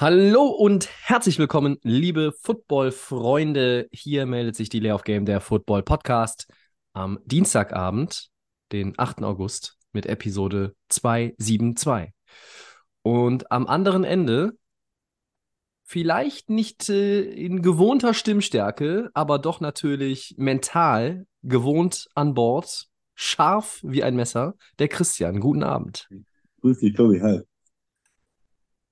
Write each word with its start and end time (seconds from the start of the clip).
Hallo 0.00 0.46
und 0.46 0.88
herzlich 0.88 1.38
willkommen, 1.38 1.76
liebe 1.82 2.32
Football-Freunde. 2.32 3.86
Hier 3.92 4.24
meldet 4.24 4.56
sich 4.56 4.70
die 4.70 4.80
Layoff 4.80 5.04
Game, 5.04 5.26
der 5.26 5.42
Football 5.42 5.82
Podcast, 5.82 6.46
am 6.94 7.18
Dienstagabend, 7.26 8.30
den 8.72 8.94
8. 8.96 9.22
August, 9.24 9.76
mit 9.92 10.06
Episode 10.06 10.74
272. 10.88 12.14
Und 13.02 13.52
am 13.52 13.66
anderen 13.66 14.04
Ende, 14.04 14.52
vielleicht 15.84 16.48
nicht 16.48 16.88
äh, 16.88 17.20
in 17.20 17.60
gewohnter 17.60 18.14
Stimmstärke, 18.14 19.10
aber 19.12 19.38
doch 19.38 19.60
natürlich 19.60 20.34
mental 20.38 21.26
gewohnt 21.42 22.08
an 22.14 22.32
Bord, 22.32 22.86
scharf 23.14 23.80
wie 23.82 24.02
ein 24.02 24.16
Messer, 24.16 24.54
der 24.78 24.88
Christian. 24.88 25.40
Guten 25.40 25.62
Abend. 25.62 26.08
Grüß 26.62 26.78
dich, 26.78 26.94
Tobi. 26.94 27.20
Hi. 27.20 27.42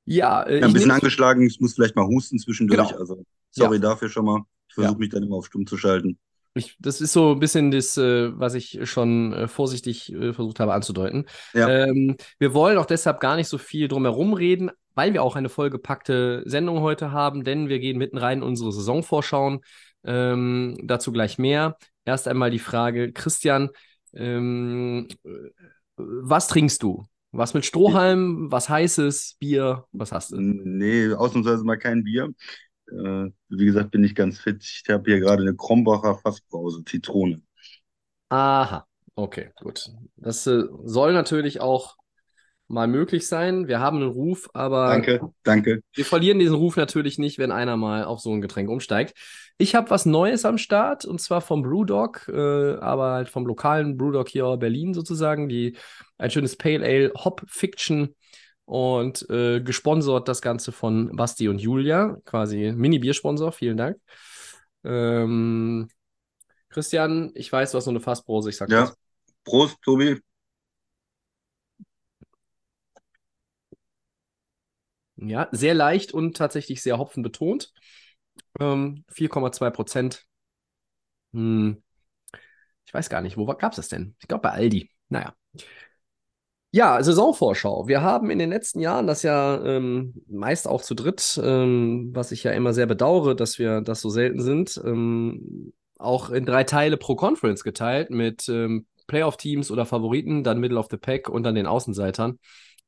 Ja, 0.08 0.42
äh, 0.42 0.60
Ja, 0.60 0.66
ein 0.66 0.72
bisschen 0.72 0.90
angeschlagen. 0.90 1.42
Ich 1.46 1.60
muss 1.60 1.74
vielleicht 1.74 1.96
mal 1.96 2.06
husten 2.06 2.38
zwischendurch. 2.38 2.88
Genau. 2.88 2.98
Also, 3.00 3.24
sorry 3.50 3.76
Ja. 3.76 3.82
dafür 3.82 4.08
schon 4.08 4.24
mal. 4.24 4.42
Ich 4.68 4.74
versuche 4.74 4.92
Ja. 4.94 4.98
mich 4.98 5.08
dann 5.10 5.22
immer 5.22 5.36
auf 5.36 5.46
stumm 5.46 5.66
zu 5.66 5.76
schalten. 5.76 6.18
Ich, 6.54 6.76
das 6.80 7.00
ist 7.00 7.12
so 7.12 7.32
ein 7.32 7.38
bisschen 7.40 7.70
das, 7.70 7.96
äh, 7.98 8.30
was 8.38 8.54
ich 8.54 8.80
schon 8.84 9.32
äh, 9.32 9.48
vorsichtig 9.48 10.12
äh, 10.12 10.32
versucht 10.32 10.60
habe 10.60 10.72
anzudeuten. 10.72 11.26
Ja. 11.54 11.68
Ähm, 11.68 12.16
wir 12.38 12.54
wollen 12.54 12.78
auch 12.78 12.86
deshalb 12.86 13.20
gar 13.20 13.36
nicht 13.36 13.48
so 13.48 13.58
viel 13.58 13.86
drumherum 13.86 14.32
reden, 14.32 14.70
weil 14.94 15.12
wir 15.12 15.22
auch 15.22 15.36
eine 15.36 15.50
vollgepackte 15.50 16.42
Sendung 16.46 16.80
heute 16.80 17.12
haben, 17.12 17.44
denn 17.44 17.68
wir 17.68 17.78
gehen 17.78 17.98
mitten 17.98 18.18
rein 18.18 18.38
in 18.38 18.44
unsere 18.44 18.72
Saisonvorschauen. 18.72 19.60
Ähm, 20.04 20.76
dazu 20.82 21.12
gleich 21.12 21.38
mehr. 21.38 21.76
Erst 22.04 22.26
einmal 22.26 22.50
die 22.50 22.58
Frage, 22.58 23.12
Christian, 23.12 23.68
ähm, 24.14 25.06
äh, 25.24 25.28
was 25.96 26.48
trinkst 26.48 26.82
du? 26.82 27.04
Was 27.30 27.52
mit 27.54 27.66
Strohhalm, 27.66 28.50
was 28.50 28.68
heißes, 28.68 29.36
Bier, 29.38 29.84
was 29.92 30.12
hast 30.12 30.32
du? 30.32 30.36
Nee, 30.40 31.12
ausnahmsweise 31.12 31.64
mal 31.64 31.76
kein 31.78 32.04
Bier. 32.04 32.32
Äh, 32.90 33.30
wie 33.50 33.66
gesagt, 33.66 33.90
bin 33.90 34.02
ich 34.02 34.14
ganz 34.14 34.38
fit. 34.38 34.62
Ich 34.64 34.84
habe 34.88 35.10
hier 35.10 35.20
gerade 35.20 35.42
eine 35.42 35.54
Krombacher 35.54 36.16
Fassbrause, 36.16 36.84
Zitrone. 36.84 37.42
Aha, 38.30 38.86
okay, 39.14 39.50
gut. 39.60 39.90
Das 40.16 40.46
äh, 40.46 40.64
soll 40.84 41.12
natürlich 41.12 41.60
auch 41.60 41.96
mal 42.66 42.86
möglich 42.86 43.26
sein. 43.26 43.66
Wir 43.68 43.80
haben 43.80 43.98
einen 43.98 44.10
Ruf, 44.10 44.48
aber 44.52 44.88
Danke, 44.88 45.20
danke. 45.42 45.80
wir 45.94 46.04
verlieren 46.04 46.38
diesen 46.38 46.54
Ruf 46.54 46.76
natürlich 46.76 47.18
nicht, 47.18 47.38
wenn 47.38 47.50
einer 47.50 47.76
mal 47.76 48.04
auf 48.04 48.20
so 48.20 48.32
ein 48.32 48.42
Getränk 48.42 48.68
umsteigt. 48.68 49.14
Ich 49.56 49.74
habe 49.74 49.90
was 49.90 50.06
Neues 50.06 50.44
am 50.44 50.58
Start 50.58 51.04
und 51.04 51.20
zwar 51.20 51.40
vom 51.40 51.62
Brewdog, 51.62 52.28
äh, 52.28 52.74
aber 52.76 53.12
halt 53.12 53.28
vom 53.30 53.46
lokalen 53.46 53.96
Brewdog 53.96 54.28
hier 54.28 54.46
in 54.52 54.58
Berlin 54.58 54.94
sozusagen, 54.94 55.48
die 55.48 55.76
ein 56.18 56.30
schönes 56.30 56.56
Pale 56.56 56.84
Ale 56.84 57.12
Hop 57.14 57.42
Fiction 57.48 58.14
und 58.64 59.28
äh, 59.30 59.60
gesponsert 59.60 60.28
das 60.28 60.42
Ganze 60.42 60.72
von 60.72 61.16
Basti 61.16 61.48
und 61.48 61.58
Julia, 61.60 62.18
quasi 62.24 62.72
Mini-Biersponsor, 62.76 63.52
vielen 63.52 63.76
Dank. 63.76 63.98
Ähm, 64.84 65.88
Christian, 66.70 67.30
ich 67.34 67.52
weiß, 67.52 67.72
du 67.72 67.78
hast 67.78 67.84
so 67.84 67.90
eine 67.90 68.00
Fassbrause, 68.00 68.50
ich 68.50 68.56
sag 68.56 68.70
Ja. 68.70 68.82
was. 68.82 68.96
Prost, 69.44 69.78
Tobi. 69.82 70.20
Ja, 75.16 75.48
sehr 75.50 75.74
leicht 75.74 76.12
und 76.12 76.36
tatsächlich 76.36 76.82
sehr 76.82 76.98
hopfenbetont. 76.98 77.72
Ähm, 78.60 79.04
4,2 79.08 79.70
Prozent. 79.70 80.26
Hm. 81.32 81.82
Ich 82.86 82.94
weiß 82.94 83.10
gar 83.10 83.20
nicht, 83.20 83.36
wo 83.36 83.46
gab 83.46 83.72
es 83.72 83.76
das 83.76 83.88
denn? 83.88 84.16
Ich 84.20 84.28
glaube 84.28 84.42
bei 84.42 84.50
Aldi. 84.50 84.90
Naja. 85.08 85.34
Ja, 86.70 87.02
Saisonvorschau. 87.02 87.88
Wir 87.88 88.02
haben 88.02 88.30
in 88.30 88.38
den 88.38 88.50
letzten 88.50 88.80
Jahren 88.80 89.06
das 89.06 89.22
ja 89.22 89.64
ähm, 89.64 90.22
meist 90.28 90.68
auch 90.68 90.82
zu 90.82 90.94
dritt, 90.94 91.40
ähm, 91.42 92.10
was 92.12 92.30
ich 92.30 92.44
ja 92.44 92.52
immer 92.52 92.74
sehr 92.74 92.84
bedauere, 92.86 93.34
dass 93.34 93.58
wir 93.58 93.80
das 93.80 94.02
so 94.02 94.10
selten 94.10 94.42
sind, 94.42 94.78
ähm, 94.84 95.72
auch 95.98 96.28
in 96.28 96.44
drei 96.44 96.64
Teile 96.64 96.98
pro 96.98 97.16
Conference 97.16 97.64
geteilt 97.64 98.10
mit 98.10 98.48
ähm, 98.50 98.86
Playoff-Teams 99.06 99.70
oder 99.70 99.86
Favoriten, 99.86 100.44
dann 100.44 100.60
Middle 100.60 100.78
of 100.78 100.88
the 100.90 100.98
Pack 100.98 101.30
und 101.30 101.42
dann 101.44 101.54
den 101.54 101.66
Außenseitern. 101.66 102.38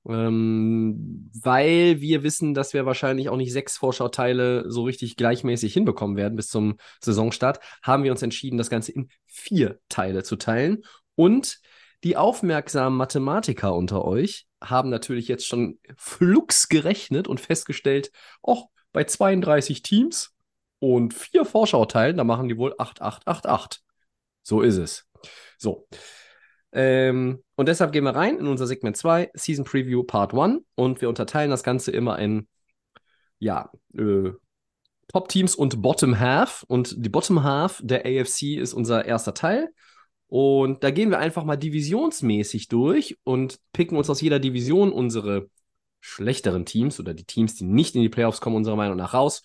Ähm, 0.06 1.30
weil 1.42 2.02
wir 2.02 2.22
wissen, 2.22 2.52
dass 2.52 2.74
wir 2.74 2.84
wahrscheinlich 2.84 3.30
auch 3.30 3.36
nicht 3.36 3.52
sechs 3.52 3.78
Vorschauteile 3.78 4.70
so 4.70 4.84
richtig 4.84 5.16
gleichmäßig 5.16 5.72
hinbekommen 5.72 6.18
werden 6.18 6.36
bis 6.36 6.48
zum 6.48 6.76
Saisonstart, 7.00 7.60
haben 7.82 8.04
wir 8.04 8.10
uns 8.10 8.22
entschieden, 8.22 8.58
das 8.58 8.68
Ganze 8.68 8.92
in 8.92 9.08
vier 9.26 9.78
Teile 9.88 10.22
zu 10.22 10.36
teilen. 10.36 10.82
Und 11.16 11.60
die 12.04 12.16
aufmerksamen 12.16 12.96
Mathematiker 12.96 13.74
unter 13.74 14.04
euch 14.04 14.46
haben 14.62 14.90
natürlich 14.90 15.28
jetzt 15.28 15.46
schon 15.46 15.78
flugs 15.96 16.68
gerechnet 16.68 17.28
und 17.28 17.40
festgestellt, 17.40 18.10
oh, 18.42 18.64
bei 18.92 19.04
32 19.04 19.82
Teams 19.82 20.34
und 20.78 21.14
vier 21.14 21.44
Vorschauteilen, 21.44 22.16
da 22.16 22.24
machen 22.24 22.48
die 22.48 22.56
wohl 22.56 22.74
8888. 22.78 23.82
So 24.42 24.62
ist 24.62 24.76
es. 24.78 25.06
So. 25.58 25.86
Ähm, 26.72 27.42
und 27.56 27.68
deshalb 27.68 27.92
gehen 27.92 28.04
wir 28.04 28.14
rein 28.14 28.38
in 28.38 28.46
unser 28.46 28.66
Segment 28.66 28.96
2, 28.96 29.30
Season 29.34 29.64
Preview 29.64 30.02
Part 30.02 30.34
1 30.34 30.62
und 30.76 31.00
wir 31.00 31.08
unterteilen 31.08 31.50
das 31.50 31.62
Ganze 31.62 31.90
immer 31.90 32.18
in, 32.18 32.48
ja, 33.38 33.70
äh, 33.94 34.32
Top-Teams 35.08 35.56
und 35.56 35.82
Bottom 35.82 36.20
Half. 36.20 36.64
Und 36.68 36.94
die 37.04 37.08
Bottom 37.08 37.42
Half 37.42 37.80
der 37.82 38.04
AFC 38.06 38.56
ist 38.56 38.72
unser 38.72 39.04
erster 39.04 39.34
Teil. 39.34 39.70
Und 40.30 40.84
da 40.84 40.92
gehen 40.92 41.10
wir 41.10 41.18
einfach 41.18 41.42
mal 41.42 41.56
divisionsmäßig 41.56 42.68
durch 42.68 43.18
und 43.24 43.58
picken 43.72 43.98
uns 43.98 44.08
aus 44.08 44.20
jeder 44.20 44.38
Division 44.38 44.92
unsere 44.92 45.50
schlechteren 45.98 46.64
Teams 46.64 47.00
oder 47.00 47.14
die 47.14 47.24
Teams, 47.24 47.56
die 47.56 47.64
nicht 47.64 47.96
in 47.96 48.02
die 48.02 48.08
Playoffs 48.08 48.40
kommen, 48.40 48.54
unserer 48.54 48.76
Meinung 48.76 48.96
nach 48.96 49.12
raus. 49.12 49.42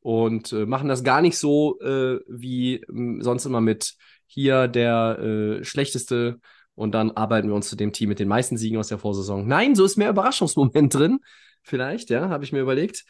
Und 0.00 0.50
äh, 0.54 0.64
machen 0.64 0.88
das 0.88 1.04
gar 1.04 1.20
nicht 1.20 1.36
so 1.36 1.78
äh, 1.80 2.20
wie 2.26 2.82
m, 2.88 3.20
sonst 3.20 3.44
immer 3.44 3.60
mit 3.60 3.96
hier 4.26 4.66
der 4.66 5.18
äh, 5.18 5.64
schlechteste 5.64 6.40
und 6.74 6.92
dann 6.92 7.10
arbeiten 7.10 7.48
wir 7.48 7.54
uns 7.54 7.68
zu 7.68 7.76
dem 7.76 7.92
Team 7.92 8.08
mit 8.08 8.18
den 8.18 8.28
meisten 8.28 8.56
Siegen 8.56 8.78
aus 8.78 8.88
der 8.88 8.98
Vorsaison. 8.98 9.46
Nein, 9.46 9.74
so 9.74 9.84
ist 9.84 9.96
mehr 9.96 10.08
Überraschungsmoment 10.08 10.94
drin. 10.94 11.20
Vielleicht, 11.62 12.08
ja, 12.08 12.30
habe 12.30 12.44
ich 12.44 12.52
mir 12.52 12.60
überlegt. 12.60 13.04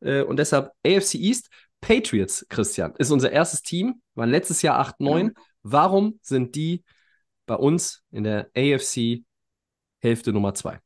Äh, 0.00 0.20
und 0.20 0.38
deshalb 0.38 0.70
AFC 0.86 1.14
East, 1.14 1.48
Patriots, 1.80 2.44
Christian, 2.50 2.94
ist 2.98 3.10
unser 3.10 3.32
erstes 3.32 3.62
Team, 3.62 4.02
waren 4.14 4.30
letztes 4.30 4.60
Jahr 4.60 4.78
8-9. 4.78 5.32
Warum 5.62 6.18
sind 6.22 6.54
die 6.54 6.84
bei 7.46 7.54
uns 7.54 8.02
in 8.10 8.24
der 8.24 8.50
AFC 8.56 9.24
Hälfte 10.00 10.32
Nummer 10.32 10.54
2? 10.54 10.80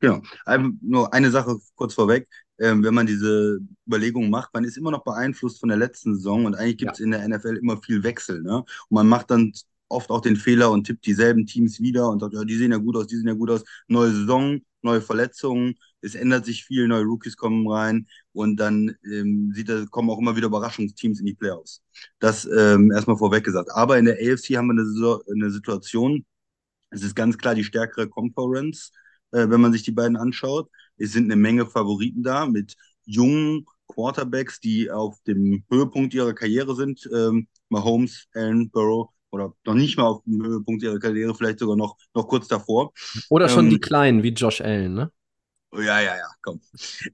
Genau. 0.00 0.22
Ähm, 0.46 0.78
nur 0.82 1.12
eine 1.12 1.30
Sache 1.30 1.56
kurz 1.74 1.94
vorweg. 1.94 2.28
Ähm, 2.60 2.82
wenn 2.82 2.94
man 2.94 3.06
diese 3.06 3.58
Überlegungen 3.86 4.30
macht, 4.30 4.52
man 4.52 4.64
ist 4.64 4.76
immer 4.76 4.90
noch 4.90 5.04
beeinflusst 5.04 5.60
von 5.60 5.68
der 5.68 5.78
letzten 5.78 6.14
Saison 6.14 6.44
und 6.44 6.54
eigentlich 6.54 6.78
gibt 6.78 6.94
es 6.94 7.00
in 7.00 7.12
der 7.12 7.26
NFL 7.26 7.56
immer 7.56 7.80
viel 7.80 8.02
Wechsel. 8.02 8.42
Ne? 8.42 8.58
Und 8.58 8.66
man 8.90 9.06
macht 9.06 9.30
dann 9.30 9.52
oft 9.88 10.10
auch 10.10 10.20
den 10.20 10.36
Fehler 10.36 10.70
und 10.70 10.84
tippt 10.84 11.06
dieselben 11.06 11.46
Teams 11.46 11.80
wieder 11.80 12.08
und 12.10 12.20
sagt, 12.20 12.34
ja, 12.34 12.44
die 12.44 12.56
sehen 12.56 12.72
ja 12.72 12.78
gut 12.78 12.96
aus, 12.96 13.06
die 13.06 13.16
sehen 13.16 13.28
ja 13.28 13.34
gut 13.34 13.50
aus. 13.50 13.64
Neue 13.86 14.10
Saison, 14.10 14.60
neue 14.82 15.00
Verletzungen, 15.00 15.76
es 16.00 16.14
ändert 16.14 16.44
sich 16.44 16.64
viel, 16.64 16.86
neue 16.88 17.04
Rookies 17.04 17.36
kommen 17.36 17.68
rein 17.68 18.06
und 18.32 18.56
dann 18.56 18.94
ähm, 19.04 19.52
sieht 19.54 19.68
kommen 19.90 20.10
auch 20.10 20.18
immer 20.18 20.36
wieder 20.36 20.46
Überraschungsteams 20.46 21.20
in 21.20 21.26
die 21.26 21.34
Playoffs. 21.34 21.82
Das 22.20 22.44
ähm, 22.46 22.92
erstmal 22.92 23.16
vorweg 23.16 23.44
gesagt. 23.44 23.70
Aber 23.72 23.98
in 23.98 24.04
der 24.04 24.14
AFC 24.16 24.56
haben 24.56 24.68
wir 24.68 24.80
eine, 24.80 25.20
eine 25.32 25.50
Situation, 25.50 26.24
es 26.90 27.02
ist 27.02 27.14
ganz 27.14 27.36
klar 27.38 27.54
die 27.54 27.64
stärkere 27.64 28.08
Conference, 28.08 28.92
äh, 29.32 29.48
wenn 29.48 29.60
man 29.60 29.72
sich 29.72 29.82
die 29.82 29.92
beiden 29.92 30.16
anschaut. 30.16 30.70
Es 30.96 31.12
sind 31.12 31.24
eine 31.24 31.36
Menge 31.36 31.66
Favoriten 31.66 32.22
da 32.22 32.46
mit 32.46 32.76
jungen 33.04 33.66
Quarterbacks, 33.88 34.60
die 34.60 34.90
auf 34.90 35.20
dem 35.26 35.64
Höhepunkt 35.70 36.14
ihrer 36.14 36.34
Karriere 36.34 36.74
sind. 36.74 37.08
Ähm, 37.12 37.48
Mahomes, 37.68 38.26
Allen, 38.34 38.70
Burrow 38.70 39.10
oder 39.30 39.54
noch 39.64 39.74
nicht 39.74 39.96
mal 39.98 40.04
auf 40.06 40.22
dem 40.24 40.44
Höhepunkt 40.44 40.82
ihrer 40.82 40.98
Karriere, 40.98 41.34
vielleicht 41.34 41.58
sogar 41.58 41.76
noch, 41.76 41.96
noch 42.14 42.28
kurz 42.28 42.48
davor. 42.48 42.92
Oder 43.30 43.48
schon 43.48 43.68
Ähm, 43.68 43.70
die 43.70 43.80
Kleinen 43.80 44.22
wie 44.22 44.30
Josh 44.34 44.60
Allen, 44.60 44.94
ne? 44.94 45.12
Oh, 45.72 45.80
ja, 45.80 46.00
ja, 46.00 46.16
ja, 46.16 46.28
komm. 46.42 46.60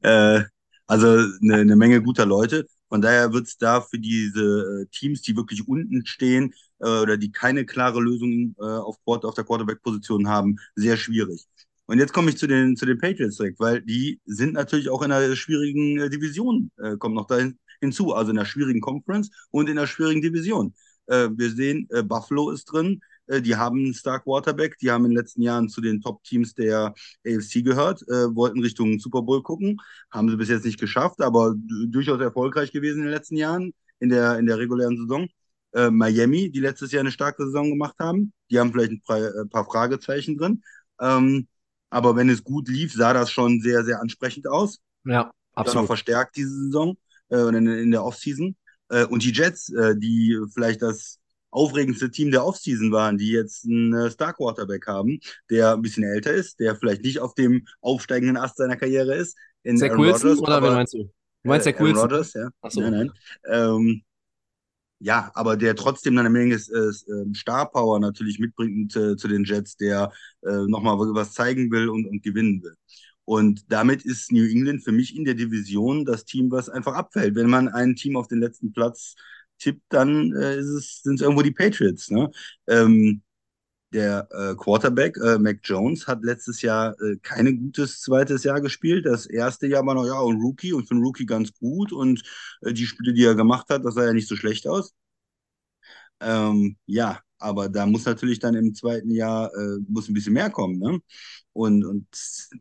Äh, 0.02 0.42
also 0.86 1.08
eine, 1.42 1.56
eine 1.56 1.76
Menge 1.76 2.02
guter 2.02 2.26
Leute. 2.26 2.66
Von 2.88 3.00
daher 3.02 3.32
wird 3.32 3.46
es 3.46 3.56
da 3.58 3.80
für 3.80 3.98
diese 3.98 4.84
äh, 4.84 4.86
Teams, 4.92 5.22
die 5.22 5.36
wirklich 5.36 5.66
unten 5.66 6.06
stehen 6.06 6.54
äh, 6.80 6.86
oder 6.86 7.16
die 7.16 7.32
keine 7.32 7.66
klare 7.66 8.00
Lösung 8.00 8.54
äh, 8.60 8.64
auf, 8.64 8.96
auf 9.06 9.34
der 9.34 9.44
Quarterback-Position 9.44 10.28
haben, 10.28 10.56
sehr 10.76 10.96
schwierig. 10.96 11.46
Und 11.86 11.98
jetzt 11.98 12.12
komme 12.12 12.30
ich 12.30 12.38
zu 12.38 12.46
den, 12.46 12.76
zu 12.76 12.86
den 12.86 12.98
Patriots 12.98 13.36
direkt, 13.36 13.58
weil 13.60 13.82
die 13.82 14.20
sind 14.24 14.54
natürlich 14.54 14.88
auch 14.88 15.02
in 15.02 15.12
einer 15.12 15.34
schwierigen 15.36 15.98
äh, 15.98 16.10
Division, 16.10 16.70
äh, 16.78 16.96
kommt 16.96 17.14
noch 17.16 17.26
dahin, 17.26 17.58
hinzu, 17.80 18.14
also 18.14 18.30
in 18.30 18.38
einer 18.38 18.46
schwierigen 18.46 18.80
Conference 18.80 19.30
und 19.50 19.68
in 19.68 19.78
einer 19.78 19.86
schwierigen 19.86 20.22
Division. 20.22 20.74
Äh, 21.06 21.28
wir 21.36 21.50
sehen, 21.50 21.86
äh, 21.90 22.02
Buffalo 22.02 22.50
ist 22.50 22.66
drin, 22.66 23.00
äh, 23.26 23.40
die 23.40 23.56
haben 23.56 23.78
einen 23.78 23.94
Star 23.94 24.20
Quarterback, 24.20 24.78
die 24.78 24.90
haben 24.90 25.04
in 25.04 25.10
den 25.12 25.18
letzten 25.18 25.42
Jahren 25.42 25.68
zu 25.68 25.80
den 25.80 26.00
Top-Teams 26.00 26.54
der 26.54 26.94
AFC 27.26 27.62
gehört, 27.62 28.02
äh, 28.08 28.34
wollten 28.34 28.60
Richtung 28.60 28.98
Super 28.98 29.22
Bowl 29.22 29.42
gucken, 29.42 29.80
haben 30.10 30.28
sie 30.28 30.36
bis 30.36 30.48
jetzt 30.48 30.64
nicht 30.64 30.80
geschafft, 30.80 31.20
aber 31.20 31.54
durchaus 31.88 32.20
erfolgreich 32.20 32.72
gewesen 32.72 32.98
in 32.98 33.04
den 33.04 33.14
letzten 33.14 33.36
Jahren 33.36 33.72
in 34.00 34.08
der, 34.08 34.38
in 34.38 34.46
der 34.46 34.58
regulären 34.58 34.96
Saison. 34.96 35.28
Äh, 35.72 35.90
Miami, 35.90 36.50
die 36.50 36.60
letztes 36.60 36.92
Jahr 36.92 37.00
eine 37.00 37.10
starke 37.10 37.44
Saison 37.44 37.70
gemacht 37.70 37.96
haben, 37.98 38.32
die 38.50 38.58
haben 38.58 38.72
vielleicht 38.72 38.92
ein 38.92 39.02
paar, 39.02 39.46
paar 39.50 39.64
Fragezeichen 39.64 40.36
drin. 40.36 40.62
Ähm, 41.00 41.48
aber 41.90 42.16
wenn 42.16 42.28
es 42.28 42.42
gut 42.42 42.68
lief, 42.68 42.92
sah 42.92 43.12
das 43.12 43.30
schon 43.30 43.60
sehr, 43.60 43.84
sehr 43.84 44.00
ansprechend 44.00 44.46
aus. 44.46 44.80
Ja, 45.04 45.32
absolut. 45.52 45.74
Dann 45.76 45.82
noch 45.82 45.86
verstärkt 45.86 46.36
diese 46.36 46.50
Saison 46.50 46.96
äh, 47.28 47.38
in, 47.48 47.66
in 47.66 47.90
der 47.90 48.04
Offseason. 48.04 48.56
Äh, 48.94 49.06
und 49.06 49.24
die 49.24 49.32
Jets, 49.32 49.70
äh, 49.70 49.96
die 49.96 50.38
vielleicht 50.52 50.82
das 50.82 51.18
aufregendste 51.50 52.10
Team 52.10 52.30
der 52.30 52.44
Offseason 52.44 52.92
waren, 52.92 53.18
die 53.18 53.30
jetzt 53.30 53.64
einen 53.64 53.92
äh, 53.92 54.10
Star 54.10 54.32
Quarterback 54.32 54.86
haben, 54.86 55.20
der 55.50 55.74
ein 55.74 55.82
bisschen 55.82 56.04
älter 56.04 56.32
ist, 56.32 56.58
der 56.60 56.76
vielleicht 56.76 57.02
nicht 57.02 57.20
auf 57.20 57.34
dem 57.34 57.66
aufsteigenden 57.80 58.36
Ast 58.36 58.56
seiner 58.56 58.76
Karriere 58.76 59.14
ist. 59.14 59.36
In 59.62 59.78
Zach 59.78 59.96
Wilson 59.96 60.30
Rodgers, 60.30 60.38
oder 60.40 60.62
wen 60.62 60.72
meinst 60.74 60.94
du? 60.94 60.98
Du 60.98 61.48
meinst 61.48 61.66
äh, 61.66 61.72
Zach 61.72 61.80
Wilson? 61.80 62.02
Rodgers, 62.02 62.32
ja. 62.34 62.48
Ach 62.60 62.70
so. 62.70 62.80
Nein, 62.80 62.92
nein. 62.92 63.12
Ähm, 63.46 64.02
ja, 65.00 65.30
aber 65.34 65.56
der 65.56 65.76
trotzdem 65.76 66.16
eine 66.18 66.30
Menge 66.30 66.54
äh, 66.54 67.34
Star 67.34 67.70
Power 67.70 68.00
natürlich 68.00 68.38
mitbringt 68.38 68.96
äh, 68.96 69.16
zu 69.16 69.28
den 69.28 69.44
Jets, 69.44 69.76
der 69.76 70.12
äh, 70.42 70.66
nochmal 70.66 70.96
was 70.98 71.34
zeigen 71.34 71.70
will 71.70 71.88
und, 71.88 72.06
und 72.06 72.22
gewinnen 72.22 72.62
will. 72.62 72.74
Und 73.24 73.72
damit 73.72 74.04
ist 74.04 74.32
New 74.32 74.44
England 74.44 74.84
für 74.84 74.92
mich 74.92 75.16
in 75.16 75.24
der 75.24 75.34
Division 75.34 76.04
das 76.04 76.24
Team, 76.24 76.50
was 76.50 76.68
einfach 76.68 76.94
abfällt. 76.94 77.34
Wenn 77.34 77.48
man 77.48 77.68
ein 77.68 77.96
Team 77.96 78.16
auf 78.16 78.28
den 78.28 78.40
letzten 78.40 78.72
Platz 78.72 79.14
tippt, 79.58 79.82
dann 79.88 80.32
äh, 80.34 80.62
sind 80.62 81.14
es 81.16 81.20
irgendwo 81.22 81.42
die 81.42 81.52
Patriots. 81.52 82.10
Ne? 82.10 82.30
Ähm, 82.66 83.22
der 83.94 84.28
äh, 84.32 84.54
Quarterback, 84.56 85.16
äh, 85.18 85.38
Mac 85.38 85.60
Jones, 85.62 86.06
hat 86.06 86.22
letztes 86.24 86.62
Jahr 86.62 87.00
äh, 87.00 87.16
kein 87.22 87.58
gutes 87.58 88.00
zweites 88.00 88.44
Jahr 88.44 88.60
gespielt. 88.60 89.06
Das 89.06 89.26
erste 89.26 89.66
Jahr 89.68 89.86
war 89.86 89.94
noch 89.94 90.04
ja 90.06 90.20
ein 90.20 90.40
Rookie 90.40 90.72
und 90.72 90.86
für 90.88 90.94
einen 90.94 91.04
Rookie 91.04 91.26
ganz 91.26 91.52
gut. 91.54 91.92
Und 91.92 92.22
äh, 92.62 92.72
die 92.72 92.86
Spiele, 92.86 93.14
die 93.14 93.24
er 93.24 93.36
gemacht 93.36 93.68
hat, 93.70 93.84
das 93.84 93.94
sah 93.94 94.04
ja 94.04 94.12
nicht 94.12 94.28
so 94.28 94.36
schlecht 94.36 94.66
aus. 94.66 94.92
Ähm, 96.20 96.76
ja, 96.86 97.20
aber 97.44 97.68
da 97.68 97.86
muss 97.86 98.06
natürlich 98.06 98.38
dann 98.38 98.54
im 98.54 98.74
zweiten 98.74 99.10
Jahr 99.10 99.52
äh, 99.54 99.78
muss 99.88 100.08
ein 100.08 100.14
bisschen 100.14 100.32
mehr 100.32 100.50
kommen. 100.50 100.78
Ne? 100.78 100.98
Und, 101.52 101.84
und 101.84 102.06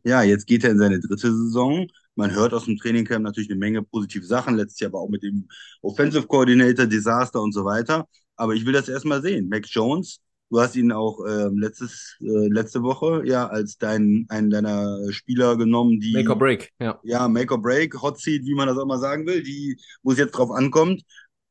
ja, 0.04 0.24
jetzt 0.24 0.46
geht 0.46 0.64
er 0.64 0.72
in 0.72 0.80
seine 0.80 1.00
dritte 1.00 1.34
Saison. 1.34 1.88
Man 2.16 2.36
hört 2.36 2.54
aus 2.54 2.66
dem 2.66 2.78
Trainingcamp 2.78 3.24
natürlich 3.24 3.50
eine 3.50 3.60
Menge 3.60 3.82
positive 3.82 4.26
Sachen. 4.26 4.56
Letztes 4.56 4.82
Jahr 4.82 4.94
war 4.94 5.02
auch 5.02 5.10
mit 5.10 5.24
dem 5.24 5.48
Offensive 5.82 6.28
Coordinator, 6.28 6.86
Desaster 6.86 7.42
und 7.42 7.54
so 7.54 7.66
weiter. 7.66 8.08
Aber 8.36 8.54
ich 8.54 8.66
will 8.66 8.74
das 8.74 8.90
erstmal 8.90 9.22
sehen. 9.22 9.50
Mac 9.50 9.66
Jones, 9.68 10.20
du 10.50 10.60
hast 10.60 10.76
ihn 10.76 10.92
auch 10.92 11.26
äh, 11.26 11.50
letztes, 11.56 12.18
äh, 12.22 12.48
letzte 12.50 12.84
Woche 12.84 13.24
ja 13.26 13.48
als 13.48 13.78
dein, 13.78 14.26
einen 14.30 14.50
deiner 14.50 15.12
Spieler 15.12 15.58
genommen, 15.58 16.00
die. 16.00 16.14
Make 16.14 16.30
or 16.30 16.38
Break, 16.38 16.72
ja. 16.80 17.00
Ja, 17.04 17.28
Make 17.28 17.54
or 17.54 17.62
Break, 17.62 18.00
Hot 18.02 18.20
Seat, 18.20 18.46
wie 18.46 18.54
man 18.54 18.68
das 18.68 18.78
auch 18.78 18.86
mal 18.86 19.00
sagen 19.00 19.26
will, 19.26 19.42
die, 19.42 19.80
wo 20.04 20.12
es 20.12 20.20
jetzt 20.20 20.34
drauf 20.34 20.52
ankommt. 20.52 21.04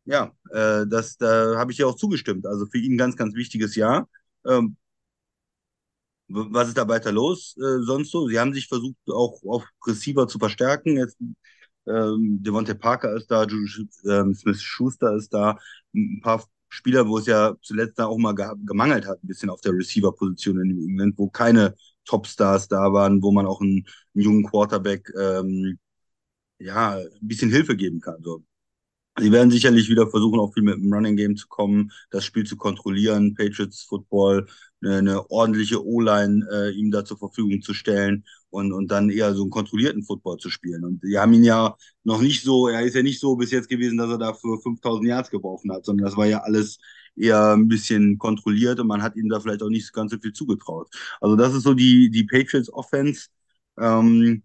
Ja, 0.04 0.32
äh, 0.50 0.86
das, 0.86 1.16
da 1.16 1.56
habe 1.58 1.72
ich 1.72 1.78
ja 1.78 1.86
auch 1.86 1.94
zugestimmt. 1.96 2.46
Also 2.46 2.66
für 2.66 2.78
ihn 2.78 2.98
ganz, 2.98 3.16
ganz 3.16 3.34
wichtiges 3.34 3.76
Jahr. 3.76 4.08
Ähm, 4.46 4.76
was 6.28 6.68
ist 6.68 6.78
da 6.78 6.88
weiter 6.88 7.12
los 7.12 7.56
äh, 7.58 7.82
sonst 7.82 8.10
so? 8.10 8.28
Sie 8.28 8.38
haben 8.38 8.54
sich 8.54 8.68
versucht, 8.68 8.96
auch 9.08 9.42
auf 9.44 9.64
Receiver 9.86 10.26
zu 10.28 10.38
verstärken. 10.38 10.96
Jetzt 10.96 11.16
ähm, 11.86 12.42
Devontae 12.42 12.74
Parker 12.74 13.14
ist 13.16 13.30
da, 13.30 13.44
ähm, 13.44 14.34
Smith 14.34 14.62
Schuster 14.62 15.14
ist 15.16 15.34
da, 15.34 15.58
ein 15.94 16.20
paar 16.22 16.44
Spieler, 16.68 17.06
wo 17.08 17.18
es 17.18 17.26
ja 17.26 17.54
zuletzt 17.62 17.98
da 17.98 18.06
auch 18.06 18.18
mal 18.18 18.34
ge 18.34 18.46
gemangelt 18.64 19.06
hat, 19.06 19.22
ein 19.22 19.26
bisschen 19.28 19.50
auf 19.50 19.60
der 19.60 19.72
Receiver-Position 19.72 20.60
in 20.60 20.90
England, 20.90 21.18
wo 21.18 21.28
keine 21.28 21.74
Topstars 22.06 22.68
da 22.68 22.92
waren, 22.92 23.22
wo 23.22 23.30
man 23.32 23.46
auch 23.46 23.60
einen, 23.60 23.84
einen 24.14 24.24
jungen 24.24 24.44
Quarterback 24.44 25.10
ähm, 25.18 25.78
ja 26.58 26.94
ein 26.96 27.08
bisschen 27.22 27.50
Hilfe 27.50 27.76
geben 27.76 28.00
kann. 28.00 28.22
So. 28.22 28.44
Sie 29.18 29.30
werden 29.30 29.50
sicherlich 29.50 29.90
wieder 29.90 30.08
versuchen, 30.08 30.40
auch 30.40 30.54
viel 30.54 30.62
mit 30.62 30.76
dem 30.76 30.92
Running 30.92 31.16
Game 31.16 31.36
zu 31.36 31.46
kommen, 31.48 31.92
das 32.10 32.24
Spiel 32.24 32.44
zu 32.44 32.56
kontrollieren, 32.56 33.34
Patriots 33.34 33.82
Football, 33.82 34.46
eine, 34.82 34.96
eine 34.98 35.30
ordentliche 35.30 35.84
O-Line 35.84 36.46
äh, 36.50 36.70
ihm 36.70 36.90
da 36.90 37.04
zur 37.04 37.18
Verfügung 37.18 37.60
zu 37.60 37.74
stellen 37.74 38.24
und, 38.48 38.72
und 38.72 38.90
dann 38.90 39.10
eher 39.10 39.34
so 39.34 39.42
einen 39.42 39.50
kontrollierten 39.50 40.02
Football 40.02 40.38
zu 40.38 40.48
spielen. 40.48 40.84
Und 40.84 41.02
die 41.04 41.18
haben 41.18 41.32
ihn 41.34 41.44
ja 41.44 41.76
noch 42.04 42.22
nicht 42.22 42.42
so, 42.42 42.68
er 42.68 42.82
ist 42.82 42.94
ja 42.94 43.02
nicht 43.02 43.20
so 43.20 43.36
bis 43.36 43.50
jetzt 43.50 43.68
gewesen, 43.68 43.98
dass 43.98 44.10
er 44.10 44.18
da 44.18 44.32
für 44.32 44.58
5000 44.60 45.06
Yards 45.06 45.30
geworfen 45.30 45.70
hat, 45.72 45.84
sondern 45.84 46.06
das 46.06 46.16
war 46.16 46.26
ja 46.26 46.40
alles 46.40 46.78
eher 47.14 47.52
ein 47.52 47.68
bisschen 47.68 48.16
kontrolliert 48.18 48.80
und 48.80 48.86
man 48.86 49.02
hat 49.02 49.16
ihm 49.16 49.28
da 49.28 49.40
vielleicht 49.40 49.62
auch 49.62 49.68
nicht 49.68 49.92
ganz 49.92 50.12
so 50.12 50.18
viel 50.18 50.32
zugetraut. 50.32 50.88
Also 51.20 51.36
das 51.36 51.54
ist 51.54 51.64
so 51.64 51.74
die, 51.74 52.10
die 52.10 52.24
Patriots 52.24 52.72
Offense. 52.72 53.28
Ähm, 53.78 54.42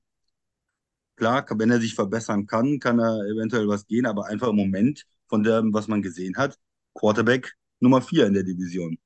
Klar, 1.18 1.46
wenn 1.50 1.72
er 1.72 1.82
sich 1.82 1.96
verbessern 1.96 2.46
kann, 2.46 2.80
kann 2.80 3.00
er 3.00 3.26
eventuell 3.26 3.68
was 3.68 3.86
gehen, 3.88 4.06
aber 4.06 4.28
einfach 4.28 4.50
im 4.50 4.56
Moment 4.56 5.06
von 5.28 5.44
dem, 5.44 5.74
was 5.74 5.88
man 5.88 6.02
gesehen 6.02 6.38
hat, 6.38 6.58
Quarterback 6.94 7.56
Nummer 7.80 8.02
vier 8.02 8.26
in 8.28 8.34
der 8.34 8.44
Division. 8.44 8.98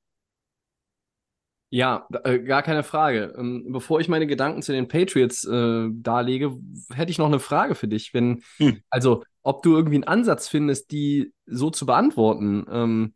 Ja, 1.70 2.06
äh, 2.24 2.38
gar 2.38 2.62
keine 2.62 2.82
Frage. 2.82 3.34
Ähm, 3.38 3.68
bevor 3.70 3.98
ich 3.98 4.08
meine 4.08 4.26
Gedanken 4.26 4.60
zu 4.60 4.72
den 4.72 4.88
Patriots 4.88 5.44
äh, 5.44 5.88
darlege, 5.90 6.58
hätte 6.92 7.10
ich 7.10 7.16
noch 7.16 7.26
eine 7.26 7.38
Frage 7.38 7.74
für 7.74 7.88
dich. 7.88 8.12
Wenn, 8.12 8.42
hm. 8.58 8.82
also, 8.90 9.24
ob 9.42 9.62
du 9.62 9.74
irgendwie 9.74 9.96
einen 9.96 10.04
Ansatz 10.04 10.48
findest, 10.48 10.90
die 10.90 11.32
so 11.46 11.70
zu 11.70 11.86
beantworten. 11.86 12.66
Ähm, 12.70 13.14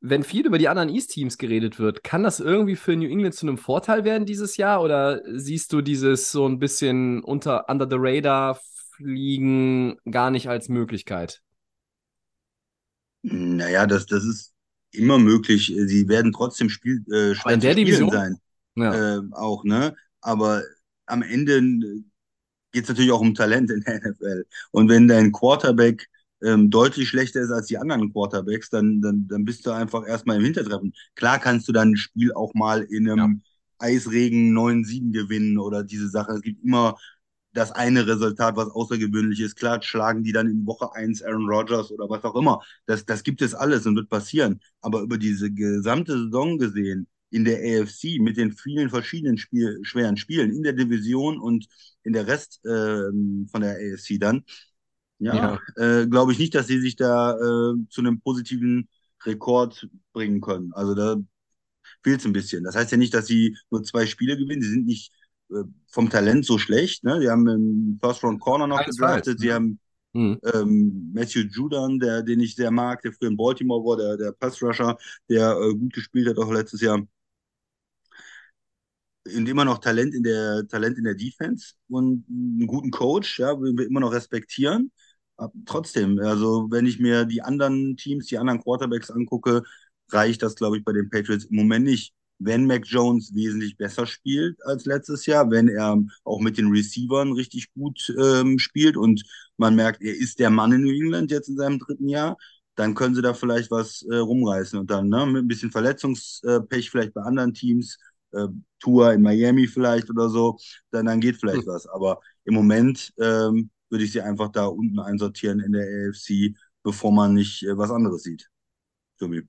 wenn 0.00 0.24
viel 0.24 0.46
über 0.46 0.58
die 0.58 0.68
anderen 0.68 0.88
East-Teams 0.88 1.36
geredet 1.36 1.78
wird, 1.78 2.02
kann 2.02 2.22
das 2.22 2.40
irgendwie 2.40 2.76
für 2.76 2.96
New 2.96 3.08
England 3.08 3.34
zu 3.34 3.46
einem 3.46 3.58
Vorteil 3.58 4.04
werden 4.04 4.24
dieses 4.24 4.56
Jahr? 4.56 4.82
Oder 4.82 5.20
siehst 5.34 5.72
du 5.72 5.82
dieses 5.82 6.32
so 6.32 6.48
ein 6.48 6.58
bisschen 6.58 7.22
unter 7.22 7.68
under 7.68 7.86
the 7.88 7.96
radar 7.98 8.58
fliegen 8.96 9.98
gar 10.10 10.30
nicht 10.30 10.48
als 10.48 10.68
Möglichkeit? 10.68 11.42
Naja, 13.22 13.86
das, 13.86 14.06
das 14.06 14.24
ist 14.24 14.54
immer 14.92 15.18
möglich. 15.18 15.72
Sie 15.86 16.08
werden 16.08 16.32
trotzdem 16.32 16.70
Spiel, 16.70 17.04
äh, 17.12 17.34
schwer 17.34 17.52
in 17.52 17.60
der 17.60 17.74
Division 17.74 18.10
sein. 18.10 18.36
Ja. 18.76 19.18
Äh, 19.18 19.20
auch, 19.32 19.64
ne? 19.64 19.94
Aber 20.22 20.62
am 21.06 21.22
Ende 21.22 21.60
geht 22.72 22.84
es 22.84 22.88
natürlich 22.88 23.12
auch 23.12 23.20
um 23.20 23.34
Talent 23.34 23.70
in 23.70 23.82
der 23.82 24.00
NFL. 24.00 24.46
Und 24.70 24.88
wenn 24.88 25.08
dein 25.08 25.32
Quarterback 25.32 26.08
ähm, 26.42 26.70
deutlich 26.70 27.08
schlechter 27.08 27.40
ist 27.40 27.50
als 27.50 27.66
die 27.66 27.78
anderen 27.78 28.12
Quarterbacks, 28.12 28.70
dann, 28.70 29.00
dann, 29.00 29.26
dann 29.28 29.44
bist 29.44 29.66
du 29.66 29.70
einfach 29.70 30.06
erstmal 30.06 30.36
im 30.36 30.44
Hintertreffen. 30.44 30.94
Klar 31.14 31.38
kannst 31.38 31.68
du 31.68 31.72
dann 31.72 31.92
ein 31.92 31.96
Spiel 31.96 32.32
auch 32.32 32.54
mal 32.54 32.82
in 32.82 33.10
einem 33.10 33.42
ja. 33.78 33.86
Eisregen 33.86 34.56
9-7 34.56 35.12
gewinnen 35.12 35.58
oder 35.58 35.84
diese 35.84 36.08
Sache. 36.08 36.32
Es 36.32 36.42
gibt 36.42 36.64
immer 36.64 36.96
das 37.52 37.72
eine 37.72 38.06
Resultat, 38.06 38.56
was 38.56 38.70
außergewöhnlich 38.70 39.40
ist. 39.40 39.56
Klar 39.56 39.82
schlagen 39.82 40.22
die 40.22 40.32
dann 40.32 40.48
in 40.48 40.66
Woche 40.66 40.94
1 40.94 41.22
Aaron 41.22 41.48
Rodgers 41.48 41.90
oder 41.90 42.08
was 42.08 42.22
auch 42.24 42.36
immer. 42.36 42.60
Das, 42.86 43.04
das 43.04 43.22
gibt 43.22 43.42
es 43.42 43.54
alles 43.54 43.86
und 43.86 43.96
wird 43.96 44.08
passieren. 44.08 44.60
Aber 44.80 45.00
über 45.02 45.18
diese 45.18 45.50
gesamte 45.50 46.12
Saison 46.16 46.58
gesehen, 46.58 47.08
in 47.30 47.44
der 47.44 47.58
AFC 47.58 48.20
mit 48.20 48.36
den 48.36 48.52
vielen 48.52 48.90
verschiedenen 48.90 49.38
Spiel, 49.38 49.78
schweren 49.82 50.16
Spielen 50.16 50.50
in 50.50 50.62
der 50.62 50.72
Division 50.72 51.38
und 51.38 51.66
in 52.02 52.12
der 52.12 52.26
Rest 52.26 52.64
äh, 52.64 53.08
von 53.50 53.60
der 53.60 53.76
AFC 53.76 54.18
dann, 54.18 54.44
ja, 55.20 55.34
ja. 55.76 56.00
Äh, 56.00 56.06
glaube 56.06 56.32
ich 56.32 56.38
nicht, 56.38 56.54
dass 56.54 56.66
sie 56.66 56.80
sich 56.80 56.96
da 56.96 57.34
äh, 57.34 57.74
zu 57.90 58.00
einem 58.00 58.20
positiven 58.20 58.88
Rekord 59.24 59.88
bringen 60.12 60.40
können. 60.40 60.72
Also 60.72 60.94
da 60.94 61.16
fehlt 62.02 62.20
es 62.20 62.26
ein 62.26 62.32
bisschen. 62.32 62.64
Das 62.64 62.74
heißt 62.74 62.90
ja 62.90 62.96
nicht, 62.96 63.12
dass 63.12 63.26
sie 63.26 63.56
nur 63.70 63.82
zwei 63.82 64.06
Spiele 64.06 64.36
gewinnen. 64.36 64.62
Sie 64.62 64.70
sind 64.70 64.86
nicht 64.86 65.12
äh, 65.50 65.62
vom 65.88 66.08
Talent 66.08 66.46
so 66.46 66.56
schlecht. 66.56 67.04
Ne? 67.04 67.20
Sie 67.20 67.28
haben 67.28 67.46
einen 67.46 68.00
First 68.02 68.24
Round 68.24 68.40
Corner 68.40 68.66
noch 68.66 68.84
gedraftet. 68.84 69.40
Sie 69.40 69.52
haben 69.52 69.78
mhm. 70.14 70.40
ähm, 70.54 71.12
Matthew 71.14 71.48
Judan, 71.50 71.98
der, 71.98 72.22
den 72.22 72.40
ich 72.40 72.54
sehr 72.54 72.70
mag, 72.70 73.02
der 73.02 73.12
früher 73.12 73.28
in 73.28 73.36
Baltimore 73.36 73.84
war, 73.84 73.96
der, 73.98 74.16
der 74.16 74.32
Pass 74.32 74.62
Rusher, 74.62 74.96
der 75.28 75.50
äh, 75.50 75.74
gut 75.74 75.92
gespielt 75.92 76.28
hat 76.28 76.38
auch 76.38 76.50
letztes 76.50 76.80
Jahr. 76.80 77.06
Und 79.36 79.46
immer 79.46 79.66
noch 79.66 79.78
Talent 79.78 80.14
in 80.14 80.22
der 80.22 80.66
Talent 80.66 80.96
in 80.96 81.04
der 81.04 81.14
Defense 81.14 81.74
und 81.88 82.24
einen 82.26 82.66
guten 82.66 82.90
Coach, 82.90 83.38
ja, 83.38 83.54
den 83.54 83.76
wir 83.76 83.86
immer 83.86 84.00
noch 84.00 84.12
respektieren 84.12 84.90
trotzdem, 85.66 86.18
also 86.18 86.68
wenn 86.70 86.86
ich 86.86 86.98
mir 86.98 87.24
die 87.24 87.42
anderen 87.42 87.96
Teams, 87.96 88.26
die 88.26 88.38
anderen 88.38 88.62
Quarterbacks 88.62 89.10
angucke, 89.10 89.62
reicht 90.10 90.42
das, 90.42 90.56
glaube 90.56 90.78
ich, 90.78 90.84
bei 90.84 90.92
den 90.92 91.10
Patriots 91.10 91.44
im 91.44 91.56
Moment 91.56 91.84
nicht. 91.84 92.12
Wenn 92.38 92.66
Mac 92.66 92.86
Jones 92.86 93.34
wesentlich 93.34 93.76
besser 93.76 94.06
spielt 94.06 94.58
als 94.64 94.86
letztes 94.86 95.26
Jahr, 95.26 95.50
wenn 95.50 95.68
er 95.68 96.02
auch 96.24 96.40
mit 96.40 96.56
den 96.56 96.68
Receivern 96.68 97.32
richtig 97.32 97.72
gut 97.74 98.14
ähm, 98.18 98.58
spielt 98.58 98.96
und 98.96 99.22
man 99.58 99.74
merkt, 99.74 100.02
er 100.02 100.16
ist 100.16 100.38
der 100.38 100.48
Mann 100.48 100.72
in 100.72 100.82
New 100.82 100.90
England 100.90 101.30
jetzt 101.30 101.48
in 101.48 101.56
seinem 101.56 101.78
dritten 101.78 102.08
Jahr, 102.08 102.38
dann 102.76 102.94
können 102.94 103.14
sie 103.14 103.20
da 103.20 103.34
vielleicht 103.34 103.70
was 103.70 104.02
äh, 104.10 104.16
rumreißen 104.16 104.78
und 104.78 104.90
dann 104.90 105.08
ne, 105.08 105.26
mit 105.26 105.44
ein 105.44 105.48
bisschen 105.48 105.70
Verletzungspech 105.70 106.90
vielleicht 106.90 107.12
bei 107.12 107.20
anderen 107.22 107.52
Teams, 107.52 107.98
äh, 108.32 108.48
Tour 108.78 109.12
in 109.12 109.20
Miami 109.20 109.66
vielleicht 109.66 110.08
oder 110.08 110.30
so, 110.30 110.56
dann, 110.90 111.06
dann 111.06 111.20
geht 111.20 111.36
vielleicht 111.36 111.66
hm. 111.66 111.74
was. 111.74 111.86
Aber 111.86 112.20
im 112.44 112.54
Moment 112.54 113.12
ähm, 113.20 113.70
würde 113.90 114.04
ich 114.04 114.12
sie 114.12 114.22
einfach 114.22 114.50
da 114.50 114.66
unten 114.66 114.98
einsortieren 114.98 115.60
in 115.60 115.72
der 115.72 115.82
AFC, 115.82 116.54
bevor 116.82 117.12
man 117.12 117.34
nicht 117.34 117.62
äh, 117.64 117.76
was 117.76 117.90
anderes 117.90 118.22
sieht. 118.22 118.48
Tobi. 119.18 119.42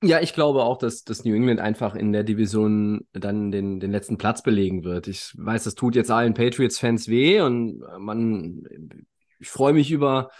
Ja, 0.00 0.20
ich 0.20 0.32
glaube 0.32 0.62
auch, 0.62 0.78
dass, 0.78 1.02
dass 1.02 1.24
New 1.24 1.34
England 1.34 1.58
einfach 1.58 1.96
in 1.96 2.12
der 2.12 2.22
Division 2.22 3.08
dann 3.12 3.50
den, 3.50 3.80
den 3.80 3.90
letzten 3.90 4.16
Platz 4.16 4.42
belegen 4.42 4.84
wird. 4.84 5.08
Ich 5.08 5.32
weiß, 5.36 5.64
das 5.64 5.74
tut 5.74 5.96
jetzt 5.96 6.10
allen 6.12 6.34
Patriots-Fans 6.34 7.08
weh 7.08 7.40
und 7.40 7.80
man, 7.98 8.62
ich 9.40 9.48
freue 9.48 9.72
mich 9.72 9.90
über 9.90 10.30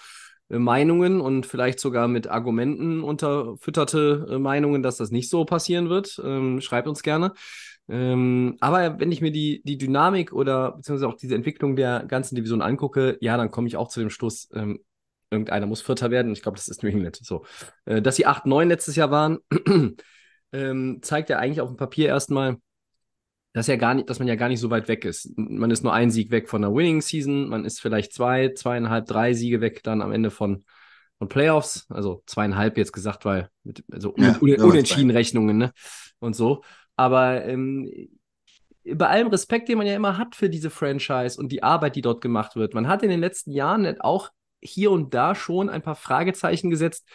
äh, 0.49 0.59
Meinungen 0.59 1.21
und 1.21 1.45
vielleicht 1.45 1.81
sogar 1.81 2.07
mit 2.07 2.29
Argumenten 2.29 3.03
unterfütterte 3.03 4.29
äh, 4.31 4.39
Meinungen, 4.39 4.85
dass 4.85 4.97
das 4.97 5.11
nicht 5.11 5.29
so 5.29 5.45
passieren 5.45 5.89
wird. 5.89 6.21
Ähm, 6.25 6.61
schreibt 6.61 6.87
uns 6.87 7.03
gerne. 7.03 7.33
Ähm, 7.89 8.57
aber 8.61 9.01
wenn 9.01 9.13
ich 9.13 9.21
mir 9.21 9.33
die, 9.33 9.63
die 9.65 9.79
Dynamik 9.79 10.33
oder 10.33 10.73
beziehungsweise 10.73 11.09
auch 11.09 11.17
diese 11.17 11.35
Entwicklung 11.35 11.75
der 11.75 12.05
ganzen 12.07 12.35
Division 12.35 12.61
angucke, 12.61 13.17
ja, 13.21 13.37
dann 13.37 13.51
komme 13.51 13.67
ich 13.67 13.77
auch 13.77 13.89
zu 13.89 14.01
dem 14.01 14.11
Schluss, 14.11 14.49
ähm, 14.53 14.81
irgendeiner 15.31 15.67
muss 15.67 15.81
Vierter 15.81 16.11
werden. 16.11 16.33
Ich 16.33 16.43
glaube, 16.43 16.57
das 16.57 16.69
ist 16.69 16.83
New 16.83 16.91
England. 16.91 17.17
So. 17.23 17.45
Äh, 17.87 18.03
dass 18.03 18.17
sie 18.17 18.27
8-9 18.27 18.65
letztes 18.65 18.97
Jahr 18.97 19.11
waren, 19.11 19.39
ähm, 20.53 20.99
zeigt 21.03 21.31
ja 21.31 21.39
eigentlich 21.39 21.61
auf 21.61 21.69
dem 21.69 21.77
Papier 21.77 22.09
erstmal, 22.09 22.59
dass, 23.55 23.67
ja 23.67 23.77
gar 23.77 23.95
nicht, 23.95 24.11
dass 24.11 24.19
man 24.19 24.29
ja 24.29 24.37
gar 24.37 24.49
nicht 24.49 24.61
so 24.61 24.71
weit 24.71 24.89
weg 24.89 25.05
ist. 25.05 25.33
Man 25.37 25.71
ist 25.71 25.83
nur 25.83 25.93
ein 25.93 26.11
Sieg 26.11 26.31
weg 26.31 26.49
von 26.49 26.63
der 26.63 26.75
Winning 26.75 27.01
Season, 27.01 27.49
man 27.49 27.65
ist 27.65 27.81
vielleicht 27.81 28.13
zwei, 28.13 28.53
zweieinhalb, 28.53 29.07
drei 29.07 29.33
Siege 29.33 29.61
weg 29.61 29.83
dann 29.83 30.03
am 30.03 30.13
Ende 30.13 30.31
von, 30.31 30.65
von 31.19 31.29
Playoffs. 31.29 31.87
Also 31.89 32.23
zweieinhalb 32.27 32.77
jetzt 32.77 32.93
gesagt, 32.93 33.25
weil 33.25 33.49
mit, 33.65 33.83
also 33.91 34.15
ja, 34.19 34.37
mit 34.41 34.61
Unentschieden 34.61 35.11
Rechnungen 35.11 35.57
ne? 35.57 35.73
und 36.19 36.37
so. 36.37 36.63
Aber 36.99 37.45
ähm, 37.45 37.89
bei 38.85 39.07
allem 39.07 39.29
Respekt, 39.29 39.69
den 39.69 39.79
man 39.79 39.87
ja 39.87 39.95
immer 39.95 40.19
hat 40.19 40.35
für 40.35 40.51
diese 40.51 40.69
Franchise 40.69 41.39
und 41.39 41.53
die 41.53 41.63
Arbeit, 41.63 41.95
die 41.95 42.03
dort 42.03 42.21
gemacht 42.21 42.57
wird, 42.57 42.75
man 42.75 42.89
hat 42.89 43.03
in 43.05 43.11
den 43.11 43.21
letzten 43.21 43.53
Jahren 43.53 44.01
auch 44.01 44.31
hier 44.61 44.91
und 44.91 45.15
da 45.15 45.37
schon 45.37 45.71
ein 45.71 45.83
paar 45.83 45.95
Fragezeichen 45.95 46.71
gesetzt 46.71 47.07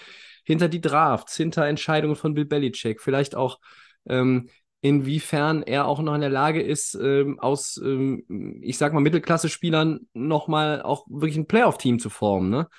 hinter 0.45 0.69
die 0.69 0.79
Drafts, 0.79 1.35
hinter 1.35 1.65
Entscheidungen 1.65 2.15
von 2.15 2.33
Bill 2.33 2.45
Belichick, 2.45 3.01
vielleicht 3.01 3.35
auch 3.35 3.59
ähm, 4.05 4.49
inwiefern 4.79 5.63
er 5.63 5.85
auch 5.87 6.01
noch 6.01 6.15
in 6.15 6.21
der 6.21 6.29
Lage 6.29 6.61
ist, 6.61 6.95
ähm, 6.95 7.39
aus, 7.39 7.75
ähm, 7.83 8.61
ich 8.61 8.77
sag 8.77 8.93
mal, 8.93 9.01
Mittelklasse-Spielern 9.01 10.07
nochmal 10.13 10.81
auch 10.81 11.05
wirklich 11.09 11.37
ein 11.37 11.47
Playoff-Team 11.47 11.99
zu 11.99 12.09
formen. 12.09 12.49
Ne? 12.49 12.69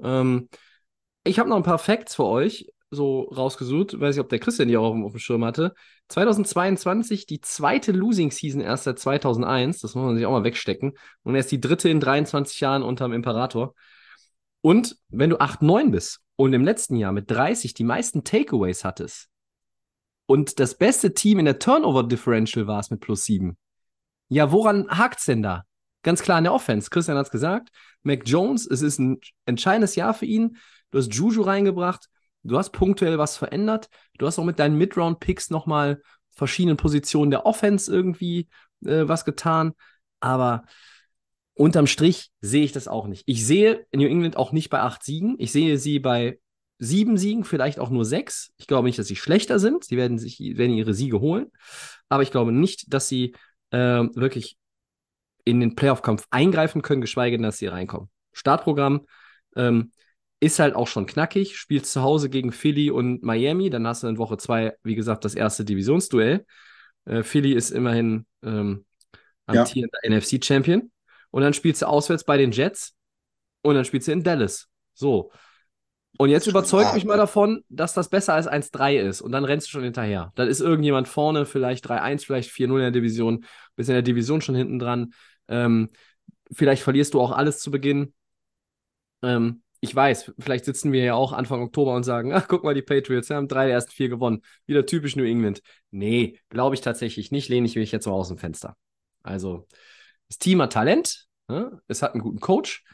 Ähm, 0.00 0.48
ich 1.24 1.40
habe 1.40 1.48
noch 1.48 1.56
ein 1.56 1.62
paar 1.64 1.78
Facts 1.78 2.14
für 2.14 2.26
euch 2.26 2.71
so 2.92 3.22
rausgesucht, 3.22 3.98
weiß 3.98 4.16
ich, 4.16 4.20
ob 4.20 4.28
der 4.28 4.38
Christian 4.38 4.68
die 4.68 4.76
auch 4.76 4.94
auf, 4.94 5.04
auf 5.04 5.12
dem 5.12 5.18
Schirm 5.18 5.44
hatte. 5.44 5.74
2022 6.08 7.26
die 7.26 7.40
zweite 7.40 7.90
Losing 7.90 8.30
Season 8.30 8.60
erst 8.60 8.84
seit 8.84 8.98
2001, 8.98 9.80
das 9.80 9.94
muss 9.94 10.04
man 10.04 10.16
sich 10.16 10.26
auch 10.26 10.30
mal 10.30 10.44
wegstecken. 10.44 10.92
Und 11.22 11.34
er 11.34 11.40
ist 11.40 11.50
die 11.50 11.60
dritte 11.60 11.88
in 11.88 12.00
23 12.00 12.60
Jahren 12.60 12.82
unterm 12.82 13.14
Imperator. 13.14 13.74
Und 14.60 14.96
wenn 15.08 15.30
du 15.30 15.38
8-9 15.40 15.90
bist 15.90 16.20
und 16.36 16.52
im 16.52 16.64
letzten 16.64 16.96
Jahr 16.96 17.12
mit 17.12 17.30
30 17.30 17.72
die 17.72 17.84
meisten 17.84 18.24
Takeaways 18.24 18.84
hattest 18.84 19.28
und 20.26 20.60
das 20.60 20.76
beste 20.76 21.14
Team 21.14 21.38
in 21.38 21.46
der 21.46 21.58
Turnover 21.58 22.04
Differential 22.04 22.66
warst 22.66 22.90
mit 22.90 23.00
plus 23.00 23.24
7, 23.24 23.56
ja, 24.28 24.52
woran 24.52 24.88
hakt 24.88 25.18
es 25.18 25.24
denn 25.24 25.42
da? 25.42 25.64
Ganz 26.02 26.22
klar 26.22 26.38
in 26.38 26.44
der 26.44 26.52
Offense. 26.52 26.90
Christian 26.90 27.16
hat 27.16 27.26
es 27.26 27.32
gesagt. 27.32 27.70
Mac 28.02 28.22
Jones, 28.26 28.66
es 28.66 28.82
ist 28.82 28.98
ein 28.98 29.20
entscheidendes 29.46 29.94
Jahr 29.94 30.14
für 30.14 30.26
ihn. 30.26 30.56
Du 30.90 30.98
hast 30.98 31.14
Juju 31.14 31.42
reingebracht. 31.42 32.08
Du 32.42 32.58
hast 32.58 32.70
punktuell 32.70 33.18
was 33.18 33.36
verändert. 33.36 33.88
Du 34.18 34.26
hast 34.26 34.38
auch 34.38 34.44
mit 34.44 34.58
deinen 34.58 34.76
Mid-Round-Picks 34.78 35.50
nochmal 35.50 36.02
verschiedenen 36.30 36.76
Positionen 36.76 37.30
der 37.30 37.46
Offense 37.46 37.92
irgendwie 37.92 38.48
äh, 38.84 39.06
was 39.06 39.24
getan. 39.24 39.72
Aber 40.20 40.64
unterm 41.54 41.86
Strich 41.86 42.30
sehe 42.40 42.64
ich 42.64 42.72
das 42.72 42.88
auch 42.88 43.06
nicht. 43.06 43.24
Ich 43.26 43.46
sehe 43.46 43.86
New 43.94 44.06
England 44.06 44.36
auch 44.36 44.52
nicht 44.52 44.70
bei 44.70 44.80
acht 44.80 45.02
Siegen. 45.02 45.36
Ich 45.38 45.52
sehe 45.52 45.78
sie 45.78 45.98
bei 45.98 46.38
sieben 46.78 47.16
Siegen, 47.16 47.44
vielleicht 47.44 47.78
auch 47.78 47.90
nur 47.90 48.04
sechs. 48.04 48.52
Ich 48.56 48.66
glaube 48.66 48.88
nicht, 48.88 48.98
dass 48.98 49.06
sie 49.06 49.16
schlechter 49.16 49.58
sind. 49.58 49.84
Sie 49.84 49.96
werden 49.96 50.18
sich 50.18 50.40
werden 50.40 50.74
ihre 50.74 50.94
Siege 50.94 51.20
holen. 51.20 51.52
Aber 52.08 52.22
ich 52.22 52.30
glaube 52.30 52.50
nicht, 52.50 52.92
dass 52.92 53.08
sie 53.08 53.34
äh, 53.70 54.04
wirklich 54.14 54.56
in 55.44 55.60
den 55.60 55.76
Playoff-Kampf 55.76 56.26
eingreifen 56.30 56.82
können, 56.82 57.00
geschweige 57.00 57.36
denn, 57.36 57.44
dass 57.44 57.58
sie 57.58 57.66
reinkommen. 57.66 58.08
Startprogramm 58.32 59.06
ähm, 59.56 59.92
ist 60.42 60.58
halt 60.58 60.74
auch 60.74 60.88
schon 60.88 61.06
knackig. 61.06 61.56
Spielst 61.56 61.92
zu 61.92 62.02
Hause 62.02 62.28
gegen 62.28 62.50
Philly 62.50 62.90
und 62.90 63.22
Miami. 63.22 63.70
Dann 63.70 63.86
hast 63.86 64.02
du 64.02 64.08
in 64.08 64.18
Woche 64.18 64.36
zwei, 64.38 64.76
wie 64.82 64.96
gesagt, 64.96 65.24
das 65.24 65.36
erste 65.36 65.64
Divisionsduell. 65.64 66.44
Äh, 67.04 67.22
Philly 67.22 67.52
ist 67.52 67.70
immerhin 67.70 68.26
ähm, 68.42 68.84
amtierender 69.46 69.98
ja. 70.02 70.10
NFC-Champion. 70.10 70.90
Und 71.30 71.42
dann 71.42 71.54
spielst 71.54 71.82
du 71.82 71.86
auswärts 71.86 72.24
bei 72.24 72.38
den 72.38 72.50
Jets 72.50 72.96
und 73.62 73.76
dann 73.76 73.84
spielst 73.84 74.08
du 74.08 74.12
in 74.12 74.24
Dallas. 74.24 74.68
So. 74.94 75.30
Und 76.18 76.28
jetzt 76.28 76.48
überzeugt 76.48 76.92
mich 76.92 77.04
mal 77.04 77.16
davon, 77.16 77.62
dass 77.68 77.94
das 77.94 78.08
besser 78.08 78.34
als 78.34 78.48
1-3 78.48 78.98
ist. 78.98 79.20
Und 79.20 79.30
dann 79.30 79.44
rennst 79.44 79.68
du 79.68 79.70
schon 79.70 79.84
hinterher. 79.84 80.32
Dann 80.34 80.48
ist 80.48 80.60
irgendjemand 80.60 81.06
vorne, 81.06 81.46
vielleicht 81.46 81.88
3-1, 81.88 82.26
vielleicht 82.26 82.50
4-0 82.50 82.64
in 82.64 82.78
der 82.78 82.90
Division, 82.90 83.44
bist 83.76 83.88
in 83.88 83.94
der 83.94 84.02
Division 84.02 84.40
schon 84.40 84.56
hinten 84.56 84.80
dran. 84.80 85.14
Ähm, 85.46 85.88
vielleicht 86.52 86.82
verlierst 86.82 87.14
du 87.14 87.20
auch 87.20 87.30
alles 87.30 87.60
zu 87.60 87.70
Beginn. 87.70 88.12
Ähm, 89.22 89.61
ich 89.84 89.94
weiß, 89.94 90.32
vielleicht 90.38 90.64
sitzen 90.64 90.92
wir 90.92 91.02
ja 91.02 91.14
auch 91.14 91.32
Anfang 91.32 91.60
Oktober 91.60 91.96
und 91.96 92.04
sagen, 92.04 92.32
ach, 92.32 92.46
guck 92.46 92.62
mal, 92.62 92.72
die 92.72 92.82
Patriots 92.82 93.30
haben 93.30 93.48
drei 93.48 93.66
der 93.66 93.74
ersten 93.74 93.90
vier 93.90 94.08
gewonnen. 94.08 94.42
Wieder 94.64 94.86
typisch 94.86 95.16
New 95.16 95.24
England. 95.24 95.60
Nee, 95.90 96.38
glaube 96.50 96.76
ich 96.76 96.82
tatsächlich 96.82 97.32
nicht. 97.32 97.48
Lehne 97.48 97.66
ich 97.66 97.74
mich 97.74 97.90
jetzt 97.90 98.06
mal 98.06 98.12
aus 98.12 98.28
dem 98.28 98.38
Fenster. 98.38 98.76
Also, 99.24 99.66
das 100.28 100.38
Team 100.38 100.62
hat 100.62 100.72
Talent, 100.72 101.26
ne? 101.48 101.80
es 101.88 102.00
hat 102.00 102.12
einen 102.12 102.22
guten 102.22 102.38
Coach. 102.38 102.84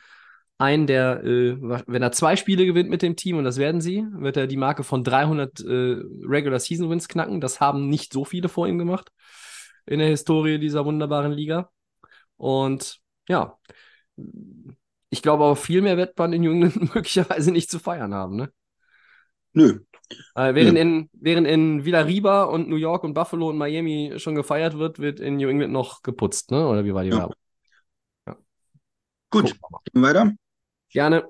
Einen, 0.57 0.87
der, 0.87 1.23
äh, 1.25 1.59
wenn 1.61 2.03
er 2.03 2.11
zwei 2.11 2.37
Spiele 2.37 2.65
gewinnt 2.65 2.89
mit 2.89 3.03
dem 3.03 3.17
Team, 3.17 3.37
und 3.37 3.45
das 3.45 3.59
werden 3.59 3.83
sie, 3.83 4.07
wird 4.13 4.39
er 4.39 4.47
die 4.47 4.57
Marke 4.57 4.83
von 4.83 5.05
300 5.05 5.61
äh, 5.61 5.67
Regular 6.25 6.59
Season 6.59 6.89
Wins 6.89 7.07
knacken. 7.07 7.43
Das 7.43 7.61
haben 7.61 7.91
nicht 7.91 8.15
so 8.15 8.25
viele 8.25 8.49
vor 8.49 8.67
ihm 8.67 8.79
gemacht 8.79 9.13
in 9.85 9.99
der 9.99 10.09
Historie 10.09 10.59
dieser 10.59 10.87
wunderbaren 10.87 11.33
Liga. 11.33 11.71
Und 12.39 12.99
ja, 13.29 13.59
ich 15.11 15.23
glaube 15.23 15.45
aber 15.45 15.57
viel 15.57 15.83
mehr 15.83 15.97
wird 15.97 16.19
man 16.19 16.33
in 16.33 16.43
New 16.43 16.53
England 16.53 16.77
möglicherweise 16.95 17.51
nicht 17.53 17.71
zu 17.71 17.79
feiern 17.79 18.15
haben, 18.15 18.37
ne? 18.37 18.53
Nö. 19.53 19.81
Äh, 20.35 20.55
während, 20.55 20.75
Nö. 20.75 20.81
In, 20.81 21.11
während 21.13 21.47
in 21.47 21.85
Villa 21.85 22.45
und 22.45 22.69
New 22.69 22.77
York 22.77 23.05
und 23.05 23.15
Buffalo 23.15 23.49
und 23.49 23.59
Miami 23.59 24.15
schon 24.17 24.35
gefeiert 24.35 24.79
wird, 24.79 24.99
wird 24.99 25.21
in 25.21 25.37
New 25.37 25.49
England 25.49 25.73
noch 25.73 26.03
geputzt, 26.03 26.51
ne? 26.51 26.67
Oder 26.67 26.85
wie 26.85 26.95
war 26.95 27.03
die 27.03 27.11
ja. 27.11 27.19
Werbung? 27.19 27.35
Gut, 29.31 29.45
gehen 29.45 29.61
wir 29.95 30.03
weiter. 30.03 30.33
Gerne. 30.91 31.29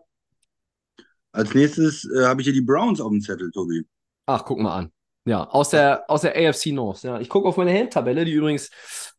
Als 1.32 1.54
nächstes 1.54 2.04
äh, 2.04 2.24
habe 2.24 2.40
ich 2.40 2.46
hier 2.46 2.54
die 2.54 2.62
Browns 2.62 3.00
auf 3.00 3.10
dem 3.10 3.20
Zettel, 3.20 3.50
Tobi. 3.50 3.84
Ach, 4.26 4.44
guck 4.44 4.60
mal 4.60 4.76
an. 4.76 4.92
Ja, 5.24 5.44
aus 5.44 5.70
der, 5.70 6.08
aus 6.08 6.22
der 6.22 6.36
AFC 6.36 6.66
North. 6.66 7.02
Ja. 7.02 7.20
Ich 7.20 7.28
gucke 7.28 7.48
auf 7.48 7.56
meine 7.56 7.70
Heldtabelle, 7.70 8.24
die 8.24 8.32
übrigens 8.32 8.70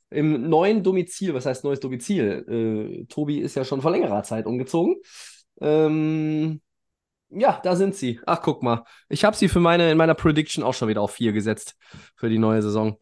im 0.09 0.49
neuen 0.49 0.83
Domizil, 0.83 1.33
was 1.33 1.45
heißt 1.45 1.63
neues 1.63 1.79
Domizil? 1.79 2.45
Äh, 2.47 3.05
Tobi 3.05 3.39
ist 3.39 3.55
ja 3.55 3.63
schon 3.63 3.81
vor 3.81 3.91
längerer 3.91 4.23
Zeit 4.23 4.45
umgezogen. 4.45 4.95
Ähm, 5.61 6.61
ja, 7.29 7.59
da 7.63 7.75
sind 7.75 7.95
sie. 7.95 8.19
Ach, 8.25 8.41
guck 8.41 8.63
mal. 8.63 8.83
Ich 9.07 9.23
habe 9.23 9.37
sie 9.37 9.49
für 9.49 9.59
meine, 9.59 9.91
in 9.91 9.97
meiner 9.97 10.15
Prediction 10.15 10.63
auch 10.63 10.73
schon 10.73 10.87
wieder 10.87 11.01
auf 11.01 11.11
vier 11.11 11.31
gesetzt 11.31 11.75
für 12.15 12.29
die 12.29 12.39
neue 12.39 12.61
Saison. 12.61 12.97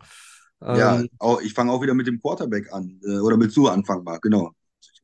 Ja, 0.59 0.99
ähm, 0.99 1.09
auch, 1.19 1.39
ich 1.41 1.53
fange 1.53 1.71
auch 1.71 1.81
wieder 1.81 1.93
mit 1.93 2.07
dem 2.07 2.19
Quarterback 2.19 2.73
an. 2.73 2.99
Äh, 3.05 3.19
oder 3.19 3.39
willst 3.39 3.55
du 3.55 3.67
anfangen, 3.67 4.03
Marc? 4.03 4.21
Genau. 4.23 4.51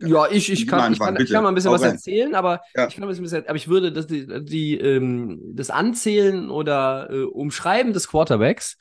Ja, 0.05 0.27
ich, 0.29 0.51
ich, 0.51 0.67
kann, 0.67 0.93
ich, 0.93 0.99
kann, 0.99 1.15
ich 1.19 1.31
kann 1.31 1.43
mal 1.43 1.49
ein 1.49 1.55
bisschen 1.55 1.71
was 1.71 1.81
rein. 1.81 1.91
erzählen, 1.91 2.35
aber 2.35 2.61
ja. 2.75 2.87
ich 2.87 2.95
kann 2.95 3.03
ein 3.03 3.21
bisschen 3.21 3.45
aber 3.47 3.55
ich 3.55 3.67
würde 3.67 3.91
das, 3.91 4.07
die, 4.07 4.27
die 4.43 4.77
ähm, 4.77 5.41
das 5.53 5.69
Anzählen 5.69 6.49
oder 6.49 7.09
äh, 7.11 7.23
Umschreiben 7.23 7.93
des 7.93 8.07
Quarterbacks 8.07 8.77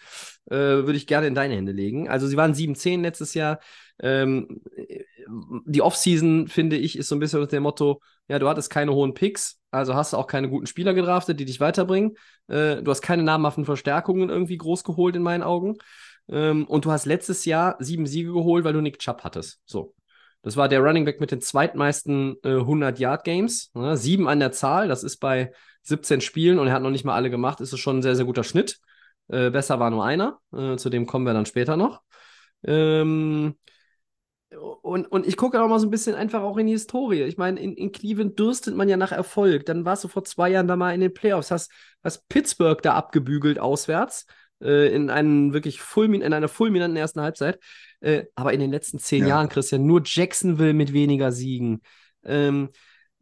äh, 0.50 0.56
würde 0.56 0.96
ich 0.96 1.06
gerne 1.06 1.26
in 1.26 1.34
deine 1.34 1.54
Hände 1.54 1.72
legen. 1.72 2.08
Also 2.08 2.26
sie 2.26 2.36
waren 2.36 2.54
7-10 2.54 3.02
letztes 3.02 3.34
Jahr. 3.34 3.60
Ähm, 4.00 4.60
die 5.66 5.82
Offseason, 5.82 6.48
finde 6.48 6.76
ich, 6.76 6.98
ist 6.98 7.08
so 7.08 7.16
ein 7.16 7.20
bisschen 7.20 7.40
unter 7.40 7.56
dem 7.56 7.62
Motto, 7.62 8.00
ja, 8.28 8.38
du 8.38 8.48
hattest 8.48 8.70
keine 8.70 8.92
hohen 8.92 9.14
Picks, 9.14 9.58
also 9.70 9.94
hast 9.94 10.12
du 10.12 10.16
auch 10.16 10.26
keine 10.26 10.48
guten 10.48 10.66
Spieler 10.66 10.94
gedraftet, 10.94 11.38
die 11.38 11.44
dich 11.44 11.60
weiterbringen. 11.60 12.16
Äh, 12.48 12.82
du 12.82 12.90
hast 12.90 13.02
keine 13.02 13.22
namhaften 13.22 13.64
Verstärkungen 13.64 14.28
irgendwie 14.28 14.58
groß 14.58 14.84
geholt 14.84 15.16
in 15.16 15.22
meinen 15.22 15.42
Augen. 15.42 15.76
Ähm, 16.28 16.66
und 16.66 16.84
du 16.84 16.90
hast 16.90 17.06
letztes 17.06 17.44
Jahr 17.44 17.76
sieben 17.78 18.06
Siege 18.06 18.32
geholt, 18.32 18.64
weil 18.64 18.72
du 18.72 18.80
Nick 18.80 18.98
Chubb 18.98 19.22
hattest. 19.24 19.60
So. 19.64 19.94
Das 20.42 20.56
war 20.56 20.68
der 20.68 20.80
Running 20.80 21.04
Back 21.04 21.20
mit 21.20 21.30
den 21.30 21.40
zweitmeisten 21.40 22.36
äh, 22.42 22.48
100-Yard-Games. 22.48 23.72
Ne? 23.74 23.96
Sieben 23.96 24.28
an 24.28 24.40
der 24.40 24.52
Zahl, 24.52 24.88
das 24.88 25.04
ist 25.04 25.18
bei 25.18 25.52
17 25.82 26.20
Spielen 26.20 26.58
und 26.58 26.66
er 26.66 26.74
hat 26.74 26.82
noch 26.82 26.90
nicht 26.90 27.04
mal 27.04 27.14
alle 27.14 27.30
gemacht, 27.30 27.60
ist 27.60 27.72
es 27.72 27.80
schon 27.80 27.98
ein 27.98 28.02
sehr, 28.02 28.16
sehr 28.16 28.24
guter 28.24 28.44
Schnitt. 28.44 28.78
Äh, 29.28 29.50
besser 29.50 29.78
war 29.80 29.90
nur 29.90 30.04
einer, 30.04 30.38
äh, 30.52 30.76
zu 30.76 30.90
dem 30.90 31.06
kommen 31.06 31.26
wir 31.26 31.32
dann 31.32 31.46
später 31.46 31.76
noch. 31.76 32.02
Ähm, 32.64 33.54
und, 34.82 35.06
und 35.06 35.26
ich 35.26 35.36
gucke 35.36 35.62
auch 35.62 35.68
mal 35.68 35.78
so 35.78 35.86
ein 35.86 35.90
bisschen 35.90 36.14
einfach 36.14 36.42
auch 36.42 36.58
in 36.58 36.66
die 36.66 36.72
Historie. 36.72 37.22
Ich 37.22 37.38
meine, 37.38 37.58
in, 37.58 37.74
in 37.74 37.92
Cleveland 37.92 38.38
dürstet 38.38 38.74
man 38.74 38.88
ja 38.88 38.96
nach 38.96 39.12
Erfolg. 39.12 39.64
Dann 39.66 39.84
warst 39.84 40.04
du 40.04 40.08
vor 40.08 40.24
zwei 40.24 40.50
Jahren 40.50 40.68
da 40.68 40.76
mal 40.76 40.92
in 40.92 41.00
den 41.00 41.14
Playoffs, 41.14 41.50
hast, 41.50 41.70
hast 42.02 42.28
Pittsburgh 42.28 42.82
da 42.82 42.94
abgebügelt 42.94 43.58
auswärts 43.58 44.26
äh, 44.60 44.94
in, 44.94 45.10
einen 45.10 45.52
wirklich 45.52 45.80
fulmin 45.80 46.20
in 46.20 46.32
einer 46.32 46.48
fulminanten 46.48 46.96
ersten 46.96 47.22
Halbzeit. 47.22 47.58
Äh, 48.02 48.24
aber 48.34 48.52
in 48.52 48.60
den 48.60 48.70
letzten 48.70 48.98
zehn 48.98 49.22
ja. 49.22 49.28
Jahren, 49.28 49.48
Christian, 49.48 49.86
nur 49.86 50.02
Jacksonville 50.04 50.74
mit 50.74 50.92
weniger 50.92 51.32
Siegen. 51.32 51.82
Ähm, 52.24 52.68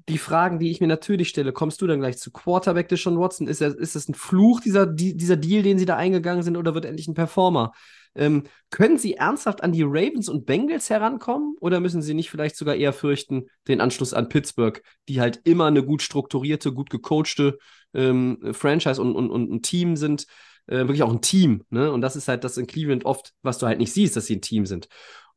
die 0.08 0.18
Fragen, 0.18 0.58
die 0.58 0.70
ich 0.70 0.80
mir 0.80 0.86
natürlich 0.86 1.28
stelle, 1.28 1.52
kommst 1.52 1.80
du 1.82 1.86
dann 1.86 2.00
gleich 2.00 2.18
zu 2.18 2.32
Quarterback 2.32 2.88
Deshaun 2.88 3.18
Watson? 3.18 3.46
Ist, 3.46 3.60
er, 3.60 3.76
ist 3.78 3.94
das 3.94 4.08
ein 4.08 4.14
Fluch, 4.14 4.60
dieser, 4.60 4.86
die, 4.86 5.16
dieser 5.16 5.36
Deal, 5.36 5.62
den 5.62 5.78
sie 5.78 5.84
da 5.84 5.96
eingegangen 5.96 6.42
sind, 6.42 6.56
oder 6.56 6.74
wird 6.74 6.86
endlich 6.86 7.08
ein 7.08 7.14
Performer? 7.14 7.72
Ähm, 8.14 8.44
können 8.70 8.98
sie 8.98 9.14
ernsthaft 9.14 9.62
an 9.62 9.70
die 9.70 9.84
Ravens 9.84 10.28
und 10.28 10.46
Bengals 10.46 10.90
herankommen 10.90 11.54
oder 11.60 11.78
müssen 11.78 12.02
sie 12.02 12.14
nicht 12.14 12.30
vielleicht 12.30 12.56
sogar 12.56 12.74
eher 12.74 12.92
fürchten, 12.92 13.46
den 13.68 13.80
Anschluss 13.80 14.14
an 14.14 14.28
Pittsburgh, 14.28 14.82
die 15.08 15.20
halt 15.20 15.40
immer 15.44 15.66
eine 15.66 15.84
gut 15.84 16.02
strukturierte, 16.02 16.72
gut 16.72 16.90
gecoachte 16.90 17.58
ähm, 17.94 18.38
Franchise 18.52 19.00
und, 19.00 19.14
und, 19.14 19.30
und 19.30 19.52
ein 19.52 19.62
Team 19.62 19.94
sind, 19.96 20.26
äh, 20.66 20.78
wirklich 20.78 21.02
auch 21.02 21.12
ein 21.12 21.20
Team. 21.20 21.64
Ne? 21.70 21.90
Und 21.92 22.00
das 22.00 22.16
ist 22.16 22.28
halt 22.28 22.44
das 22.44 22.56
in 22.56 22.66
Cleveland 22.66 23.04
oft, 23.04 23.32
was 23.42 23.58
du 23.58 23.66
halt 23.66 23.78
nicht 23.78 23.92
siehst, 23.92 24.16
dass 24.16 24.26
sie 24.26 24.36
ein 24.36 24.42
Team 24.42 24.66
sind. 24.66 24.88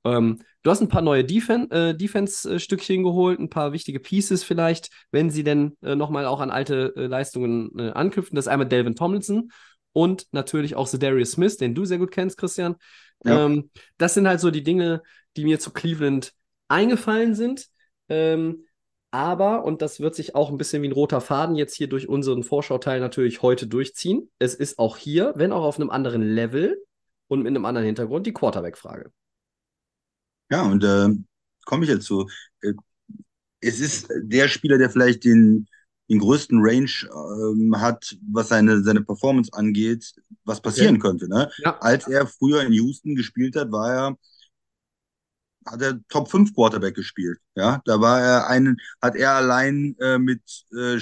Ähm, 0.06 0.40
du 0.64 0.72
hast 0.72 0.82
ein 0.82 0.90
paar 0.90 1.02
neue 1.02 1.24
Defen 1.24 1.72
äh, 1.72 1.96
Defense-Stückchen 1.96 3.04
geholt, 3.04 3.40
ein 3.40 3.50
paar 3.50 3.72
wichtige 3.72 4.00
Pieces 4.00 4.44
vielleicht, 4.44 4.90
wenn 5.12 5.30
sie 5.30 5.44
denn 5.44 5.78
äh, 5.82 5.96
nochmal 5.96 6.26
auch 6.26 6.42
an 6.42 6.52
alte 6.52 6.94
äh, 6.96 7.06
Leistungen 7.08 7.72
äh, 7.80 7.92
anknüpfen. 7.92 8.36
Das 8.36 8.46
ist 8.46 8.52
einmal 8.52 8.68
Delvin 8.68 8.96
Tomlinson 8.96 9.52
und 9.94 10.28
natürlich 10.32 10.76
auch 10.76 10.90
Darius 10.90 11.32
Smith, 11.32 11.58
den 11.58 11.76
du 11.76 11.86
sehr 11.86 12.00
gut 12.00 12.12
kennst, 12.12 12.38
Christian. 12.38 12.76
Ja. 13.24 13.46
Ähm, 13.46 13.70
das 13.98 14.14
sind 14.14 14.28
halt 14.28 14.42
so 14.42 14.52
die 14.52 14.64
Dinge, 14.64 15.04
die 15.38 15.46
mir 15.46 15.60
zu 15.60 15.72
Cleveland 15.72 16.34
eingefallen 16.68 17.36
sind. 17.36 17.68
Ähm, 18.10 18.66
aber, 19.14 19.64
und 19.64 19.84
das 19.84 20.00
wird 20.00 20.16
sich 20.16 20.34
auch 20.34 20.50
ein 20.50 20.58
bisschen 20.58 20.82
wie 20.82 20.88
ein 20.88 20.94
roter 20.94 21.22
Faden 21.22 21.56
jetzt 21.56 21.76
hier 21.76 21.88
durch 21.88 22.10
unseren 22.10 22.42
Vorschauteil 22.44 23.00
natürlich 23.00 23.44
heute 23.44 23.68
durchziehen, 23.68 24.32
es 24.40 24.56
ist 24.56 24.80
auch 24.80 24.98
hier, 24.98 25.34
wenn 25.36 25.52
auch 25.52 25.64
auf 25.64 25.80
einem 25.80 25.92
anderen 25.92 26.24
Level 26.24 26.84
und 27.28 27.44
mit 27.44 27.52
einem 27.52 27.66
anderen 27.66 27.86
Hintergrund, 27.86 28.26
die 28.26 28.34
Quarterback-Frage. 28.34 29.12
Ja, 30.50 30.64
und 30.64 30.84
äh, 30.84 31.10
komme 31.64 31.84
ich 31.84 31.92
jetzt 31.92 32.06
zu. 32.06 32.28
Äh, 32.62 32.74
es 33.62 33.80
ist 33.80 34.08
der 34.24 34.48
Spieler, 34.48 34.80
der 34.80 34.90
vielleicht 34.90 35.26
den, 35.26 35.68
den 36.10 36.18
größten 36.18 36.60
Range 36.60 36.90
ähm, 37.14 37.80
hat, 37.80 38.18
was 38.32 38.50
seine, 38.50 38.82
seine 38.82 39.04
Performance 39.04 39.52
angeht, 39.54 40.12
was 40.44 40.60
passieren 40.60 40.96
okay. 40.96 41.08
könnte. 41.08 41.30
Ne? 41.30 41.52
Ja. 41.60 41.78
Als 41.82 42.08
er 42.08 42.26
früher 42.26 42.64
in 42.64 42.74
Houston 42.74 43.14
gespielt 43.14 43.56
hat, 43.58 43.72
war 43.72 43.94
er 43.94 44.18
hat 45.66 45.82
er 45.82 46.00
Top 46.10 46.30
5 46.30 46.54
Quarterback 46.54 46.96
gespielt. 46.96 47.40
Ja, 47.56 47.82
da 47.86 48.02
war 48.02 48.22
er 48.22 48.48
ein, 48.48 48.78
hat 49.02 49.16
er 49.16 49.32
allein 49.32 49.96
äh, 50.00 50.18
mit 50.18 50.42
äh, 50.78 51.00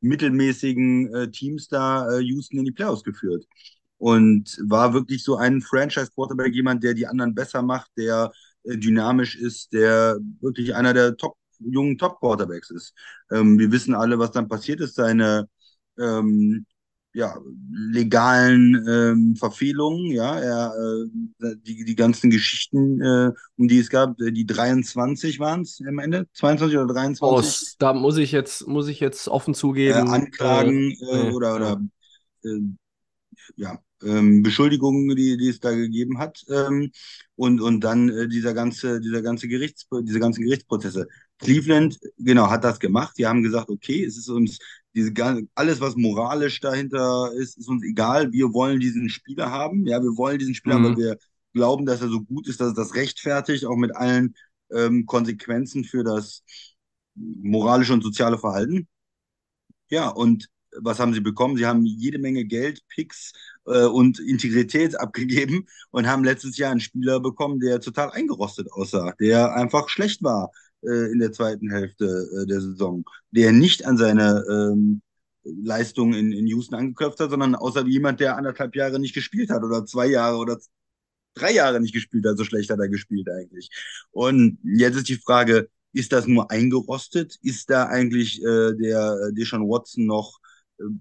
mittelmäßigen 0.00 1.14
äh, 1.14 1.30
Teams 1.30 1.68
da 1.68 2.10
äh, 2.10 2.20
Houston 2.20 2.58
in 2.58 2.64
die 2.64 2.72
Playoffs 2.72 3.02
geführt. 3.02 3.44
Und 3.98 4.58
war 4.68 4.92
wirklich 4.92 5.24
so 5.24 5.36
ein 5.36 5.62
Franchise-Quarterback, 5.62 6.54
jemand, 6.54 6.82
der 6.84 6.94
die 6.94 7.06
anderen 7.06 7.34
besser 7.34 7.62
macht, 7.62 7.90
der 7.96 8.32
äh, 8.64 8.76
dynamisch 8.76 9.36
ist, 9.36 9.72
der 9.72 10.18
wirklich 10.40 10.74
einer 10.74 10.92
der 10.92 11.16
top 11.16 11.36
jungen 11.58 11.96
Top-Quarterbacks 11.98 12.70
ist. 12.70 12.94
Ähm, 13.30 13.58
wir 13.58 13.70
wissen 13.72 13.94
alle, 13.94 14.18
was 14.18 14.32
dann 14.32 14.48
passiert 14.48 14.80
ist. 14.80 14.96
Seine 14.96 15.48
ähm, 15.98 16.66
ja, 17.14 17.38
legalen 17.70 18.84
ähm, 18.88 19.36
Verfehlungen, 19.36 20.10
ja, 20.10 20.36
er, 20.38 20.74
äh, 20.74 21.54
die, 21.64 21.84
die 21.84 21.94
ganzen 21.94 22.28
Geschichten, 22.28 23.00
äh, 23.00 23.30
um 23.56 23.68
die 23.68 23.78
es 23.78 23.88
gab, 23.88 24.20
äh, 24.20 24.32
die 24.32 24.44
23 24.44 25.38
waren 25.38 25.62
es 25.62 25.80
am 25.86 26.00
Ende, 26.00 26.26
22 26.32 26.76
oder 26.76 26.92
23. 26.92 27.22
Aus, 27.22 27.76
da 27.78 27.92
muss 27.92 28.16
ich 28.16 28.32
jetzt, 28.32 28.66
muss 28.66 28.88
ich 28.88 28.98
jetzt 28.98 29.28
offen 29.28 29.54
zugeben. 29.54 30.08
Äh, 30.08 30.10
Anklagen 30.10 30.90
äh, 30.90 31.30
oder, 31.30 31.54
oder 31.54 31.80
äh, 32.42 32.58
ja, 33.54 33.78
ähm, 34.02 34.42
Beschuldigungen, 34.42 35.14
die, 35.14 35.36
die 35.36 35.48
es 35.48 35.60
da 35.60 35.70
gegeben 35.70 36.18
hat, 36.18 36.44
ähm, 36.50 36.90
und, 37.36 37.60
und 37.60 37.80
dann 37.82 38.08
äh, 38.08 38.28
dieser 38.28 38.54
ganze, 38.54 39.00
dieser 39.00 39.22
ganze 39.22 39.46
Gerichts, 39.46 39.86
diese 40.02 40.18
ganzen 40.18 40.42
Gerichtsprozesse. 40.42 41.06
Cleveland, 41.38 41.98
genau, 42.18 42.48
hat 42.48 42.64
das 42.64 42.80
gemacht. 42.80 43.14
Die 43.18 43.26
haben 43.26 43.42
gesagt, 43.42 43.68
okay, 43.68 44.04
es 44.04 44.16
ist 44.16 44.28
uns 44.28 44.58
diese 44.94 45.12
alles, 45.54 45.80
was 45.80 45.96
moralisch 45.96 46.60
dahinter 46.60 47.32
ist, 47.34 47.58
ist 47.58 47.68
uns 47.68 47.82
egal. 47.82 48.32
Wir 48.32 48.52
wollen 48.52 48.80
diesen 48.80 49.08
Spieler 49.08 49.50
haben. 49.50 49.86
Ja, 49.86 50.00
wir 50.02 50.16
wollen 50.16 50.38
diesen 50.38 50.54
Spieler, 50.54 50.78
mhm. 50.78 50.84
weil 50.84 50.96
wir 50.96 51.18
glauben, 51.52 51.86
dass 51.86 52.00
er 52.00 52.08
so 52.08 52.20
gut 52.20 52.46
ist, 52.48 52.60
dass 52.60 52.68
er 52.68 52.74
das 52.74 52.94
rechtfertigt, 52.94 53.64
auch 53.64 53.76
mit 53.76 53.94
allen 53.96 54.34
ähm, 54.72 55.06
Konsequenzen 55.06 55.84
für 55.84 56.04
das 56.04 56.42
moralische 57.14 57.92
und 57.92 58.02
soziale 58.02 58.38
Verhalten. 58.38 58.88
Ja, 59.90 60.08
und 60.08 60.48
was 60.80 60.98
haben 60.98 61.14
sie 61.14 61.20
bekommen? 61.20 61.56
Sie 61.56 61.66
haben 61.66 61.84
jede 61.84 62.18
Menge 62.18 62.44
Geld, 62.44 62.82
Picks 62.88 63.32
äh, 63.66 63.84
und 63.84 64.18
Integrität 64.18 64.98
abgegeben 65.00 65.66
und 65.90 66.06
haben 66.06 66.24
letztes 66.24 66.56
Jahr 66.56 66.70
einen 66.70 66.80
Spieler 66.80 67.20
bekommen, 67.20 67.60
der 67.60 67.80
total 67.80 68.10
eingerostet 68.10 68.70
aussah, 68.72 69.12
der 69.20 69.54
einfach 69.54 69.88
schlecht 69.88 70.22
war 70.22 70.50
äh, 70.86 71.12
in 71.12 71.18
der 71.18 71.32
zweiten 71.32 71.70
Hälfte 71.70 72.04
äh, 72.04 72.46
der 72.46 72.60
Saison, 72.60 73.04
der 73.30 73.52
nicht 73.52 73.84
an 73.84 73.96
seine 73.96 74.44
ähm, 74.48 75.02
Leistung 75.44 76.14
in, 76.14 76.32
in 76.32 76.46
Houston 76.46 76.74
angeklopft 76.74 77.20
hat, 77.20 77.30
sondern 77.30 77.54
außer 77.54 77.86
wie 77.86 77.92
jemand, 77.92 78.20
der 78.20 78.36
anderthalb 78.36 78.74
Jahre 78.76 78.98
nicht 78.98 79.14
gespielt 79.14 79.50
hat 79.50 79.62
oder 79.62 79.84
zwei 79.84 80.06
Jahre 80.06 80.38
oder 80.38 80.58
drei 81.34 81.52
Jahre 81.52 81.80
nicht 81.80 81.94
gespielt 81.94 82.26
hat, 82.26 82.38
so 82.38 82.44
schlecht 82.44 82.70
hat 82.70 82.78
er 82.78 82.88
gespielt 82.88 83.28
eigentlich. 83.28 83.70
Und 84.10 84.58
jetzt 84.62 84.96
ist 84.96 85.08
die 85.08 85.16
Frage, 85.16 85.68
ist 85.92 86.12
das 86.12 86.26
nur 86.26 86.50
eingerostet? 86.50 87.36
Ist 87.42 87.70
da 87.70 87.86
eigentlich 87.86 88.42
äh, 88.42 88.72
der 88.74 89.32
Deshaun 89.32 89.68
Watson 89.68 90.06
noch 90.06 90.38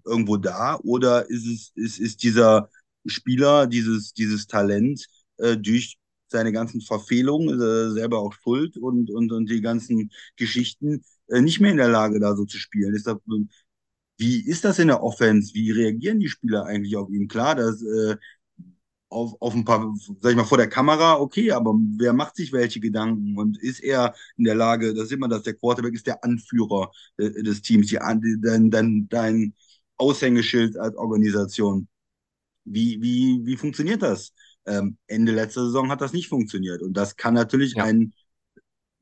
irgendwo 0.06 0.38
da 0.38 0.78
oder 0.84 1.30
ist 1.30 1.46
es 1.46 1.72
ist, 1.76 2.00
ist 2.00 2.24
dieser 2.24 2.70
Spieler, 3.06 3.68
dieses, 3.68 4.14
dieses 4.14 4.48
Talent 4.48 5.08
äh, 5.38 5.58
durch 5.58 5.98
seine 6.34 6.52
ganzen 6.52 6.82
Verfehlungen 6.82 7.60
äh, 7.62 7.92
selber 7.92 8.20
auch 8.20 8.34
schuld 8.34 8.78
und, 8.78 9.10
und, 9.10 9.32
und 9.32 9.50
die 9.50 9.62
ganzen 9.62 10.12
Geschichten 10.36 11.04
äh, 11.30 11.42
nicht 11.42 11.62
mehr 11.62 11.72
in 11.72 11.78
der 11.78 11.90
Lage, 11.90 12.20
da 12.20 12.36
so 12.36 12.46
zu 12.46 12.58
spielen. 12.58 12.94
Ist 12.96 13.08
das, 13.08 13.18
wie 14.18 14.46
ist 14.46 14.64
das 14.66 14.80
in 14.80 14.88
der 14.88 15.04
Offense? 15.04 15.54
Wie 15.54 15.72
reagieren 15.72 16.20
die 16.20 16.30
Spieler 16.30 16.66
eigentlich 16.66 16.96
auf 16.96 17.10
ihn? 17.10 17.28
Klar, 17.28 17.56
dass 17.56 17.82
äh, 17.82 18.16
auf, 19.10 19.36
auf 19.42 19.54
ein 19.54 19.66
paar, 19.66 19.94
sag 20.22 20.32
ich 20.32 20.38
mal, 20.38 20.46
vor 20.46 20.58
der 20.58 20.70
Kamera, 20.70 21.20
okay, 21.20 21.52
aber 21.52 21.74
wer 21.98 22.14
macht 22.14 22.36
sich 22.36 22.52
welche 22.52 22.80
Gedanken 22.80 23.38
und 23.38 23.58
ist 23.62 23.80
er 23.82 24.16
in 24.38 24.44
der 24.46 24.56
Lage, 24.56 24.94
da 24.94 25.06
sieht 25.06 25.20
man, 25.20 25.30
dass 25.30 25.44
der 25.44 25.54
Quarterback 25.56 25.94
ist 25.94 26.08
der 26.08 26.24
Anführer 26.24 26.92
äh, 27.18 27.30
des 27.44 27.62
Teams, 27.62 27.88
die, 27.88 28.00
dein, 28.42 28.72
dein, 28.72 29.08
dein 29.10 29.54
Aushängeschild 29.98 30.78
als 30.78 30.96
Organisation. 30.96 31.88
Wie, 32.66 33.02
wie, 33.02 33.42
wie 33.46 33.58
funktioniert 33.58 34.02
das? 34.02 34.34
Ähm, 34.66 34.98
Ende 35.08 35.34
letzter 35.34 35.66
Saison 35.66 35.90
hat 35.90 36.02
das 36.02 36.14
nicht 36.14 36.30
funktioniert 36.30 36.82
und 36.82 36.94
das 36.94 37.16
kann 37.16 37.34
natürlich 37.34 37.74
ja. 37.76 37.84
ein 37.84 38.14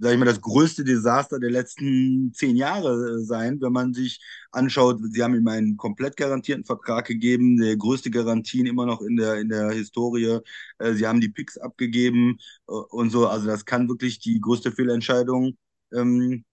sag 0.01 0.13
ich 0.13 0.19
mal, 0.19 0.25
das 0.25 0.41
größte 0.41 0.83
Desaster 0.83 1.39
der 1.39 1.51
letzten 1.51 2.33
zehn 2.33 2.55
Jahre 2.55 3.19
äh, 3.19 3.23
sein, 3.23 3.61
wenn 3.61 3.71
man 3.71 3.93
sich 3.93 4.19
anschaut, 4.51 4.99
sie 5.11 5.23
haben 5.23 5.35
ihm 5.35 5.47
einen 5.47 5.77
komplett 5.77 6.17
garantierten 6.17 6.65
Vertrag 6.65 7.05
gegeben, 7.05 7.57
der 7.57 7.77
größte 7.77 8.09
Garantien 8.09 8.65
immer 8.65 8.87
noch 8.87 9.01
in 9.01 9.15
der, 9.15 9.35
in 9.39 9.49
der 9.49 9.69
Historie. 9.71 10.39
Äh, 10.79 10.93
sie 10.93 11.05
haben 11.07 11.21
die 11.21 11.29
Picks 11.29 11.57
abgegeben 11.57 12.37
äh, 12.67 12.71
und 12.71 13.11
so. 13.11 13.27
Also 13.27 13.45
das 13.47 13.65
kann 13.65 13.89
wirklich 13.89 14.19
die 14.19 14.41
größte 14.41 14.71
Fehlentscheidung 14.71 15.55
ähm, 15.93 16.45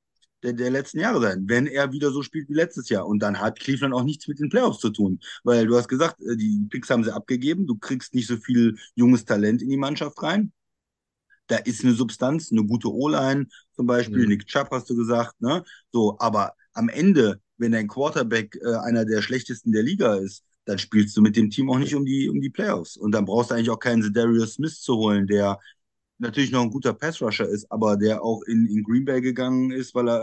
der, 0.42 0.52
der 0.52 0.70
letzten 0.70 1.00
Jahre 1.00 1.20
sein, 1.20 1.44
wenn 1.46 1.66
er 1.66 1.92
wieder 1.92 2.10
so 2.10 2.22
spielt 2.22 2.48
wie 2.48 2.54
letztes 2.54 2.88
Jahr. 2.88 3.06
Und 3.06 3.20
dann 3.20 3.40
hat 3.40 3.58
Cleveland 3.58 3.94
auch 3.94 4.04
nichts 4.04 4.28
mit 4.28 4.38
den 4.38 4.48
Playoffs 4.48 4.80
zu 4.80 4.90
tun. 4.90 5.20
Weil 5.44 5.66
du 5.66 5.76
hast 5.76 5.88
gesagt, 5.88 6.16
die 6.20 6.66
Picks 6.70 6.90
haben 6.90 7.04
sie 7.04 7.14
abgegeben, 7.14 7.66
du 7.66 7.76
kriegst 7.76 8.14
nicht 8.14 8.28
so 8.28 8.36
viel 8.36 8.76
junges 8.94 9.24
Talent 9.24 9.62
in 9.62 9.68
die 9.68 9.76
Mannschaft 9.76 10.22
rein 10.22 10.52
da 11.48 11.56
ist 11.56 11.82
eine 11.82 11.94
Substanz, 11.94 12.52
eine 12.52 12.64
gute 12.64 12.92
O-Line 12.92 13.46
zum 13.72 13.86
Beispiel, 13.86 14.22
mhm. 14.22 14.28
Nick 14.28 14.46
Chubb 14.46 14.68
hast 14.70 14.88
du 14.88 14.96
gesagt, 14.96 15.40
ne? 15.40 15.64
So, 15.92 16.16
aber 16.20 16.54
am 16.72 16.88
Ende, 16.88 17.40
wenn 17.56 17.72
dein 17.72 17.88
Quarterback 17.88 18.56
äh, 18.62 18.74
einer 18.76 19.04
der 19.04 19.22
schlechtesten 19.22 19.72
der 19.72 19.82
Liga 19.82 20.14
ist, 20.16 20.44
dann 20.66 20.78
spielst 20.78 21.16
du 21.16 21.22
mit 21.22 21.34
dem 21.36 21.50
Team 21.50 21.70
auch 21.70 21.78
nicht 21.78 21.94
um 21.94 22.04
die, 22.04 22.28
um 22.28 22.40
die 22.40 22.50
Playoffs. 22.50 22.96
Und 22.96 23.12
dann 23.12 23.24
brauchst 23.24 23.50
du 23.50 23.54
eigentlich 23.54 23.70
auch 23.70 23.78
keinen 23.78 24.12
Darius 24.12 24.54
Smith 24.54 24.80
zu 24.80 24.96
holen, 24.96 25.26
der 25.26 25.58
natürlich 26.18 26.50
noch 26.50 26.62
ein 26.62 26.70
guter 26.70 26.94
Pass-Rusher 26.94 27.48
ist, 27.48 27.70
aber 27.70 27.96
der 27.96 28.22
auch 28.22 28.42
in, 28.42 28.66
in 28.66 28.82
Green 28.82 29.04
Bay 29.04 29.20
gegangen 29.20 29.70
ist, 29.70 29.94
weil 29.94 30.08
er 30.08 30.22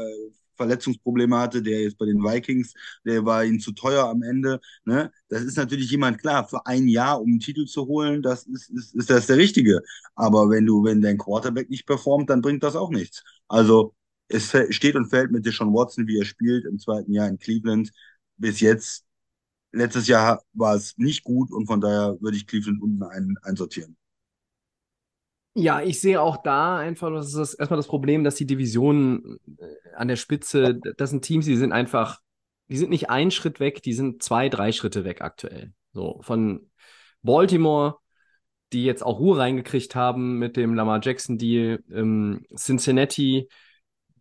Verletzungsprobleme 0.56 1.38
hatte, 1.38 1.62
der 1.62 1.82
jetzt 1.82 1.98
bei 1.98 2.06
den 2.06 2.24
Vikings, 2.24 2.74
der 3.06 3.26
war 3.26 3.44
ihnen 3.46 3.60
zu 3.60 3.72
teuer 3.74 4.06
am 4.06 4.24
Ende. 4.24 4.60
Ne? 4.86 5.12
Das 5.30 5.44
ist 5.44 5.58
natürlich 5.58 5.92
jemand, 5.92 6.20
klar, 6.20 6.48
für 6.48 6.66
ein 6.66 6.88
Jahr, 6.88 7.22
um 7.22 7.30
einen 7.30 7.40
Titel 7.40 7.66
zu 7.66 7.86
holen, 7.88 8.22
das 8.22 8.46
ist, 8.46 8.70
ist, 8.70 8.96
ist 8.96 9.10
das 9.10 9.28
der 9.28 9.38
Richtige. 9.38 9.82
Aber 10.16 10.50
wenn 10.50 10.66
du, 10.66 10.84
wenn 10.84 11.02
dein 11.02 11.18
Quarterback 11.18 11.70
nicht 11.70 11.86
performt, 11.86 12.30
dann 12.30 12.42
bringt 12.42 12.64
das 12.64 12.76
auch 12.76 12.90
nichts. 12.90 13.24
Also 13.48 13.94
es 14.28 14.56
steht 14.70 14.96
und 14.96 15.10
fällt 15.10 15.32
mit 15.32 15.46
Deshaun 15.46 15.74
Watson, 15.74 16.08
wie 16.08 16.18
er 16.18 16.26
spielt 16.26 16.66
im 16.66 16.80
zweiten 16.80 17.14
Jahr 17.14 17.28
in 17.28 17.38
Cleveland. 17.38 17.92
Bis 18.38 18.60
jetzt, 18.60 19.06
letztes 19.72 20.08
Jahr 20.08 20.44
war 20.54 20.76
es 20.76 20.98
nicht 20.98 21.24
gut 21.24 21.52
und 21.52 21.68
von 21.68 21.82
daher 21.82 22.18
würde 22.22 22.38
ich 22.38 22.48
Cleveland 22.48 22.82
unten 22.82 23.04
ein, 23.04 23.36
einsortieren. 23.44 23.98
Ja, 25.58 25.82
ich 25.82 26.02
sehe 26.02 26.22
auch 26.22 26.38
da 26.44 26.78
einfach, 26.78 27.10
das 27.12 27.28
ist 27.28 27.38
das, 27.38 27.54
erstmal 27.54 27.78
das 27.78 27.88
Problem, 27.88 28.26
dass 28.26 28.36
die 28.36 28.46
Divisionen 28.46 29.40
äh, 29.58 29.96
an 29.96 30.10
der 30.10 30.18
Spitze, 30.18 30.76
das 30.98 31.12
sind 31.12 31.24
Teams, 31.24 31.46
die 31.46 31.56
sind 31.56 31.72
einfach, 31.72 32.20
die 32.68 32.76
sind 32.76 32.90
nicht 32.90 33.10
einen 33.10 33.32
Schritt 33.32 33.62
weg, 33.62 33.82
die 33.82 33.94
sind 33.94 34.22
zwei, 34.22 34.50
drei 34.50 34.74
Schritte 34.74 35.06
weg 35.06 35.22
aktuell. 35.22 35.72
So, 35.94 36.20
von 36.24 36.70
Baltimore, 37.22 38.00
die 38.74 38.84
jetzt 38.84 39.02
auch 39.02 39.20
Ruhe 39.20 39.38
reingekriegt 39.38 39.96
haben 39.96 40.40
mit 40.40 40.58
dem 40.58 40.76
Lamar 40.76 41.00
Jackson 41.02 41.38
Deal, 41.38 41.82
ähm, 41.90 42.46
Cincinnati, 42.58 43.48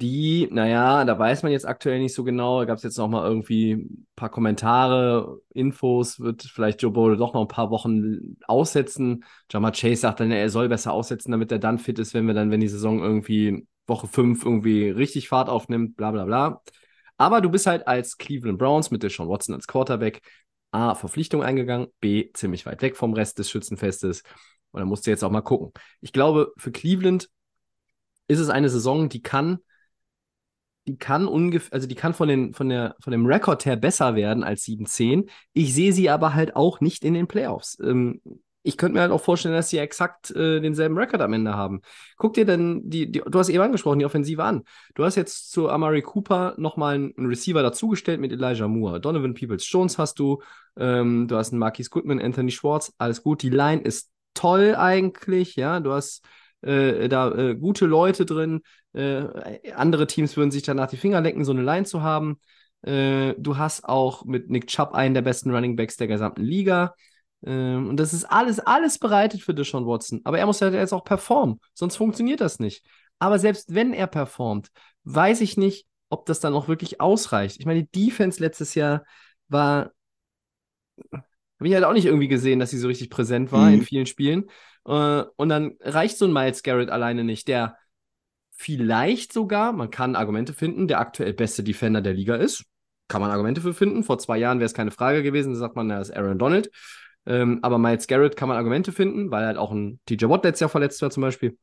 die, 0.01 0.49
naja, 0.51 1.05
da 1.05 1.19
weiß 1.19 1.45
man 1.45 1.53
jetzt 1.53 1.67
aktuell 1.67 2.01
nicht 2.01 2.15
so 2.15 2.25
genau. 2.25 2.61
Da 2.61 2.65
gab 2.65 2.79
es 2.79 2.83
jetzt 2.83 2.99
noch 2.99 3.09
mal 3.09 3.27
irgendwie 3.27 3.75
ein 3.75 4.07
paar 4.17 4.29
Kommentare, 4.29 5.41
Infos, 5.51 6.19
wird 6.19 6.43
vielleicht 6.43 6.83
Joe 6.83 6.91
Burrow 6.91 7.17
doch 7.17 7.33
noch 7.33 7.43
ein 7.43 7.49
paar 7.49 7.71
Wochen 7.71 8.37
aussetzen. 8.47 9.25
Jama 9.51 9.71
Chase 9.71 9.97
sagt 9.97 10.21
dann, 10.21 10.33
er 10.33 10.51
soll 10.51 10.69
besser 10.69 10.93
aussetzen, 10.93 11.31
damit 11.31 11.53
er 11.53 11.61
dann 11.61 11.79
fit 11.79 11.99
ist, 11.99 12.13
wenn 12.13 12.27
wir 12.27 12.35
dann, 12.35 12.51
wenn 12.51 12.61
die 12.61 12.69
Saison 12.69 13.01
irgendwie 13.01 13.67
Woche 13.87 14.09
5 14.09 14.45
irgendwie 14.45 14.89
richtig 14.91 15.29
Fahrt 15.29 15.49
aufnimmt, 15.49 15.97
bla 15.97 16.11
bla 16.11 16.25
bla. 16.25 16.63
Aber 17.17 17.41
du 17.41 17.49
bist 17.51 17.67
halt 17.67 17.87
als 17.87 18.19
Cleveland 18.19 18.59
Browns 18.59 18.91
mit 18.91 19.03
Deshaun 19.03 19.29
Watson 19.29 19.55
als 19.55 19.69
Quarterback 19.69 20.23
A, 20.73 20.97
Verpflichtung 20.97 21.45
eingegangen, 21.45 21.87
B, 22.01 22.31
ziemlich 22.33 22.67
weit 22.67 22.83
weg 22.83 22.97
vom 22.97 23.13
Rest 23.13 23.39
des 23.39 23.49
Schützenfestes. 23.49 24.23
Und 24.73 24.81
dann 24.81 24.89
musst 24.89 25.07
du 25.07 25.11
jetzt 25.11 25.23
auch 25.23 25.31
mal 25.31 25.41
gucken. 25.41 25.73
Ich 26.01 26.13
glaube, 26.13 26.53
für 26.57 26.73
Cleveland 26.73 27.29
ist 28.27 28.41
es 28.41 28.49
eine 28.49 28.69
Saison, 28.69 29.09
die 29.09 29.23
kann 29.23 29.61
die 30.87 30.97
kann 30.99 31.27
ungefähr, 31.27 31.73
also 31.73 31.87
die 31.87 31.95
kann 31.95 32.15
von, 32.15 32.29
den, 32.29 32.53
von, 32.55 32.69
der, 32.69 32.97
von 33.01 33.11
dem 33.11 33.27
Rekord 33.27 33.65
her 33.65 33.77
besser 33.77 34.15
werden 34.15 34.45
als 34.45 34.65
7-10. 34.65 35.29
Ich 35.53 35.75
sehe 35.75 35.93
sie 35.93 36.11
aber 36.11 36.35
halt 36.35 36.57
auch 36.57 36.81
nicht 36.81 37.05
in 37.05 37.15
den 37.15 37.27
Playoffs. 37.27 37.79
Ähm, 37.83 38.21
ich 38.67 38.79
könnte 38.79 38.95
mir 38.95 39.03
halt 39.03 39.13
auch 39.13 39.21
vorstellen, 39.21 39.55
dass 39.55 39.69
sie 39.69 39.79
exakt 39.79 40.31
äh, 40.31 40.61
denselben 40.61 40.97
Rekord 40.97 41.21
am 41.21 41.35
Ende 41.35 41.55
haben. 41.55 41.83
Guck 42.17 42.33
dir 42.33 42.47
denn 42.47 42.81
die, 42.89 43.13
die, 43.13 43.21
du 43.21 43.39
hast 43.39 43.51
eben 43.51 43.63
angesprochen, 43.63 43.99
die 43.99 44.07
Offensive 44.07 44.43
an. 44.43 44.65
Du 44.95 45.05
hast 45.05 45.17
jetzt 45.17 45.51
zu 45.51 45.69
Amari 45.69 46.01
Cooper 46.01 46.55
nochmal 46.57 46.95
einen, 46.95 47.15
einen 47.17 47.27
Receiver 47.27 47.63
dazugestellt 47.63 48.21
mit 48.21 48.33
Elijah 48.33 48.67
Moore. 48.67 49.01
Donovan 49.01 49.35
Peoples-Jones 49.35 49.99
hast 49.99 50.19
du, 50.19 50.43
ähm, 50.79 51.29
du 51.29 51.37
hast 51.37 51.53
einen 51.53 51.59
Marquis 51.59 51.91
Goodman, 51.91 52.21
Anthony 52.21 52.51
Schwartz, 52.51 52.95
alles 52.97 53.23
gut. 53.23 53.43
Die 53.43 53.51
Line 53.51 53.83
ist 53.83 54.11
toll 54.33 54.75
eigentlich, 54.75 55.57
ja. 55.57 55.81
Du 55.81 55.93
hast 55.93 56.25
äh, 56.65 57.09
da 57.09 57.31
äh, 57.33 57.55
gute 57.55 57.87
Leute 57.87 58.25
drin. 58.25 58.63
Äh, 58.93 59.73
andere 59.75 60.07
Teams 60.07 60.37
würden 60.37 60.51
sich 60.51 60.63
danach 60.63 60.89
die 60.89 60.97
Finger 60.97 61.21
lecken, 61.21 61.45
so 61.45 61.53
eine 61.53 61.63
Line 61.63 61.85
zu 61.85 62.03
haben. 62.03 62.41
Äh, 62.83 63.35
du 63.39 63.59
hast 63.59 63.85
auch 63.85 64.25
mit 64.25 64.51
Nick 64.51 64.67
Chubb 64.67 64.95
einen 64.95 65.15
der 65.15 65.23
besten 65.23 65.51
Running 65.51 65.77
Backs 65.77 65.97
der 65.97 66.07
gesamten 66.07 66.43
Liga. 66.43 66.95
Ähm, 67.45 67.89
und 67.89 67.99
das 67.99 68.13
ist 68.13 68.25
alles, 68.25 68.61
alles 68.61 68.99
bereitet 68.99 69.43
für 69.43 69.55
Deshaun 69.55 69.87
Watson. 69.87 70.21
Aber 70.25 70.39
er 70.39 70.47
muss 70.47 70.61
ja 70.61 70.71
jetzt 70.71 70.93
auch 70.93 71.05
performen, 71.05 71.61
sonst 71.75 71.97
funktioniert 71.97 72.41
das 72.41 72.59
nicht. 72.59 72.85
Aber 73.19 73.39
selbst 73.39 73.75
wenn 73.75 73.93
er 73.93 74.07
performt, 74.07 74.69
weiß 75.05 75.41
ich 75.41 75.57
nicht, 75.57 75.87
ob 76.09 76.27
das 76.27 76.41
dann 76.41 76.55
auch 76.55 76.69
wirklich 76.69 77.01
ausreicht. 77.01 77.57
Ich 77.59 77.67
meine, 77.67 77.85
die 77.85 78.07
Defense 78.07 78.41
letztes 78.41 78.75
Jahr 78.75 79.05
war, 79.49 79.93
habe 81.13 81.69
ich 81.69 81.75
halt 81.75 81.85
auch 81.85 81.93
nicht 81.93 82.07
irgendwie 82.07 82.29
gesehen, 82.29 82.59
dass 82.59 82.71
sie 82.71 82.79
so 82.79 82.89
richtig 82.89 83.11
präsent 83.11 83.53
war 83.53 83.69
mhm. 83.69 83.75
in 83.75 83.83
vielen 83.83 84.07
Spielen. 84.07 84.45
Äh, 84.87 85.23
und 85.37 85.49
dann 85.49 85.77
reicht 85.81 86.19
so 86.19 86.27
ein 86.27 86.33
Miles 86.33 86.63
Garrett 86.63 86.91
alleine 86.91 87.25
nicht, 87.25 87.49
der 87.49 87.77
vielleicht 88.57 89.33
sogar, 89.33 89.73
man 89.73 89.91
kann 89.91 90.17
Argumente 90.17 90.53
finden, 90.53 90.89
der 90.89 91.01
aktuell 91.01 91.33
beste 91.33 91.63
Defender 91.63 92.01
der 92.01 92.15
Liga 92.15 92.37
ist. 92.37 92.65
Kann 93.09 93.21
man 93.21 93.31
Argumente 93.31 93.61
für 93.61 93.75
finden. 93.75 94.03
Vor 94.03 94.19
zwei 94.19 94.39
Jahren 94.39 94.59
wäre 94.61 94.67
es 94.67 94.75
keine 94.75 94.91
Frage 94.91 95.23
gewesen, 95.23 95.53
da 95.53 95.59
sagt 95.59 95.77
man, 95.77 95.91
er 95.91 96.01
ist 96.01 96.11
Aaron 96.11 96.39
Donald. 96.39 96.71
Ähm, 97.27 97.59
aber 97.63 97.79
Miles 97.79 98.07
Garrett 98.07 98.37
kann 98.37 98.49
man 98.49 98.57
Argumente 98.57 98.93
finden, 98.93 99.31
weil 99.31 99.47
halt 99.47 99.57
auch 99.57 99.73
ein 99.73 100.01
TJ 100.07 100.27
Watt 100.29 100.45
letztes 100.45 100.61
Jahr 100.61 100.71
verletzt 100.71 101.01
war 101.03 101.11
zum 101.11 101.23
Beispiel. 101.23 101.59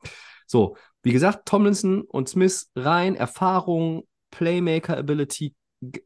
So, 0.47 0.75
wie 1.03 1.11
gesagt, 1.11 1.47
Tomlinson 1.47 2.01
und 2.01 2.29
Smith 2.29 2.69
rein, 2.75 3.15
Erfahrung, 3.15 4.07
Playmaker-Ability, 4.31 5.55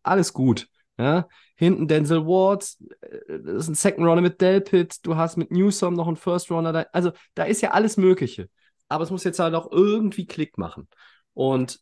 alles 0.03 0.33
gut. 0.33 0.67
Ja, 0.97 1.27
hinten 1.55 1.87
Denzel 1.89 2.25
Ward, 2.25 2.75
äh, 3.01 3.39
das 3.43 3.63
ist 3.63 3.67
ein 3.67 3.75
Second 3.75 4.07
Runner 4.07 4.21
mit 4.21 4.39
Delpit, 4.39 5.05
du 5.05 5.17
hast 5.17 5.35
mit 5.37 5.51
Newsom 5.51 5.93
noch 5.93 6.07
einen 6.07 6.15
First 6.15 6.49
Runner, 6.51 6.71
da, 6.71 6.85
also 6.93 7.11
da 7.33 7.43
ist 7.43 7.61
ja 7.61 7.71
alles 7.71 7.97
Mögliche. 7.97 8.49
Aber 8.87 9.03
es 9.03 9.11
muss 9.11 9.23
jetzt 9.23 9.39
halt 9.39 9.55
auch 9.55 9.71
irgendwie 9.71 10.25
Klick 10.25 10.57
machen. 10.57 10.87
Und 11.33 11.79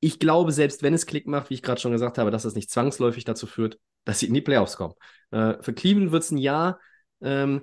ich 0.00 0.18
glaube, 0.18 0.52
selbst 0.52 0.82
wenn 0.82 0.94
es 0.94 1.06
Klick 1.06 1.26
macht, 1.26 1.50
wie 1.50 1.54
ich 1.54 1.62
gerade 1.62 1.80
schon 1.80 1.92
gesagt 1.92 2.18
habe, 2.18 2.30
dass 2.30 2.42
das 2.42 2.54
nicht 2.54 2.70
zwangsläufig 2.70 3.24
dazu 3.24 3.46
führt, 3.46 3.78
dass 4.04 4.20
sie 4.20 4.26
in 4.26 4.34
die 4.34 4.40
Playoffs 4.40 4.76
kommen. 4.76 4.94
Äh, 5.30 5.54
für 5.62 5.72
Cleveland 5.72 6.12
wird 6.12 6.22
es 6.22 6.30
ein 6.30 6.38
Jahr, 6.38 6.80
ähm, 7.20 7.62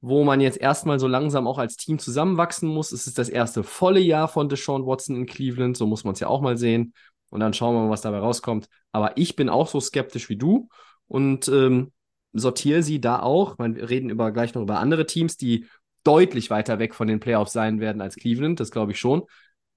wo 0.00 0.24
man 0.24 0.40
jetzt 0.40 0.58
erstmal 0.58 0.98
so 0.98 1.06
langsam 1.06 1.46
auch 1.46 1.58
als 1.58 1.76
Team 1.76 1.98
zusammenwachsen 1.98 2.68
muss. 2.68 2.92
Es 2.92 3.06
ist 3.06 3.18
das 3.18 3.28
erste 3.28 3.62
volle 3.62 4.00
Jahr 4.00 4.28
von 4.28 4.48
Deshaun 4.48 4.86
Watson 4.86 5.16
in 5.16 5.26
Cleveland, 5.26 5.76
so 5.76 5.86
muss 5.86 6.04
man 6.04 6.14
es 6.14 6.20
ja 6.20 6.28
auch 6.28 6.40
mal 6.40 6.56
sehen. 6.56 6.92
Und 7.32 7.40
dann 7.40 7.54
schauen 7.54 7.74
wir 7.74 7.80
mal, 7.80 7.90
was 7.90 8.02
dabei 8.02 8.18
rauskommt. 8.18 8.68
Aber 8.92 9.16
ich 9.16 9.36
bin 9.36 9.48
auch 9.48 9.66
so 9.66 9.80
skeptisch 9.80 10.28
wie 10.28 10.36
du 10.36 10.68
und 11.08 11.48
ähm, 11.48 11.90
sortiere 12.34 12.82
sie 12.82 13.00
da 13.00 13.20
auch. 13.20 13.58
Wir 13.58 13.88
reden 13.88 14.10
über, 14.10 14.32
gleich 14.32 14.54
noch 14.54 14.60
über 14.62 14.78
andere 14.78 15.06
Teams, 15.06 15.38
die 15.38 15.66
deutlich 16.04 16.50
weiter 16.50 16.78
weg 16.78 16.94
von 16.94 17.08
den 17.08 17.20
Playoffs 17.20 17.52
sein 17.52 17.80
werden 17.80 18.02
als 18.02 18.16
Cleveland, 18.16 18.60
das 18.60 18.70
glaube 18.70 18.92
ich 18.92 19.00
schon. 19.00 19.22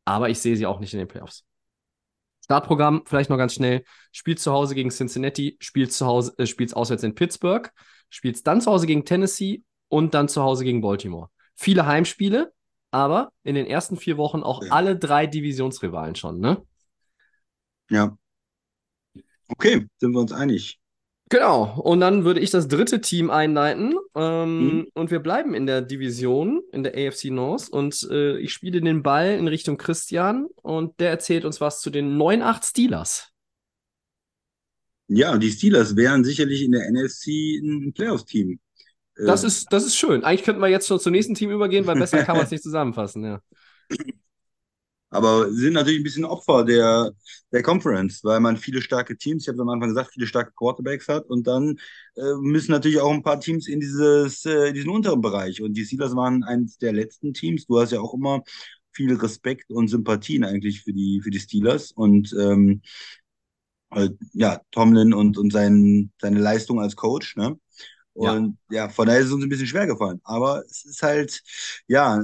Aber 0.04 0.30
ich 0.30 0.39
sehe 0.39 0.58
sie 0.58 0.65
auch 0.65 0.82
nicht 0.82 0.94
in 0.94 1.00
den 1.00 1.08
Playoffs. 1.08 1.46
Startprogramm, 2.44 3.04
vielleicht 3.06 3.30
noch 3.30 3.38
ganz 3.38 3.54
schnell. 3.54 3.84
Spielt 4.12 4.39
zu 4.39 4.52
Hause 4.52 4.76
gegen 4.76 4.89
Cincinnati, 4.89 5.58
spielt 5.62 5.94
zu 5.94 6.06
Hause, 6.06 6.34
äh, 6.38 6.46
spielt 6.46 6.76
auswärts 6.76 7.04
in 7.04 7.15
Pittsburgh, 7.15 7.72
spielt 8.10 8.46
dann 8.46 8.60
zu 8.60 8.70
Hause 8.70 8.86
gegen 8.86 9.06
Tennessee 9.06 9.63
und 9.88 10.13
dann 10.13 10.28
zu 10.28 10.44
Hause 10.44 10.65
gegen 10.65 10.82
Baltimore. 10.82 11.30
Viele 11.56 11.86
Heimspiele, 11.86 12.54
aber 12.91 13.32
in 13.44 13.56
den 13.56 13.65
ersten 13.65 13.98
vier 13.98 14.18
Wochen 14.18 14.44
auch 14.44 14.62
ja. 14.62 14.72
alle 14.72 14.98
drei 14.98 15.26
Divisionsrivalen 15.26 16.15
schon, 16.15 16.39
ne? 16.39 16.62
Ja. 17.89 18.17
Okay, 19.48 19.88
sind 20.00 20.12
wir 20.13 20.19
uns 20.19 20.32
einig. 20.32 20.80
Genau, 21.30 21.80
und 21.82 22.02
dann 22.02 22.24
würde 22.24 22.39
ich 22.39 22.52
das 22.52 22.67
dritte 22.67 23.02
Team 23.02 23.32
einleiten. 23.32 23.95
Ähm, 24.15 24.60
mhm. 24.60 24.88
Und 24.93 25.10
wir 25.10 25.19
bleiben 25.19 25.56
in 25.56 25.65
der 25.65 25.82
Division, 25.82 26.62
in 26.71 26.84
der 26.84 26.93
AFC 26.93 27.26
North. 27.26 27.67
Und 27.69 28.08
äh, 28.12 28.38
ich 28.38 28.54
spiele 28.54 28.80
den 28.80 29.02
Ball 29.02 29.32
in 29.32 29.48
Richtung 29.48 29.78
Christian 29.78 30.45
und 30.62 31.00
der 31.00 31.10
erzählt 31.10 31.43
uns 31.43 31.60
was 31.60 31.82
zu 31.82 31.89
den 31.89 32.17
9-8 32.17 32.69
Steelers. 32.69 33.32
Ja, 35.08 35.38
die 35.38 35.52
Steelers 35.52 35.95
wären 35.95 36.24
sicherlich 36.24 36.63
in 36.63 36.71
der 36.71 36.91
NFC 36.91 37.60
ein 37.62 37.93
Playoffs-Team. 37.93 38.60
Das, 39.15 39.43
äh, 39.43 39.48
ist, 39.48 39.71
das 39.71 39.86
ist 39.86 39.95
schön. 39.95 40.24
Eigentlich 40.24 40.43
könnten 40.43 40.62
wir 40.62 40.67
jetzt 40.67 40.88
schon 40.88 41.00
zum 41.00 41.12
nächsten 41.12 41.34
Team 41.34 41.50
übergehen, 41.50 41.88
weil 41.88 41.98
besser 41.98 42.24
kann 42.24 42.38
man 42.38 42.45
es 42.45 42.52
nicht 42.52 42.63
zusammenfassen, 42.63 43.24
ja. 43.24 43.41
Aber 45.15 45.51
sind 45.51 45.73
natürlich 45.73 45.99
ein 45.99 46.04
bisschen 46.04 46.25
Opfer 46.25 46.63
der, 46.63 47.12
der 47.51 47.63
Conference, 47.63 48.23
weil 48.23 48.39
man 48.39 48.58
viele 48.58 48.82
starke 48.82 49.17
Teams, 49.17 49.43
ich 49.43 49.47
habe 49.49 49.62
am 49.62 49.69
Anfang 49.69 49.89
gesagt, 49.89 50.12
viele 50.13 50.28
starke 50.28 50.51
Quarterbacks 50.56 51.08
hat 51.08 51.25
und 51.25 51.47
dann 51.47 51.78
äh, 52.15 52.36
müssen 52.41 52.71
natürlich 52.71 52.99
auch 52.99 53.12
ein 53.12 53.23
paar 53.23 53.39
Teams 53.39 53.67
in 53.67 53.80
dieses, 53.80 54.45
äh, 54.45 54.73
diesen 54.73 54.89
unteren 54.89 55.21
Bereich. 55.21 55.62
Und 55.62 55.73
die 55.73 55.86
Steelers 55.86 56.15
waren 56.15 56.43
eines 56.43 56.78
der 56.78 56.93
letzten 56.93 57.34
Teams. 57.34 57.65
Du 57.65 57.80
hast 57.80 57.91
ja 57.91 57.99
auch 58.01 58.13
immer 58.13 58.43
viel 58.91 59.13
Respekt 59.15 59.71
und 59.71 59.89
Sympathien 59.89 60.43
eigentlich 60.43 60.82
für 60.82 60.93
die, 60.93 61.21
für 61.23 61.30
die 61.30 61.39
Steelers. 61.39 61.91
Und 61.91 62.34
ähm, 62.39 62.82
äh, 63.91 64.10
ja, 64.34 64.62
Tomlin 64.71 65.13
und, 65.13 65.38
und 65.38 65.51
sein, 65.51 66.12
seine 66.21 66.39
Leistung 66.39 66.80
als 66.80 66.95
Coach, 66.95 67.36
ne? 67.36 67.60
Und 68.13 68.58
ja. 68.69 68.86
ja, 68.86 68.89
von 68.89 69.08
daher 69.08 69.19
ist 69.19 69.28
es 69.28 69.34
uns 69.34 69.43
ein 69.43 69.49
bisschen 69.49 69.67
schwer 69.67 69.88
gefallen. 69.88 70.21
Aber 70.23 70.63
es 70.65 70.86
ist 70.86 71.04
halt, 71.04 71.43
ja, 71.88 72.23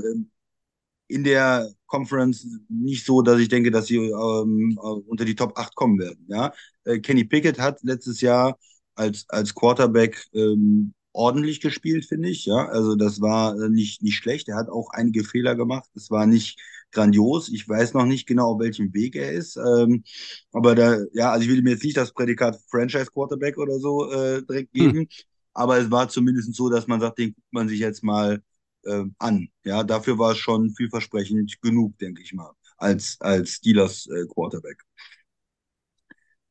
in 1.08 1.24
der 1.26 1.70
Conference 1.92 2.48
nicht 2.70 3.06
so, 3.06 3.22
dass 3.22 3.40
ich 3.40 3.50
denke, 3.50 3.70
dass 3.70 3.88
sie 3.88 3.98
ähm, 3.98 4.80
unter 4.80 5.26
die 5.26 5.36
Top 5.36 5.58
8 5.58 5.76
kommen 5.76 6.00
werden. 6.00 6.26
Ja? 6.30 6.54
Äh, 6.86 7.00
Kenny 7.00 7.26
Pickett 7.26 7.60
hat 7.60 7.84
letztes 7.84 8.22
Jahr 8.22 8.58
als, 8.96 9.26
als 9.28 9.54
Quarterback 9.54 10.26
ähm, 10.34 10.94
ordentlich 11.12 11.60
gespielt, 11.60 12.06
finde 12.06 12.30
ich. 12.30 12.46
Ja? 12.46 12.70
Also 12.70 12.96
das 12.96 13.20
war 13.20 13.60
äh, 13.62 13.70
nicht, 13.70 14.02
nicht 14.04 14.16
schlecht. 14.16 14.48
Er 14.48 14.56
hat 14.56 14.70
auch 14.70 14.92
einige 14.92 15.26
Fehler 15.26 15.56
gemacht. 15.56 15.90
Es 15.94 16.10
war 16.10 16.26
nicht 16.26 16.58
grandios. 16.94 17.50
Ich 17.50 17.68
weiß 17.68 17.94
noch 17.94 18.06
nicht 18.06 18.26
genau, 18.26 18.54
auf 18.54 18.62
welchem 18.62 18.94
Weg 18.94 19.18
er 19.18 19.34
ist. 19.34 19.58
Ähm, 19.58 20.06
aber 20.54 20.76
da, 20.76 20.98
ja, 21.12 21.32
also 21.32 21.44
ich 21.44 21.52
will 21.52 21.62
mir 21.62 21.72
jetzt 21.72 21.84
nicht 21.84 21.98
das 21.98 22.14
Prädikat 22.14 22.58
Franchise 22.70 23.12
Quarterback 23.12 23.58
oder 23.58 23.80
so 23.80 24.10
äh, 24.10 24.44
direkt 24.44 24.74
hm. 24.74 24.82
geben. 24.82 25.00
Hm. 25.00 25.08
Aber 25.54 25.78
es 25.78 25.92
war 25.92 26.08
zumindest 26.08 26.56
so, 26.56 26.70
dass 26.70 26.88
man 26.88 27.02
sagt, 27.02 27.18
den 27.20 27.34
guckt 27.34 27.52
man 27.52 27.68
sich 27.68 27.80
jetzt 27.80 28.02
mal 28.02 28.42
äh, 28.86 29.04
an. 29.20 29.50
Ja, 29.64 29.84
dafür 29.84 30.18
war 30.18 30.32
es 30.32 30.38
schon 30.38 30.72
vielversprechend 30.72 31.62
genug, 31.62 31.98
denke 32.00 32.22
ich 32.22 32.34
mal, 32.34 32.52
als, 32.78 33.18
als 33.20 33.52
Steelers 33.52 34.08
äh, 34.08 34.26
Quarterback. 34.34 34.84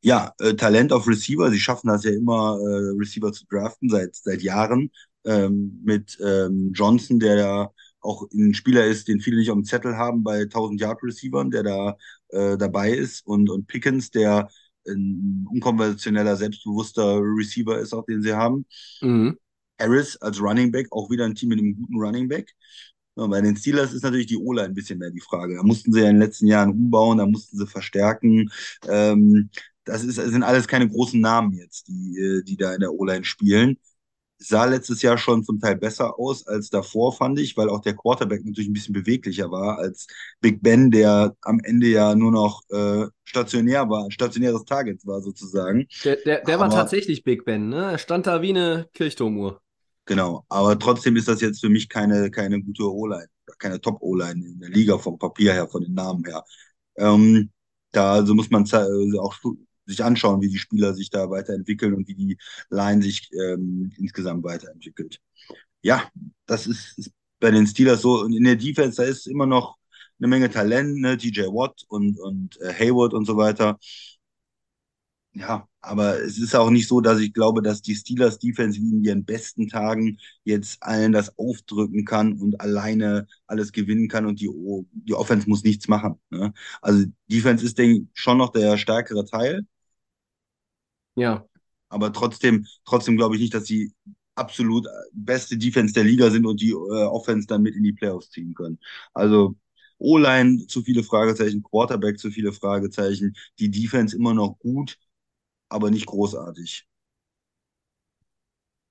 Ja, 0.03 0.33
äh, 0.39 0.55
Talent 0.55 0.93
auf 0.93 1.07
Receiver, 1.07 1.51
sie 1.51 1.61
schaffen 1.61 1.89
das 1.89 2.05
ja 2.05 2.13
immer, 2.13 2.59
äh, 2.59 2.99
Receiver 2.99 3.33
zu 3.33 3.45
draften, 3.47 3.91
seit, 3.91 4.15
seit 4.15 4.43
Jahren, 4.43 4.91
ähm, 5.25 5.81
mit 5.85 6.19
ähm, 6.25 6.73
Johnson, 6.75 7.21
der 7.21 7.37
ja 7.37 7.71
auch 8.01 8.27
ein 8.33 8.55
Spieler 8.55 8.87
ist, 8.87 9.09
den 9.09 9.21
viele 9.21 9.37
nicht 9.37 9.51
auf 9.51 9.57
dem 9.59 9.65
Zettel 9.65 9.97
haben 9.97 10.23
bei 10.25 10.43
1000 10.43 10.81
Yard 10.81 11.03
Receivern, 11.03 11.51
der 11.51 11.63
da 11.63 11.97
äh, 12.29 12.57
dabei 12.57 12.93
ist 12.93 13.27
und, 13.27 13.51
und 13.51 13.67
Pickens, 13.67 14.11
der 14.11 14.49
ein 14.89 15.47
unkonventioneller, 15.51 16.37
selbstbewusster 16.37 17.21
Receiver 17.21 17.79
ist, 17.79 17.93
auch 17.93 18.07
den 18.07 18.23
sie 18.23 18.33
haben. 18.33 18.65
Mhm. 19.03 19.39
Harris 19.81 20.17
als 20.19 20.41
Running 20.41 20.71
Back, 20.73 20.89
auch 20.93 21.11
wieder 21.11 21.25
ein 21.25 21.35
Team 21.35 21.51
mit 21.51 21.59
einem 21.59 21.75
guten 21.77 21.97
Running 21.97 22.29
Back. 22.29 22.53
Ja, 23.17 23.27
bei 23.27 23.41
den 23.41 23.57
Steelers 23.57 23.93
ist 23.93 24.03
natürlich 24.05 24.27
die 24.27 24.37
O-Line 24.37 24.69
ein 24.69 24.75
bisschen 24.75 24.99
mehr 24.99 25.11
die 25.11 25.21
Frage. 25.21 25.57
Da 25.57 25.63
mussten 25.63 25.93
sie 25.93 26.01
ja 26.01 26.09
in 26.09 26.17
den 26.17 26.23
letzten 26.23 26.47
Jahren 26.47 26.71
umbauen, 26.71 27.19
da 27.19 27.27
mussten 27.27 27.57
sie 27.59 27.67
verstärken. 27.67 28.51
Ähm, 28.89 29.51
das, 29.85 30.05
ist, 30.05 30.19
das 30.19 30.31
sind 30.31 30.43
alles 30.43 30.69
keine 30.69 30.89
großen 30.89 31.21
Namen 31.21 31.53
jetzt, 31.55 31.89
die, 31.89 32.17
äh, 32.19 32.43
die 32.45 32.57
da 32.57 32.73
in 32.75 32.81
der 32.81 32.93
O-Line 32.93 33.25
spielen. 33.25 33.79
sah 34.39 34.65
letztes 34.65 35.03
Jahr 35.03 35.19
schon 35.19 35.45
zum 35.45 35.61
Teil 35.61 35.77
besser 35.77 36.19
aus 36.19 36.47
als 36.47 36.71
davor, 36.71 37.13
fand 37.13 37.39
ich, 37.39 37.57
weil 37.57 37.69
auch 37.69 37.81
der 37.81 37.95
Quarterback 37.97 38.45
natürlich 38.45 38.71
ein 38.71 38.73
bisschen 38.73 38.95
beweglicher 38.95 39.51
war 39.51 39.79
als 39.79 40.07
Big 40.41 40.63
Ben, 40.63 40.91
der 40.91 41.37
am 41.43 41.61
Ende 41.63 41.89
ja 41.89 42.15
nur 42.15 42.33
noch 42.33 42.63
äh, 42.71 43.07
stationär 43.25 43.89
war, 43.91 44.11
stationäres 44.11 44.65
Target 44.65 45.07
war 45.07 45.21
sozusagen. 45.21 45.87
Der, 46.05 46.17
der, 46.17 46.45
der 46.45 46.59
war 46.59 46.71
tatsächlich 46.71 47.23
Big 47.25 47.45
Ben, 47.45 47.69
ne? 47.69 47.93
Er 47.93 47.99
stand 47.99 48.27
da 48.27 48.43
wie 48.43 48.51
eine 48.51 48.89
Kirchturmuhr. 48.95 49.61
Genau, 50.11 50.45
aber 50.49 50.77
trotzdem 50.77 51.15
ist 51.15 51.29
das 51.29 51.41
jetzt 51.41 51.61
für 51.61 51.69
mich 51.69 51.89
keine, 51.89 52.33
keine 52.33 52.61
gute 52.61 52.83
O-Line, 52.83 53.29
keine 53.59 53.81
Top-O-Line 53.81 54.45
in 54.45 54.59
der 54.59 54.69
Liga 54.69 54.99
vom 54.99 55.17
Papier 55.17 55.53
her, 55.53 55.69
von 55.69 55.85
den 55.85 55.95
Namen 55.95 56.25
her. 56.25 56.45
Ähm, 56.97 57.51
da 57.93 58.15
also 58.15 58.35
muss 58.35 58.51
man 58.51 58.65
auch 59.21 59.37
sich 59.87 60.03
anschauen, 60.03 60.41
wie 60.41 60.49
die 60.49 60.59
Spieler 60.59 60.95
sich 60.95 61.11
da 61.11 61.31
weiterentwickeln 61.31 61.95
und 61.95 62.09
wie 62.09 62.17
die 62.17 62.37
Line 62.71 63.01
sich 63.05 63.31
ähm, 63.35 63.93
insgesamt 63.99 64.43
weiterentwickelt. 64.43 65.21
Ja, 65.83 66.11
das 66.47 66.67
ist, 66.67 66.99
ist, 66.99 67.13
bei 67.39 67.53
den 67.53 67.69
Steelers 67.69 68.03
so. 68.03 68.21
Und 68.23 68.33
in 68.33 68.43
der 68.43 68.57
Defense, 68.57 68.97
da 69.01 69.05
ist 69.09 69.29
immer 69.29 69.47
noch 69.47 69.77
eine 70.19 70.27
Menge 70.27 70.51
Talent, 70.51 70.99
ne? 70.99 71.17
DJ 71.17 71.43
Watt 71.43 71.85
und, 71.87 72.19
und 72.19 72.61
äh, 72.61 72.75
Hayward 72.75 73.15
und 73.15 73.27
so 73.27 73.37
weiter. 73.37 73.79
Ja, 75.33 75.69
aber 75.81 76.21
es 76.21 76.39
ist 76.39 76.57
auch 76.57 76.71
nicht 76.71 76.89
so, 76.89 77.01
dass 77.01 77.21
ich 77.21 77.33
glaube, 77.33 77.63
dass 77.63 77.83
die 77.83 77.95
Steelers 77.95 78.39
Defense 78.41 78.81
wie 78.81 78.91
in 78.91 79.05
ihren 79.05 79.25
besten 79.25 79.69
Tagen 79.69 80.19
jetzt 80.45 80.83
allen 80.83 81.13
das 81.13 81.39
aufdrücken 81.39 82.05
kann 82.05 82.33
und 82.41 82.61
alleine 82.61 83.29
alles 83.47 83.71
gewinnen 83.71 84.09
kann 84.09 84.27
und 84.27 84.41
die, 84.41 84.51
die 84.93 85.15
Offense 85.15 85.49
muss 85.49 85.63
nichts 85.63 85.87
machen. 85.87 86.17
Ne? 86.31 86.53
Also 86.83 87.05
Defense 87.29 87.65
ist, 87.65 87.79
denke 87.79 88.01
ich, 88.03 88.09
schon 88.13 88.39
noch 88.39 88.51
der 88.51 88.77
stärkere 88.77 89.25
Teil. 89.25 89.65
Ja. 91.17 91.47
Aber 91.89 92.13
trotzdem, 92.13 92.67
trotzdem 92.85 93.17
glaube 93.17 93.35
ich 93.37 93.41
nicht, 93.43 93.55
dass 93.55 93.67
sie 93.67 93.93
absolut 94.35 94.87
beste 95.13 95.59
Defense 95.59 95.93
der 95.95 96.05
Liga 96.05 96.31
sind 96.31 96.47
und 96.47 96.61
die 96.61 96.71
äh, 96.71 96.75
Offense 96.75 97.47
dann 97.47 97.63
mit 97.63 97.75
in 97.75 97.83
die 97.83 97.93
Playoffs 97.93 98.31
ziehen 98.31 98.55
können. 98.55 98.79
Also 99.13 99.57
O-Line 99.99 100.67
zu 100.67 100.83
viele 100.83 101.03
Fragezeichen, 101.03 101.63
Quarterback 101.63 102.19
zu 102.19 102.31
viele 102.31 102.53
Fragezeichen, 102.53 103.37
die 103.59 103.71
Defense 103.71 104.17
immer 104.17 104.33
noch 104.35 104.59
gut, 104.59 104.97
aber 105.71 105.91
nicht 105.91 106.07
großartig. 106.07 106.87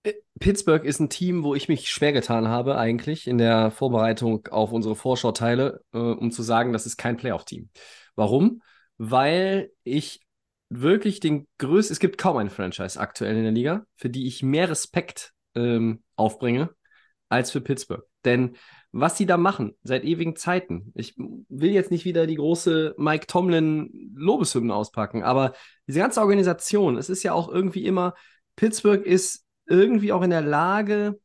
Äh, 0.03 0.13
Pittsburgh 0.39 0.85
ist 0.85 0.99
ein 0.99 1.09
Team, 1.09 1.43
wo 1.43 1.55
ich 1.55 1.69
mich 1.69 1.89
schwer 1.89 2.13
getan 2.13 2.47
habe, 2.47 2.77
eigentlich 2.77 3.27
in 3.27 3.37
der 3.37 3.71
Vorbereitung 3.71 4.47
auf 4.47 4.71
unsere 4.71 4.95
Vorschauteile, 4.95 5.83
äh, 5.93 5.97
um 5.97 6.31
zu 6.31 6.41
sagen, 6.41 6.73
das 6.73 6.85
ist 6.85 6.97
kein 6.97 7.17
Playoff-Team. 7.17 7.69
Warum? 8.15 8.61
Weil 8.97 9.71
ich 9.83 10.21
wirklich 10.69 11.19
den 11.19 11.47
größten, 11.57 11.93
es 11.93 11.99
gibt 11.99 12.17
kaum 12.17 12.37
ein 12.37 12.49
Franchise 12.49 12.99
aktuell 12.99 13.35
in 13.35 13.43
der 13.43 13.51
Liga, 13.51 13.85
für 13.95 14.09
die 14.09 14.27
ich 14.27 14.43
mehr 14.43 14.69
Respekt 14.69 15.33
ähm, 15.55 16.03
aufbringe 16.15 16.69
als 17.27 17.51
für 17.51 17.61
Pittsburgh. 17.61 18.03
Denn 18.25 18.55
was 18.91 19.17
sie 19.17 19.25
da 19.25 19.37
machen, 19.37 19.75
seit 19.83 20.03
ewigen 20.03 20.35
Zeiten, 20.35 20.91
ich 20.95 21.15
will 21.17 21.71
jetzt 21.71 21.91
nicht 21.91 22.05
wieder 22.05 22.25
die 22.25 22.35
große 22.35 22.95
Mike 22.97 23.27
Tomlin 23.27 24.11
Lobeshymne 24.15 24.73
auspacken, 24.73 25.23
aber 25.23 25.53
diese 25.87 25.99
ganze 25.99 26.21
Organisation, 26.21 26.97
es 26.97 27.09
ist 27.09 27.23
ja 27.23 27.33
auch 27.33 27.49
irgendwie 27.49 27.85
immer, 27.85 28.15
Pittsburgh 28.55 29.05
ist 29.05 29.45
irgendwie 29.67 30.11
auch 30.11 30.23
in 30.23 30.31
der 30.31 30.41
Lage, 30.41 31.19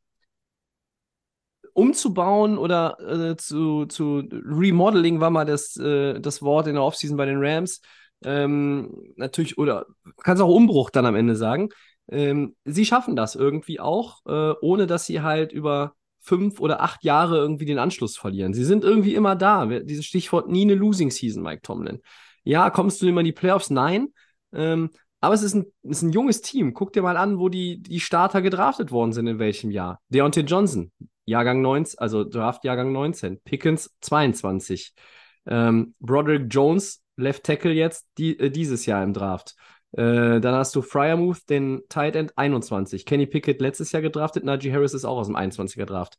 umzubauen 1.73 2.57
oder 2.57 2.97
äh, 3.01 3.35
zu, 3.35 3.85
zu 3.85 4.23
Remodeling 4.31 5.19
war 5.19 5.29
mal 5.29 5.45
das, 5.45 5.75
äh, 5.75 6.21
das 6.21 6.41
Wort 6.41 6.67
in 6.67 6.75
der 6.75 6.83
Offseason 6.83 7.17
bei 7.17 7.25
den 7.25 7.43
Rams 7.43 7.81
ähm, 8.23 9.13
natürlich, 9.17 9.57
oder 9.57 9.85
kannst 10.23 10.41
auch 10.41 10.49
Umbruch 10.49 10.89
dann 10.89 11.05
am 11.05 11.15
Ende 11.15 11.35
sagen. 11.35 11.69
Ähm, 12.07 12.55
sie 12.63 12.85
schaffen 12.85 13.15
das 13.15 13.35
irgendwie 13.35 13.79
auch, 13.79 14.25
äh, 14.25 14.53
ohne 14.61 14.87
dass 14.87 15.05
sie 15.05 15.21
halt 15.21 15.51
über 15.51 15.95
fünf 16.25 16.59
oder 16.59 16.81
acht 16.81 17.03
Jahre 17.03 17.37
irgendwie 17.37 17.65
den 17.65 17.79
Anschluss 17.79 18.17
verlieren. 18.17 18.53
Sie 18.53 18.65
sind 18.65 18.83
irgendwie 18.83 19.13
immer 19.13 19.35
da. 19.35 19.65
Dieses 19.65 20.05
Stichwort 20.05 20.49
nie 20.49 20.63
eine 20.63 20.73
Losing 20.73 21.11
Season, 21.11 21.43
Mike 21.43 21.61
Tomlin. 21.61 22.01
Ja, 22.43 22.69
kommst 22.69 23.01
du 23.01 23.07
immer 23.07 23.21
in 23.21 23.25
die 23.25 23.31
Playoffs? 23.31 23.69
Nein. 23.69 24.09
Ähm, 24.53 24.89
aber 25.21 25.35
es 25.35 25.43
ist 25.43 25.55
ein, 25.55 25.65
ist 25.83 26.01
ein 26.01 26.11
junges 26.11 26.41
Team. 26.41 26.73
Guck 26.73 26.93
dir 26.93 27.01
mal 27.01 27.17
an, 27.17 27.39
wo 27.39 27.49
die, 27.49 27.81
die 27.81 27.99
Starter 27.99 28.41
gedraftet 28.41 28.91
worden 28.91 29.13
sind, 29.13 29.27
in 29.27 29.39
welchem 29.39 29.71
Jahr. 29.71 30.01
Deontay 30.09 30.41
Johnson, 30.41 30.91
Jahrgang 31.25 31.61
19, 31.61 31.99
also 31.99 32.23
Draft 32.23 32.63
Jahrgang 32.63 32.91
19. 32.91 33.39
Pickens 33.41 33.95
22. 34.01 34.93
Ähm, 35.47 35.95
Broderick 35.99 36.47
Jones, 36.49 37.03
Left 37.17 37.43
Tackle 37.43 37.71
jetzt 37.71 38.07
die, 38.17 38.39
äh, 38.39 38.49
dieses 38.49 38.85
Jahr 38.85 39.03
im 39.03 39.13
Draft. 39.13 39.55
Äh, 39.95 40.41
dann 40.41 40.55
hast 40.55 40.75
du 40.75 40.81
Fryermuth, 40.81 41.49
den 41.49 41.81
Tight 41.87 42.15
End 42.15 42.37
21. 42.37 43.05
Kenny 43.05 43.25
Pickett 43.25 43.61
letztes 43.61 43.91
Jahr 43.93 44.01
gedraftet. 44.01 44.43
Najee 44.43 44.73
Harris 44.73 44.93
ist 44.93 45.05
auch 45.05 45.17
aus 45.17 45.27
dem 45.27 45.37
21er 45.37 45.85
Draft. 45.85 46.17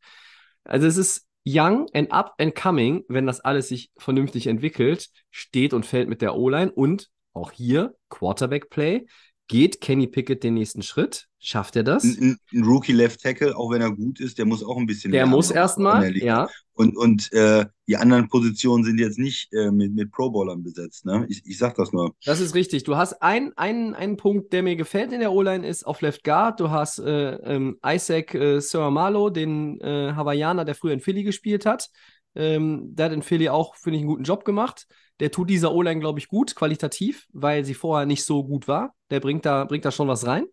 Also 0.63 0.87
es 0.87 0.97
ist 0.97 1.27
young 1.45 1.87
and 1.93 2.11
up 2.11 2.33
and 2.39 2.55
coming, 2.55 3.05
wenn 3.07 3.27
das 3.27 3.39
alles 3.39 3.69
sich 3.69 3.91
vernünftig 3.97 4.47
entwickelt, 4.47 5.09
steht 5.29 5.73
und 5.73 5.85
fällt 5.85 6.09
mit 6.09 6.21
der 6.21 6.35
O-Line 6.35 6.71
und 6.71 7.09
auch 7.33 7.51
hier 7.51 7.95
Quarterback 8.09 8.69
Play. 8.69 9.05
Geht 9.47 9.79
Kenny 9.79 10.07
Pickett 10.07 10.43
den 10.43 10.55
nächsten 10.55 10.81
Schritt? 10.81 11.27
Schafft 11.39 11.75
er 11.77 11.83
das? 11.83 12.03
Ein, 12.03 12.37
ein 12.51 12.63
Rookie 12.63 12.91
Left 12.91 13.21
Tackle, 13.21 13.55
auch 13.55 13.71
wenn 13.71 13.81
er 13.81 13.91
gut 13.91 14.19
ist, 14.19 14.37
der 14.37 14.45
muss 14.45 14.63
auch 14.63 14.75
ein 14.75 14.85
bisschen. 14.85 15.11
Der 15.11 15.25
muss 15.25 15.51
erstmal, 15.51 16.17
ja. 16.17 16.49
Und, 16.73 16.97
und 16.97 17.31
äh, 17.31 17.65
die 17.87 17.95
anderen 17.95 18.27
Positionen 18.27 18.83
sind 18.83 18.99
jetzt 18.99 19.17
nicht 19.17 19.53
äh, 19.53 19.71
mit, 19.71 19.93
mit 19.93 20.11
Pro-Bowlern 20.11 20.63
besetzt. 20.63 21.05
Ne? 21.05 21.25
Ich, 21.29 21.43
ich 21.45 21.57
sag 21.57 21.75
das 21.75 21.93
nur. 21.93 22.13
Das 22.25 22.39
ist 22.39 22.55
richtig. 22.55 22.83
Du 22.83 22.97
hast 22.97 23.21
einen 23.21 23.53
ein 23.55 24.17
Punkt, 24.17 24.51
der 24.51 24.63
mir 24.63 24.75
gefällt 24.75 25.13
in 25.13 25.21
der 25.21 25.31
O-Line, 25.31 25.65
ist 25.65 25.85
auf 25.85 26.01
Left 26.01 26.23
Guard. 26.23 26.59
Du 26.59 26.69
hast 26.69 26.99
äh, 26.99 27.35
ähm, 27.35 27.79
Isaac 27.85 28.33
äh, 28.35 28.59
Malo, 28.91 29.29
den 29.29 29.79
äh, 29.79 30.13
Hawaiianer, 30.13 30.65
der 30.65 30.75
früher 30.75 30.93
in 30.93 30.99
Philly 30.99 31.23
gespielt 31.23 31.65
hat. 31.65 31.89
Ähm, 32.37 32.95
der 32.95 33.07
hat 33.07 33.13
in 33.13 33.23
Philly 33.23 33.49
auch, 33.49 33.75
finde 33.75 33.97
ich, 33.97 34.01
einen 34.03 34.09
guten 34.09 34.23
Job 34.23 34.45
gemacht. 34.45 34.87
Der 35.19 35.31
tut 35.31 35.49
dieser 35.49 35.73
O-Line, 35.73 35.99
glaube 35.99 36.19
ich, 36.19 36.27
gut, 36.27 36.55
qualitativ, 36.55 37.25
weil 37.33 37.65
sie 37.65 37.73
vorher 37.73 38.05
nicht 38.05 38.23
so 38.23 38.43
gut 38.43 38.67
war. 38.67 38.93
Der 39.09 39.19
bringt 39.19 39.45
da, 39.45 39.65
bringt 39.65 39.85
da 39.85 39.91
schon 39.91 40.07
was 40.07 40.27
rein. 40.27 40.45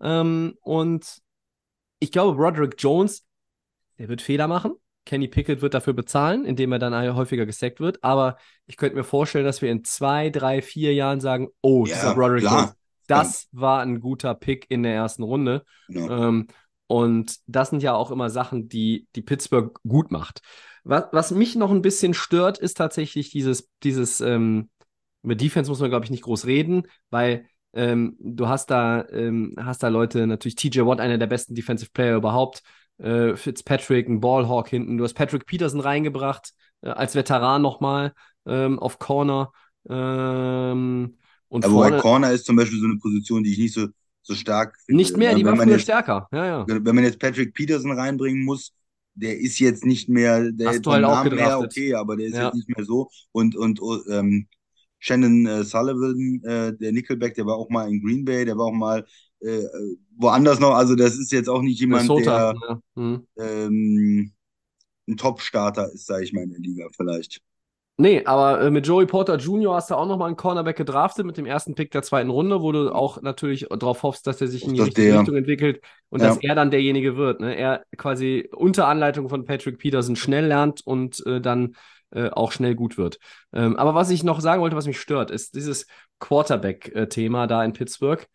Ähm, 0.00 0.54
und 0.60 1.18
ich 1.98 2.12
glaube, 2.12 2.40
Roderick 2.40 2.76
Jones, 2.78 3.26
der 3.98 4.08
wird 4.08 4.22
Fehler 4.22 4.46
machen. 4.46 4.74
Kenny 5.04 5.26
Pickett 5.26 5.60
wird 5.60 5.74
dafür 5.74 5.94
bezahlen, 5.94 6.44
indem 6.44 6.70
er 6.70 6.78
dann 6.78 7.14
häufiger 7.16 7.46
gesackt 7.46 7.80
wird. 7.80 8.04
Aber 8.04 8.36
ich 8.66 8.76
könnte 8.76 8.96
mir 8.96 9.02
vorstellen, 9.02 9.44
dass 9.44 9.60
wir 9.60 9.72
in 9.72 9.82
zwei, 9.82 10.30
drei, 10.30 10.62
vier 10.62 10.94
Jahren 10.94 11.20
sagen: 11.20 11.48
Oh, 11.60 11.84
dieser 11.84 12.12
Roderick 12.12 12.42
klar. 12.42 12.60
Jones, 12.60 12.76
das 13.08 13.48
ja. 13.50 13.60
war 13.60 13.80
ein 13.82 13.98
guter 14.00 14.34
Pick 14.34 14.66
in 14.68 14.84
der 14.84 14.94
ersten 14.94 15.24
Runde. 15.24 15.64
Ja. 15.88 16.28
Ähm, 16.28 16.46
und 16.92 17.38
das 17.46 17.70
sind 17.70 17.82
ja 17.82 17.94
auch 17.94 18.10
immer 18.10 18.28
Sachen, 18.28 18.68
die, 18.68 19.06
die 19.16 19.22
Pittsburgh 19.22 19.74
gut 19.88 20.10
macht. 20.10 20.42
Was, 20.84 21.04
was 21.12 21.30
mich 21.30 21.56
noch 21.56 21.70
ein 21.70 21.80
bisschen 21.80 22.12
stört, 22.12 22.58
ist 22.58 22.76
tatsächlich 22.76 23.30
dieses, 23.30 23.70
dieses, 23.82 24.20
ähm, 24.20 24.68
mit 25.22 25.40
Defense 25.40 25.70
muss 25.70 25.80
man, 25.80 25.88
glaube 25.88 26.04
ich, 26.04 26.10
nicht 26.10 26.24
groß 26.24 26.44
reden, 26.44 26.82
weil 27.08 27.46
ähm, 27.72 28.18
du 28.20 28.46
hast 28.46 28.70
da, 28.70 29.08
ähm, 29.08 29.54
hast 29.58 29.82
da 29.82 29.88
Leute, 29.88 30.26
natürlich 30.26 30.56
TJ 30.56 30.80
Watt, 30.80 31.00
einer 31.00 31.16
der 31.16 31.28
besten 31.28 31.54
Defensive 31.54 31.92
Player 31.94 32.14
überhaupt, 32.14 32.62
äh, 32.98 33.36
Fitzpatrick, 33.36 34.06
ein 34.06 34.20
Ballhawk 34.20 34.68
hinten, 34.68 34.98
du 34.98 35.04
hast 35.04 35.14
Patrick 35.14 35.46
Peterson 35.46 35.80
reingebracht, 35.80 36.52
äh, 36.82 36.90
als 36.90 37.14
Veteran 37.14 37.62
nochmal 37.62 38.12
ähm, 38.44 38.78
auf 38.78 38.98
Corner. 38.98 39.50
Ähm, 39.88 41.16
und 41.48 41.64
Aber 41.64 41.72
vorne, 41.72 41.98
Corner 42.00 42.32
ist 42.32 42.44
zum 42.44 42.56
Beispiel 42.56 42.80
so 42.80 42.84
eine 42.84 42.98
Position, 42.98 43.44
die 43.44 43.52
ich 43.52 43.58
nicht 43.58 43.72
so, 43.72 43.88
so 44.22 44.34
stark. 44.34 44.76
Nicht 44.88 45.16
mehr, 45.16 45.34
die 45.34 45.44
war 45.44 45.56
früher 45.56 45.72
jetzt, 45.72 45.82
stärker. 45.82 46.28
Ja, 46.32 46.46
ja. 46.46 46.66
Wenn 46.68 46.94
man 46.94 47.04
jetzt 47.04 47.18
Patrick 47.18 47.54
Peterson 47.54 47.92
reinbringen 47.92 48.44
muss, 48.44 48.72
der 49.14 49.38
ist 49.38 49.58
jetzt 49.58 49.84
nicht 49.84 50.08
mehr, 50.08 50.50
der 50.52 50.70
Hast 50.70 50.86
du 50.86 50.92
halt 50.92 51.04
auch 51.04 51.24
her, 51.24 51.58
okay, 51.58 51.94
aber 51.94 52.16
der 52.16 52.26
ist 52.26 52.36
ja. 52.36 52.46
jetzt 52.46 52.54
nicht 52.54 52.76
mehr 52.76 52.86
so. 52.86 53.10
Und, 53.32 53.56
und 53.56 53.80
ähm, 54.10 54.46
Shannon 54.98 55.46
äh, 55.46 55.64
Sullivan, 55.64 56.40
äh, 56.44 56.76
der 56.76 56.92
Nickelback, 56.92 57.34
der 57.34 57.44
war 57.44 57.56
auch 57.56 57.68
mal 57.68 57.88
in 57.88 58.00
Green 58.00 58.24
Bay, 58.24 58.44
der 58.44 58.56
war 58.56 58.66
auch 58.66 58.72
mal 58.72 59.04
äh, 59.40 59.64
woanders 60.16 60.60
noch. 60.60 60.74
Also 60.74 60.94
das 60.94 61.16
ist 61.16 61.32
jetzt 61.32 61.48
auch 61.48 61.60
nicht 61.60 61.80
jemand, 61.80 62.08
Minnesota, 62.08 62.52
der 62.52 62.68
ja. 62.68 63.02
mhm. 63.02 63.26
ähm, 63.36 64.32
ein 65.08 65.16
Top-Starter 65.16 65.92
ist, 65.92 66.06
sage 66.06 66.24
ich 66.24 66.32
mal, 66.32 66.44
in 66.44 66.50
der 66.50 66.60
Liga 66.60 66.86
vielleicht. 66.96 67.40
Nee, 67.98 68.24
aber 68.24 68.62
äh, 68.62 68.70
mit 68.70 68.86
Joey 68.86 69.06
Porter 69.06 69.36
Jr. 69.36 69.74
hast 69.74 69.90
du 69.90 69.94
auch 69.94 70.06
nochmal 70.06 70.28
einen 70.28 70.36
Cornerback 70.36 70.76
gedraftet 70.76 71.26
mit 71.26 71.36
dem 71.36 71.44
ersten 71.44 71.74
Pick 71.74 71.90
der 71.90 72.02
zweiten 72.02 72.30
Runde, 72.30 72.62
wo 72.62 72.72
du 72.72 72.90
auch 72.90 73.20
natürlich 73.20 73.66
darauf 73.68 74.02
hoffst, 74.02 74.26
dass 74.26 74.40
er 74.40 74.48
sich 74.48 74.66
in 74.66 74.74
die 74.74 74.80
richtige 74.80 75.08
der, 75.08 75.20
Richtung 75.20 75.36
entwickelt 75.36 75.82
und 76.08 76.20
ja. 76.20 76.28
dass 76.28 76.38
er 76.38 76.54
dann 76.54 76.70
derjenige 76.70 77.16
wird. 77.16 77.40
Ne? 77.40 77.54
Er 77.54 77.84
quasi 77.98 78.48
unter 78.54 78.88
Anleitung 78.88 79.28
von 79.28 79.44
Patrick 79.44 79.78
Peterson 79.78 80.16
schnell 80.16 80.46
lernt 80.46 80.80
und 80.86 81.24
äh, 81.26 81.40
dann 81.40 81.74
äh, 82.12 82.30
auch 82.30 82.52
schnell 82.52 82.74
gut 82.74 82.96
wird. 82.96 83.18
Ähm, 83.52 83.76
aber 83.76 83.94
was 83.94 84.10
ich 84.10 84.24
noch 84.24 84.40
sagen 84.40 84.62
wollte, 84.62 84.76
was 84.76 84.86
mich 84.86 85.00
stört, 85.00 85.30
ist 85.30 85.54
dieses 85.54 85.86
Quarterback-Thema 86.18 87.46
da 87.46 87.62
in 87.62 87.74
Pittsburgh. 87.74 88.26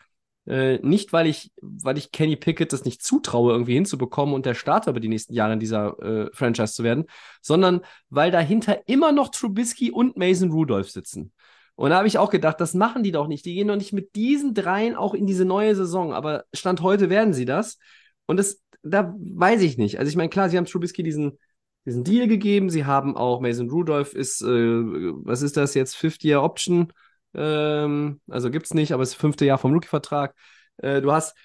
Äh, 0.47 0.79
nicht, 0.79 1.11
weil 1.11 1.27
ich, 1.27 1.51
weil 1.61 1.97
ich 1.97 2.11
Kenny 2.11 2.37
Pickett 2.37 2.71
das 2.71 2.85
nicht 2.85 3.03
zutraue, 3.03 3.51
irgendwie 3.51 3.73
hinzubekommen 3.73 4.33
und 4.33 4.45
der 4.45 4.53
Starter 4.53 4.91
über 4.91 5.01
die 5.01 5.09
nächsten 5.09 5.33
Jahre 5.33 5.53
in 5.53 5.59
dieser 5.59 5.99
äh, 5.99 6.29
Franchise 6.33 6.73
zu 6.73 6.83
werden, 6.83 7.05
sondern 7.41 7.81
weil 8.09 8.31
dahinter 8.31 8.87
immer 8.87 9.11
noch 9.11 9.29
Trubisky 9.29 9.91
und 9.91 10.15
Mason 10.15 10.51
Rudolph 10.51 10.89
sitzen. 10.89 11.33
Und 11.75 11.91
da 11.91 11.97
habe 11.97 12.07
ich 12.07 12.17
auch 12.17 12.31
gedacht, 12.31 12.59
das 12.59 12.73
machen 12.73 13.03
die 13.03 13.11
doch 13.11 13.27
nicht. 13.27 13.45
Die 13.45 13.53
gehen 13.53 13.67
doch 13.67 13.75
nicht 13.75 13.93
mit 13.93 14.15
diesen 14.15 14.53
dreien 14.53 14.95
auch 14.95 15.13
in 15.13 15.27
diese 15.27 15.45
neue 15.45 15.75
Saison. 15.75 16.11
Aber 16.11 16.45
Stand 16.51 16.81
heute 16.81 17.09
werden 17.11 17.33
sie 17.33 17.45
das. 17.45 17.77
Und 18.25 18.37
das, 18.37 18.63
da 18.81 19.13
weiß 19.19 19.61
ich 19.61 19.77
nicht. 19.77 19.99
Also 19.99 20.09
ich 20.09 20.15
meine, 20.15 20.29
klar, 20.29 20.49
sie 20.49 20.57
haben 20.57 20.65
Trubisky 20.65 21.03
diesen, 21.03 21.37
diesen 21.85 22.03
Deal 22.03 22.27
gegeben. 22.27 22.71
Sie 22.71 22.85
haben 22.85 23.15
auch 23.15 23.41
Mason 23.41 23.69
Rudolph 23.69 24.13
ist, 24.13 24.41
äh, 24.41 24.47
was 24.47 25.43
ist 25.43 25.55
das 25.55 25.75
jetzt, 25.75 25.95
Fifth-Year 25.95 26.41
Option? 26.41 26.93
Ähm, 27.33 28.21
also 28.29 28.49
gibt 28.51 28.65
es 28.65 28.73
nicht, 28.73 28.91
aber 28.93 29.03
es 29.03 29.09
ist 29.09 29.15
das 29.15 29.21
fünfte 29.21 29.45
Jahr 29.45 29.57
vom 29.57 29.73
Rookie-Vertrag. 29.73 30.35
Äh, 30.77 31.01
du 31.01 31.11
hast, 31.11 31.35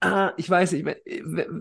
ah, 0.00 0.32
ich 0.36 0.48
weiß 0.48 0.72
nicht, 0.72 0.84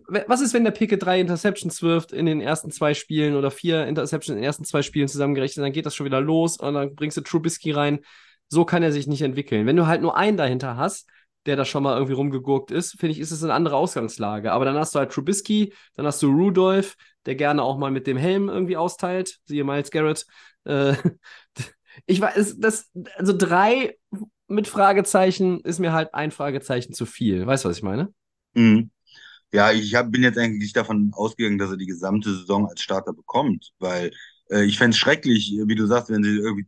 was 0.08 0.42
ist, 0.42 0.54
wenn 0.54 0.64
der 0.64 0.72
Pickett 0.72 1.04
drei 1.04 1.20
Interceptions 1.20 1.82
wirft 1.82 2.12
in 2.12 2.26
den 2.26 2.42
ersten 2.42 2.72
zwei 2.72 2.94
Spielen 2.94 3.36
oder 3.36 3.52
vier 3.52 3.86
Interceptions 3.88 4.36
in 4.36 4.38
den 4.38 4.44
ersten 4.46 4.66
zwei 4.66 4.82
Spielen 4.82 5.08
zusammengerechnet, 5.08 5.64
dann 5.66 5.74
geht 5.74 5.86
das 5.86 5.96
schon 5.96 6.06
wieder 6.06 6.22
los 6.22 6.58
und 6.58 6.74
dann 6.74 6.96
bringst 6.96 7.18
du 7.18 7.22
Trubisky 7.22 7.72
rein. 7.72 8.00
So 8.50 8.66
kann 8.66 8.84
er 8.84 8.92
sich 8.92 9.08
nicht 9.08 9.22
entwickeln. 9.22 9.66
Wenn 9.66 9.78
du 9.78 9.88
halt 9.88 10.02
nur 10.02 10.18
einen 10.18 10.38
dahinter 10.38 10.76
hast, 10.76 11.08
der 11.46 11.56
da 11.56 11.66
schon 11.66 11.84
mal 11.84 11.94
irgendwie 11.96 12.14
rumgegurkt 12.14 12.70
ist, 12.72 12.92
finde 13.00 13.14
ich, 13.14 13.20
ist 13.20 13.32
es 13.32 13.44
eine 13.44 13.54
andere 13.54 13.76
Ausgangslage. 13.78 14.52
Aber 14.52 14.66
dann 14.66 14.76
hast 14.76 14.94
du 14.94 15.00
halt 15.00 15.12
Trubisky, 15.12 15.74
dann 15.96 16.06
hast 16.06 16.22
du 16.22 16.28
Rudolph, 16.32 16.96
der 17.26 17.36
gerne 17.36 17.64
auch 17.64 17.78
mal 17.78 17.92
mit 17.92 18.08
dem 18.08 18.18
Helm 18.18 18.50
irgendwie 18.50 18.78
austeilt, 18.78 19.40
siehe 19.46 19.64
Miles 19.64 19.90
Garrett. 19.92 20.26
Äh, 20.66 20.94
ich 22.06 22.21
weiß, 22.21 22.58
das, 22.60 22.89
also 23.15 23.34
drei 23.36 23.97
mit 24.47 24.67
Fragezeichen 24.67 25.62
ist 25.62 25.80
mir 25.80 25.93
halt 25.93 26.13
ein 26.13 26.32
Fragezeichen 26.32 26.93
zu 26.93 27.06
viel. 27.06 27.45
Weißt 27.45 27.65
du, 27.65 27.69
was 27.69 27.77
ich 27.77 27.84
meine? 27.84 28.13
Mhm. 28.54 28.91
Ja, 29.54 29.71
ich 29.71 29.95
hab, 29.95 30.12
bin 30.12 30.23
jetzt 30.23 30.38
eigentlich 30.38 30.73
davon 30.73 31.12
ausgegangen, 31.13 31.58
dass 31.58 31.71
er 31.71 31.77
die 31.77 31.86
gesamte 31.86 32.34
Saison 32.34 32.67
als 32.67 32.82
Starter 32.82 33.13
bekommt, 33.13 33.71
weil 33.80 34.12
äh, 34.49 34.63
ich 34.63 34.77
fände 34.77 34.91
es 34.91 34.97
schrecklich, 34.97 35.54
wie 35.65 35.75
du 35.75 35.86
sagst, 35.88 36.10
wenn 36.10 36.23
sie 36.23 36.38
irgendwie 36.38 36.67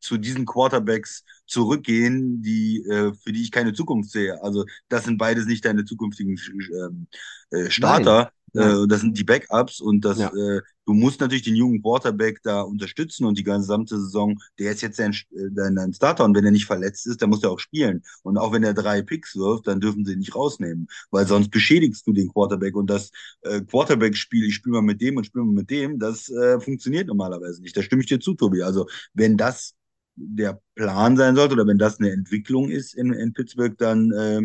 zu 0.00 0.18
diesen 0.18 0.44
Quarterbacks 0.44 1.24
zurückgehen, 1.48 2.42
die, 2.42 2.84
äh, 2.84 3.12
für 3.14 3.32
die 3.32 3.42
ich 3.42 3.50
keine 3.50 3.72
Zukunft 3.72 4.10
sehe. 4.10 4.42
Also 4.42 4.64
das 4.88 5.04
sind 5.04 5.18
beides 5.18 5.46
nicht 5.46 5.64
deine 5.64 5.84
zukünftigen 5.84 6.38
ähm, 6.72 7.06
äh, 7.50 7.70
Starter. 7.70 8.32
Ja. 8.54 8.82
Äh, 8.82 8.86
das 8.88 9.00
sind 9.00 9.18
die 9.18 9.24
Backups 9.24 9.80
und 9.80 10.04
das, 10.04 10.18
ja. 10.18 10.28
äh, 10.28 10.62
du 10.86 10.94
musst 10.94 11.20
natürlich 11.20 11.44
den 11.44 11.54
jungen 11.54 11.82
Quarterback 11.82 12.40
da 12.42 12.62
unterstützen 12.62 13.26
und 13.26 13.36
die 13.36 13.44
gesamte 13.44 13.98
Saison, 13.98 14.38
der 14.58 14.72
ist 14.72 14.80
jetzt 14.80 14.98
dein, 14.98 15.12
äh, 15.12 15.50
dein, 15.50 15.74
dein 15.76 15.92
Starter 15.92 16.24
und 16.24 16.34
wenn 16.34 16.44
er 16.44 16.50
nicht 16.50 16.66
verletzt 16.66 17.06
ist, 17.06 17.20
dann 17.20 17.30
muss 17.30 17.42
er 17.42 17.50
auch 17.50 17.58
spielen. 17.58 18.02
Und 18.22 18.38
auch 18.38 18.52
wenn 18.52 18.64
er 18.64 18.74
drei 18.74 19.02
Picks 19.02 19.36
wirft, 19.36 19.66
dann 19.66 19.80
dürfen 19.80 20.04
sie 20.04 20.14
ihn 20.14 20.18
nicht 20.20 20.34
rausnehmen, 20.34 20.88
weil 21.10 21.26
sonst 21.26 21.50
beschädigst 21.50 22.06
du 22.06 22.12
den 22.12 22.32
Quarterback 22.32 22.74
und 22.74 22.88
das 22.88 23.10
äh, 23.42 23.60
Quarterback-Spiel, 23.60 24.44
ich 24.44 24.54
spiele 24.54 24.76
mal 24.76 24.82
mit 24.82 25.00
dem 25.00 25.16
und 25.16 25.26
spiele 25.26 25.44
mal 25.44 25.52
mit 25.52 25.70
dem, 25.70 25.98
das 25.98 26.30
äh, 26.30 26.58
funktioniert 26.60 27.08
normalerweise 27.08 27.60
nicht. 27.60 27.76
Da 27.76 27.82
stimme 27.82 28.02
ich 28.02 28.08
dir 28.08 28.20
zu, 28.20 28.34
Tobi. 28.34 28.62
Also 28.62 28.86
wenn 29.12 29.36
das 29.36 29.74
der 30.20 30.60
Plan 30.74 31.16
sein 31.16 31.36
sollte 31.36 31.54
oder 31.54 31.66
wenn 31.66 31.78
das 31.78 31.98
eine 31.98 32.10
Entwicklung 32.10 32.70
ist 32.70 32.94
in, 32.94 33.12
in 33.12 33.32
Pittsburgh, 33.32 33.76
dann 33.78 34.12
äh, 34.12 34.42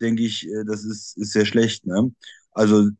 denke 0.00 0.22
ich, 0.22 0.46
äh, 0.46 0.64
das 0.66 0.84
ist, 0.84 1.16
ist 1.16 1.32
sehr 1.32 1.46
schlecht. 1.46 1.86
Ne? 1.86 2.12
Also 2.52 2.90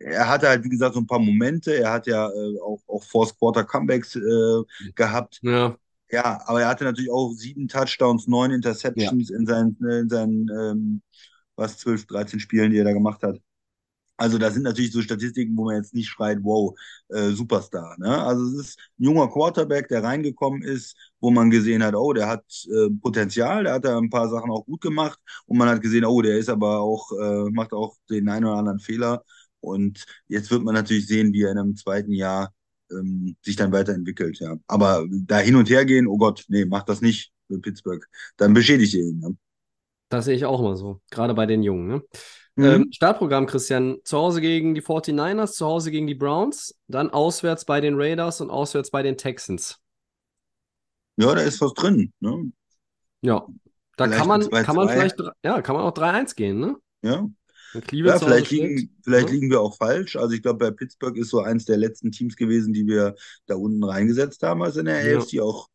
er 0.00 0.28
hatte 0.28 0.48
halt, 0.48 0.64
wie 0.64 0.68
gesagt, 0.68 0.94
so 0.94 1.00
ein 1.00 1.06
paar 1.06 1.18
Momente. 1.18 1.74
Er 1.74 1.92
hat 1.92 2.06
ja 2.06 2.28
äh, 2.28 2.60
auch, 2.60 2.82
auch 2.86 3.02
Force 3.04 3.36
Quarter 3.36 3.64
Comebacks 3.64 4.16
äh, 4.16 4.90
gehabt. 4.94 5.40
Ja. 5.42 5.76
Ja, 6.10 6.40
aber 6.46 6.62
er 6.62 6.68
hatte 6.68 6.84
natürlich 6.84 7.10
auch 7.10 7.34
sieben 7.34 7.68
Touchdowns, 7.68 8.26
neun 8.28 8.50
Interceptions 8.50 9.28
ja. 9.28 9.36
in 9.36 9.44
seinen, 9.44 9.76
in 9.78 10.08
seinen 10.08 10.48
ähm, 10.48 11.02
was, 11.54 11.76
zwölf, 11.76 12.06
dreizehn 12.06 12.40
Spielen, 12.40 12.70
die 12.70 12.78
er 12.78 12.84
da 12.84 12.92
gemacht 12.92 13.22
hat. 13.22 13.38
Also 14.18 14.36
das 14.36 14.54
sind 14.54 14.64
natürlich 14.64 14.92
so 14.92 15.00
Statistiken, 15.00 15.56
wo 15.56 15.64
man 15.64 15.76
jetzt 15.76 15.94
nicht 15.94 16.08
schreit, 16.08 16.38
wow, 16.42 16.76
äh, 17.08 17.30
Superstar. 17.30 17.96
Ne? 17.98 18.22
Also 18.22 18.44
es 18.46 18.68
ist 18.68 18.78
ein 18.98 19.04
junger 19.04 19.28
Quarterback, 19.28 19.88
der 19.88 20.02
reingekommen 20.02 20.62
ist, 20.62 20.96
wo 21.20 21.30
man 21.30 21.50
gesehen 21.50 21.82
hat, 21.84 21.94
oh, 21.94 22.12
der 22.12 22.28
hat 22.28 22.44
äh, 22.66 22.90
Potenzial, 23.00 23.64
der 23.64 23.74
hat 23.74 23.84
da 23.84 23.96
ein 23.96 24.10
paar 24.10 24.28
Sachen 24.28 24.50
auch 24.50 24.66
gut 24.66 24.80
gemacht 24.80 25.18
und 25.46 25.56
man 25.56 25.68
hat 25.68 25.80
gesehen, 25.80 26.04
oh, 26.04 26.20
der 26.20 26.36
ist 26.36 26.48
aber 26.50 26.80
auch, 26.80 27.12
äh, 27.12 27.50
macht 27.50 27.72
auch 27.72 27.96
den 28.10 28.28
einen 28.28 28.44
oder 28.46 28.56
anderen 28.56 28.80
Fehler. 28.80 29.24
Und 29.60 30.04
jetzt 30.28 30.50
wird 30.50 30.62
man 30.64 30.74
natürlich 30.74 31.06
sehen, 31.06 31.32
wie 31.32 31.42
er 31.42 31.52
in 31.52 31.58
einem 31.58 31.76
zweiten 31.76 32.12
Jahr 32.12 32.52
ähm, 32.90 33.36
sich 33.42 33.56
dann 33.56 33.72
weiterentwickelt. 33.72 34.38
Ja. 34.40 34.56
Aber 34.66 35.06
da 35.10 35.38
hin 35.38 35.56
und 35.56 35.70
her 35.70 35.84
gehen, 35.84 36.06
oh 36.08 36.18
Gott, 36.18 36.44
nee, 36.48 36.64
macht 36.64 36.88
das 36.88 37.00
nicht 37.00 37.32
für 37.46 37.60
Pittsburgh. 37.60 38.04
Dann 38.36 38.54
beschädigt 38.54 38.94
ihr 38.94 39.04
ihn. 39.04 39.20
Ne? 39.20 39.36
Das 40.08 40.24
sehe 40.24 40.36
ich 40.36 40.44
auch 40.44 40.60
immer 40.60 40.76
so, 40.76 41.00
gerade 41.10 41.34
bei 41.34 41.46
den 41.46 41.62
Jungen. 41.62 41.88
Ne? 41.88 42.02
Mhm. 42.58 42.64
Ähm, 42.64 42.88
Startprogramm, 42.92 43.46
Christian. 43.46 43.98
Zu 44.02 44.18
Hause 44.18 44.40
gegen 44.40 44.74
die 44.74 44.82
49ers, 44.82 45.52
zu 45.52 45.64
Hause 45.64 45.92
gegen 45.92 46.08
die 46.08 46.16
Browns, 46.16 46.76
dann 46.88 47.10
auswärts 47.10 47.64
bei 47.64 47.80
den 47.80 47.94
Raiders 47.94 48.40
und 48.40 48.50
auswärts 48.50 48.90
bei 48.90 49.04
den 49.04 49.16
Texans. 49.16 49.78
Ja, 51.16 51.34
da 51.36 51.40
ist 51.42 51.60
was 51.60 51.72
drin. 51.74 52.12
Ne? 52.18 52.50
Ja, 53.20 53.46
da 53.96 54.04
vielleicht 54.04 54.18
kann 54.18 54.28
man, 54.28 54.50
kann 54.50 54.74
man 54.74 54.88
vielleicht, 54.88 55.16
ja, 55.44 55.62
kann 55.62 55.76
man 55.76 55.84
auch 55.84 55.94
3-1 55.94 56.34
gehen, 56.34 56.58
ne? 56.58 56.76
Ja. 57.02 57.28
Ja, 57.92 58.18
vielleicht, 58.18 58.50
liegen, 58.50 58.98
vielleicht 59.04 59.28
ja. 59.28 59.34
liegen 59.34 59.50
wir 59.50 59.60
auch 59.60 59.76
falsch. 59.76 60.16
Also 60.16 60.34
ich 60.34 60.42
glaube, 60.42 60.58
bei 60.58 60.70
Pittsburgh 60.72 61.16
ist 61.16 61.28
so 61.28 61.40
eins 61.40 61.64
der 61.64 61.76
letzten 61.76 62.10
Teams 62.10 62.34
gewesen, 62.34 62.72
die 62.72 62.86
wir 62.86 63.14
da 63.46 63.56
unten 63.56 63.84
reingesetzt 63.84 64.42
haben, 64.42 64.62
also 64.62 64.80
in 64.80 64.86
der 64.86 65.06
ja. 65.06 65.18
AFC 65.18 65.40
auch 65.40 65.68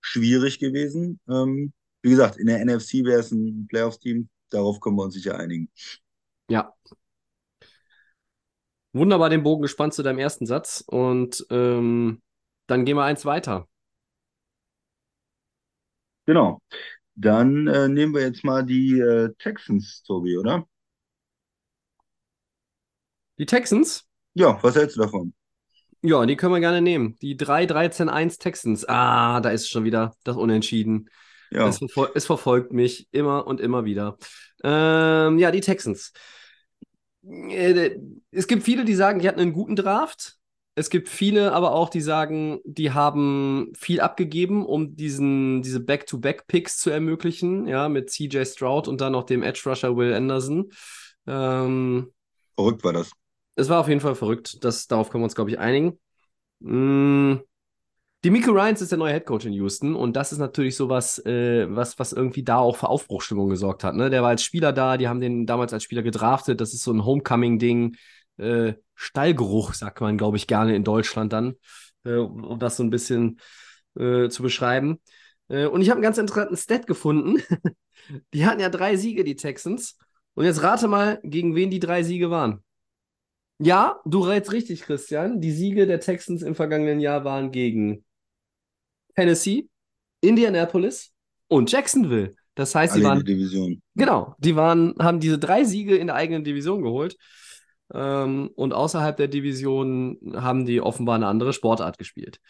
schwierig 0.00 0.58
gewesen. 0.58 1.20
Ähm, 1.28 1.72
wie 2.02 2.10
gesagt, 2.10 2.38
in 2.38 2.46
der 2.46 2.64
NFC 2.64 3.04
wäre 3.04 3.20
es 3.20 3.30
ein 3.32 3.66
Playoffs-Team. 3.68 4.28
Darauf 4.48 4.80
können 4.80 4.96
wir 4.96 5.02
uns 5.02 5.14
sicher 5.14 5.38
einigen. 5.38 5.68
Ja. 6.50 6.74
Wunderbar 8.92 9.30
den 9.30 9.44
Bogen 9.44 9.62
gespannt 9.62 9.94
zu 9.94 10.02
deinem 10.02 10.18
ersten 10.18 10.46
Satz. 10.46 10.82
Und 10.84 11.46
ähm, 11.50 12.20
dann 12.66 12.84
gehen 12.84 12.96
wir 12.96 13.04
eins 13.04 13.24
weiter. 13.24 13.68
Genau. 16.26 16.60
Dann 17.14 17.68
äh, 17.68 17.88
nehmen 17.88 18.14
wir 18.14 18.22
jetzt 18.22 18.44
mal 18.44 18.64
die 18.64 18.98
äh, 18.98 19.32
Texans, 19.38 20.02
Tobi, 20.02 20.36
oder? 20.38 20.66
Die 23.38 23.46
Texans? 23.46 24.04
Ja, 24.34 24.58
was 24.62 24.74
hältst 24.74 24.96
du 24.96 25.02
davon? 25.02 25.34
Ja, 26.02 26.26
die 26.26 26.34
können 26.36 26.54
wir 26.54 26.60
gerne 26.60 26.80
nehmen. 26.80 27.16
Die 27.20 27.36
3-13-1 27.36 28.38
Texans. 28.38 28.88
Ah, 28.88 29.40
da 29.40 29.50
ist 29.50 29.68
schon 29.68 29.84
wieder 29.84 30.16
das 30.24 30.36
Unentschieden. 30.36 31.10
Ja. 31.50 31.68
Es, 31.68 31.78
verfol 31.78 32.10
es 32.14 32.26
verfolgt 32.26 32.72
mich 32.72 33.08
immer 33.12 33.46
und 33.46 33.60
immer 33.60 33.84
wieder. 33.84 34.16
Ähm, 34.62 35.38
ja, 35.38 35.50
die 35.50 35.60
Texans. 35.60 36.12
Äh, 37.26 37.98
es 38.30 38.46
gibt 38.46 38.62
viele, 38.62 38.84
die 38.84 38.94
sagen, 38.94 39.18
die 39.20 39.28
hatten 39.28 39.40
einen 39.40 39.52
guten 39.52 39.76
Draft. 39.76 40.36
Es 40.76 40.88
gibt 40.88 41.08
viele 41.08 41.52
aber 41.52 41.72
auch, 41.72 41.90
die 41.90 42.00
sagen, 42.00 42.60
die 42.64 42.92
haben 42.92 43.72
viel 43.76 44.00
abgegeben, 44.00 44.64
um 44.64 44.96
diesen, 44.96 45.62
diese 45.62 45.80
Back-to-Back-Picks 45.80 46.78
zu 46.78 46.90
ermöglichen, 46.90 47.66
ja, 47.66 47.88
mit 47.88 48.10
CJ 48.10 48.44
Stroud 48.44 48.88
und 48.88 49.00
dann 49.00 49.12
noch 49.12 49.24
dem 49.24 49.42
Edge-Rusher 49.42 49.96
Will 49.96 50.14
Anderson. 50.14 50.70
Ähm, 51.26 52.12
Verrückt 52.54 52.84
war 52.84 52.92
das. 52.92 53.10
Es 53.56 53.68
war 53.68 53.80
auf 53.80 53.88
jeden 53.88 54.00
Fall 54.00 54.14
verrückt. 54.14 54.64
Das, 54.64 54.86
darauf 54.86 55.10
können 55.10 55.22
wir 55.22 55.26
uns, 55.26 55.34
glaube 55.34 55.50
ich, 55.50 55.58
einigen. 55.58 55.98
Mm, 56.60 57.36
die 58.22 58.30
Miko 58.30 58.50
Ryans 58.52 58.82
ist 58.82 58.92
der 58.92 58.98
neue 58.98 59.14
Headcoach 59.14 59.46
in 59.46 59.54
Houston 59.54 59.96
und 59.96 60.14
das 60.14 60.32
ist 60.32 60.38
natürlich 60.38 60.76
sowas, 60.76 61.18
äh, 61.24 61.66
was, 61.74 61.98
was 61.98 62.12
irgendwie 62.12 62.42
da 62.42 62.58
auch 62.58 62.76
für 62.76 62.88
Aufbruchstimmung 62.88 63.48
gesorgt 63.48 63.82
hat. 63.82 63.94
Ne? 63.94 64.10
Der 64.10 64.22
war 64.22 64.28
als 64.28 64.42
Spieler 64.42 64.72
da, 64.72 64.98
die 64.98 65.08
haben 65.08 65.20
den 65.20 65.46
damals 65.46 65.72
als 65.72 65.84
Spieler 65.84 66.02
gedraftet. 66.02 66.60
Das 66.60 66.74
ist 66.74 66.82
so 66.82 66.92
ein 66.92 67.04
Homecoming-Ding. 67.04 67.96
Äh, 68.36 68.74
Stallgeruch, 68.94 69.72
sagt 69.72 70.02
man, 70.02 70.18
glaube 70.18 70.36
ich, 70.36 70.46
gerne 70.46 70.76
in 70.76 70.84
Deutschland 70.84 71.32
dann, 71.32 71.54
äh, 72.04 72.16
um 72.16 72.58
das 72.58 72.76
so 72.76 72.82
ein 72.82 72.90
bisschen 72.90 73.40
äh, 73.98 74.28
zu 74.28 74.42
beschreiben. 74.42 75.00
Äh, 75.48 75.66
und 75.66 75.80
ich 75.80 75.88
habe 75.88 75.96
einen 75.96 76.02
ganz 76.02 76.18
interessanten 76.18 76.56
Stat 76.58 76.86
gefunden. 76.86 77.42
die 78.34 78.44
hatten 78.44 78.60
ja 78.60 78.68
drei 78.68 78.96
Siege, 78.96 79.24
die 79.24 79.36
Texans. 79.36 79.96
Und 80.34 80.44
jetzt 80.44 80.62
rate 80.62 80.88
mal, 80.88 81.20
gegen 81.22 81.54
wen 81.54 81.70
die 81.70 81.80
drei 81.80 82.02
Siege 82.02 82.30
waren. 82.30 82.62
Ja, 83.58 84.00
du 84.04 84.20
rätst 84.20 84.52
richtig, 84.52 84.82
Christian. 84.82 85.40
Die 85.40 85.52
Siege 85.52 85.86
der 85.86 86.00
Texans 86.00 86.42
im 86.42 86.54
vergangenen 86.54 87.00
Jahr 87.00 87.24
waren 87.24 87.50
gegen 87.50 88.04
Tennessee, 89.20 89.68
Indianapolis 90.22 91.12
und 91.48 91.70
Jacksonville. 91.70 92.34
Das 92.54 92.74
heißt, 92.74 92.94
sie 92.94 93.04
waren. 93.04 93.22
Division. 93.22 93.82
Genau, 93.94 94.34
die 94.38 94.56
waren, 94.56 94.94
haben 94.98 95.20
diese 95.20 95.38
drei 95.38 95.64
Siege 95.64 95.96
in 95.96 96.06
der 96.06 96.16
eigenen 96.16 96.42
Division 96.42 96.82
geholt. 96.82 97.16
Ähm, 97.92 98.50
und 98.54 98.72
außerhalb 98.72 99.16
der 99.16 99.28
Division 99.28 100.18
haben 100.36 100.64
die 100.64 100.80
offenbar 100.80 101.16
eine 101.16 101.26
andere 101.26 101.52
Sportart 101.52 101.98
gespielt. 101.98 102.40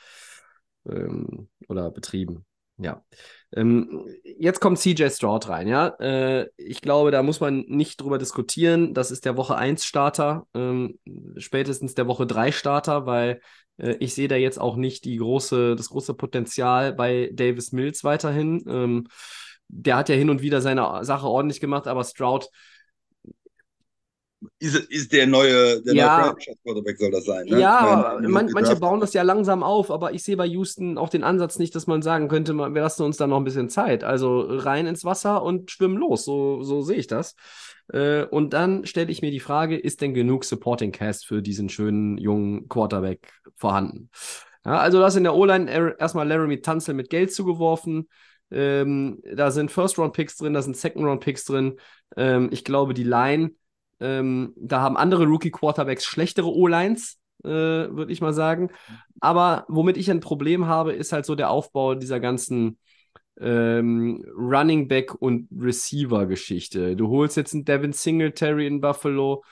Ähm, 0.88 1.48
oder 1.66 1.90
betrieben. 1.90 2.46
Ja. 2.78 3.04
Ähm, 3.52 4.06
jetzt 4.24 4.60
kommt 4.60 4.78
CJ 4.78 5.08
Stroud 5.10 5.48
rein, 5.48 5.66
ja. 5.66 5.88
Äh, 5.98 6.48
ich 6.56 6.80
glaube, 6.82 7.10
da 7.10 7.22
muss 7.24 7.40
man 7.40 7.64
nicht 7.66 8.00
drüber 8.00 8.16
diskutieren. 8.16 8.94
Das 8.94 9.10
ist 9.10 9.24
der 9.24 9.36
Woche 9.36 9.56
1 9.56 9.84
Starter, 9.84 10.46
ähm, 10.54 10.98
spätestens 11.36 11.94
der 11.94 12.06
Woche 12.06 12.26
3 12.26 12.52
Starter, 12.52 13.06
weil 13.06 13.40
ich 13.98 14.14
sehe 14.14 14.28
da 14.28 14.36
jetzt 14.36 14.60
auch 14.60 14.76
nicht 14.76 15.04
die 15.04 15.16
große, 15.16 15.76
das 15.76 15.88
große 15.90 16.14
Potenzial 16.14 16.92
bei 16.92 17.30
Davis 17.32 17.72
Mills 17.72 18.04
weiterhin. 18.04 18.64
Ähm, 18.68 19.08
der 19.68 19.96
hat 19.96 20.08
ja 20.08 20.14
hin 20.16 20.30
und 20.30 20.42
wieder 20.42 20.60
seine 20.60 21.04
Sache 21.04 21.26
ordentlich 21.26 21.60
gemacht, 21.60 21.86
aber 21.86 22.04
Stroud 22.04 22.48
ist, 24.58 24.74
ist 24.90 25.12
der 25.12 25.26
neue, 25.26 25.82
der 25.82 25.94
Ja. 25.94 26.16
neue 26.16 26.32
Franchise-Quarterback 26.32 26.98
soll 26.98 27.10
das 27.10 27.24
sein. 27.24 27.46
Ne? 27.46 27.60
Ja, 27.60 28.14
meine, 28.14 28.28
man, 28.28 28.50
manche 28.52 28.76
bauen 28.76 29.00
das 29.00 29.12
ja 29.12 29.22
langsam 29.22 29.62
auf, 29.62 29.90
aber 29.90 30.12
ich 30.12 30.22
sehe 30.22 30.36
bei 30.36 30.46
Houston 30.46 30.96
auch 30.96 31.10
den 31.10 31.24
Ansatz 31.24 31.58
nicht, 31.58 31.74
dass 31.74 31.86
man 31.86 32.00
sagen 32.02 32.28
könnte, 32.28 32.54
wir 32.54 32.68
lassen 32.70 33.02
uns 33.02 33.16
da 33.18 33.26
noch 33.26 33.36
ein 33.36 33.44
bisschen 33.44 33.68
Zeit. 33.68 34.02
Also 34.02 34.40
rein 34.40 34.86
ins 34.86 35.04
Wasser 35.04 35.42
und 35.42 35.70
schwimmen 35.70 35.98
los. 35.98 36.24
So, 36.24 36.62
so 36.62 36.80
sehe 36.82 36.96
ich 36.96 37.06
das. 37.06 37.34
Äh, 37.92 38.24
und 38.24 38.52
dann 38.52 38.86
stelle 38.86 39.10
ich 39.10 39.22
mir 39.22 39.30
die 39.30 39.40
Frage, 39.40 39.76
ist 39.76 40.00
denn 40.00 40.14
genug 40.14 40.44
Supporting 40.44 40.92
Cast 40.92 41.26
für 41.26 41.42
diesen 41.42 41.68
schönen 41.68 42.18
jungen 42.18 42.68
Quarterback 42.68 43.32
vorhanden? 43.56 44.10
Ja, 44.64 44.78
also 44.78 44.98
du 44.98 45.04
hast 45.04 45.16
in 45.16 45.24
der 45.24 45.34
O-Line 45.34 45.70
er- 45.70 45.98
erstmal 45.98 46.28
Laramie 46.28 46.60
Tunzel 46.60 46.94
mit 46.94 47.10
Geld 47.10 47.32
zugeworfen. 47.32 48.08
Ähm, 48.50 49.22
da 49.34 49.50
sind 49.50 49.70
First-Round-Picks 49.70 50.36
drin, 50.36 50.52
da 50.54 50.62
sind 50.62 50.76
Second-Round-Picks 50.76 51.44
drin. 51.44 51.78
Ähm, 52.16 52.48
ich 52.52 52.64
glaube, 52.64 52.94
die 52.94 53.04
Line, 53.04 53.52
ähm, 54.00 54.52
da 54.56 54.80
haben 54.80 54.96
andere 54.96 55.26
Rookie-Quarterbacks 55.26 56.04
schlechtere 56.04 56.52
O-Lines, 56.52 57.18
äh, 57.44 57.48
würde 57.48 58.12
ich 58.12 58.20
mal 58.20 58.32
sagen. 58.32 58.70
Aber 59.20 59.64
womit 59.68 59.96
ich 59.96 60.10
ein 60.10 60.20
Problem 60.20 60.66
habe, 60.66 60.92
ist 60.92 61.12
halt 61.12 61.26
so 61.26 61.34
der 61.34 61.50
Aufbau 61.50 61.94
dieser 61.94 62.20
ganzen 62.20 62.78
ähm, 63.40 64.24
Running 64.36 64.88
Back 64.88 65.14
und 65.20 65.48
Receiver-Geschichte. 65.56 66.96
Du 66.96 67.08
holst 67.08 67.36
jetzt 67.36 67.54
einen 67.54 67.64
Devin 67.64 67.92
Singletary 67.92 68.66
in 68.66 68.80
Buffalo, 68.80 69.42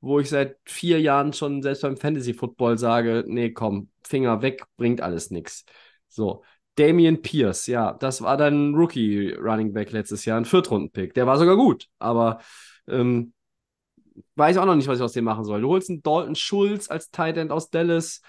wo 0.00 0.20
ich 0.20 0.28
seit 0.28 0.56
vier 0.64 1.00
Jahren 1.00 1.32
schon 1.32 1.62
selbst 1.62 1.82
beim 1.82 1.96
Fantasy 1.96 2.34
Football 2.34 2.78
sage, 2.78 3.24
nee, 3.26 3.50
komm, 3.50 3.90
Finger 4.06 4.42
weg, 4.42 4.64
bringt 4.76 5.00
alles 5.00 5.30
nichts. 5.30 5.64
So. 6.08 6.42
Damian 6.76 7.22
Pierce, 7.22 7.66
ja, 7.66 7.92
das 7.94 8.22
war 8.22 8.36
dann 8.36 8.70
ein 8.70 8.74
Rookie 8.76 9.32
Running 9.32 9.72
Back 9.72 9.90
letztes 9.90 10.24
Jahr, 10.24 10.38
ein 10.38 10.44
Viertrunden-Pick. 10.44 11.12
Der 11.14 11.26
war 11.26 11.36
sogar 11.36 11.56
gut, 11.56 11.88
aber 11.98 12.38
ähm, 12.86 13.32
weiß 14.36 14.56
auch 14.58 14.64
noch 14.64 14.76
nicht, 14.76 14.86
was 14.86 14.98
ich 14.98 15.04
aus 15.04 15.12
dem 15.12 15.24
machen 15.24 15.44
soll. 15.44 15.60
Du 15.60 15.68
holst 15.68 15.90
einen 15.90 16.02
Dalton 16.02 16.36
Schulz 16.36 16.88
als 16.88 17.10
Tight 17.10 17.36
End 17.36 17.50
aus 17.50 17.70
Dallas. 17.70 18.22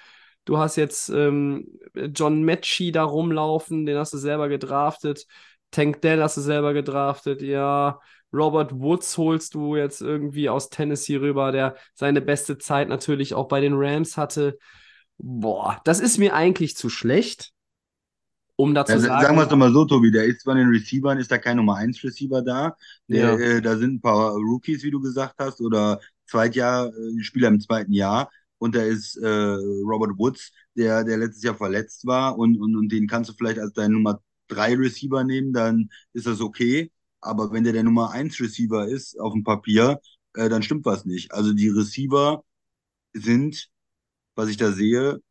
Du 0.46 0.58
hast 0.58 0.76
jetzt 0.78 1.10
ähm, 1.10 1.80
John 2.16 2.42
Mechie 2.44 2.92
da 2.92 3.04
rumlaufen, 3.04 3.86
den 3.86 3.98
hast 3.98 4.14
du 4.14 4.18
selber 4.18 4.50
gedraftet. 4.50 5.26
Tank 5.72 6.02
Dell 6.02 6.22
hast 6.24 6.38
du 6.38 6.42
selber 6.42 6.74
gedraftet, 6.74 7.42
ja. 7.42 8.00
Robert 8.34 8.72
Woods 8.80 9.18
holst 9.18 9.54
du 9.56 9.76
jetzt 9.76 10.02
irgendwie 10.02 10.50
aus 10.50 10.70
Tennessee 10.70 11.18
rüber, 11.18 11.52
der 11.52 11.76
seine 11.96 12.22
beste 12.22 12.58
Zeit 12.58 12.88
natürlich 12.90 13.34
auch 13.34 13.48
bei 13.48 13.60
den 13.62 13.74
Rams 13.76 14.18
hatte. 14.18 14.58
Boah, 15.18 15.82
das 15.86 16.00
ist 16.00 16.18
mir 16.18 16.34
eigentlich 16.36 16.76
zu 16.78 16.90
schlecht, 16.90 17.52
um 18.56 18.76
dazu 18.76 18.98
Ja, 18.98 19.00
zu 19.00 19.08
sagen. 19.08 19.22
sagen 19.22 19.38
wir 19.38 19.44
es 19.44 19.50
doch 19.50 19.58
mal 19.58 19.72
so, 19.72 19.86
Tobi, 19.86 20.10
der 20.12 20.26
ist 20.26 20.48
in 20.48 20.56
den 20.58 20.70
Receivern, 20.70 21.20
ist 21.20 21.32
da 21.32 21.38
kein 21.38 21.58
Nummer 21.58 21.76
1 21.76 22.04
Receiver 22.04 22.42
da. 22.42 22.76
Der, 23.08 23.30
Ja. 23.30 23.38
äh, 23.38 23.62
da 23.62 23.78
sind 23.78 23.96
ein 23.96 24.02
paar 24.02 24.32
Rookies, 24.34 24.84
wie 24.84 24.90
du 24.92 25.00
gesagt 25.00 25.36
hast, 25.40 25.62
oder 25.62 26.00
Zweitjahr, 26.26 26.88
äh, 26.88 27.22
Spieler 27.24 27.50
im 27.50 27.60
zweiten 27.60 27.94
Jahr. 27.94 28.32
Und 28.60 28.76
da 28.76 28.84
ist 28.84 29.18
äh, 29.18 29.28
Robert 29.28 30.18
Woods, 30.20 30.52
der, 30.76 31.04
der 31.04 31.18
letztes 31.18 31.44
Jahr 31.44 31.56
verletzt 31.56 32.06
war 32.06 32.38
und, 32.38 32.58
und, 32.60 32.76
und 32.78 32.90
den 32.92 33.08
kannst 33.08 33.30
du 33.32 33.34
vielleicht 33.36 33.60
als 33.60 33.74
deinen 33.74 33.94
Nummer 33.94 34.22
3 34.50 34.76
Receiver 34.76 35.24
nehmen, 35.24 35.54
dann 35.54 35.90
ist 36.14 36.28
das 36.28 36.42
okay. 36.42 36.92
Aber 37.22 37.52
wenn 37.52 37.64
der 37.66 37.74
der 37.74 37.84
Nummer 37.84 38.12
1 38.12 38.40
Receiver 38.40 38.88
ist 38.88 39.20
auf 39.20 39.34
dem 39.34 39.44
Papier, 39.44 40.00
äh, 40.36 40.50
dann 40.50 40.64
stimmt 40.64 40.86
was 40.86 41.06
nicht. 41.06 41.34
Also 41.34 41.54
die 41.54 41.70
Receiver 41.70 42.44
sind, 43.14 43.70
was 44.36 44.50
ich 44.50 44.58
da 44.58 44.72
sehe, 44.74 45.22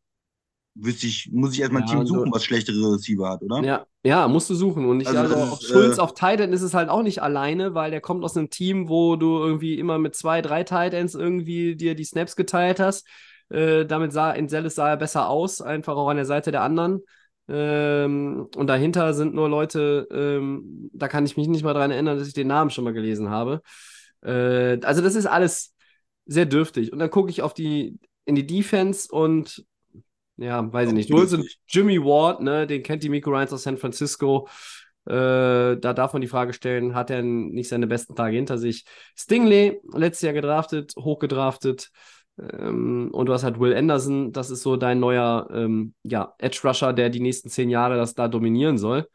wüsste 0.75 1.07
ich, 1.07 1.31
muss 1.31 1.53
ich 1.53 1.61
erstmal 1.61 1.83
ein 1.83 1.85
Ja, 1.85 1.87
Team 1.87 1.99
und 2.01 2.07
du- 2.07 2.07
suchen, 2.07 2.31
was 2.31 2.43
schlechtere 2.45 2.93
Receiver 2.93 3.29
hat, 3.29 3.41
oder? 3.43 3.67
Ja, 3.67 3.87
ja, 4.03 4.27
musst 4.27 4.49
du 4.49 4.55
suchen. 4.55 4.85
Und 4.85 5.01
ich 5.01 5.07
Also 5.07 5.19
also, 5.19 5.55
ist, 5.55 5.67
Schulz 5.67 5.97
äh, 5.97 6.01
auf 6.01 6.13
Tight 6.13 6.39
End 6.39 6.53
ist 6.53 6.61
es 6.61 6.73
halt 6.73 6.89
auch 6.89 7.03
nicht 7.03 7.21
alleine, 7.21 7.73
weil 7.73 7.91
der 7.91 8.01
kommt 8.01 8.23
aus 8.23 8.37
einem 8.37 8.49
Team, 8.49 8.87
wo 8.87 9.15
du 9.15 9.39
irgendwie 9.39 9.77
immer 9.77 9.97
mit 9.97 10.15
zwei, 10.15 10.41
drei 10.41 10.63
Tight 10.63 10.93
Ends 10.93 11.15
irgendwie 11.15 11.75
dir 11.75 11.95
die 11.95 12.05
Snaps 12.05 12.35
geteilt 12.35 12.79
hast. 12.79 13.05
Äh, 13.49 13.85
damit 13.85 14.13
sah 14.13 14.31
in 14.31 14.47
Dallas 14.47 14.75
sah 14.75 14.89
er 14.89 14.97
besser 14.97 15.27
aus, 15.27 15.61
einfach 15.61 15.95
auch 15.95 16.09
an 16.09 16.17
der 16.17 16.25
Seite 16.25 16.51
der 16.51 16.61
anderen. 16.61 17.01
Ähm, 17.49 18.47
und 18.55 18.67
dahinter 18.67 19.13
sind 19.13 19.33
nur 19.33 19.49
Leute, 19.49 20.07
ähm, 20.11 20.89
da 20.93 21.07
kann 21.07 21.25
ich 21.25 21.35
mich 21.35 21.47
nicht 21.47 21.63
mal 21.63 21.73
dran 21.73 21.91
erinnern, 21.91 22.17
dass 22.17 22.27
ich 22.27 22.33
den 22.33 22.47
Namen 22.47 22.69
schon 22.69 22.83
mal 22.83 22.93
gelesen 22.93 23.29
habe. 23.29 23.61
Äh, 24.21 24.79
also 24.83 25.01
das 25.01 25.15
ist 25.15 25.25
alles 25.25 25.73
sehr 26.25 26.45
dürftig. 26.45 26.93
Und 26.93 26.99
dann 26.99 27.09
gucke 27.09 27.31
ich 27.31 27.41
auf 27.41 27.53
die 27.53 27.97
in 28.25 28.35
die 28.35 28.45
Defense 28.45 29.11
und 29.11 29.65
ja, 30.39 30.71
weiß 30.71 30.89
ich 30.89 30.95
nicht. 30.95 31.09
Du 31.09 31.17
holst 31.17 31.33
einen 31.33 31.43
dürftig. 31.43 31.61
Jimmy 31.67 31.99
Ward, 32.03 32.41
ne, 32.41 32.65
den 32.65 32.81
kennt 32.81 33.03
die 33.03 33.09
Miko 33.09 33.29
Ryans 33.29 33.51
aus 33.51 33.63
San 33.63 33.77
Francisco. 33.77 34.47
Äh, 35.05 35.77
da 35.77 35.93
darf 35.93 36.13
man 36.13 36.21
die 36.21 36.27
Frage 36.27 36.53
stellen, 36.53 36.95
hat 36.95 37.09
er 37.09 37.21
nicht 37.21 37.69
seine 37.69 37.87
besten 37.87 38.15
Tage 38.15 38.35
hinter 38.35 38.57
sich? 38.57 38.85
Stingley, 39.15 39.79
letztes 39.93 40.21
Jahr 40.21 40.33
gedraftet, 40.33 40.93
hochgedraftet. 40.97 41.89
Ähm, 42.39 43.09
und 43.11 43.25
du 43.25 43.33
hast 43.33 43.43
halt 43.43 43.59
Will 43.59 43.75
Anderson, 43.75 44.31
das 44.31 44.49
ist 44.49 44.61
so 44.61 44.77
dein 44.77 44.99
neuer 44.99 45.49
ähm, 45.51 45.93
ja, 46.03 46.33
Edge 46.37 46.59
Rusher, 46.63 46.93
der 46.93 47.09
die 47.09 47.19
nächsten 47.19 47.49
zehn 47.49 47.69
Jahre 47.69 47.97
das 47.97 48.15
da 48.15 48.27
dominieren 48.27 48.77
soll. 48.77 49.07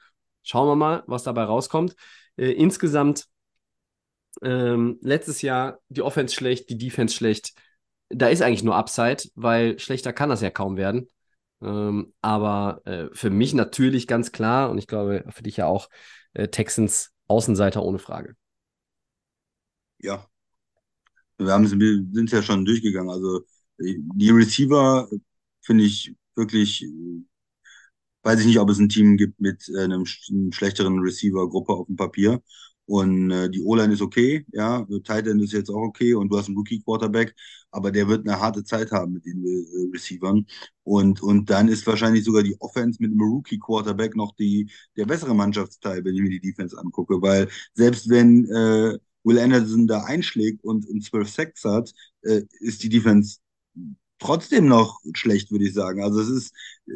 Schauen 0.43 0.69
wir 0.69 0.77
mal, 0.77 1.05
was 1.07 1.23
dabei 1.23 1.45
rauskommt. 1.45 1.97
Äh, 2.37 2.51
insgesamt 2.53 3.27
ähm, 4.43 4.99
letztes 5.01 5.43
Jahr 5.43 5.79
die 5.89 6.03
Offense 6.03 6.35
schlecht, 6.35 6.69
die 6.69 6.77
Defense 6.79 7.15
schlecht. 7.15 7.55
Da 8.17 8.29
ist 8.29 8.43
eigentlich 8.43 8.65
nur 8.65 8.77
Upside, 8.77 9.29
weil 9.35 9.79
schlechter 9.79 10.13
kann 10.13 10.29
das 10.29 10.41
ja 10.41 10.51
kaum 10.51 10.77
werden. 10.77 11.09
Ähm, 11.63 12.13
aber 12.21 12.83
äh, 12.85 13.09
für 13.13 13.31
mich 13.31 13.55
natürlich 13.55 14.07
ganz 14.07 14.33
klar 14.33 14.71
und 14.71 14.79
ich 14.79 14.87
glaube 14.87 15.25
für 15.31 15.43
dich 15.43 15.57
ja 15.57 15.67
auch 15.67 15.89
äh, 16.35 16.49
Texans 16.49 17.13
Außenseiter 17.27 17.83
ohne 17.83 17.99
Frage. 17.99 18.37
Ja. 19.99 20.29
Wir 21.39 21.47
wir 21.47 22.05
sind 22.13 22.27
es 22.27 22.33
ja 22.33 22.43
schon 22.43 22.65
durchgegangen. 22.65 23.11
Also 23.11 23.41
äh, 23.79 23.97
die 23.99 24.31
Receiver 24.31 25.09
finde 25.63 25.85
ich 25.85 26.15
wirklich, 26.35 26.87
weiß 28.23 28.41
ich 28.41 28.47
nicht, 28.47 28.59
ob 28.59 28.71
es 28.71 28.79
ein 28.79 28.89
Team 28.89 29.17
gibt 29.17 29.41
mit 29.41 29.69
äh, 29.69 29.85
einem, 29.85 30.07
sch 30.07 30.31
schlechteren 30.51 30.99
Receiver-Gruppe 31.01 31.73
auf 31.73 31.87
dem 31.87 31.97
Papier. 31.97 32.43
Und 32.87 33.31
äh, 33.31 33.49
die 33.51 33.63
O-Line 33.63 33.95
ist 33.95 34.03
okay, 34.03 34.45
ja, 34.53 34.87
Tight 35.05 35.27
End 35.27 35.43
ist 35.43 35.53
jetzt 35.53 35.71
auch 35.71 35.83
okay 35.83 36.15
und 36.15 36.29
du 36.29 36.37
hast 36.39 36.49
einen 36.49 36.57
Rookie-Quarterback, 36.59 37.35
aber 37.71 37.91
der 37.91 38.09
wird 38.09 38.29
eine 38.29 38.39
harte 38.39 38.63
Zeit 38.65 38.93
haben 38.93 39.15
mit 39.15 39.25
den 39.25 39.43
äh, 39.45 39.91
Receivern. 39.95 40.47
Und, 40.83 41.23
und 41.23 41.49
dann 41.51 41.69
ist 41.69 41.87
wahrscheinlich 41.87 42.25
sogar 42.25 42.43
die 42.43 42.57
Offense 42.61 42.99
mit 43.01 43.11
einem 43.11 43.23
Rookie-Quarterback 43.23 44.17
noch 44.17 44.35
die, 44.37 44.71
der 44.97 45.07
bessere 45.07 45.35
Mannschaftsteil, 45.35 46.05
wenn 46.05 46.15
ich 46.15 46.21
mir 46.23 46.31
die 46.31 46.41
Defense 46.41 46.79
angucke, 46.79 47.21
weil 47.23 47.49
selbst 47.73 48.09
wenn 48.11 48.45
äh, 48.47 48.99
Will 49.25 49.39
Anderson 49.39 49.87
da 49.87 50.05
einschlägt 50.05 50.63
und, 50.65 50.87
und 50.87 51.03
12 51.03 51.29
Sacks 51.31 51.65
hat, 51.65 51.93
äh, 52.23 52.43
ist 52.61 52.83
die 52.83 52.91
Defense 52.91 53.39
trotzdem 54.19 54.67
noch 54.67 55.01
schlecht, 55.15 55.51
würde 55.51 55.67
ich 55.67 55.75
sagen. 55.75 56.03
Also 56.03 56.21
es 56.21 56.29
ist 56.29 56.55
äh, 56.87 56.93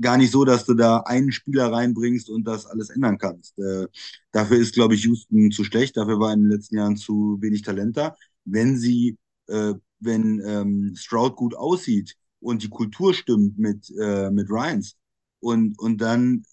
gar 0.00 0.16
nicht 0.16 0.30
so, 0.30 0.44
dass 0.44 0.64
du 0.66 0.74
da 0.74 0.98
einen 1.00 1.32
Spieler 1.32 1.72
reinbringst 1.72 2.30
und 2.30 2.44
das 2.44 2.66
alles 2.66 2.90
ändern 2.90 3.18
kannst. 3.18 3.58
Äh, 3.58 3.86
dafür 4.32 4.58
ist, 4.58 4.74
glaube 4.74 4.94
ich, 4.94 5.04
Houston 5.04 5.50
zu 5.50 5.64
schlecht. 5.64 5.96
Dafür 5.96 6.20
war 6.20 6.32
in 6.32 6.42
den 6.42 6.50
letzten 6.50 6.76
Jahren 6.76 6.96
zu 6.96 7.38
wenig 7.40 7.62
Talent 7.62 7.96
da. 7.96 8.16
Wenn 8.44 8.76
sie, 8.76 9.16
äh, 9.48 9.74
wenn 10.00 10.40
ähm, 10.44 10.94
Stroud 10.96 11.36
gut 11.36 11.54
aussieht 11.54 12.16
und 12.40 12.62
die 12.62 12.68
Kultur 12.70 13.14
stimmt 13.14 13.58
mit, 13.58 13.90
äh, 14.00 14.30
mit 14.30 14.48
Ryans 14.50 14.96
und, 15.40 15.78
und 15.78 15.98
dann 16.00 16.44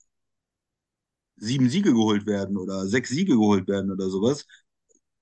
sieben 1.38 1.70
Siege 1.70 1.94
geholt 1.94 2.26
werden 2.26 2.58
oder 2.58 2.86
sechs 2.88 3.10
Siege 3.10 3.34
geholt 3.34 3.68
werden 3.68 3.92
oder 3.92 4.10
sowas, 4.10 4.46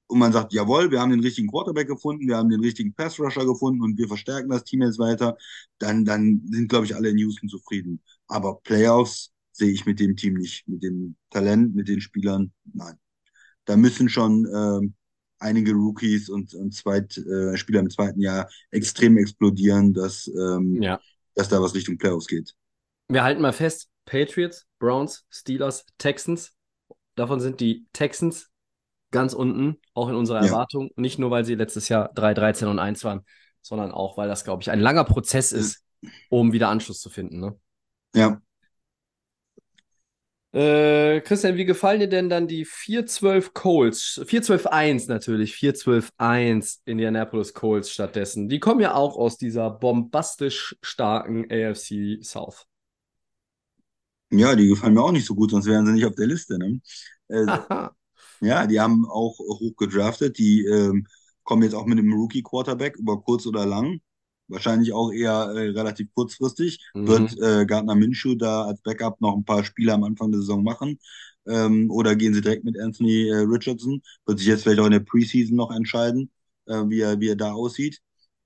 und 0.08 0.20
man 0.20 0.32
sagt, 0.34 0.54
jawohl, 0.54 0.92
wir 0.92 1.00
haben 1.02 1.12
den 1.12 1.20
richtigen 1.22 1.48
Quarterback 1.50 1.88
gefunden, 1.88 2.28
wir 2.28 2.38
haben 2.38 2.50
den 2.50 2.62
richtigen 2.62 2.94
Pass-Rusher 2.94 3.46
gefunden 3.46 3.82
und 3.82 3.98
wir 3.98 4.08
verstärken 4.08 4.50
das 4.50 4.64
Team 4.64 4.82
jetzt 4.82 5.00
weiter, 5.00 5.38
dann, 5.80 6.06
dann 6.06 6.42
sind, 6.52 6.70
glaube 6.70 6.86
ich, 6.86 6.96
alle 6.96 7.10
in 7.10 7.18
Houston 7.18 7.50
zufrieden. 7.50 8.02
Aber 8.28 8.60
Playoffs 8.62 9.32
sehe 9.52 9.72
ich 9.72 9.86
mit 9.86 10.00
dem 10.00 10.16
Team 10.16 10.36
nicht, 10.36 10.68
mit 10.68 10.84
dem 10.84 11.16
Talent, 11.32 11.76
mit 11.76 11.88
den 11.88 12.02
Spielern, 12.02 12.52
nein. 12.74 12.98
Da 13.66 13.76
müssen 13.76 14.10
schon 14.10 14.48
ähm, 14.54 14.94
einige 15.40 15.74
Rookies 15.74 16.30
und, 16.30 16.54
und 16.54 16.74
Zweit, 16.74 17.18
äh, 17.18 17.58
Spieler 17.58 17.80
im 17.80 17.90
zweiten 17.90 18.22
Jahr 18.22 18.50
extrem 18.72 19.18
explodieren, 19.18 19.94
dass, 19.94 20.28
ähm, 20.28 20.82
Ja. 20.82 21.00
dass 21.34 21.50
da 21.50 21.62
was 21.62 21.74
Richtung 21.74 21.98
Playoffs 21.98 22.28
geht. 22.28 22.54
Wir 23.08 23.24
halten 23.24 23.42
mal 23.42 23.54
fest: 23.54 23.90
Patriots, 24.06 24.68
Browns, 24.80 25.26
Steelers, 25.30 25.86
Texans. 25.98 26.54
Davon 27.16 27.40
sind 27.40 27.60
die 27.60 27.86
Texans 27.94 28.50
ganz 29.12 29.34
unten, 29.34 29.80
auch 29.94 30.10
in 30.10 30.16
unserer 30.16 30.40
Ja. 30.40 30.46
Erwartung. 30.48 30.90
Nicht 30.96 31.20
nur, 31.20 31.32
weil 31.32 31.46
sie 31.46 31.56
letztes 31.56 31.90
Jahr 31.90 32.12
3, 32.14 32.34
13 32.34 32.68
und 32.68 32.80
1 32.80 33.04
waren, 33.04 33.26
sondern 33.62 33.92
auch, 33.92 34.18
weil 34.18 34.28
das, 34.28 34.44
glaube 34.44 34.62
ich, 34.62 34.72
ein 34.72 34.80
langer 34.80 35.04
Prozess 35.06 35.52
ist, 35.52 35.84
um 36.30 36.54
wieder 36.54 36.70
Anschluss 36.70 37.00
zu 37.02 37.10
finden. 37.10 37.40
Ne? 37.40 37.58
Ja, 38.14 38.42
Äh, 40.54 41.20
Christian, 41.22 41.58
wie 41.58 41.66
gefallen 41.66 42.00
dir 42.00 42.08
denn 42.08 42.30
dann 42.30 42.48
die 42.48 42.64
4-12 42.66 43.54
Colts? 43.54 44.22
4-12-1 44.26 45.08
natürlich, 45.10 45.54
4-12-1 45.54 46.82
Indianapolis 46.86 47.54
Colts 47.54 47.92
stattdessen. 47.92 48.48
Die 48.48 48.60
kommen 48.62 48.80
ja 48.80 48.94
auch 48.96 49.18
aus 49.18 49.38
dieser 49.38 49.70
bombastisch 49.70 50.78
starken 50.82 51.46
AFC 51.52 52.20
South. 52.24 52.68
ja, 54.32 54.56
die 54.56 54.68
gefallen 54.68 54.94
mir 54.94 55.04
auch 55.04 55.12
nicht 55.12 55.26
so 55.26 55.36
gut, 55.36 55.52
sonst 55.52 55.66
wären 55.68 55.86
sie 55.86 55.94
nicht 55.94 56.06
auf 56.06 56.16
der 56.16 56.28
Liste. 56.28 56.58
Ne? 56.58 56.82
Äh. 57.28 57.48
Ja, 58.42 58.68
die 58.68 58.80
haben 58.80 59.06
auch 59.06 59.38
hoch 59.40 59.76
gedraftet. 59.76 60.38
Die 60.38 60.66
ähm, 60.66 61.08
kommen 61.44 61.64
jetzt 61.64 61.76
auch 61.76 61.86
mit 61.86 62.00
einem 62.00 62.14
Rookie-Quarterback 62.14 62.98
über 62.98 63.22
kurz 63.22 63.46
oder 63.46 63.66
lang. 63.66 64.02
Wahrscheinlich 64.48 64.94
auch 64.94 65.12
eher 65.12 65.52
äh, 65.56 65.70
relativ 65.70 66.14
kurzfristig. 66.14 66.80
Mhm. 66.94 67.08
Wird 67.08 67.40
äh, 67.40 67.66
Gardner 67.66 67.96
Minshew 67.96 68.36
da 68.36 68.66
als 68.66 68.82
Backup 68.82 69.20
noch 69.22 69.36
ein 69.36 69.46
paar 69.46 69.64
Spiele 69.64 69.94
am 69.94 70.04
Anfang 70.04 70.32
der 70.32 70.42
Saison 70.42 70.64
machen? 70.64 71.00
Ähm, 71.48 71.90
oder 71.92 72.16
gehen 72.16 72.34
sie 72.34 72.42
direkt 72.42 72.64
mit 72.64 72.80
Anthony 72.80 73.30
äh, 73.30 73.38
Richardson? 73.38 74.02
Wird 74.26 74.40
sich 74.40 74.48
jetzt 74.48 74.64
vielleicht 74.64 74.80
auch 74.80 74.86
in 74.86 74.92
der 74.92 75.00
Preseason 75.00 75.56
noch 75.56 75.72
entscheiden, 75.72 76.32
äh, 76.66 76.84
wie, 76.88 77.00
er, 77.00 77.20
wie 77.20 77.30
er 77.30 77.36
da 77.36 77.54
aussieht. 77.54 78.00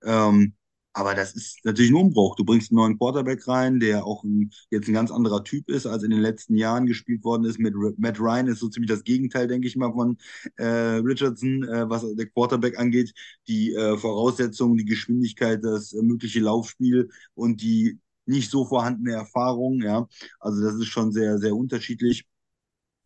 Ähm, 0.03 0.53
aber 0.93 1.15
das 1.15 1.33
ist 1.33 1.63
natürlich 1.63 1.91
ein 1.91 1.95
Umbruch. 1.95 2.35
Du 2.35 2.43
bringst 2.43 2.71
einen 2.71 2.77
neuen 2.77 2.97
Quarterback 2.97 3.47
rein, 3.47 3.79
der 3.79 4.05
auch 4.05 4.23
ein, 4.23 4.51
jetzt 4.71 4.87
ein 4.87 4.93
ganz 4.93 5.11
anderer 5.11 5.43
Typ 5.43 5.69
ist, 5.69 5.85
als 5.85 6.03
in 6.03 6.09
den 6.09 6.19
letzten 6.19 6.55
Jahren 6.55 6.87
gespielt 6.87 7.23
worden 7.23 7.45
ist. 7.45 7.59
Mit 7.59 7.75
Matt 7.99 8.19
Ryan 8.19 8.47
ist 8.47 8.59
so 8.59 8.69
ziemlich 8.69 8.89
das 8.89 9.03
Gegenteil, 9.03 9.47
denke 9.47 9.67
ich 9.67 9.75
mal, 9.75 9.93
von 9.93 10.17
äh, 10.57 10.65
Richardson, 10.65 11.63
äh, 11.63 11.89
was 11.89 12.05
der 12.15 12.27
Quarterback 12.29 12.79
angeht. 12.79 13.13
Die 13.47 13.73
äh, 13.73 13.97
Voraussetzungen, 13.97 14.77
die 14.77 14.85
Geschwindigkeit, 14.85 15.63
das 15.63 15.93
mögliche 15.93 16.39
Laufspiel 16.39 17.09
und 17.35 17.61
die 17.61 17.99
nicht 18.25 18.49
so 18.51 18.65
vorhandene 18.65 19.13
Erfahrung. 19.13 19.81
Ja, 19.81 20.07
also 20.39 20.61
das 20.63 20.75
ist 20.75 20.87
schon 20.87 21.11
sehr, 21.11 21.37
sehr 21.37 21.55
unterschiedlich. 21.55 22.25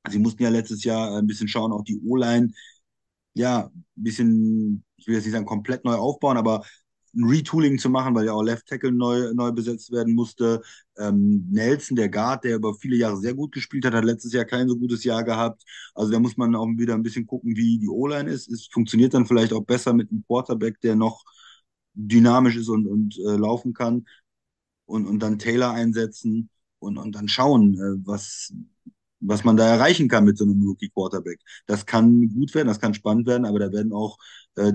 Sie 0.10 0.20
mussten 0.20 0.44
ja 0.44 0.50
letztes 0.50 0.84
Jahr 0.84 1.18
ein 1.18 1.28
bisschen 1.28 1.48
schauen, 1.48 1.72
auch 1.72 1.84
die 1.84 2.00
O-Line, 2.02 2.52
ja, 3.34 3.68
ein 3.68 3.86
bisschen, 3.96 4.84
ich 4.98 5.08
will 5.08 5.16
jetzt 5.16 5.26
nicht 5.26 5.34
sagen 5.34 5.46
komplett 5.46 5.86
neu 5.86 5.96
aufbauen, 5.96 6.38
aber 6.38 6.64
ein 7.16 7.26
Retooling 7.26 7.78
zu 7.78 7.90
machen, 7.90 8.16
weil 8.16 8.26
ja 8.26 8.34
auch 8.34 8.42
Left 8.44 8.68
Tackle 8.68 8.92
neu, 8.92 9.34
neu 9.34 9.52
besetzt 9.52 9.92
werden 9.92 10.16
musste. 10.16 10.62
Ähm, 10.98 11.48
Nelson, 11.52 11.96
der 11.96 12.10
Guard, 12.10 12.44
der 12.44 12.56
über 12.56 12.74
viele 12.74 12.96
Jahre 12.96 13.18
sehr 13.18 13.34
gut 13.34 13.52
gespielt 13.52 13.86
hat, 13.86 13.94
hat 13.94 14.06
letztes 14.06 14.34
Jahr 14.34 14.46
kein 14.46 14.68
so 14.68 14.78
gutes 14.78 15.04
Jahr 15.04 15.24
gehabt. 15.24 15.64
Also 15.94 16.12
da 16.12 16.20
muss 16.20 16.38
man 16.38 16.56
auch 16.56 16.68
wieder 16.76 16.96
ein 16.96 17.04
bisschen 17.04 17.28
gucken, 17.28 17.56
wie 17.56 17.78
die 17.80 17.90
O-Line 17.90 18.30
ist. 18.32 18.50
Es 18.50 18.68
funktioniert 18.68 19.14
dann 19.14 19.26
vielleicht 19.26 19.54
auch 19.54 19.64
besser 19.64 19.94
mit 19.94 20.10
einem 20.12 20.24
Quarterback, 20.28 20.80
der 20.82 20.96
noch 20.96 21.24
dynamisch 21.94 22.58
ist 22.58 22.70
und, 22.70 22.88
und 22.88 23.18
äh, 23.20 23.38
laufen 23.38 23.74
kann. 23.74 24.06
Und, 24.86 25.06
und 25.08 25.20
dann 25.20 25.40
Taylor 25.40 25.72
einsetzen 25.72 26.50
und, 26.80 26.98
und 26.98 27.14
dann 27.16 27.28
schauen, 27.28 27.76
äh, 27.76 28.06
was, 28.06 28.54
was 29.20 29.44
man 29.44 29.58
da 29.58 29.68
erreichen 29.68 30.08
kann 30.10 30.26
mit 30.26 30.38
so 30.38 30.46
einem 30.46 30.62
Rookie-Quarterback. 30.64 31.40
Das 31.66 31.86
kann 31.86 32.30
gut 32.34 32.54
werden, 32.56 32.68
das 32.68 32.80
kann 32.80 32.94
spannend 32.94 33.28
werden, 33.28 33.46
aber 33.46 33.60
da 33.60 33.72
werden 33.72 33.94
auch 33.94 34.18
äh, 34.56 34.74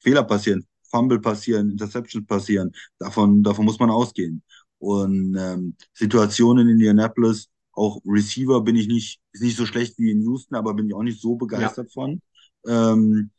Fehler 0.00 0.24
passieren. 0.24 0.66
Fumble 0.90 1.20
passieren, 1.20 1.70
Interceptions 1.70 2.26
passieren. 2.26 2.72
Davon, 2.98 3.42
davon 3.42 3.64
muss 3.64 3.78
man 3.78 3.90
ausgehen. 3.90 4.42
Und 4.78 5.36
ähm, 5.38 5.76
Situationen 5.92 6.68
in 6.68 6.74
Indianapolis, 6.74 7.48
auch 7.72 8.00
Receiver 8.04 8.60
bin 8.62 8.76
ich 8.76 8.88
nicht, 8.88 9.20
ist 9.32 9.42
nicht 9.42 9.56
so 9.56 9.66
schlecht 9.66 9.98
wie 9.98 10.10
in 10.10 10.22
Houston, 10.22 10.56
aber 10.56 10.74
bin 10.74 10.88
ich 10.88 10.94
auch 10.94 11.02
nicht 11.02 11.20
so 11.20 11.36
begeistert 11.36 11.88
ja. 11.88 11.92
von. 11.92 12.20
Ähm, 12.66 13.30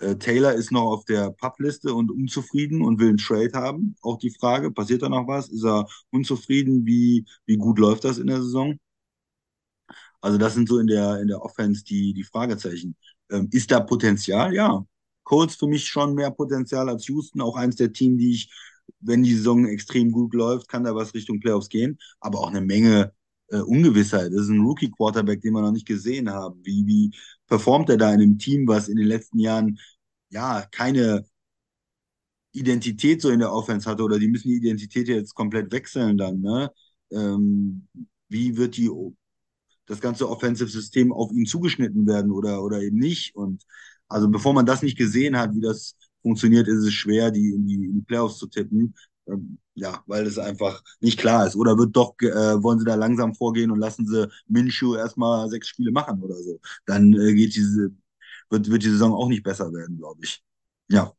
äh, 0.00 0.16
Taylor 0.16 0.54
ist 0.54 0.72
noch 0.72 0.90
auf 0.92 1.04
der 1.04 1.30
Publiste 1.30 1.94
und 1.94 2.10
unzufrieden 2.10 2.82
und 2.82 2.98
will 2.98 3.08
einen 3.08 3.18
Trade 3.18 3.52
haben. 3.54 3.96
Auch 4.02 4.18
die 4.18 4.30
Frage, 4.30 4.70
passiert 4.70 5.02
da 5.02 5.08
noch 5.08 5.28
was? 5.28 5.48
Ist 5.48 5.64
er 5.64 5.86
unzufrieden? 6.10 6.86
Wie, 6.86 7.24
wie 7.46 7.56
gut 7.56 7.78
läuft 7.78 8.04
das 8.04 8.18
in 8.18 8.26
der 8.26 8.42
Saison? 8.42 8.78
Also 10.20 10.38
das 10.38 10.54
sind 10.54 10.68
so 10.68 10.78
in 10.78 10.86
der, 10.86 11.20
in 11.20 11.28
der 11.28 11.42
Offense 11.42 11.84
die, 11.84 12.12
die 12.12 12.24
Fragezeichen. 12.24 12.96
Ähm, 13.30 13.48
ist 13.52 13.70
da 13.70 13.80
Potenzial? 13.80 14.54
Ja, 14.54 14.84
Colts 15.30 15.54
für 15.54 15.68
mich 15.68 15.86
schon 15.86 16.14
mehr 16.16 16.32
Potenzial 16.32 16.88
als 16.88 17.06
Houston, 17.06 17.40
auch 17.40 17.54
eins 17.54 17.76
der 17.76 17.92
Teams, 17.92 18.18
die 18.18 18.32
ich, 18.32 18.52
wenn 18.98 19.22
die 19.22 19.34
Saison 19.34 19.64
extrem 19.64 20.10
gut 20.10 20.34
läuft, 20.34 20.68
kann 20.68 20.82
da 20.82 20.92
was 20.92 21.14
Richtung 21.14 21.38
Playoffs 21.38 21.68
gehen, 21.68 22.00
aber 22.18 22.40
auch 22.40 22.48
eine 22.48 22.60
Menge 22.60 23.12
äh, 23.46 23.58
Ungewissheit. 23.58 24.32
Das 24.32 24.42
ist 24.42 24.48
ein 24.48 24.60
Rookie-Quarterback, 24.60 25.40
den 25.40 25.52
wir 25.52 25.62
noch 25.62 25.70
nicht 25.70 25.86
gesehen 25.86 26.28
haben. 26.30 26.60
Wie, 26.64 26.84
wie 26.84 27.12
performt 27.46 27.88
er 27.90 27.96
da 27.96 28.08
in 28.12 28.20
einem 28.20 28.38
Team, 28.38 28.66
was 28.66 28.88
in 28.88 28.96
den 28.96 29.06
letzten 29.06 29.38
Jahren 29.38 29.78
ja 30.30 30.66
keine 30.72 31.24
Identität 32.52 33.22
so 33.22 33.30
in 33.30 33.38
der 33.38 33.52
Offense 33.52 33.88
hatte 33.88 34.02
oder 34.02 34.18
die 34.18 34.26
müssen 34.26 34.48
die 34.48 34.56
Identität 34.56 35.06
jetzt 35.06 35.36
komplett 35.36 35.70
wechseln 35.70 36.18
dann, 36.18 36.40
ne? 36.40 36.72
Ähm, 37.12 37.86
wie 38.28 38.56
wird 38.56 38.76
die 38.76 38.90
das 39.86 40.00
ganze 40.00 40.28
Offensive-System 40.28 41.12
auf 41.12 41.30
ihn 41.30 41.46
zugeschnitten 41.46 42.04
werden 42.08 42.32
oder, 42.32 42.64
oder 42.64 42.82
eben 42.82 42.98
nicht? 42.98 43.36
Und 43.36 43.64
also 44.10 44.28
bevor 44.28 44.52
man 44.52 44.66
das 44.66 44.82
nicht 44.82 44.98
gesehen 44.98 45.38
hat, 45.38 45.54
wie 45.54 45.60
das 45.60 45.96
funktioniert, 46.22 46.68
ist 46.68 46.84
es 46.84 46.92
schwer, 46.92 47.30
die 47.30 47.54
in 47.54 47.66
die, 47.66 48.02
Playoffs 48.06 48.38
zu 48.38 48.46
tippen. 48.48 48.94
Ähm, 49.26 49.58
ja, 49.74 50.02
weil 50.06 50.26
es 50.26 50.38
einfach 50.38 50.82
nicht 51.00 51.18
klar 51.18 51.46
ist. 51.46 51.56
Oder 51.56 51.78
wird 51.78 51.96
doch, 51.96 52.14
äh, 52.20 52.62
wollen 52.62 52.78
sie 52.78 52.84
da 52.84 52.96
langsam 52.96 53.34
vorgehen 53.34 53.70
und 53.70 53.78
lassen 53.78 54.06
sie 54.06 54.28
Minshew 54.48 54.96
erstmal 54.96 55.48
sechs 55.48 55.68
Spiele 55.68 55.92
machen 55.92 56.22
oder 56.22 56.34
so. 56.36 56.60
Dann 56.86 57.14
äh, 57.14 57.32
geht 57.34 57.54
diese, 57.54 57.90
wird, 58.50 58.70
wird 58.70 58.82
die 58.82 58.90
Saison 58.90 59.14
auch 59.14 59.28
nicht 59.28 59.42
besser 59.42 59.72
werden, 59.72 59.96
glaube 59.96 60.20
ich. 60.22 60.42
Ja. 60.88 61.12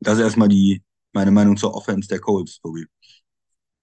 Das 0.00 0.14
ist 0.14 0.24
erstmal 0.24 0.48
die, 0.48 0.82
meine 1.12 1.30
Meinung 1.30 1.56
zur 1.56 1.74
Offense 1.74 2.08
der 2.08 2.20
Colts, 2.20 2.60
Tobi. 2.60 2.86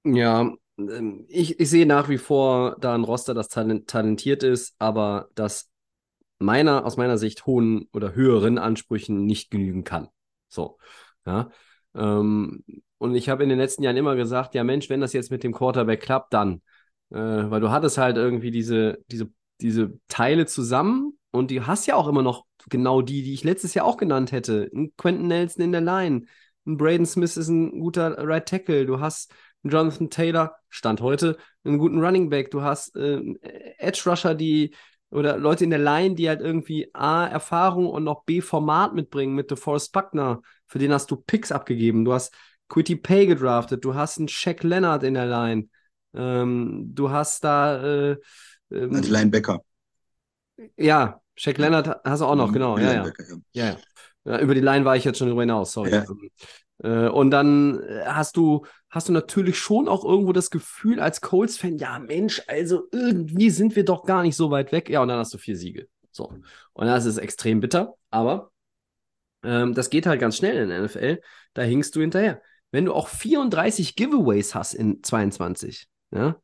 Ja, 0.03 0.53
ähm, 0.77 1.25
ich, 1.27 1.59
ich 1.59 1.69
sehe 1.69 1.85
nach 1.85 2.09
wie 2.09 2.17
vor 2.17 2.77
da 2.79 2.93
ein 2.93 3.03
Roster, 3.03 3.33
das 3.33 3.49
talentiert 3.49 4.43
ist, 4.43 4.75
aber 4.77 5.29
das 5.35 5.69
meiner, 6.39 6.85
aus 6.85 6.97
meiner 6.97 7.17
Sicht 7.17 7.45
hohen 7.45 7.87
oder 7.93 8.13
höheren 8.13 8.57
Ansprüchen 8.57 9.25
nicht 9.25 9.51
genügen 9.51 9.83
kann. 9.83 10.09
So, 10.47 10.77
ja. 11.25 11.49
Ähm, 11.95 12.63
und 12.99 13.15
ich 13.15 13.29
habe 13.29 13.43
in 13.43 13.49
den 13.49 13.59
letzten 13.59 13.83
Jahren 13.83 13.97
immer 13.97 14.15
gesagt, 14.15 14.55
ja 14.55 14.63
Mensch, 14.63 14.89
wenn 14.89 15.01
das 15.01 15.13
jetzt 15.13 15.31
mit 15.31 15.43
dem 15.43 15.53
Quarterback 15.53 16.01
klappt, 16.01 16.33
dann. 16.33 16.61
Äh, 17.09 17.17
weil 17.17 17.61
du 17.61 17.71
hattest 17.71 17.97
halt 17.97 18.17
irgendwie 18.17 18.51
diese, 18.51 18.99
diese, 19.09 19.29
diese 19.61 19.99
Teile 20.07 20.45
zusammen 20.45 21.17
und 21.31 21.51
die 21.51 21.61
hast 21.61 21.85
ja 21.87 21.95
auch 21.95 22.07
immer 22.07 22.23
noch 22.23 22.45
genau 22.69 23.01
die, 23.01 23.23
die 23.23 23.33
ich 23.33 23.43
letztes 23.43 23.73
Jahr 23.73 23.85
auch 23.85 23.97
genannt 23.97 24.31
hätte. 24.31 24.69
Ein 24.73 24.93
Quentin 24.97 25.27
Nelson 25.27 25.63
in 25.63 25.71
der 25.71 25.81
Line, 25.81 26.25
ein 26.65 26.77
Braden 26.77 27.05
Smith 27.05 27.37
ist 27.37 27.47
ein 27.47 27.79
guter 27.79 28.17
Right 28.17 28.47
Tackle, 28.47 28.85
du 28.85 28.99
hast 28.99 29.33
einen 29.63 29.71
Jonathan 29.71 30.09
Taylor, 30.09 30.55
Stand 30.69 31.01
heute, 31.01 31.37
einen 31.63 31.77
guten 31.77 32.03
Running 32.03 32.29
Back, 32.29 32.51
du 32.51 32.61
hast 32.61 32.95
äh, 32.95 33.21
Edge 33.77 34.03
Rusher, 34.05 34.35
die 34.35 34.75
oder 35.09 35.37
Leute 35.37 35.63
in 35.63 35.69
der 35.69 35.79
Line, 35.79 36.15
die 36.15 36.27
halt 36.27 36.41
irgendwie 36.41 36.89
A, 36.93 37.25
Erfahrung 37.25 37.87
und 37.87 38.03
noch 38.03 38.23
B, 38.23 38.41
Format 38.41 38.93
mitbringen 38.93 39.35
mit 39.35 39.51
DeForest 39.51 39.93
Buckner. 39.93 40.41
Für 40.67 40.79
den 40.79 40.91
hast 40.91 41.09
du 41.11 41.15
Picks 41.15 41.51
abgegeben. 41.51 42.03
Du 42.03 42.13
hast 42.13 42.33
Quitty 42.69 42.97
Pay 42.97 43.27
gedraftet. 43.27 43.85
Du 43.85 43.95
hast 43.95 44.17
einen 44.17 44.27
Shaq 44.27 44.63
Leonard 44.63 45.03
in 45.03 45.13
der 45.13 45.25
Line. 45.25 45.69
Ähm, 46.13 46.91
du 46.93 47.09
hast 47.09 47.43
da. 47.43 47.81
Äh, 47.83 48.17
ähm, 48.71 48.95
Als 48.95 49.07
Linebacker. 49.07 49.61
Ja, 50.75 51.21
Shaq 51.35 51.57
Leonard 51.57 52.01
hast 52.03 52.19
du 52.19 52.25
auch 52.25 52.35
noch, 52.35 52.51
genau. 52.51 52.77
Ja 52.77 52.93
ja. 52.93 53.11
ja, 53.53 53.77
ja. 54.25 54.39
Über 54.39 54.55
die 54.55 54.61
Line 54.61 54.83
war 54.83 54.95
ich 54.97 55.05
jetzt 55.05 55.19
schon 55.19 55.27
drüber 55.27 55.43
hinaus, 55.43 55.71
sorry. 55.71 55.91
Ähm, 55.93 56.29
äh, 56.79 57.07
und 57.07 57.31
dann 57.31 57.79
äh, 57.81 58.05
hast 58.05 58.35
du, 58.37 58.65
hast 58.89 59.09
du 59.09 59.13
natürlich 59.13 59.59
schon 59.59 59.87
auch 59.87 60.03
irgendwo 60.05 60.33
das 60.33 60.49
Gefühl 60.49 60.99
als 60.99 61.21
Colts-Fan, 61.21 61.77
ja 61.77 61.99
Mensch, 61.99 62.41
also 62.47 62.87
irgendwie 62.91 63.49
sind 63.49 63.75
wir 63.75 63.85
doch 63.85 64.05
gar 64.05 64.23
nicht 64.23 64.35
so 64.35 64.51
weit 64.51 64.71
weg. 64.71 64.89
Ja, 64.89 65.01
und 65.01 65.09
dann 65.09 65.19
hast 65.19 65.33
du 65.33 65.37
vier 65.37 65.57
Siege. 65.57 65.87
So. 66.11 66.33
Und 66.73 66.87
das 66.87 67.05
ist 67.05 67.17
extrem 67.17 67.59
bitter, 67.59 67.95
aber 68.09 68.51
ähm, 69.43 69.73
das 69.73 69.89
geht 69.89 70.05
halt 70.05 70.19
ganz 70.19 70.37
schnell 70.37 70.57
in 70.57 70.69
der 70.69 70.79
NFL. 70.79 71.21
Da 71.53 71.61
hinkst 71.61 71.95
du 71.95 72.01
hinterher. 72.01 72.41
Wenn 72.71 72.85
du 72.85 72.93
auch 72.93 73.07
34 73.07 73.95
Giveaways 73.95 74.55
hast 74.55 74.73
in 74.73 75.03
22, 75.03 75.87
ja, 76.11 76.41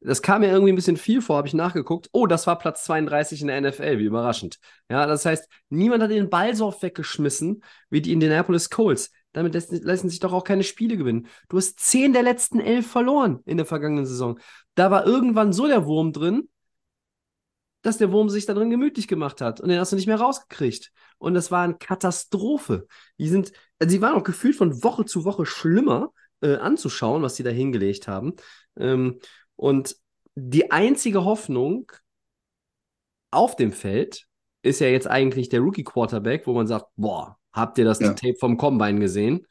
das 0.00 0.22
kam 0.22 0.42
mir 0.42 0.48
irgendwie 0.48 0.72
ein 0.72 0.76
bisschen 0.76 0.96
viel 0.96 1.20
vor, 1.22 1.36
habe 1.38 1.48
ich 1.48 1.54
nachgeguckt. 1.54 2.08
Oh, 2.12 2.26
das 2.26 2.46
war 2.46 2.58
Platz 2.58 2.84
32 2.84 3.40
in 3.40 3.48
der 3.48 3.60
NFL, 3.60 3.98
wie 3.98 4.04
überraschend. 4.04 4.58
Ja, 4.88 5.06
das 5.06 5.24
heißt, 5.24 5.48
niemand 5.68 6.02
hat 6.02 6.10
den 6.10 6.30
Ball 6.30 6.54
so 6.54 6.66
oft 6.66 6.82
weggeschmissen 6.82 7.62
wie 7.90 8.02
die 8.02 8.12
Indianapolis 8.12 8.70
Colts. 8.70 9.10
Damit 9.36 9.52
lassen 9.84 10.08
sich 10.08 10.18
doch 10.18 10.32
auch 10.32 10.44
keine 10.44 10.62
Spiele 10.62 10.96
gewinnen. 10.96 11.26
Du 11.50 11.58
hast 11.58 11.78
zehn 11.78 12.14
der 12.14 12.22
letzten 12.22 12.58
elf 12.58 12.86
verloren 12.86 13.40
in 13.44 13.58
der 13.58 13.66
vergangenen 13.66 14.06
Saison. 14.06 14.40
Da 14.76 14.90
war 14.90 15.06
irgendwann 15.06 15.52
so 15.52 15.66
der 15.66 15.84
Wurm 15.84 16.14
drin, 16.14 16.48
dass 17.82 17.98
der 17.98 18.10
Wurm 18.12 18.30
sich 18.30 18.46
da 18.46 18.54
drin 18.54 18.70
gemütlich 18.70 19.08
gemacht 19.08 19.42
hat. 19.42 19.60
Und 19.60 19.68
den 19.68 19.78
hast 19.78 19.92
du 19.92 19.96
nicht 19.96 20.06
mehr 20.06 20.18
rausgekriegt. 20.18 20.90
Und 21.18 21.34
das 21.34 21.50
war 21.50 21.64
eine 21.64 21.76
Katastrophe. 21.76 22.86
Die 23.18 23.28
sind, 23.28 23.52
also 23.78 23.90
sie 23.90 24.00
waren 24.00 24.14
auch 24.14 24.24
gefühlt 24.24 24.56
von 24.56 24.82
Woche 24.82 25.04
zu 25.04 25.26
Woche 25.26 25.44
schlimmer 25.44 26.14
äh, 26.40 26.56
anzuschauen, 26.56 27.20
was 27.20 27.36
sie 27.36 27.42
da 27.42 27.50
hingelegt 27.50 28.08
haben. 28.08 28.36
Ähm, 28.78 29.18
und 29.54 29.96
die 30.34 30.70
einzige 30.70 31.26
Hoffnung 31.26 31.92
auf 33.30 33.54
dem 33.54 33.72
Feld 33.72 34.28
ist 34.62 34.80
ja 34.80 34.86
jetzt 34.86 35.08
eigentlich 35.08 35.50
der 35.50 35.60
Rookie 35.60 35.84
Quarterback, 35.84 36.46
wo 36.46 36.54
man 36.54 36.66
sagt, 36.66 36.86
boah, 36.96 37.38
Habt 37.56 37.78
ihr 37.78 37.86
das 37.86 38.00
ja. 38.00 38.12
Tape 38.12 38.36
vom 38.38 38.58
Combine 38.58 39.00
gesehen? 39.00 39.46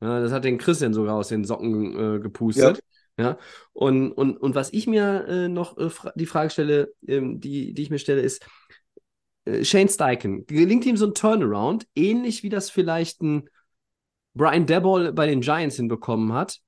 Ja, 0.00 0.20
das 0.20 0.32
hat 0.32 0.44
den 0.44 0.56
Christian 0.56 0.94
sogar 0.94 1.16
aus 1.16 1.28
den 1.28 1.44
Socken 1.44 2.16
äh, 2.16 2.18
gepustet. 2.20 2.80
Ja. 3.18 3.24
ja. 3.24 3.38
Und, 3.74 4.12
und, 4.12 4.38
und 4.38 4.54
was 4.54 4.72
ich 4.72 4.86
mir 4.86 5.26
äh, 5.28 5.48
noch 5.48 5.76
äh, 5.76 5.90
fra 5.90 6.10
die 6.14 6.24
Frage 6.24 6.48
stelle, 6.48 6.94
ähm, 7.06 7.38
die, 7.38 7.74
die 7.74 7.82
ich 7.82 7.90
mir 7.90 7.98
stelle, 7.98 8.22
ist, 8.22 8.46
äh, 9.44 9.62
Shane 9.62 9.90
Steichen, 9.90 10.46
gelingt 10.46 10.86
ihm 10.86 10.96
so 10.96 11.06
ein 11.06 11.14
Turnaround, 11.14 11.86
ähnlich 11.94 12.42
wie 12.42 12.48
das 12.48 12.70
vielleicht 12.70 13.20
ein 13.20 13.50
Brian 14.32 14.64
Debol 14.64 15.12
bei 15.12 15.26
den 15.26 15.42
Giants 15.42 15.76
hinbekommen 15.76 16.32
hat? 16.32 16.60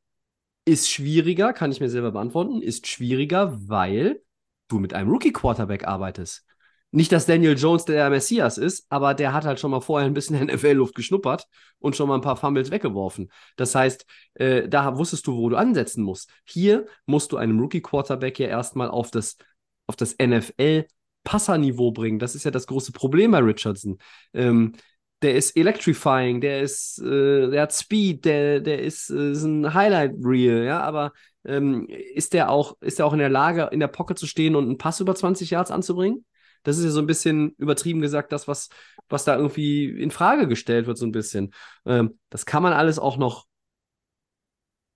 Ist 0.66 0.90
schwieriger, 0.90 1.54
kann 1.54 1.72
ich 1.72 1.80
mir 1.80 1.88
selber 1.88 2.12
beantworten, 2.12 2.60
ist 2.60 2.86
schwieriger, 2.86 3.58
weil 3.66 4.20
du 4.68 4.78
mit 4.78 4.92
einem 4.92 5.10
Rookie-Quarterback 5.10 5.88
arbeitest. 5.88 6.44
Nicht, 6.92 7.10
dass 7.10 7.24
Daniel 7.24 7.58
Jones 7.58 7.86
der 7.86 8.10
Messias 8.10 8.58
ist, 8.58 8.84
aber 8.90 9.14
der 9.14 9.32
hat 9.32 9.44
halt 9.44 9.58
schon 9.58 9.70
mal 9.70 9.80
vorher 9.80 10.06
ein 10.06 10.12
bisschen 10.14 10.38
NFL-Luft 10.46 10.94
geschnuppert 10.94 11.48
und 11.78 11.96
schon 11.96 12.06
mal 12.06 12.16
ein 12.16 12.20
paar 12.20 12.36
Fumbles 12.36 12.70
weggeworfen. 12.70 13.32
Das 13.56 13.74
heißt, 13.74 14.04
äh, 14.34 14.68
da 14.68 14.98
wusstest 14.98 15.26
du, 15.26 15.34
wo 15.36 15.48
du 15.48 15.56
ansetzen 15.56 16.04
musst. 16.04 16.30
Hier 16.44 16.86
musst 17.06 17.32
du 17.32 17.38
einem 17.38 17.58
Rookie-Quarterback 17.58 18.38
ja 18.38 18.48
erstmal 18.48 18.88
auf 18.90 19.10
das, 19.10 19.38
auf 19.86 19.96
das 19.96 20.16
NFL-Passerniveau 20.18 21.92
bringen. 21.92 22.18
Das 22.18 22.34
ist 22.34 22.44
ja 22.44 22.50
das 22.50 22.66
große 22.66 22.92
Problem 22.92 23.30
bei 23.30 23.38
Richardson. 23.38 23.96
Ähm, 24.34 24.74
der 25.22 25.34
ist 25.36 25.56
electrifying, 25.56 26.42
der 26.42 26.60
ist, 26.60 26.98
äh, 26.98 27.48
der 27.48 27.62
hat 27.62 27.72
Speed, 27.72 28.26
der, 28.26 28.60
der 28.60 28.82
ist, 28.82 29.08
äh, 29.08 29.32
ist 29.32 29.44
ein 29.44 29.72
Highlight-Reel, 29.72 30.64
ja, 30.64 30.80
aber 30.80 31.12
ähm, 31.44 31.86
ist 31.88 32.34
der 32.34 32.50
auch, 32.50 32.76
ist 32.80 32.98
der 32.98 33.06
auch 33.06 33.12
in 33.14 33.18
der 33.18 33.30
Lage, 33.30 33.68
in 33.72 33.80
der 33.80 33.88
Pocket 33.88 34.18
zu 34.18 34.26
stehen 34.26 34.56
und 34.56 34.64
einen 34.64 34.78
Pass 34.78 35.00
über 35.00 35.14
20 35.14 35.48
Yards 35.50 35.70
anzubringen? 35.70 36.26
Das 36.62 36.78
ist 36.78 36.84
ja 36.84 36.90
so 36.90 37.00
ein 37.00 37.06
bisschen 37.06 37.54
übertrieben 37.58 38.00
gesagt, 38.00 38.32
das, 38.32 38.48
was, 38.48 38.68
was 39.08 39.24
da 39.24 39.36
irgendwie 39.36 39.86
in 39.86 40.10
Frage 40.10 40.46
gestellt 40.48 40.86
wird, 40.86 40.98
so 40.98 41.06
ein 41.06 41.12
bisschen. 41.12 41.52
Ähm, 41.86 42.18
das 42.30 42.46
kann 42.46 42.62
man 42.62 42.72
alles 42.72 42.98
auch 42.98 43.16
noch 43.16 43.46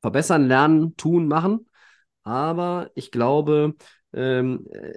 verbessern, 0.00 0.46
lernen, 0.46 0.96
tun, 0.96 1.26
machen. 1.28 1.68
Aber 2.22 2.90
ich 2.94 3.10
glaube, 3.10 3.74
ähm, 4.12 4.66
äh, 4.72 4.92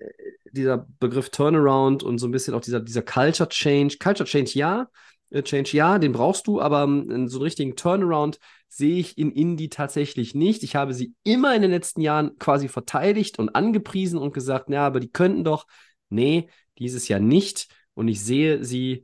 dieser 0.52 0.88
Begriff 1.00 1.30
Turnaround 1.30 2.04
und 2.04 2.18
so 2.18 2.28
ein 2.28 2.32
bisschen 2.32 2.54
auch 2.54 2.62
dieser, 2.62 2.80
dieser 2.80 3.02
Culture 3.02 3.50
Change, 3.50 3.98
Culture 4.00 4.28
Change 4.28 4.52
ja, 4.54 4.90
äh, 5.30 5.44
Change 5.44 5.76
ja, 5.76 6.00
den 6.00 6.12
brauchst 6.12 6.48
du, 6.48 6.62
aber 6.62 6.84
ähm, 6.84 7.28
so 7.28 7.38
einen 7.38 7.44
richtigen 7.44 7.76
Turnaround 7.76 8.40
sehe 8.68 9.00
ich 9.00 9.18
in 9.18 9.32
Indie 9.32 9.70
tatsächlich 9.70 10.36
nicht. 10.36 10.64
Ich 10.64 10.76
habe 10.76 10.94
sie 10.94 11.14
immer 11.24 11.56
in 11.56 11.62
den 11.62 11.72
letzten 11.72 12.02
Jahren 12.02 12.38
quasi 12.38 12.68
verteidigt 12.68 13.40
und 13.40 13.56
angepriesen 13.56 14.20
und 14.20 14.34
gesagt, 14.34 14.70
ja, 14.70 14.86
aber 14.86 15.00
die 15.00 15.12
könnten 15.12 15.44
doch, 15.44 15.66
Nee, 16.10 16.50
dieses 16.78 17.08
Jahr 17.08 17.20
nicht. 17.20 17.68
Und 17.94 18.08
ich 18.08 18.24
sehe 18.24 18.64
sie 18.64 19.04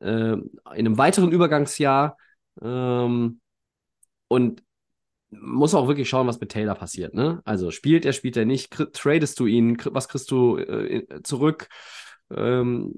äh, 0.00 0.32
in 0.32 0.50
einem 0.66 0.98
weiteren 0.98 1.32
Übergangsjahr 1.32 2.16
ähm, 2.62 3.40
und 4.28 4.62
muss 5.30 5.74
auch 5.74 5.86
wirklich 5.86 6.08
schauen, 6.08 6.26
was 6.26 6.40
mit 6.40 6.50
Taylor 6.50 6.74
passiert. 6.74 7.14
Ne? 7.14 7.40
Also 7.44 7.70
spielt 7.70 8.04
er, 8.04 8.12
spielt 8.12 8.36
er 8.36 8.44
nicht, 8.44 8.70
tradest 8.92 9.38
du 9.38 9.46
ihn, 9.46 9.76
was 9.86 10.08
kriegst 10.08 10.30
du 10.30 10.58
äh, 10.58 11.22
zurück? 11.22 11.68
Ähm, 12.34 12.94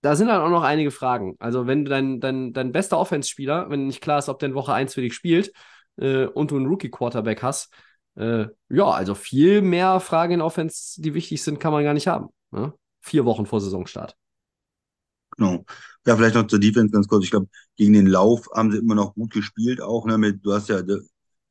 da 0.00 0.14
sind 0.14 0.28
dann 0.28 0.40
auch 0.40 0.50
noch 0.50 0.62
einige 0.62 0.90
Fragen. 0.90 1.36
Also, 1.40 1.66
wenn 1.66 1.84
du 1.84 1.90
dein, 1.90 2.20
dein, 2.20 2.52
dein 2.52 2.72
bester 2.72 2.98
Offense-Spieler, 2.98 3.68
wenn 3.70 3.86
nicht 3.86 4.00
klar 4.00 4.18
ist, 4.18 4.28
ob 4.28 4.38
der 4.38 4.50
in 4.50 4.54
Woche 4.54 4.72
1 4.72 4.94
für 4.94 5.00
dich 5.00 5.14
spielt 5.14 5.52
äh, 5.96 6.26
und 6.26 6.50
du 6.50 6.56
einen 6.56 6.66
Rookie-Quarterback 6.66 7.42
hast, 7.42 7.72
äh, 8.16 8.46
ja, 8.68 8.84
also 8.84 9.14
viel 9.14 9.60
mehr 9.62 10.00
Fragen 10.00 10.34
in 10.34 10.40
Offense, 10.40 11.00
die 11.02 11.14
wichtig 11.14 11.42
sind, 11.42 11.58
kann 11.58 11.72
man 11.72 11.84
gar 11.84 11.94
nicht 11.94 12.06
haben. 12.06 12.28
Ne? 12.50 12.72
Vier 13.00 13.24
Wochen 13.24 13.46
vor 13.46 13.60
Saisonstart. 13.60 14.16
Genau. 15.36 15.64
Ja, 16.06 16.16
vielleicht 16.16 16.34
noch 16.34 16.46
zur 16.46 16.58
Defense 16.58 16.90
ganz 16.92 17.06
kurz. 17.06 17.24
Ich 17.24 17.30
glaube, 17.30 17.48
gegen 17.76 17.92
den 17.92 18.06
Lauf 18.06 18.48
haben 18.54 18.72
sie 18.72 18.78
immer 18.78 18.94
noch 18.94 19.14
gut 19.14 19.32
gespielt, 19.32 19.80
auch. 19.80 20.06
Ne, 20.06 20.18
mit, 20.18 20.44
du 20.44 20.52
hast 20.52 20.68
ja, 20.68 20.82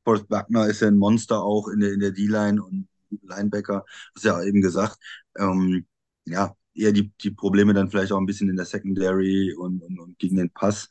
Forrest 0.04 0.28
Buckner 0.30 0.68
ist 0.68 0.82
ja 0.82 0.88
ein 0.88 0.98
Monster 0.98 1.41
auch 1.43 1.68
in 1.68 1.80
der, 1.80 1.93
in 1.93 2.00
der 2.00 2.12
D-Line 2.12 2.62
und 2.64 2.88
Linebacker, 3.24 3.86
hast 4.16 4.26
ja 4.26 4.41
eben 4.43 4.62
gesagt. 4.62 4.98
Ähm, 5.38 5.86
ja, 6.26 6.56
eher 6.74 6.91
die, 6.91 7.12
die 7.22 7.32
Probleme 7.32 7.74
dann 7.74 7.89
vielleicht 7.89 8.12
auch 8.12 8.18
ein 8.20 8.26
bisschen 8.26 8.50
in 8.50 8.58
der 8.58 8.66
Secondary 8.66 9.54
und, 9.54 9.82
und, 9.82 10.00
und 10.00 10.20
gegen 10.20 10.38
den 10.38 10.50
Pass. 10.52 10.89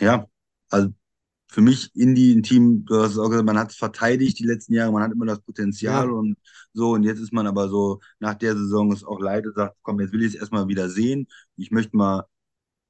Ja, 0.00 0.26
also 0.70 0.92
für 1.48 1.60
mich 1.60 1.94
Indie 1.94 2.34
ein 2.34 2.42
Team, 2.42 2.84
du 2.84 2.96
hast 2.96 3.18
auch 3.18 3.28
gesagt, 3.28 3.46
man 3.46 3.58
hat 3.58 3.70
es 3.70 3.76
verteidigt 3.76 4.38
die 4.38 4.44
letzten 4.46 4.74
Jahre, 4.74 4.92
man 4.92 5.02
hat 5.02 5.12
immer 5.12 5.26
das 5.26 5.40
Potenzial 5.40 6.06
ja. 6.06 6.12
und 6.12 6.36
so. 6.72 6.92
Und 6.92 7.04
jetzt 7.04 7.20
ist 7.20 7.32
man 7.32 7.46
aber 7.46 7.68
so, 7.68 8.00
nach 8.18 8.34
der 8.34 8.56
Saison 8.56 8.92
ist 8.92 9.04
auch 9.04 9.20
leid 9.20 9.46
und 9.46 9.54
sagt, 9.54 9.76
komm, 9.82 10.00
jetzt 10.00 10.12
will 10.12 10.22
ich 10.22 10.34
es 10.34 10.40
erstmal 10.40 10.68
wieder 10.68 10.88
sehen. 10.88 11.28
Ich 11.56 11.70
möchte 11.70 11.96
mal, 11.96 12.24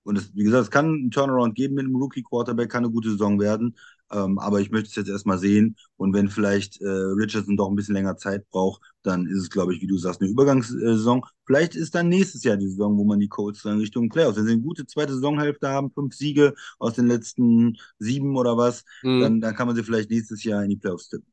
und 0.05 0.17
es, 0.17 0.35
wie 0.35 0.45
gesagt, 0.45 0.65
es 0.65 0.71
kann 0.71 0.87
einen 0.87 1.11
Turnaround 1.11 1.55
geben 1.55 1.75
mit 1.75 1.85
einem 1.85 1.97
Rookie-Quarterback, 1.97 2.71
kann 2.71 2.85
eine 2.85 2.93
gute 2.93 3.11
Saison 3.11 3.41
werden. 3.41 3.77
Ähm, 4.13 4.39
aber 4.39 4.61
ich 4.61 4.71
möchte 4.71 4.89
es 4.89 4.95
jetzt 4.95 5.09
erstmal 5.09 5.39
sehen. 5.39 5.77
Und 5.97 6.13
wenn 6.13 6.29
vielleicht 6.29 6.81
äh, 6.81 6.87
Richardson 6.87 7.57
doch 7.57 7.69
ein 7.69 7.75
bisschen 7.75 7.95
länger 7.95 8.17
Zeit 8.17 8.49
braucht, 8.51 8.83
dann 9.03 9.27
ist 9.27 9.39
es, 9.39 9.51
glaube 9.51 9.75
ich, 9.75 9.83
wie 9.83 9.87
du 9.87 9.99
sagst, 9.99 10.21
eine 10.21 10.31
Übergangssaison. 10.31 11.25
Vielleicht 11.45 11.75
ist 11.75 11.95
dann 11.95 12.09
nächstes 12.09 12.45
Jahr 12.45 12.57
die 12.57 12.69
Saison, 12.69 12.97
wo 12.97 13.05
man 13.05 13.21
die 13.21 13.29
Colts 13.29 13.63
dann 13.63 13.79
Richtung 13.79 14.09
Playoffs, 14.09 14.37
wenn 14.37 14.47
sie 14.47 14.53
eine 14.53 14.63
gute 14.63 14.87
zweite 14.87 15.15
Saisonhälfte 15.15 15.69
haben, 15.69 15.91
fünf 15.91 16.15
Siege 16.15 16.55
aus 16.79 16.95
den 16.95 17.07
letzten 17.07 17.77
sieben 17.99 18.37
oder 18.37 18.57
was, 18.57 18.85
mhm. 19.03 19.21
dann, 19.21 19.41
dann 19.41 19.55
kann 19.55 19.67
man 19.67 19.77
sie 19.77 19.83
vielleicht 19.83 20.11
nächstes 20.11 20.45
Jahr 20.45 20.63
in 20.63 20.71
die 20.71 20.77
Playoffs 20.77 21.09
tippen. 21.09 21.33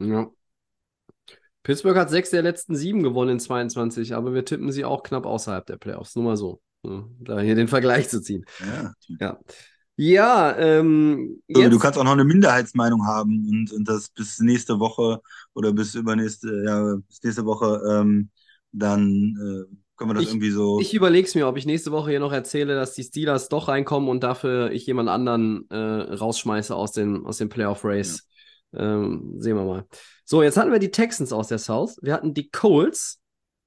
Ja. 0.00 0.30
Pittsburgh 1.62 1.96
hat 1.96 2.10
sechs 2.10 2.30
der 2.30 2.42
letzten 2.42 2.76
sieben 2.76 3.02
gewonnen 3.02 3.32
in 3.32 3.40
22, 3.40 4.14
aber 4.14 4.34
wir 4.34 4.44
tippen 4.44 4.70
sie 4.70 4.84
auch 4.84 5.02
knapp 5.02 5.24
außerhalb 5.24 5.64
der 5.64 5.78
Playoffs. 5.78 6.14
Nur 6.14 6.24
mal 6.24 6.36
so. 6.36 6.60
Da 6.82 7.40
hier 7.40 7.54
den 7.54 7.68
Vergleich 7.68 8.10
zu 8.10 8.20
ziehen. 8.20 8.44
Ja. 8.60 8.92
ja. 9.18 9.38
Ja, 9.96 10.56
ähm, 10.58 11.40
jetzt... 11.46 11.72
Du 11.72 11.78
kannst 11.78 11.98
auch 11.98 12.04
noch 12.04 12.12
eine 12.12 12.24
Minderheitsmeinung 12.24 13.06
haben 13.06 13.48
und, 13.48 13.72
und 13.72 13.88
das 13.88 14.08
bis 14.08 14.40
nächste 14.40 14.80
Woche 14.80 15.20
oder 15.54 15.72
bis 15.72 15.94
übernächste, 15.94 16.64
ja, 16.66 16.96
bis 17.06 17.22
nächste 17.22 17.44
Woche, 17.44 17.80
ähm, 17.88 18.30
dann 18.72 19.36
äh, 19.36 19.76
können 19.96 20.10
wir 20.10 20.14
das 20.14 20.24
ich, 20.24 20.30
irgendwie 20.30 20.50
so. 20.50 20.80
Ich 20.80 20.94
überlege 20.94 21.28
es 21.28 21.36
mir, 21.36 21.46
ob 21.46 21.56
ich 21.56 21.66
nächste 21.66 21.92
Woche 21.92 22.10
hier 22.10 22.18
noch 22.18 22.32
erzähle, 22.32 22.74
dass 22.74 22.94
die 22.94 23.04
Steelers 23.04 23.48
doch 23.48 23.68
reinkommen 23.68 24.08
und 24.08 24.24
dafür 24.24 24.72
ich 24.72 24.84
jemand 24.86 25.08
anderen 25.08 25.70
äh, 25.70 25.76
rausschmeiße 25.76 26.74
aus 26.74 26.90
dem, 26.90 27.24
aus 27.24 27.38
dem 27.38 27.48
Playoff 27.48 27.84
Race. 27.84 28.26
Ja. 28.72 28.80
Ähm, 28.80 29.36
sehen 29.38 29.56
wir 29.56 29.64
mal. 29.64 29.86
So, 30.24 30.42
jetzt 30.42 30.56
hatten 30.56 30.72
wir 30.72 30.80
die 30.80 30.90
Texans 30.90 31.32
aus 31.32 31.46
der 31.46 31.58
South. 31.58 31.98
Wir 32.02 32.14
hatten 32.14 32.34
die 32.34 32.50
Colts. 32.50 33.20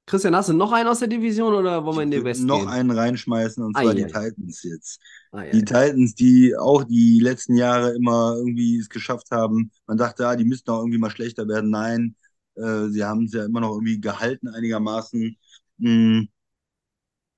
Christian, 0.07 0.37
hast 0.37 0.47
du 0.47 0.53
noch 0.53 0.71
einen 0.71 0.87
aus 0.87 0.99
der 0.99 1.09
Division 1.09 1.53
oder 1.53 1.83
wollen 1.83 1.97
wir 1.97 2.03
in 2.03 2.11
die 2.11 2.23
West 2.23 2.41
noch 2.41 2.59
gehen? 2.59 2.69
einen 2.69 2.91
reinschmeißen 2.91 3.61
und 3.61 3.73
zwar 3.75 3.89
ah, 3.89 3.93
die 3.93 4.03
ja. 4.03 4.07
Titans 4.07 4.63
jetzt. 4.63 5.01
Ah, 5.33 5.43
ja, 5.43 5.51
die 5.51 5.65
Titans, 5.65 6.15
die 6.15 6.55
auch 6.55 6.85
die 6.85 7.19
letzten 7.19 7.57
Jahre 7.57 7.93
immer 7.93 8.35
irgendwie 8.37 8.77
es 8.77 8.87
geschafft 8.87 9.31
haben. 9.31 9.69
Man 9.85 9.97
dachte, 9.97 10.23
ja, 10.23 10.37
die 10.37 10.45
müssten 10.45 10.71
auch 10.71 10.79
irgendwie 10.79 10.97
mal 10.97 11.09
schlechter 11.09 11.45
werden. 11.49 11.71
Nein, 11.71 12.15
äh, 12.55 12.87
sie 12.87 13.03
haben 13.03 13.25
es 13.25 13.33
ja 13.33 13.43
immer 13.43 13.59
noch 13.59 13.73
irgendwie 13.73 13.99
gehalten 13.99 14.47
einigermaßen. 14.47 15.37
Hm. 15.79 16.29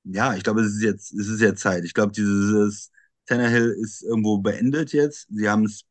Ja, 0.03 0.35
ich 0.35 0.43
glaube, 0.43 0.61
es 0.61 0.75
ist 0.75 0.83
jetzt, 0.83 1.11
es 1.13 1.27
ist 1.27 1.41
jetzt 1.41 1.61
Zeit. 1.61 1.83
Ich 1.85 1.95
glaube, 1.95 2.11
dieses 2.11 2.91
Tannehill 3.25 3.75
ist 3.81 4.03
irgendwo 4.03 4.37
beendet 4.37 4.93
jetzt. 4.93 5.27
Sie 5.31 5.49
haben 5.49 5.65
es 5.65 5.85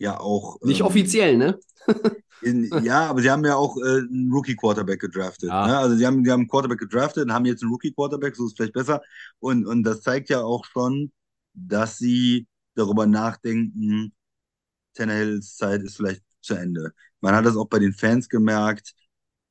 ja 0.00 0.18
auch. 0.18 0.60
Nicht 0.62 0.80
ähm, 0.80 0.86
offiziell, 0.86 1.36
ne? 1.36 1.58
In, 2.42 2.70
ja, 2.82 3.06
aber 3.06 3.20
sie 3.20 3.30
haben 3.30 3.44
ja 3.44 3.54
auch 3.54 3.76
äh, 3.76 3.98
einen 3.98 4.32
Rookie-Quarterback 4.32 4.98
gedraftet. 4.98 5.50
Ja. 5.50 5.66
Ne? 5.66 5.78
Also 5.78 5.96
sie 5.96 6.06
haben, 6.06 6.24
sie 6.24 6.30
haben 6.30 6.40
einen 6.40 6.48
Quarterback 6.48 6.78
gedraftet 6.78 7.24
und 7.24 7.34
haben 7.34 7.44
jetzt 7.44 7.62
einen 7.62 7.70
Rookie-Quarterback, 7.70 8.34
so 8.34 8.46
ist 8.46 8.52
es 8.52 8.56
vielleicht 8.56 8.72
besser. 8.72 9.02
Und, 9.40 9.66
und 9.66 9.82
das 9.84 10.00
zeigt 10.00 10.30
ja 10.30 10.40
auch 10.40 10.64
schon, 10.64 11.12
dass 11.52 11.98
sie 11.98 12.46
darüber 12.74 13.06
nachdenken, 13.06 14.14
Tannehills 14.94 15.56
Zeit 15.56 15.82
ist 15.82 15.96
vielleicht 15.96 16.22
zu 16.40 16.54
Ende. 16.54 16.94
Man 17.20 17.34
hat 17.34 17.44
das 17.44 17.56
auch 17.56 17.68
bei 17.68 17.78
den 17.78 17.92
Fans 17.92 18.30
gemerkt. 18.30 18.94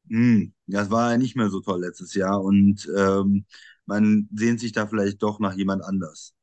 Hm, 0.10 0.54
das 0.66 0.90
war 0.90 1.12
ja 1.12 1.18
nicht 1.20 1.36
mehr 1.36 1.50
so 1.50 1.60
toll 1.62 1.82
letztes 1.82 2.16
Jahr 2.16 2.42
und 2.44 2.90
ähm, 2.98 3.46
man 3.86 4.28
sehnt 4.34 4.60
sich 4.60 4.72
da 4.72 4.88
vielleicht 4.88 5.22
doch 5.22 5.40
nach 5.40 5.54
jemand 5.54 5.84
anders. 5.84 6.34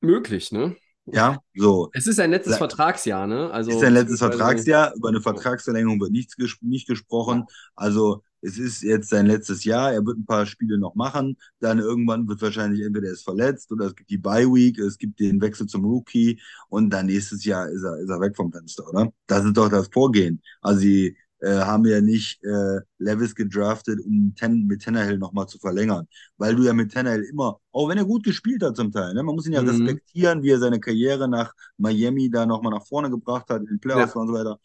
Möglich, 0.00 0.50
ne? 0.50 0.76
Ja, 1.06 1.38
so. 1.54 1.90
Es 1.92 2.06
ist 2.06 2.20
ein 2.20 2.30
letztes 2.30 2.58
Vertragsjahr, 2.58 3.26
ne? 3.26 3.50
Also, 3.50 3.70
es 3.70 3.76
ist 3.78 3.84
ein 3.84 3.94
letztes 3.94 4.20
Vertragsjahr. 4.20 4.94
Über 4.94 5.08
eine 5.08 5.20
Vertragsverlängerung 5.20 6.00
wird 6.00 6.12
nichts 6.12 6.36
ges 6.36 6.56
nicht 6.60 6.86
gesprochen. 6.86 7.44
Also 7.74 8.22
es 8.40 8.58
ist 8.58 8.82
jetzt 8.82 9.08
sein 9.10 9.26
letztes 9.26 9.64
Jahr. 9.64 9.92
Er 9.92 10.04
wird 10.04 10.18
ein 10.18 10.26
paar 10.26 10.46
Spiele 10.46 10.78
noch 10.78 10.94
machen. 10.94 11.36
Dann 11.60 11.78
irgendwann 11.78 12.28
wird 12.28 12.40
wahrscheinlich 12.42 12.82
entweder 12.82 13.08
er 13.08 13.12
ist 13.14 13.24
verletzt 13.24 13.70
oder 13.72 13.86
es 13.86 13.96
gibt 13.96 14.10
die 14.10 14.18
Bye 14.18 14.46
Week, 14.46 14.78
es 14.78 14.98
gibt 14.98 15.18
den 15.20 15.40
Wechsel 15.40 15.66
zum 15.66 15.84
Rookie 15.84 16.40
und 16.68 16.90
dann 16.90 17.06
nächstes 17.06 17.44
Jahr 17.44 17.68
ist 17.68 17.82
er, 17.82 17.98
ist 17.98 18.10
er 18.10 18.20
weg 18.20 18.36
vom 18.36 18.52
Fenster, 18.52 18.88
oder? 18.88 19.12
Das 19.26 19.44
ist 19.44 19.56
doch 19.56 19.68
das 19.68 19.88
Vorgehen. 19.92 20.40
Also 20.60 20.80
sie 20.80 21.16
äh, 21.42 21.60
haben 21.60 21.84
ja 21.86 22.00
nicht 22.00 22.42
äh, 22.44 22.80
Levis 22.98 23.34
gedraftet, 23.34 24.00
um 24.00 24.32
ten, 24.36 24.66
mit 24.66 24.82
Tannehill 24.82 25.18
nochmal 25.18 25.48
zu 25.48 25.58
verlängern. 25.58 26.06
Weil 26.36 26.54
du 26.54 26.62
ja 26.62 26.72
mit 26.72 26.92
Tannehill 26.92 27.24
immer, 27.24 27.58
auch 27.72 27.88
wenn 27.88 27.98
er 27.98 28.04
gut 28.04 28.24
gespielt 28.24 28.62
hat 28.62 28.76
zum 28.76 28.92
Teil, 28.92 29.12
ne, 29.12 29.22
man 29.22 29.34
muss 29.34 29.46
ihn 29.46 29.52
ja 29.52 29.62
mhm. 29.62 29.68
respektieren, 29.68 30.42
wie 30.42 30.50
er 30.50 30.60
seine 30.60 30.78
Karriere 30.78 31.28
nach 31.28 31.52
Miami 31.76 32.30
da 32.30 32.46
nochmal 32.46 32.72
nach 32.72 32.86
vorne 32.86 33.10
gebracht 33.10 33.48
hat, 33.50 33.60
in 33.60 33.66
den 33.66 33.80
Playoffs 33.80 34.14
ja. 34.14 34.20
und 34.20 34.28
so 34.28 34.34
weiter. 34.34 34.58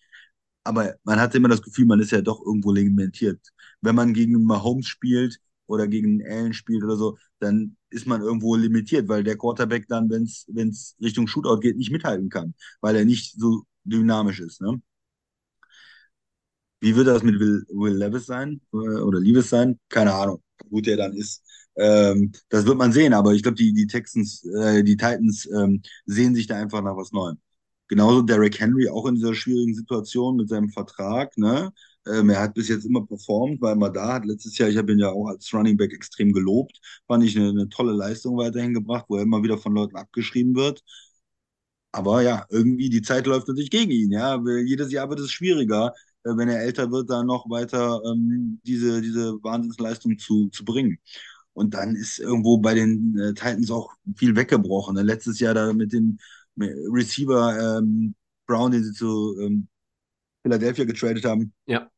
Aber 0.64 0.96
man 1.04 1.20
hatte 1.20 1.38
immer 1.38 1.48
das 1.50 1.62
Gefühl, 1.62 1.86
man 1.86 2.00
ist 2.00 2.12
ja 2.12 2.22
doch 2.22 2.46
irgendwo 2.46 2.72
limitiert. 2.72 3.40
Wenn 3.82 3.96
man 3.96 4.14
gegen 4.14 4.44
Mahomes 4.44 4.88
spielt 4.88 5.40
oder 5.66 5.88
gegen 5.88 6.24
Allen 6.28 6.54
spielt 6.54 6.84
oder 6.84 6.98
so, 6.98 7.18
dann 7.40 7.76
ist 7.90 8.06
man 8.06 8.22
irgendwo 8.22 8.56
limitiert, 8.56 9.08
weil 9.08 9.24
der 9.24 9.38
Quarterback 9.38 9.88
dann, 9.88 10.10
wenn 10.10 10.24
es 10.70 10.96
Richtung 11.02 11.28
Shootout 11.28 11.60
geht, 11.60 11.78
nicht 11.78 11.92
mithalten 11.92 12.30
kann, 12.30 12.54
weil 12.82 12.96
er 12.96 13.06
nicht 13.06 13.40
so 13.40 13.64
dynamisch 13.86 14.42
ist. 14.42 14.62
Ne? 14.62 14.82
Wie 16.80 16.96
wird 16.96 17.08
das 17.08 17.24
mit 17.24 17.40
Will, 17.40 17.66
Will 17.70 17.96
Levis 17.96 18.26
sein 18.28 18.62
äh, 18.74 18.78
oder 18.78 19.20
Levis 19.20 19.50
sein? 19.50 19.80
Keine 19.90 20.14
Ahnung, 20.14 20.42
wie 20.64 20.70
gut 20.70 20.86
der 20.88 20.98
dann 20.98 21.14
ist. 21.14 21.44
Ähm, 21.76 22.32
das 22.50 22.66
wird 22.66 22.78
man 22.78 22.92
sehen, 22.92 23.14
aber 23.14 23.34
ich 23.34 23.44
glaube, 23.44 23.56
die, 23.58 23.74
die 23.74 23.88
Texans, 23.88 24.44
äh, 24.46 24.84
die 24.84 24.98
Titans 24.98 25.48
ähm, 25.52 25.82
sehen 26.06 26.36
sich 26.36 26.48
da 26.48 26.56
einfach 26.58 26.82
nach 26.82 26.96
was 26.98 27.12
Neuem. 27.12 27.38
Genauso 27.90 28.22
Derrick 28.22 28.60
Henry 28.60 28.90
auch 28.90 29.06
in 29.08 29.16
dieser 29.16 29.34
schwierigen 29.34 29.74
Situation 29.74 30.36
mit 30.38 30.50
seinem 30.50 30.70
Vertrag, 30.70 31.38
ne? 31.38 31.72
Ähm, 32.06 32.30
er 32.30 32.40
hat 32.42 32.54
bis 32.54 32.68
jetzt 32.70 32.86
immer 32.86 33.06
performt, 33.06 33.62
war 33.62 33.74
immer 33.74 33.90
da, 33.90 34.14
hat 34.16 34.26
letztes 34.26 34.58
Jahr, 34.58 34.70
ich 34.70 34.78
habe 34.78 34.92
ihn 34.94 35.00
ja 35.00 35.10
auch 35.12 35.28
als 35.28 35.54
Running 35.54 35.78
Back 35.78 35.94
extrem 35.94 36.32
gelobt, 36.34 36.80
fand 37.08 37.24
ich 37.24 37.38
eine, 37.38 37.50
eine 37.50 37.70
tolle 37.70 37.94
Leistung 37.94 38.38
weiterhin 38.38 38.74
gebracht, 38.74 39.06
wo 39.10 39.18
er 39.18 39.24
immer 39.24 39.44
wieder 39.44 39.58
von 39.58 39.74
Leuten 39.74 39.96
abgeschrieben 39.98 40.56
wird. 40.56 40.84
Aber 41.92 42.22
ja, 42.22 42.46
irgendwie 42.50 42.90
die 42.90 43.02
Zeit 43.02 43.26
läuft 43.28 43.48
natürlich 43.48 43.70
gegen 43.72 43.92
ihn. 43.92 44.12
Ja, 44.12 44.40
jedes 44.66 44.92
Jahr 44.92 45.10
wird 45.10 45.20
es 45.20 45.32
schwieriger, 45.32 45.94
wenn 46.36 46.50
er 46.50 46.62
älter 46.62 46.92
wird, 46.92 47.10
da 47.10 47.24
noch 47.24 47.50
weiter 47.50 48.02
ähm, 48.06 48.60
diese, 48.66 49.02
diese 49.02 49.34
Wahnsinnsleistung 49.44 50.18
zu, 50.18 50.50
zu 50.50 50.66
bringen. 50.66 51.00
Und 51.54 51.74
dann 51.74 51.96
ist 51.96 52.20
irgendwo 52.20 52.58
bei 52.58 52.74
den 52.74 53.18
äh, 53.18 53.34
Titans 53.34 53.72
auch 53.72 53.94
viel 54.16 54.36
weggebrochen. 54.36 54.96
Ne? 54.96 55.02
Letztes 55.04 55.40
Jahr 55.40 55.54
da 55.54 55.74
mit 55.74 55.94
dem 55.94 56.20
Receiver 56.58 57.78
ähm, 57.80 58.16
Brown, 58.46 58.72
den 58.72 58.84
sie 58.84 58.94
zu 58.94 59.38
ähm, 59.40 59.68
Philadelphia 60.44 60.86
getradet 60.86 61.26
haben. 61.26 61.54
Ja. 61.66 61.90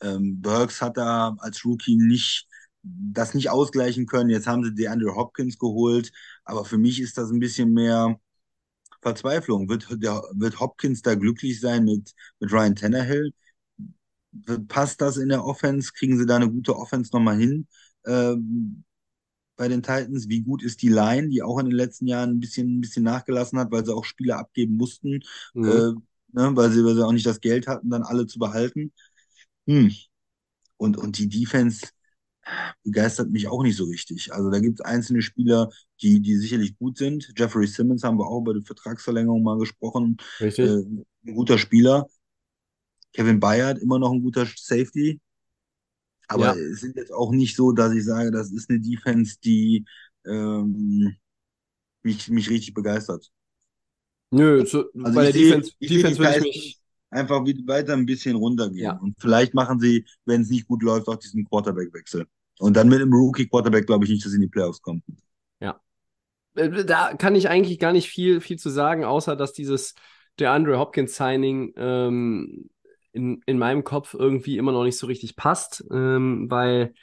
Ähm, 0.00 0.40
Burks 0.40 0.82
hat 0.82 0.96
da 0.96 1.36
als 1.38 1.64
Rookie 1.64 1.96
nicht 1.96 2.46
das 2.82 3.34
nicht 3.34 3.50
ausgleichen 3.50 4.06
können. 4.06 4.30
Jetzt 4.30 4.46
haben 4.46 4.64
sie 4.64 4.74
DeAndre 4.74 5.14
Hopkins 5.16 5.58
geholt, 5.58 6.12
aber 6.44 6.64
für 6.64 6.78
mich 6.78 7.00
ist 7.00 7.18
das 7.18 7.30
ein 7.30 7.40
bisschen 7.40 7.72
mehr 7.72 8.20
Verzweiflung. 9.02 9.68
Wird, 9.68 9.88
der, 10.02 10.22
wird 10.34 10.60
Hopkins 10.60 11.02
da 11.02 11.14
glücklich 11.14 11.60
sein 11.60 11.84
mit, 11.84 12.12
mit 12.40 12.52
Ryan 12.52 12.76
Tannehill? 12.76 13.32
Passt 14.68 15.00
das 15.00 15.16
in 15.16 15.28
der 15.28 15.44
Offense? 15.44 15.92
Kriegen 15.92 16.18
sie 16.18 16.26
da 16.26 16.36
eine 16.36 16.50
gute 16.50 16.76
Offense 16.76 17.10
nochmal 17.12 17.38
hin? 17.38 17.66
Ähm, 18.06 18.84
bei 19.56 19.68
den 19.68 19.82
Titans, 19.82 20.28
wie 20.28 20.42
gut 20.42 20.62
ist 20.62 20.82
die 20.82 20.88
Line, 20.88 21.28
die 21.28 21.42
auch 21.42 21.58
in 21.58 21.66
den 21.66 21.74
letzten 21.74 22.06
Jahren 22.06 22.30
ein 22.30 22.40
bisschen, 22.40 22.78
ein 22.78 22.80
bisschen 22.80 23.04
nachgelassen 23.04 23.58
hat, 23.58 23.70
weil 23.70 23.84
sie 23.84 23.94
auch 23.94 24.04
Spieler 24.04 24.38
abgeben 24.38 24.76
mussten, 24.76 25.20
mhm. 25.54 25.64
äh, 25.64 25.92
ne, 26.32 26.56
weil, 26.56 26.70
sie, 26.70 26.84
weil 26.84 26.94
sie 26.94 27.04
auch 27.04 27.12
nicht 27.12 27.26
das 27.26 27.40
Geld 27.40 27.66
hatten, 27.66 27.90
dann 27.90 28.02
alle 28.02 28.26
zu 28.26 28.38
behalten. 28.38 28.92
Hm. 29.66 29.92
Und, 30.76 30.96
und 30.98 31.18
die 31.18 31.28
Defense 31.28 31.88
begeistert 32.84 33.30
mich 33.30 33.48
auch 33.48 33.62
nicht 33.62 33.76
so 33.76 33.84
richtig. 33.84 34.32
Also 34.32 34.50
da 34.50 34.60
gibt 34.60 34.78
es 34.78 34.84
einzelne 34.84 35.22
Spieler, 35.22 35.70
die, 36.02 36.20
die 36.20 36.36
sicherlich 36.36 36.78
gut 36.78 36.98
sind. 36.98 37.32
Jeffrey 37.36 37.66
Simmons 37.66 38.04
haben 38.04 38.18
wir 38.18 38.26
auch 38.26 38.42
bei 38.42 38.52
der 38.52 38.62
Vertragsverlängerung 38.62 39.42
mal 39.42 39.58
gesprochen. 39.58 40.18
Richtig. 40.40 40.66
Äh, 40.66 40.84
ein 41.26 41.34
guter 41.34 41.58
Spieler. 41.58 42.06
Kevin 43.16 43.40
Bayard, 43.40 43.78
immer 43.78 43.98
noch 43.98 44.12
ein 44.12 44.22
guter 44.22 44.46
Safety. 44.56 45.20
Aber 46.28 46.46
ja. 46.46 46.52
es 46.54 46.80
sind 46.80 46.96
jetzt 46.96 47.12
auch 47.12 47.32
nicht 47.32 47.56
so, 47.56 47.72
dass 47.72 47.94
ich 47.94 48.04
sage, 48.04 48.30
das 48.30 48.52
ist 48.52 48.68
eine 48.68 48.80
Defense, 48.80 49.36
die 49.42 49.86
ähm, 50.26 51.16
mich, 52.02 52.28
mich 52.28 52.50
richtig 52.50 52.74
begeistert. 52.74 53.30
Nö, 54.30 54.66
so, 54.66 54.84
also 54.92 55.14
bei 55.14 55.24
der 55.24 55.32
sehe, 55.32 55.44
Defense, 55.46 55.72
ich 55.78 55.88
Defense 55.88 56.18
würde 56.18 56.38
ich 56.38 56.42
mich 56.42 56.80
einfach 57.10 57.40
weiter 57.40 57.94
ein 57.94 58.04
bisschen 58.04 58.36
runtergehen. 58.36 58.84
Ja. 58.84 58.98
Und 58.98 59.14
vielleicht 59.18 59.54
machen 59.54 59.80
sie, 59.80 60.04
wenn 60.26 60.42
es 60.42 60.50
nicht 60.50 60.66
gut 60.66 60.82
läuft, 60.82 61.08
auch 61.08 61.16
diesen 61.16 61.48
Quarterback-Wechsel. 61.48 62.26
Und 62.58 62.76
dann 62.76 62.88
mit 62.88 63.00
einem 63.00 63.14
Rookie-Quarterback 63.14 63.86
glaube 63.86 64.04
ich 64.04 64.10
nicht, 64.10 64.24
dass 64.24 64.32
sie 64.32 64.36
in 64.36 64.42
die 64.42 64.48
Playoffs 64.48 64.82
kommen. 64.82 65.02
Ja. 65.60 65.80
Äh, 66.54 66.84
da 66.84 67.14
kann 67.14 67.34
ich 67.34 67.48
eigentlich 67.48 67.78
gar 67.78 67.92
nicht 67.92 68.10
viel, 68.10 68.40
viel 68.42 68.58
zu 68.58 68.68
sagen, 68.68 69.04
außer 69.04 69.36
dass 69.36 69.52
dieses 69.52 69.94
der 70.38 70.52
Andre 70.52 70.78
Hopkins-Signing 70.78 71.72
ähm, 71.76 72.68
in, 73.16 73.42
in 73.46 73.58
meinem 73.58 73.82
Kopf 73.84 74.14
irgendwie 74.14 74.58
immer 74.58 74.72
noch 74.72 74.84
nicht 74.84 74.98
so 74.98 75.06
richtig 75.06 75.36
passt, 75.36 75.84
ähm, 75.90 76.50
weil 76.50 76.94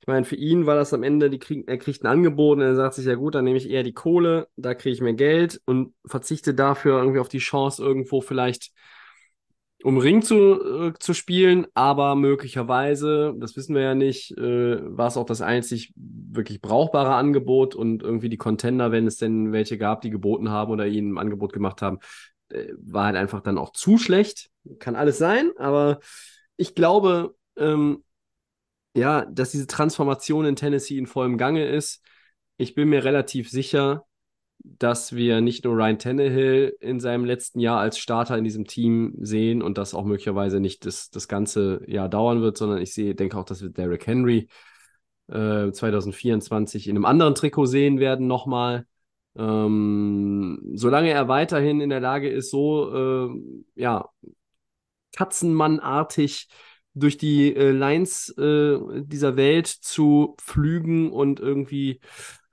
ich 0.00 0.08
meine, 0.08 0.24
für 0.24 0.34
ihn 0.34 0.66
war 0.66 0.74
das 0.74 0.92
am 0.92 1.04
Ende, 1.04 1.38
krieg, 1.38 1.64
er 1.68 1.78
kriegt 1.78 2.02
ein 2.02 2.08
Angebot 2.08 2.58
und 2.58 2.64
er 2.64 2.74
sagt 2.74 2.94
sich, 2.94 3.06
ja 3.06 3.14
gut, 3.14 3.36
dann 3.36 3.44
nehme 3.44 3.56
ich 3.56 3.70
eher 3.70 3.84
die 3.84 3.92
Kohle, 3.92 4.48
da 4.56 4.74
kriege 4.74 4.92
ich 4.92 5.00
mehr 5.00 5.14
Geld 5.14 5.60
und 5.64 5.94
verzichte 6.04 6.54
dafür 6.54 6.98
irgendwie 6.98 7.20
auf 7.20 7.28
die 7.28 7.38
Chance, 7.38 7.82
irgendwo 7.82 8.20
vielleicht 8.20 8.72
um 9.84 9.98
Ring 9.98 10.22
zu, 10.22 10.90
äh, 10.90 10.92
zu 10.98 11.14
spielen, 11.14 11.66
aber 11.74 12.14
möglicherweise, 12.14 13.34
das 13.38 13.56
wissen 13.56 13.74
wir 13.74 13.82
ja 13.82 13.94
nicht, 13.94 14.36
äh, 14.38 14.78
war 14.96 15.08
es 15.08 15.16
auch 15.16 15.26
das 15.26 15.40
einzig 15.40 15.92
wirklich 15.96 16.60
brauchbare 16.60 17.14
Angebot 17.14 17.74
und 17.74 18.02
irgendwie 18.02 18.28
die 18.28 18.36
Contender, 18.36 18.92
wenn 18.92 19.06
es 19.06 19.16
denn 19.16 19.52
welche 19.52 19.78
gab, 19.78 20.00
die 20.00 20.10
geboten 20.10 20.50
haben 20.50 20.72
oder 20.72 20.86
ihnen 20.86 21.14
ein 21.14 21.18
Angebot 21.18 21.52
gemacht 21.52 21.82
haben, 21.82 21.98
war 22.78 23.06
halt 23.06 23.16
einfach 23.16 23.40
dann 23.40 23.58
auch 23.58 23.72
zu 23.72 23.98
schlecht. 23.98 24.50
Kann 24.78 24.96
alles 24.96 25.18
sein, 25.18 25.50
aber 25.58 26.00
ich 26.56 26.74
glaube, 26.74 27.34
ähm, 27.56 28.04
ja, 28.94 29.24
dass 29.26 29.50
diese 29.50 29.66
Transformation 29.66 30.44
in 30.44 30.56
Tennessee 30.56 30.98
in 30.98 31.06
vollem 31.06 31.38
Gange 31.38 31.66
ist. 31.66 32.02
Ich 32.56 32.74
bin 32.74 32.88
mir 32.88 33.04
relativ 33.04 33.50
sicher, 33.50 34.04
dass 34.64 35.14
wir 35.14 35.40
nicht 35.40 35.64
nur 35.64 35.76
Ryan 35.76 35.98
Tannehill 35.98 36.76
in 36.80 37.00
seinem 37.00 37.24
letzten 37.24 37.58
Jahr 37.58 37.80
als 37.80 37.98
Starter 37.98 38.38
in 38.38 38.44
diesem 38.44 38.66
Team 38.66 39.14
sehen 39.20 39.62
und 39.62 39.78
das 39.78 39.94
auch 39.94 40.04
möglicherweise 40.04 40.60
nicht 40.60 40.86
das, 40.86 41.10
das 41.10 41.26
ganze 41.26 41.82
Jahr 41.86 42.08
dauern 42.08 42.42
wird, 42.42 42.56
sondern 42.56 42.80
ich 42.80 42.94
sehe, 42.94 43.14
denke 43.14 43.36
auch, 43.36 43.44
dass 43.44 43.62
wir 43.62 43.70
Derrick 43.70 44.06
Henry 44.06 44.48
äh, 45.28 45.72
2024 45.72 46.88
in 46.88 46.96
einem 46.96 47.04
anderen 47.06 47.34
Trikot 47.34 47.66
sehen 47.66 47.98
werden 47.98 48.26
nochmal. 48.26 48.86
Ähm, 49.36 50.60
solange 50.74 51.10
er 51.10 51.28
weiterhin 51.28 51.80
in 51.80 51.90
der 51.90 52.00
Lage 52.00 52.28
ist, 52.28 52.50
so 52.50 53.30
äh, 53.30 53.30
ja, 53.74 54.08
Katzenmannartig 55.14 56.48
durch 56.94 57.16
die 57.18 57.54
äh, 57.54 57.70
Lines 57.70 58.30
äh, 58.38 58.78
dieser 59.02 59.36
Welt 59.36 59.66
zu 59.66 60.36
pflügen 60.38 61.10
und 61.10 61.40
irgendwie 61.40 62.00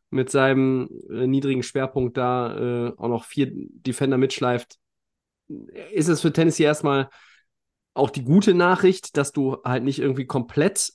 mit 0.09 0.29
seinem 0.29 0.89
äh, 1.09 1.27
niedrigen 1.27 1.63
Schwerpunkt 1.63 2.17
da 2.17 2.87
äh, 2.87 2.93
auch 2.97 3.07
noch 3.07 3.25
vier 3.25 3.49
Defender 3.51 4.17
mitschleift, 4.17 4.77
ist 5.91 6.09
es 6.09 6.21
für 6.21 6.33
Tennessee 6.33 6.63
erstmal 6.63 7.09
auch 7.93 8.09
die 8.09 8.23
gute 8.23 8.53
Nachricht, 8.53 9.17
dass 9.17 9.31
du 9.31 9.57
halt 9.63 9.83
nicht 9.83 9.99
irgendwie 9.99 10.25
komplett 10.25 10.93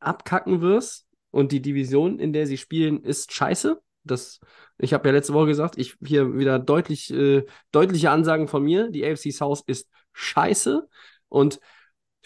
abkacken 0.00 0.60
wirst 0.60 1.06
und 1.30 1.50
die 1.50 1.62
Division, 1.62 2.18
in 2.18 2.32
der 2.32 2.46
sie 2.46 2.58
spielen, 2.58 3.02
ist 3.02 3.32
scheiße. 3.32 3.80
Das, 4.04 4.40
ich 4.78 4.92
habe 4.92 5.08
ja 5.08 5.14
letzte 5.14 5.32
Woche 5.32 5.46
gesagt, 5.46 5.78
ich 5.78 5.96
hier 6.04 6.36
wieder 6.36 6.58
deutlich, 6.58 7.12
äh, 7.12 7.44
deutliche 7.72 8.10
Ansagen 8.10 8.48
von 8.48 8.62
mir. 8.62 8.90
Die 8.90 9.04
AFC 9.04 9.32
South 9.32 9.62
ist 9.66 9.88
scheiße. 10.12 10.86
Und 11.28 11.60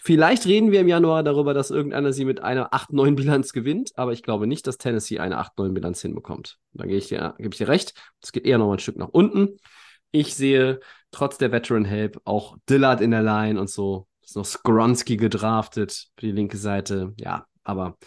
vielleicht 0.01 0.45
reden 0.45 0.71
wir 0.71 0.81
im 0.81 0.87
Januar 0.87 1.23
darüber, 1.23 1.53
dass 1.53 1.71
irgendeiner 1.71 2.13
sie 2.13 2.25
mit 2.25 2.41
einer 2.41 2.73
8-9-Bilanz 2.73 3.53
gewinnt, 3.53 3.91
aber 3.95 4.13
ich 4.13 4.23
glaube 4.23 4.47
nicht, 4.47 4.67
dass 4.67 4.77
Tennessee 4.77 5.19
eine 5.19 5.39
8-9-Bilanz 5.39 6.01
hinbekommt. 6.01 6.57
Da 6.73 6.85
gebe 6.85 6.97
ich, 6.97 7.07
dir, 7.07 7.35
geb 7.37 7.53
ich 7.53 7.57
dir 7.57 7.67
recht. 7.67 7.93
Es 8.21 8.31
geht 8.31 8.45
eher 8.45 8.57
noch 8.57 8.71
ein 8.71 8.79
Stück 8.79 8.97
nach 8.97 9.09
unten. 9.09 9.57
Ich 10.11 10.35
sehe 10.35 10.79
trotz 11.11 11.37
der 11.37 11.51
Veteran 11.51 11.85
Help 11.85 12.19
auch 12.25 12.57
Dillard 12.69 13.01
in 13.01 13.11
der 13.11 13.23
Line 13.23 13.59
und 13.59 13.69
so. 13.69 14.07
Ist 14.23 14.35
noch 14.35 14.45
Skronski 14.45 15.17
gedraftet 15.17 16.07
für 16.17 16.27
die 16.27 16.31
linke 16.31 16.57
Seite. 16.57 17.13
Ja, 17.17 17.45
aber 17.63 17.97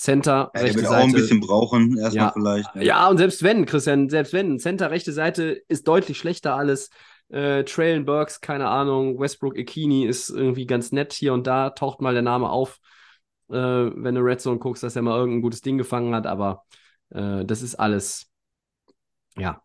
Center, 0.00 0.50
ja, 0.54 0.62
rechte 0.62 0.80
Seite. 0.80 0.96
auch 0.96 1.04
ein 1.04 1.12
bisschen 1.12 1.40
brauchen, 1.40 1.98
erstmal 1.98 2.24
ja, 2.24 2.32
vielleicht. 2.32 2.74
Ja, 2.76 3.08
und 3.10 3.18
selbst 3.18 3.42
wenn, 3.42 3.66
Christian, 3.66 4.08
selbst 4.08 4.32
wenn, 4.32 4.58
Center, 4.58 4.90
rechte 4.90 5.12
Seite 5.12 5.62
ist 5.68 5.86
deutlich 5.86 6.16
schlechter 6.16 6.54
alles. 6.56 6.88
Äh, 7.28 7.64
Traylon 7.64 8.06
Burks, 8.06 8.40
keine 8.40 8.68
Ahnung, 8.68 9.20
Westbrook 9.20 9.58
Ikini 9.58 10.06
ist 10.06 10.30
irgendwie 10.30 10.64
ganz 10.64 10.90
nett 10.90 11.12
hier 11.12 11.34
und 11.34 11.46
da, 11.46 11.68
taucht 11.68 12.00
mal 12.00 12.14
der 12.14 12.22
Name 12.22 12.48
auf, 12.48 12.78
äh, 13.50 13.54
wenn 13.54 14.14
du 14.14 14.22
Red 14.22 14.40
Zone 14.40 14.58
guckst, 14.58 14.82
dass 14.82 14.96
er 14.96 15.02
mal 15.02 15.18
irgendein 15.18 15.42
gutes 15.42 15.60
Ding 15.60 15.76
gefangen 15.76 16.14
hat, 16.14 16.26
aber 16.26 16.64
äh, 17.10 17.44
das 17.44 17.60
ist 17.60 17.74
alles, 17.74 18.30
ja. 19.36 19.62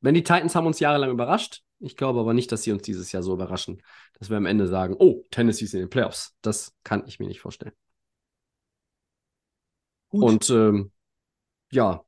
Wenn 0.00 0.14
die 0.14 0.22
Titans 0.22 0.54
haben 0.54 0.66
uns 0.66 0.78
jahrelang 0.78 1.10
überrascht, 1.10 1.62
ich 1.80 1.96
glaube 1.96 2.20
aber 2.20 2.34
nicht, 2.34 2.52
dass 2.52 2.62
sie 2.62 2.70
uns 2.70 2.82
dieses 2.82 3.10
Jahr 3.10 3.24
so 3.24 3.32
überraschen, 3.32 3.82
dass 4.16 4.30
wir 4.30 4.36
am 4.36 4.46
Ende 4.46 4.68
sagen, 4.68 4.94
oh, 4.96 5.24
Tennessee 5.32 5.64
ist 5.64 5.74
in 5.74 5.80
den 5.80 5.90
Playoffs. 5.90 6.36
Das 6.40 6.72
kann 6.84 7.02
ich 7.08 7.18
mir 7.18 7.26
nicht 7.26 7.40
vorstellen. 7.40 7.72
Gut. 10.20 10.30
Und 10.30 10.50
ähm, 10.50 10.92
ja, 11.70 12.04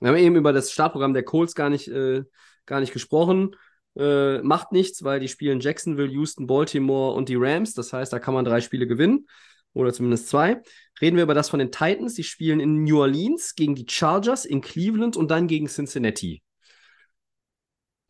wir 0.00 0.08
haben 0.08 0.16
eben 0.18 0.36
über 0.36 0.52
das 0.52 0.70
Startprogramm 0.72 1.14
der 1.14 1.24
Colts 1.24 1.54
gar 1.54 1.70
nicht, 1.70 1.88
äh, 1.88 2.24
gar 2.66 2.80
nicht 2.80 2.92
gesprochen. 2.92 3.56
Äh, 3.96 4.42
macht 4.42 4.72
nichts, 4.72 5.04
weil 5.04 5.20
die 5.20 5.28
spielen 5.28 5.60
Jacksonville, 5.60 6.10
Houston, 6.10 6.46
Baltimore 6.46 7.14
und 7.14 7.28
die 7.28 7.36
Rams. 7.36 7.74
Das 7.74 7.92
heißt, 7.92 8.12
da 8.12 8.18
kann 8.18 8.34
man 8.34 8.44
drei 8.44 8.60
Spiele 8.60 8.86
gewinnen 8.86 9.26
oder 9.72 9.92
zumindest 9.92 10.28
zwei. 10.28 10.60
Reden 11.00 11.16
wir 11.16 11.22
über 11.22 11.34
das 11.34 11.48
von 11.48 11.58
den 11.58 11.72
Titans. 11.72 12.14
Die 12.14 12.24
spielen 12.24 12.60
in 12.60 12.84
New 12.84 13.00
Orleans 13.00 13.54
gegen 13.54 13.74
die 13.74 13.86
Chargers, 13.88 14.44
in 14.44 14.60
Cleveland 14.60 15.16
und 15.16 15.30
dann 15.30 15.46
gegen 15.46 15.68
Cincinnati. 15.68 16.42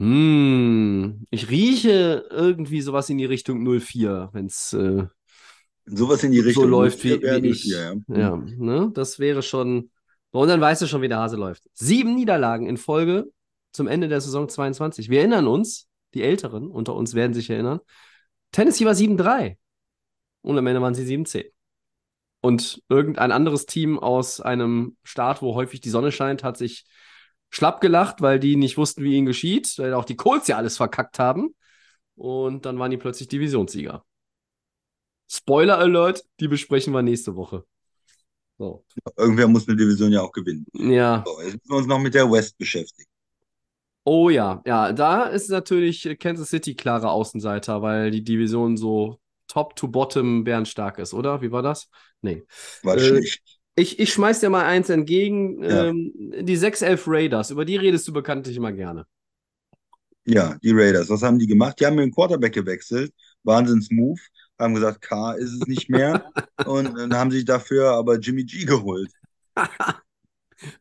Hm, 0.00 1.26
ich 1.30 1.48
rieche 1.50 2.26
irgendwie 2.30 2.80
sowas 2.80 3.08
in 3.10 3.18
die 3.18 3.24
Richtung 3.24 3.62
04, 3.62 4.30
wenn 4.32 4.46
es 4.46 4.72
äh, 4.72 5.06
Sowas 5.86 6.22
in 6.24 6.32
die 6.32 6.40
Richtung. 6.40 6.64
So 6.64 6.68
läuft 6.68 7.04
wie, 7.04 7.20
wie 7.20 7.48
ich. 7.48 7.64
Ja, 7.64 7.92
ja. 8.08 8.16
ja 8.16 8.36
ne? 8.36 8.90
Das 8.94 9.18
wäre 9.18 9.42
schon. 9.42 9.90
Und 10.30 10.48
dann 10.48 10.60
weißt 10.60 10.82
du 10.82 10.86
schon, 10.86 11.02
wie 11.02 11.08
der 11.08 11.18
Hase 11.18 11.36
läuft. 11.36 11.68
Sieben 11.74 12.14
Niederlagen 12.14 12.66
in 12.66 12.76
Folge 12.76 13.26
zum 13.72 13.86
Ende 13.86 14.08
der 14.08 14.20
Saison 14.20 14.48
22. 14.48 15.10
Wir 15.10 15.20
erinnern 15.20 15.46
uns, 15.46 15.88
die 16.14 16.22
Älteren 16.22 16.68
unter 16.68 16.94
uns 16.94 17.14
werden 17.14 17.34
sich 17.34 17.50
erinnern. 17.50 17.80
Tennessee 18.52 18.84
war 18.84 18.94
7-3. 18.94 19.56
Und 20.42 20.58
am 20.58 20.66
Ende 20.66 20.80
waren 20.80 20.94
sie 20.94 21.04
7-10. 21.04 21.46
Und 22.40 22.82
irgendein 22.88 23.32
anderes 23.32 23.66
Team 23.66 23.98
aus 23.98 24.40
einem 24.40 24.96
Staat, 25.02 25.40
wo 25.40 25.54
häufig 25.54 25.80
die 25.80 25.90
Sonne 25.90 26.12
scheint, 26.12 26.44
hat 26.44 26.58
sich 26.58 26.84
schlapp 27.48 27.80
gelacht, 27.80 28.20
weil 28.20 28.38
die 28.38 28.56
nicht 28.56 28.76
wussten, 28.76 29.02
wie 29.02 29.16
ihnen 29.16 29.26
geschieht, 29.26 29.78
weil 29.78 29.94
auch 29.94 30.04
die 30.04 30.16
Colts 30.16 30.48
ja 30.48 30.56
alles 30.56 30.76
verkackt 30.76 31.18
haben. 31.18 31.54
Und 32.16 32.66
dann 32.66 32.78
waren 32.78 32.90
die 32.90 32.96
plötzlich 32.96 33.28
Divisionssieger. 33.28 34.04
Spoiler 35.34 35.78
Alert, 35.78 36.24
die 36.40 36.48
besprechen 36.48 36.92
wir 36.92 37.02
nächste 37.02 37.36
Woche. 37.36 37.64
So. 38.58 38.84
Irgendwer 39.16 39.48
muss 39.48 39.66
eine 39.68 39.76
Division 39.76 40.12
ja 40.12 40.22
auch 40.22 40.32
gewinnen. 40.32 40.66
Ja. 40.74 41.24
So, 41.26 41.40
jetzt 41.40 41.54
müssen 41.54 41.68
wir 41.70 41.76
uns 41.76 41.86
noch 41.86 41.98
mit 41.98 42.14
der 42.14 42.30
West 42.30 42.56
beschäftigen. 42.58 43.08
Oh 44.06 44.28
ja, 44.28 44.62
ja, 44.66 44.92
da 44.92 45.24
ist 45.24 45.48
natürlich 45.48 46.16
Kansas 46.20 46.50
City 46.50 46.74
klare 46.74 47.10
Außenseiter, 47.10 47.80
weil 47.80 48.10
die 48.10 48.22
Division 48.22 48.76
so 48.76 49.18
top 49.46 49.76
to 49.76 49.88
bottom 49.88 50.44
bärenstark 50.44 50.98
ist, 50.98 51.14
oder? 51.14 51.40
Wie 51.40 51.50
war 51.52 51.62
das? 51.62 51.88
Nee. 52.20 52.42
War 52.82 52.96
Äh, 52.96 53.00
schlecht. 53.00 53.42
Ich, 53.76 53.98
ich 53.98 54.12
schmeiß 54.12 54.40
dir 54.40 54.50
mal 54.50 54.64
eins 54.66 54.90
entgegen. 54.90 55.62
Ja. 55.62 55.86
Ähm, 55.88 56.12
die 56.42 56.56
611 56.56 57.04
Raiders, 57.08 57.50
über 57.50 57.64
die 57.64 57.76
redest 57.76 58.06
du 58.06 58.12
bekanntlich 58.12 58.56
immer 58.56 58.72
gerne. 58.72 59.06
Ja, 60.26 60.56
die 60.62 60.70
Raiders, 60.72 61.08
was 61.10 61.22
haben 61.22 61.38
die 61.38 61.46
gemacht? 61.46 61.78
Die 61.80 61.86
haben 61.86 61.96
den 61.98 62.10
Quarterback 62.12 62.54
gewechselt. 62.54 63.12
Wahnsinns-Move. 63.42 64.20
Haben 64.58 64.74
gesagt, 64.74 65.00
K 65.00 65.32
ist 65.32 65.52
es 65.52 65.66
nicht 65.66 65.88
mehr. 65.90 66.30
Und 66.66 66.96
dann 66.96 67.14
haben 67.14 67.30
sich 67.30 67.44
dafür 67.44 67.92
aber 67.92 68.18
Jimmy 68.18 68.44
G 68.44 68.64
geholt. 68.64 69.10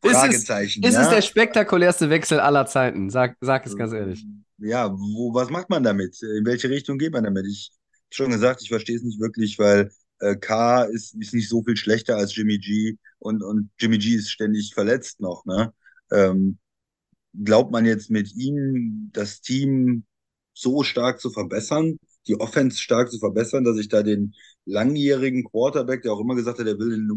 Ist 0.01 0.11
es, 0.11 0.11
Fragezeichen. 0.11 0.83
ist 0.83 0.93
ja? 0.93 1.01
es 1.01 1.09
der 1.09 1.21
spektakulärste 1.21 2.09
Wechsel 2.09 2.39
aller 2.39 2.65
Zeiten? 2.65 3.09
Sag, 3.09 3.35
sag 3.41 3.65
es 3.65 3.75
ganz 3.75 3.91
ehrlich. 3.91 4.23
Ja, 4.59 4.91
wo, 4.93 5.33
was 5.33 5.49
macht 5.49 5.69
man 5.69 5.83
damit? 5.83 6.21
In 6.21 6.45
welche 6.45 6.69
Richtung 6.69 6.97
geht 6.97 7.11
man 7.11 7.23
damit? 7.23 7.45
Ich 7.47 7.71
hab 7.93 8.13
schon 8.13 8.31
gesagt, 8.31 8.61
ich 8.61 8.69
verstehe 8.69 8.95
es 8.95 9.03
nicht 9.03 9.19
wirklich, 9.19 9.59
weil 9.59 9.91
äh, 10.19 10.35
K 10.35 10.83
ist, 10.83 11.15
ist 11.15 11.33
nicht 11.33 11.49
so 11.49 11.63
viel 11.63 11.75
schlechter 11.75 12.15
als 12.15 12.35
Jimmy 12.35 12.59
G 12.59 12.97
und, 13.19 13.43
und 13.43 13.71
Jimmy 13.79 13.97
G 13.97 14.15
ist 14.15 14.31
ständig 14.31 14.73
verletzt 14.73 15.19
noch. 15.19 15.43
Ne? 15.45 15.73
Ähm, 16.11 16.59
glaubt 17.43 17.71
man 17.71 17.85
jetzt 17.85 18.09
mit 18.09 18.33
ihm 18.35 19.09
das 19.11 19.41
Team 19.41 20.05
so 20.53 20.83
stark 20.83 21.19
zu 21.19 21.29
verbessern, 21.29 21.97
die 22.27 22.39
Offense 22.39 22.77
stark 22.81 23.11
zu 23.11 23.19
verbessern, 23.19 23.63
dass 23.63 23.77
ich 23.77 23.89
da 23.89 24.03
den 24.03 24.33
langjährigen 24.65 25.43
Quarterback, 25.43 26.03
der 26.03 26.13
auch 26.13 26.19
immer 26.21 26.35
gesagt 26.35 26.59
hat, 26.59 26.67
er 26.67 26.79
will 26.79 26.93
in, 26.93 27.09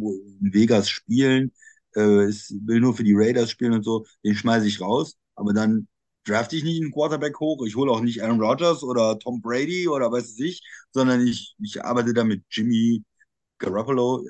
Vegas 0.53 0.89
spielen, 0.91 1.53
äh, 1.95 2.01
will 2.01 2.81
nur 2.81 2.95
für 2.95 3.05
die 3.05 3.15
Raiders 3.15 3.51
spielen 3.51 3.73
und 3.73 3.85
so, 3.85 4.07
den 4.25 4.35
schmeiße 4.35 4.67
ich 4.67 4.81
raus. 4.81 5.17
Aber 5.35 5.53
dann 5.53 5.89
drafte 6.25 6.57
ich 6.57 6.65
nicht 6.65 6.83
einen 6.83 6.93
Quarterback 6.93 7.39
hoch, 7.41 7.65
ich 7.67 7.77
hole 7.77 7.91
auch 7.93 8.01
nicht 8.01 8.23
Aaron 8.23 8.41
Rodgers 8.41 8.83
oder 8.83 9.19
Tom 9.19 9.41
Brady 9.41 9.89
oder 9.89 10.11
weiß 10.11 10.25
es 10.31 10.41
ich, 10.41 10.63
sondern 10.93 11.27
ich, 11.27 11.55
ich 11.63 11.85
arbeite 11.85 12.13
da 12.15 12.25
mit 12.25 12.45
Jimmy 12.51 13.05
Garoppolo. 13.59 14.25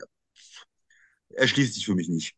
Erschließt 1.30 1.74
sich 1.74 1.86
für 1.86 1.94
mich 1.94 2.08
nicht. 2.08 2.34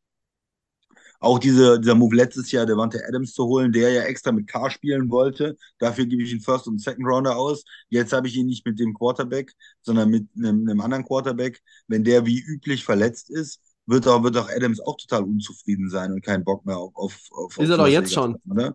Auch 1.21 1.39
diese, 1.39 1.81
dieser 1.81 1.95
Move 1.95 2.15
letztes 2.15 2.53
Jahr, 2.53 2.65
Devante 2.65 3.01
Adams 3.07 3.33
zu 3.33 3.45
holen, 3.45 3.73
der 3.73 3.91
ja 3.91 4.03
extra 4.03 4.31
mit 4.31 4.47
K 4.47 4.71
spielen 4.71 5.11
wollte. 5.11 5.57
Dafür 5.79 6.07
gebe 6.07 6.23
ich 6.23 6.33
ihn 6.33 6.41
First 6.41 6.69
und 6.69 6.81
Second 6.81 7.07
Rounder 7.07 7.37
aus. 7.37 7.65
Jetzt 7.89 8.13
habe 8.13 8.29
ich 8.29 8.37
ihn 8.37 8.47
nicht 8.47 8.65
mit 8.65 8.79
dem 8.79 8.95
Quarterback, 8.95 9.53
sondern 9.83 10.11
mit 10.11 10.29
einem, 10.37 10.69
einem 10.69 10.81
anderen 10.81 11.05
Quarterback. 11.05 11.61
Wenn 11.89 12.05
der 12.05 12.25
wie 12.25 12.41
üblich 12.41 12.85
verletzt 12.85 13.31
ist, 13.31 13.61
wird 13.87 14.07
auch, 14.07 14.23
wird 14.23 14.37
auch 14.37 14.49
Adams 14.49 14.81
auch 14.81 14.97
total 14.97 15.25
unzufrieden 15.25 15.89
sein 15.91 16.13
und 16.13 16.23
keinen 16.23 16.45
Bock 16.45 16.65
mehr 16.65 16.77
auf, 16.77 16.93
auf, 16.95 17.19
auf 17.33 17.59
Ist 17.59 17.71
er 17.71 17.79
doch 17.79 17.89
jetzt 17.89 18.13
schon. 18.13 18.37
Oder? 18.49 18.75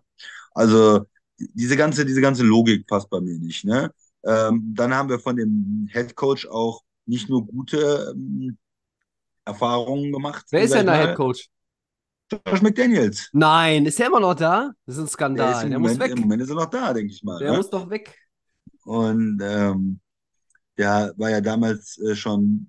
Also 0.52 1.06
diese 1.38 1.76
ganze, 1.76 2.04
diese 2.04 2.20
ganze 2.20 2.42
Logik 2.42 2.86
passt 2.86 3.08
bei 3.08 3.20
mir 3.20 3.38
nicht. 3.38 3.64
Ne? 3.64 3.90
Ähm, 4.24 4.74
dann 4.74 4.94
haben 4.94 5.08
wir 5.08 5.18
von 5.18 5.36
dem 5.36 5.88
Head 5.90 6.14
Coach 6.14 6.46
auch 6.46 6.82
nicht 7.06 7.28
nur 7.28 7.46
gute 7.46 8.12
ähm, 8.14 8.56
Erfahrungen 9.44 10.12
gemacht. 10.12 10.46
Wer 10.50 10.62
ist 10.62 10.74
denn 10.74 10.86
der. 10.86 11.08
Head 11.08 11.16
Coach? 11.16 11.48
Josh 12.46 12.62
McDaniels. 12.62 13.28
Nein, 13.32 13.86
ist 13.86 13.98
der 13.98 14.06
immer 14.06 14.20
noch 14.20 14.34
da? 14.34 14.72
Das 14.86 14.96
ist 14.96 15.20
ein 15.20 15.36
Der, 15.36 15.50
ist 15.50 15.58
Skandal. 15.58 15.64
im, 15.64 15.70
Der 15.70 15.78
muss 15.78 15.92
Moment, 15.92 16.10
weg. 16.10 16.16
Im 16.16 16.22
Moment 16.22 16.42
ist 16.42 16.48
er 16.50 16.54
noch 16.56 16.70
da, 16.70 16.92
denke 16.92 17.12
ich 17.12 17.22
mal. 17.22 17.38
Der 17.38 17.52
ne? 17.52 17.56
muss 17.56 17.70
doch 17.70 17.88
weg. 17.90 18.16
Und 18.84 19.40
ähm, 19.42 20.00
der 20.76 21.14
war 21.16 21.30
ja 21.30 21.40
damals 21.40 21.98
äh, 21.98 22.14
schon 22.16 22.68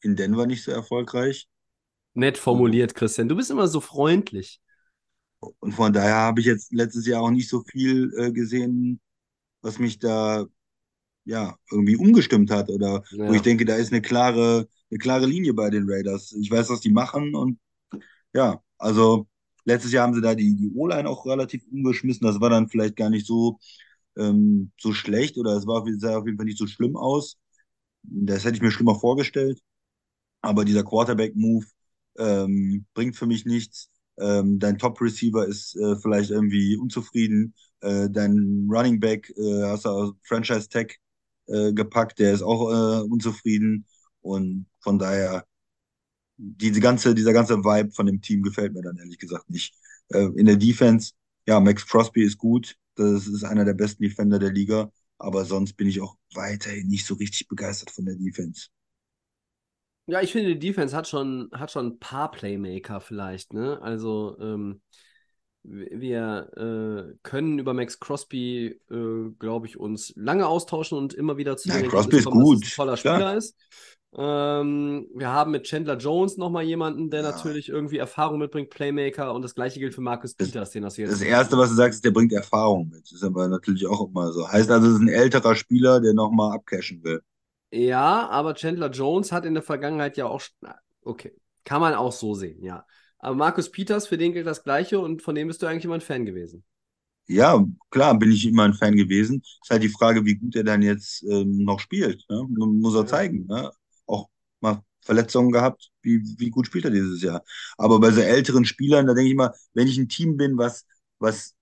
in 0.00 0.16
Denver 0.16 0.46
nicht 0.46 0.64
so 0.64 0.70
erfolgreich. 0.72 1.48
Nett 2.14 2.38
formuliert, 2.38 2.94
Christian. 2.94 3.28
Du 3.28 3.36
bist 3.36 3.50
immer 3.50 3.68
so 3.68 3.80
freundlich. 3.80 4.60
Und 5.60 5.72
von 5.72 5.92
daher 5.92 6.14
habe 6.14 6.40
ich 6.40 6.46
jetzt 6.46 6.72
letztes 6.72 7.06
Jahr 7.06 7.22
auch 7.22 7.30
nicht 7.30 7.48
so 7.48 7.62
viel 7.62 8.12
äh, 8.18 8.32
gesehen, 8.32 9.00
was 9.62 9.78
mich 9.78 9.98
da 9.98 10.46
ja 11.24 11.56
irgendwie 11.70 11.96
umgestimmt 11.96 12.50
hat 12.50 12.70
oder 12.70 13.02
Ja. 13.10 13.28
wo 13.28 13.34
ich 13.34 13.42
denke, 13.42 13.64
da 13.64 13.74
ist 13.76 13.92
eine 13.92 14.00
klare, 14.00 14.68
eine 14.90 14.98
klare 14.98 15.26
Linie 15.26 15.52
bei 15.54 15.70
den 15.70 15.84
Raiders. 15.88 16.32
Ich 16.32 16.50
weiß, 16.50 16.70
was 16.70 16.80
die 16.80 16.90
machen 16.90 17.34
und 17.34 17.58
ja, 18.34 18.62
also 18.78 19.26
letztes 19.64 19.92
Jahr 19.92 20.04
haben 20.06 20.14
sie 20.14 20.20
da 20.20 20.34
die, 20.34 20.54
die 20.56 20.70
O-Line 20.74 21.08
auch 21.08 21.26
relativ 21.26 21.64
umgeschmissen. 21.70 22.26
Das 22.26 22.40
war 22.40 22.50
dann 22.50 22.68
vielleicht 22.68 22.96
gar 22.96 23.10
nicht 23.10 23.26
so, 23.26 23.58
ähm, 24.16 24.72
so 24.78 24.92
schlecht 24.92 25.38
oder 25.38 25.52
es 25.56 25.66
war, 25.66 25.84
sah 25.98 26.18
auf 26.18 26.26
jeden 26.26 26.38
Fall 26.38 26.46
nicht 26.46 26.58
so 26.58 26.66
schlimm 26.66 26.96
aus. 26.96 27.38
Das 28.02 28.44
hätte 28.44 28.56
ich 28.56 28.62
mir 28.62 28.70
schlimmer 28.70 28.98
vorgestellt. 28.98 29.60
Aber 30.42 30.64
dieser 30.64 30.84
Quarterback-Move 30.84 31.66
ähm, 32.18 32.86
bringt 32.94 33.16
für 33.16 33.26
mich 33.26 33.44
nichts. 33.46 33.90
Ähm, 34.18 34.58
dein 34.58 34.78
Top-Receiver 34.78 35.46
ist 35.46 35.76
äh, 35.76 35.96
vielleicht 35.96 36.30
irgendwie 36.30 36.76
unzufrieden. 36.76 37.54
Äh, 37.80 38.08
dein 38.10 38.66
Running 38.70 39.00
Back 39.00 39.30
äh, 39.36 39.62
hast 39.64 39.84
du 39.84 39.90
aus 39.90 40.14
Franchise-Tag 40.22 40.96
äh, 41.48 41.72
gepackt, 41.72 42.18
der 42.18 42.32
ist 42.32 42.42
auch 42.42 42.70
äh, 42.70 43.02
unzufrieden. 43.02 43.86
Und 44.22 44.66
von 44.80 44.98
daher, 44.98 45.46
diese 46.36 46.80
ganze, 46.80 47.14
dieser 47.14 47.32
ganze 47.32 47.58
Vibe 47.64 47.92
von 47.92 48.06
dem 48.06 48.20
Team 48.20 48.42
gefällt 48.42 48.74
mir 48.74 48.82
dann 48.82 48.96
ehrlich 48.98 49.18
gesagt 49.18 49.50
nicht. 49.50 49.74
Äh, 50.10 50.26
in 50.36 50.46
der 50.46 50.56
Defense, 50.56 51.12
ja, 51.46 51.60
Max 51.60 51.86
Crosby 51.86 52.22
ist 52.22 52.38
gut. 52.38 52.76
Das 52.96 53.26
ist 53.26 53.44
einer 53.44 53.64
der 53.64 53.74
besten 53.74 54.02
Defender 54.02 54.38
der 54.38 54.52
Liga. 54.52 54.90
Aber 55.18 55.44
sonst 55.44 55.74
bin 55.74 55.88
ich 55.88 56.00
auch 56.00 56.16
weiterhin 56.34 56.88
nicht 56.88 57.06
so 57.06 57.14
richtig 57.14 57.48
begeistert 57.48 57.90
von 57.90 58.04
der 58.04 58.16
Defense. 58.16 58.68
Ja, 60.08 60.20
ich 60.20 60.30
finde, 60.32 60.50
die 60.54 60.58
Defense 60.58 60.94
hat 60.96 61.08
schon, 61.08 61.50
hat 61.52 61.72
schon 61.72 61.86
ein 61.86 61.98
paar 61.98 62.30
Playmaker 62.30 63.00
vielleicht, 63.00 63.52
ne? 63.52 63.80
Also, 63.82 64.36
ähm, 64.40 64.80
wir 65.64 66.50
äh, 66.56 67.18
können 67.24 67.58
über 67.58 67.74
Max 67.74 67.98
Crosby, 67.98 68.80
äh, 68.88 69.30
glaube 69.38 69.66
ich, 69.66 69.76
uns 69.76 70.12
lange 70.16 70.46
austauschen 70.46 70.96
und 70.96 71.12
immer 71.12 71.38
wieder 71.38 71.56
zu 71.56 71.68
Ja, 71.68 71.82
Crosby 71.82 72.18
ist 72.18 72.24
kommen, 72.24 72.38
dass 72.38 72.48
es 72.48 72.54
gut, 72.54 72.64
ein 72.64 72.70
toller. 72.70 72.96
Spieler 72.96 73.36
ist. 73.36 73.56
Ähm, 74.18 75.08
wir 75.14 75.28
haben 75.30 75.50
mit 75.50 75.64
Chandler 75.64 75.96
Jones 75.98 76.38
nochmal 76.38 76.64
jemanden, 76.64 77.10
der 77.10 77.22
Ja. 77.22 77.30
natürlich 77.32 77.68
irgendwie 77.68 77.98
Erfahrung 77.98 78.38
mitbringt, 78.38 78.70
Playmaker, 78.70 79.34
und 79.34 79.42
das 79.42 79.54
gleiche 79.54 79.78
gilt 79.78 79.94
für 79.94 80.00
Marcus 80.00 80.36
Das- 80.36 80.48
Peters, 80.48 80.70
den 80.70 80.84
hast 80.86 80.96
du 80.96 81.02
jetzt. 81.02 81.12
Das 81.12 81.20
Erste, 81.20 81.58
was 81.58 81.68
du 81.70 81.74
sagst, 81.76 81.96
ist, 81.98 82.04
der 82.04 82.12
bringt 82.12 82.32
Erfahrung 82.32 82.88
mit. 82.88 83.02
Das 83.04 83.12
ist 83.12 83.22
aber 83.24 83.48
natürlich 83.48 83.86
auch 83.86 84.08
immer 84.08 84.32
so. 84.32 84.48
Heißt 84.50 84.70
also, 84.70 84.86
es 84.88 84.94
ist 84.94 85.00
ein 85.00 85.08
älterer 85.08 85.54
Spieler, 85.54 86.00
der 86.00 86.14
nochmal 86.14 86.54
abcashen 86.54 87.04
will. 87.04 87.20
Ja, 87.70 88.28
aber 88.28 88.54
Chandler 88.54 88.90
Jones 88.90 89.32
hat 89.32 89.44
in 89.44 89.54
der 89.54 89.62
Vergangenheit 89.62 90.16
ja 90.16 90.26
auch. 90.26 90.40
Okay, 91.02 91.34
kann 91.64 91.80
man 91.80 91.94
auch 91.94 92.12
so 92.12 92.34
sehen, 92.34 92.62
ja. 92.62 92.86
Aber 93.18 93.34
Marcus 93.36 93.70
Peters, 93.70 94.06
für 94.06 94.18
den 94.18 94.32
gilt 94.32 94.46
das 94.46 94.62
Gleiche 94.62 94.98
und 95.00 95.22
von 95.22 95.34
dem 95.34 95.48
bist 95.48 95.62
du 95.62 95.66
eigentlich 95.66 95.84
immer 95.84 95.94
ein 95.96 96.00
Fan 96.00 96.24
gewesen. 96.26 96.64
Ja, 97.28 97.64
klar, 97.90 98.16
bin 98.18 98.30
ich 98.30 98.46
immer 98.46 98.64
ein 98.64 98.74
Fan 98.74 98.94
gewesen. 98.96 99.40
Ist 99.42 99.70
halt 99.70 99.82
die 99.82 99.88
Frage, 99.88 100.24
wie 100.24 100.36
gut 100.36 100.54
er 100.54 100.62
dann 100.64 100.82
jetzt 100.82 101.24
ähm, 101.24 101.64
noch 101.64 101.80
spielt. 101.80 102.24
Ne? 102.30 102.46
Muss 102.48 102.94
er 102.94 103.04
Ja. 103.04 103.06
zeigen. 103.06 103.46
Ne? 103.46 103.70
Mal 104.60 104.82
Verletzungen 105.02 105.52
gehabt. 105.52 105.90
Wie, 106.02 106.20
wie 106.38 106.50
gut 106.50 106.66
spielt 106.66 106.84
er 106.86 106.90
dieses 106.90 107.22
Jahr? 107.22 107.44
Aber 107.78 108.00
bei 108.00 108.10
so 108.10 108.20
älteren 108.20 108.64
Spielern, 108.64 109.06
da 109.06 109.14
denke 109.14 109.30
ich 109.30 109.36
mal, 109.36 109.54
wenn 109.74 109.88
ich 109.88 109.98
ein 109.98 110.08
Team 110.08 110.36
bin, 110.36 110.58
was, 110.58 110.84
was 111.18 111.54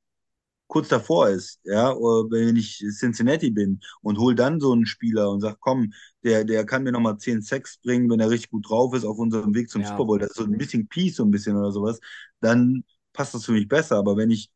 kurz 0.66 0.88
davor 0.88 1.28
ist, 1.28 1.60
ja, 1.64 1.92
oder 1.92 2.30
wenn 2.30 2.56
ich 2.56 2.78
Cincinnati 2.98 3.50
bin 3.50 3.80
und 4.02 4.18
hol 4.18 4.34
dann 4.34 4.60
so 4.60 4.72
einen 4.72 4.86
Spieler 4.86 5.30
und 5.30 5.40
sag, 5.40 5.60
komm, 5.60 5.92
der, 6.24 6.44
der 6.44 6.64
kann 6.66 6.82
mir 6.82 6.92
nochmal 6.92 7.18
10 7.18 7.42
Sacks 7.42 7.78
bringen, 7.78 8.10
wenn 8.10 8.20
er 8.20 8.30
richtig 8.30 8.50
gut 8.50 8.68
drauf 8.68 8.94
ist 8.94 9.04
auf 9.04 9.18
unserem 9.18 9.54
Weg 9.54 9.70
zum 9.70 9.82
Ja. 9.82 9.88
Super 9.90 10.04
Bowl, 10.06 10.18
das 10.18 10.30
ist 10.30 10.36
so 10.36 10.44
ein 10.44 10.56
bisschen 10.56 10.88
Peace, 10.88 11.16
so 11.16 11.24
ein 11.24 11.30
bisschen 11.30 11.56
oder 11.56 11.70
sowas, 11.70 12.00
dann 12.40 12.84
passt 13.12 13.34
das 13.34 13.44
für 13.44 13.52
mich 13.52 13.68
besser. 13.68 13.96
Aber 13.98 14.16
wenn 14.16 14.30
ich 14.30 14.50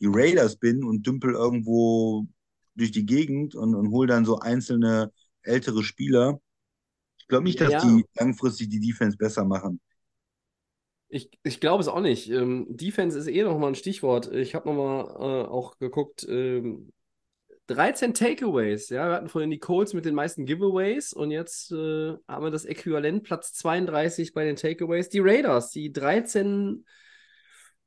die 0.00 0.06
Raiders 0.08 0.56
bin 0.56 0.84
und 0.84 1.06
dümpel 1.06 1.34
irgendwo 1.34 2.26
durch 2.74 2.92
die 2.92 3.06
Gegend 3.06 3.54
und, 3.54 3.74
und 3.74 3.90
hol 3.90 4.06
dann 4.06 4.24
so 4.24 4.38
einzelne 4.40 5.12
ältere 5.42 5.82
Spieler, 5.82 6.40
ich 7.28 7.30
glaube 7.30 7.44
nicht, 7.44 7.60
dass 7.60 7.72
Ja. 7.72 7.80
die 7.80 8.06
langfristig 8.14 8.70
die 8.70 8.80
Defense 8.80 9.18
besser 9.18 9.44
machen. 9.44 9.80
Ich, 11.10 11.30
ich 11.42 11.60
glaube 11.60 11.82
es 11.82 11.88
auch 11.88 12.00
nicht. 12.00 12.30
Ähm, 12.30 12.66
Defense 12.70 13.18
ist 13.18 13.28
eh 13.28 13.42
nochmal 13.42 13.70
ein 13.70 13.74
Stichwort. 13.74 14.32
Ich 14.32 14.54
habe 14.54 14.68
nochmal 14.68 15.04
äh, 15.06 15.48
auch 15.48 15.78
geguckt. 15.78 16.26
Ähm, 16.28 16.92
13 17.66 18.14
Takeaways. 18.14 18.88
Ja, 18.88 19.08
wir 19.08 19.14
hatten 19.14 19.28
vorhin 19.28 19.50
die 19.50 19.58
Colts 19.58 19.92
mit 19.92 20.06
den 20.06 20.14
meisten 20.14 20.46
Giveaways 20.46 21.12
und 21.12 21.30
jetzt 21.30 21.70
äh, 21.70 22.14
haben 22.26 22.44
wir 22.44 22.50
das 22.50 22.64
Äquivalent, 22.64 23.24
Platz 23.24 23.52
32 23.54 24.32
bei 24.32 24.44
den 24.44 24.56
Takeaways. 24.56 25.10
Die 25.10 25.18
Raiders, 25.20 25.70
die 25.70 25.92
13, 25.92 26.86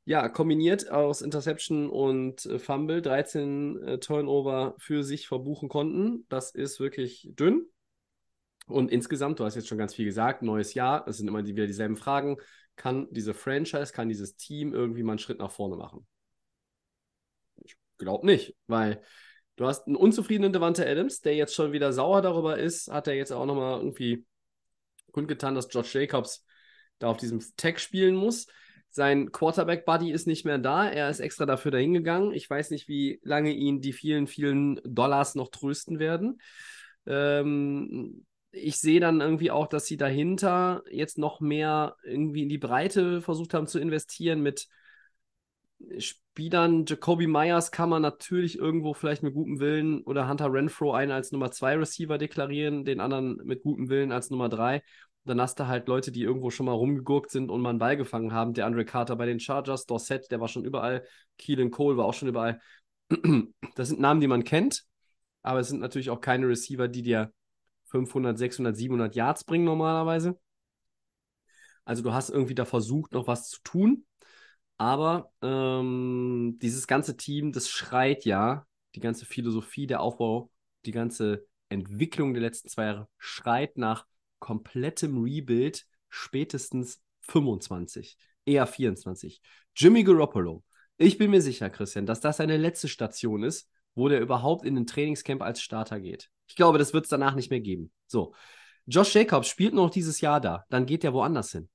ja, 0.06 0.30
kombiniert 0.30 0.90
aus 0.92 1.22
Interception 1.24 1.90
und 1.90 2.46
äh, 2.46 2.60
Fumble, 2.60 3.02
13 3.02 3.82
äh, 3.84 3.98
Turnover 4.00 4.76
für 4.78 5.04
sich 5.04 5.28
verbuchen 5.28 5.68
konnten. 5.68 6.26
Das 6.30 6.52
ist 6.52 6.80
wirklich 6.80 7.28
dünn. 7.32 7.66
Und 8.72 8.92
insgesamt, 8.92 9.40
du 9.40 9.46
hast 9.46 9.56
jetzt 9.56 9.68
schon 9.68 9.78
ganz 9.78 9.94
viel 9.94 10.06
gesagt, 10.06 10.42
neues 10.42 10.74
Jahr, 10.74 11.08
es 11.08 11.18
sind 11.18 11.28
immer 11.28 11.46
wieder 11.46 11.68
dieselben 11.68 11.98
Fragen. 11.98 12.38
Kann 12.76 13.08
diese 13.12 13.34
Franchise, 13.34 13.94
kann 13.94 14.10
dieses 14.10 14.36
Team 14.36 14.74
irgendwie 14.74 15.04
mal 15.04 15.14
einen 15.14 15.20
Schritt 15.20 15.40
nach 15.40 15.52
vorne 15.52 15.76
machen? 15.76 16.08
Ich 17.64 17.76
glaube 17.98 18.26
nicht, 18.26 18.56
weil 18.68 19.02
Du 19.62 19.68
hast 19.68 19.86
einen 19.86 19.96
unzufriedenen 19.96 20.54
Devante 20.54 20.90
Adams, 20.90 21.22
der 21.22 21.36
jetzt 21.36 21.54
schon 21.54 21.72
wieder 21.72 21.94
sauer 21.94 22.24
darüber 22.24 22.58
ist, 22.58 22.92
hat 22.92 23.08
er 23.08 23.14
jetzt 23.14 23.32
auch 23.32 23.46
nochmal 23.46 23.78
irgendwie 23.80 24.26
kundgetan, 25.12 25.54
dass 25.54 25.70
George 25.70 25.90
Jacobs 25.94 26.46
da 26.98 27.10
auf 27.10 27.18
diesem 27.18 27.44
Tag 27.58 27.80
spielen 27.80 28.16
muss. 28.16 28.48
Sein 28.90 29.32
Quarterback-Buddy 29.32 30.12
ist 30.12 30.26
nicht 30.26 30.46
mehr 30.46 30.58
da. 30.58 30.90
Er 30.90 31.12
ist 31.12 31.20
extra 31.20 31.46
dafür 31.46 31.70
dahingegangen. 31.70 32.34
Ich 32.34 32.50
weiß 32.50 32.72
nicht, 32.72 32.88
wie 32.88 33.20
lange 33.24 33.52
ihn 33.52 33.82
die 33.82 33.94
vielen, 33.94 34.26
vielen 34.26 34.82
Dollars 34.84 35.36
noch 35.36 35.50
trösten 35.50 36.00
werden. 36.00 36.42
Ähm, 37.06 38.26
ich 38.52 38.78
sehe 38.78 39.00
dann 39.00 39.22
irgendwie 39.22 39.52
auch, 39.52 39.68
dass 39.68 39.86
sie 39.86 39.98
dahinter 39.98 40.84
jetzt 40.90 41.18
noch 41.18 41.40
mehr 41.40 41.96
irgendwie 42.04 42.44
in 42.44 42.50
die 42.50 42.58
Breite 42.58 43.22
versucht 43.22 43.54
haben 43.54 43.68
zu 43.68 43.80
investieren 43.80 44.42
mit 44.42 44.68
Spielern. 45.98 46.86
Jacoby 46.86 47.28
Myers 47.28 47.72
kann 47.72 47.90
man 47.90 48.02
natürlich 48.02 48.58
irgendwo 48.58 48.94
vielleicht 48.94 49.24
mit 49.24 49.34
gutem 49.34 49.60
Willen 49.60 50.02
oder 50.04 50.28
Hunter 50.28 50.52
Renfro 50.52 50.94
einen 50.94 51.12
als 51.12 51.32
Nummer 51.32 51.52
2 51.52 51.78
Receiver 51.78 52.18
deklarieren, 52.18 52.86
den 52.86 53.00
anderen 53.00 53.38
mit 53.44 53.64
gutem 53.64 53.90
Willen 53.90 54.12
als 54.12 54.30
Nummer 54.30 54.50
3. 54.50 54.84
Dann 55.24 55.40
hast 55.40 55.60
du 55.60 55.68
halt 55.68 55.88
Leute, 55.88 56.12
die 56.12 56.24
irgendwo 56.24 56.50
schon 56.50 56.66
mal 56.66 56.74
rumgegurkt 56.74 57.32
sind 57.32 57.50
und 57.50 57.62
mal 57.62 57.70
einen 57.70 57.80
Ball 57.80 57.96
gefangen 57.96 58.34
haben. 58.34 58.54
Der 58.54 58.66
Andre 58.66 58.86
Carter 58.86 59.16
bei 59.16 59.26
den 59.26 59.40
Chargers, 59.40 59.86
Dorset, 59.86 60.30
der 60.32 60.40
war 60.40 60.48
schon 60.48 60.66
überall. 60.66 61.04
Keelan 61.38 61.72
Cole 61.72 61.98
war 61.98 62.06
auch 62.06 62.14
schon 62.14 62.30
überall. 62.30 62.60
Das 63.76 63.88
sind 63.88 64.02
Namen, 64.02 64.20
die 64.20 64.28
man 64.28 64.44
kennt, 64.44 64.84
aber 65.44 65.60
es 65.60 65.70
sind 65.70 65.80
natürlich 65.80 66.10
auch 66.10 66.20
keine 66.20 66.48
Receiver, 66.48 66.88
die 66.88 67.04
dir 67.04 67.32
500, 67.92 68.38
600, 68.38 68.76
700 68.76 69.16
Yards 69.16 69.44
bringen 69.44 69.66
normalerweise. 69.66 70.40
Also 71.86 72.04
du 72.04 72.14
hast 72.14 72.30
irgendwie 72.30 72.56
da 72.56 72.66
versucht, 72.66 73.14
noch 73.14 73.28
was 73.28 73.50
zu 73.50 73.60
tun. 73.64 74.06
Aber 74.78 75.32
ähm, 75.42 76.58
dieses 76.62 76.88
ganze 76.88 77.16
Team, 77.18 77.52
das 77.52 77.70
schreit 77.70 78.26
ja, 78.26 78.66
die 78.96 79.00
ganze 79.00 79.26
Philosophie, 79.26 79.88
der 79.88 80.02
Aufbau, 80.02 80.50
die 80.86 80.92
ganze 80.92 81.46
Entwicklung 81.70 82.34
der 82.34 82.42
letzten 82.42 82.70
zwei 82.70 82.86
Jahre 82.86 83.08
schreit 83.18 83.78
nach 83.78 84.06
komplettem 84.40 85.22
Rebuild 85.24 85.86
spätestens 86.10 87.02
25, 87.22 88.18
eher 88.46 88.66
24. 88.66 89.42
Jimmy 89.76 90.04
Garoppolo. 90.04 90.64
Ich 90.98 91.18
bin 91.18 91.32
mir 91.32 91.42
sicher, 91.42 91.70
Christian, 91.70 92.06
dass 92.06 92.20
das 92.20 92.38
seine 92.38 92.58
letzte 92.58 92.88
Station 92.88 93.44
ist, 93.44 93.70
wo 93.96 94.08
der 94.08 94.22
überhaupt 94.22 94.66
in 94.66 94.76
den 94.76 94.88
Trainingscamp 94.88 95.42
als 95.42 95.62
Starter 95.62 96.00
geht. 96.00 96.30
Ich 96.48 96.56
glaube, 96.56 96.78
das 96.78 96.94
wird 96.94 97.06
es 97.06 97.10
danach 97.10 97.36
nicht 97.36 97.50
mehr 97.50 97.62
geben. 97.62 97.92
So. 98.08 98.34
Josh 98.88 99.14
Jacobs 99.14 99.48
spielt 99.48 99.74
noch 99.74 99.90
dieses 99.90 100.22
Jahr 100.22 100.42
da, 100.42 100.66
dann 100.70 100.86
geht 100.86 101.04
der 101.04 101.14
woanders 101.14 101.52
hin. 101.52 101.70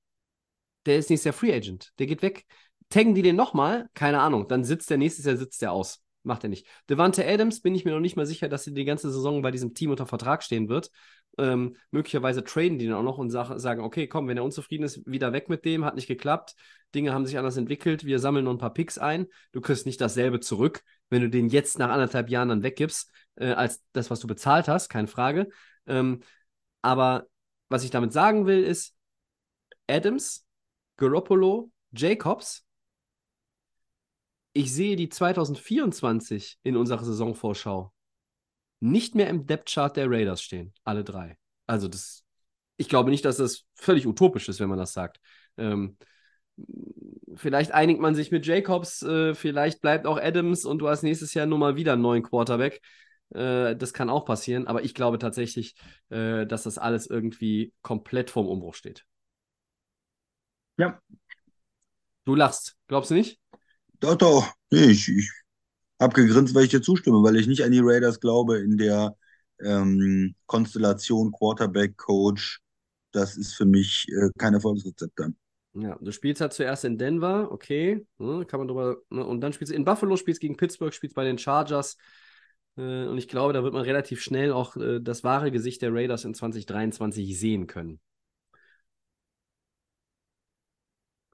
Der 0.85 0.97
ist 0.97 1.09
nächstes 1.09 1.25
Jahr 1.25 1.33
Free 1.33 1.53
Agent. 1.53 1.93
Der 1.99 2.05
geht 2.05 2.21
weg. 2.21 2.45
Taggen 2.89 3.15
die 3.15 3.21
den 3.21 3.35
nochmal? 3.35 3.89
Keine 3.93 4.21
Ahnung. 4.21 4.47
Dann 4.47 4.63
sitzt 4.63 4.89
der 4.89 4.97
nächstes 4.97 5.25
Jahr 5.25 5.35
sitzt 5.35 5.61
der 5.61 5.71
aus. 5.71 6.01
Macht 6.23 6.43
er 6.43 6.49
nicht. 6.49 6.67
Devante 6.89 7.25
Adams 7.25 7.61
bin 7.61 7.73
ich 7.73 7.85
mir 7.85 7.91
noch 7.91 7.99
nicht 7.99 8.17
mal 8.17 8.25
sicher, 8.25 8.49
dass 8.49 8.67
er 8.67 8.73
die 8.73 8.85
ganze 8.85 9.11
Saison 9.11 9.41
bei 9.41 9.51
diesem 9.51 9.73
Team 9.73 9.91
unter 9.91 10.05
Vertrag 10.05 10.43
stehen 10.43 10.67
wird. 10.67 10.91
Ähm, 11.37 11.75
möglicherweise 11.91 12.43
traden 12.43 12.79
die 12.79 12.87
dann 12.87 12.95
auch 12.95 13.03
noch 13.03 13.17
und 13.17 13.29
sagen, 13.29 13.81
okay, 13.81 14.07
komm, 14.07 14.27
wenn 14.27 14.37
er 14.37 14.43
unzufrieden 14.43 14.83
ist, 14.83 15.05
wieder 15.05 15.33
weg 15.33 15.49
mit 15.49 15.65
dem, 15.65 15.85
hat 15.85 15.95
nicht 15.95 16.07
geklappt. 16.07 16.55
Dinge 16.95 17.13
haben 17.13 17.25
sich 17.25 17.37
anders 17.37 17.57
entwickelt, 17.57 18.05
wir 18.05 18.19
sammeln 18.19 18.45
noch 18.45 18.51
ein 18.51 18.57
paar 18.57 18.73
Picks 18.73 18.97
ein. 18.97 19.27
Du 19.51 19.61
kriegst 19.61 19.85
nicht 19.85 20.01
dasselbe 20.01 20.39
zurück, 20.39 20.83
wenn 21.09 21.21
du 21.21 21.29
den 21.29 21.49
jetzt 21.49 21.79
nach 21.79 21.89
anderthalb 21.89 22.29
Jahren 22.29 22.49
dann 22.49 22.63
weggibst, 22.63 23.11
äh, 23.35 23.51
als 23.51 23.83
das, 23.93 24.09
was 24.09 24.19
du 24.19 24.27
bezahlt 24.27 24.67
hast, 24.67 24.89
keine 24.89 25.07
Frage. 25.07 25.47
Ähm, 25.85 26.21
aber 26.81 27.27
was 27.69 27.83
ich 27.83 27.91
damit 27.91 28.13
sagen 28.13 28.45
will, 28.45 28.63
ist, 28.63 28.95
Adams, 29.87 30.45
Garoppolo, 30.97 31.71
Jacobs 31.91 32.66
ich 34.57 34.73
sehe 34.73 34.95
die 34.95 35.07
2024 35.07 36.57
in 36.63 36.77
unserer 36.77 37.03
Saisonvorschau 37.03 37.93
nicht 38.79 39.13
mehr 39.13 39.29
im 39.29 39.45
Depth-Chart 39.45 39.95
der 39.95 40.09
Raiders 40.09 40.41
stehen. 40.41 40.73
Alle 40.83 41.03
drei. 41.03 41.37
Also 41.67 41.87
das, 41.87 42.23
ich 42.75 42.89
glaube 42.89 43.11
nicht, 43.11 43.23
dass 43.23 43.37
das 43.37 43.65
völlig 43.75 44.07
utopisch 44.07 44.49
ist, 44.49 44.59
wenn 44.59 44.69
man 44.69 44.79
das 44.79 44.93
sagt. 44.93 45.19
Ähm, 45.57 45.95
vielleicht 47.35 47.71
einigt 47.71 47.99
man 47.99 48.15
sich 48.15 48.31
mit 48.31 48.47
Jacobs, 48.47 49.03
äh, 49.03 49.35
vielleicht 49.35 49.79
bleibt 49.81 50.07
auch 50.07 50.19
Adams 50.19 50.65
und 50.65 50.79
du 50.79 50.87
hast 50.89 51.03
nächstes 51.03 51.35
Jahr 51.35 51.45
nur 51.45 51.59
mal 51.59 51.75
wieder 51.75 51.93
einen 51.93 52.01
neuen 52.01 52.23
Quarterback. 52.23 52.81
Äh, 53.35 53.75
das 53.75 53.93
kann 53.93 54.09
auch 54.09 54.25
passieren, 54.25 54.65
aber 54.65 54.83
ich 54.83 54.95
glaube 54.95 55.19
tatsächlich, 55.19 55.75
äh, 56.09 56.47
dass 56.47 56.63
das 56.63 56.79
alles 56.79 57.05
irgendwie 57.05 57.73
komplett 57.83 58.31
vorm 58.31 58.47
Umbruch 58.47 58.73
steht. 58.73 59.05
Ja. 60.77 60.99
Du 62.25 62.33
lachst, 62.33 62.75
glaubst 62.87 63.11
du 63.11 63.15
nicht? 63.15 63.39
Doch, 63.99 64.15
doch. 64.15 64.53
Nee, 64.71 64.85
ich, 64.91 65.07
ich 65.09 65.31
habe 66.01 66.13
gegrinst, 66.15 66.55
weil 66.55 66.65
ich 66.65 66.71
dir 66.71 66.81
zustimme, 66.81 67.23
weil 67.23 67.37
ich 67.37 67.47
nicht 67.47 67.63
an 67.63 67.71
die 67.71 67.81
Raiders 67.81 68.19
glaube 68.19 68.59
in 68.59 68.77
der 68.77 69.15
ähm, 69.61 70.35
Konstellation 70.47 71.31
Quarterback, 71.31 71.97
Coach. 71.97 72.61
Das 73.11 73.37
ist 73.37 73.55
für 73.55 73.65
mich 73.65 74.07
äh, 74.09 74.29
kein 74.37 74.53
Erfolgsrezept 74.53 75.19
dann. 75.19 75.37
Ja, 75.73 75.95
du 76.01 76.11
spielst 76.11 76.41
halt 76.41 76.53
zuerst 76.53 76.85
in 76.85 76.97
Denver, 76.97 77.51
okay, 77.51 78.05
ne, 78.17 78.45
kann 78.45 78.59
man 78.59 78.67
drüber, 78.67 78.97
ne, 79.11 79.23
und 79.23 79.41
dann 79.41 79.53
spielst 79.53 79.71
du 79.71 79.75
in 79.75 79.85
Buffalo, 79.85 80.17
spielst 80.17 80.41
gegen 80.41 80.57
Pittsburgh, 80.57 80.93
spielst 80.93 81.15
bei 81.15 81.23
den 81.23 81.37
Chargers. 81.37 81.97
Äh, 82.77 83.05
und 83.05 83.17
ich 83.19 83.27
glaube, 83.27 83.53
da 83.53 83.63
wird 83.63 83.73
man 83.73 83.83
relativ 83.83 84.21
schnell 84.21 84.51
auch 84.53 84.75
äh, 84.77 84.99
das 85.01 85.23
wahre 85.23 85.51
Gesicht 85.51 85.81
der 85.83 85.93
Raiders 85.93 86.25
in 86.25 86.33
2023 86.33 87.39
sehen 87.39 87.67
können. 87.67 87.99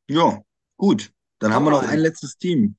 Ja, 0.07 0.41
gut. 0.77 1.11
Dann 1.43 1.53
haben 1.53 1.65
wir 1.65 1.71
noch 1.71 1.83
ein 1.83 1.99
letztes 1.99 2.37
Team. 2.37 2.77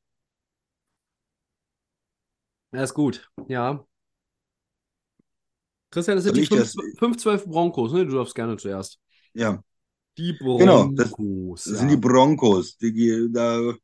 Ja, 2.72 2.82
ist 2.82 2.94
gut. 2.94 3.30
Ja. 3.46 3.86
Christian, 5.90 6.16
das 6.16 6.24
sind 6.24 6.38
die 6.38 6.46
5-12 6.46 7.44
Broncos, 7.46 7.92
ne? 7.92 8.06
Du 8.06 8.14
darfst 8.14 8.34
gerne 8.34 8.56
zuerst. 8.56 8.98
Ja. 9.34 9.62
Die 10.16 10.32
Broncos. 10.32 10.60
Genau, 10.60 10.90
das, 10.92 11.10
das 11.10 11.66
ja. 11.66 11.74
sind 11.74 11.90
die 11.90 11.98
Broncos. 11.98 12.78
Die, 12.78 13.28
da 13.30 13.74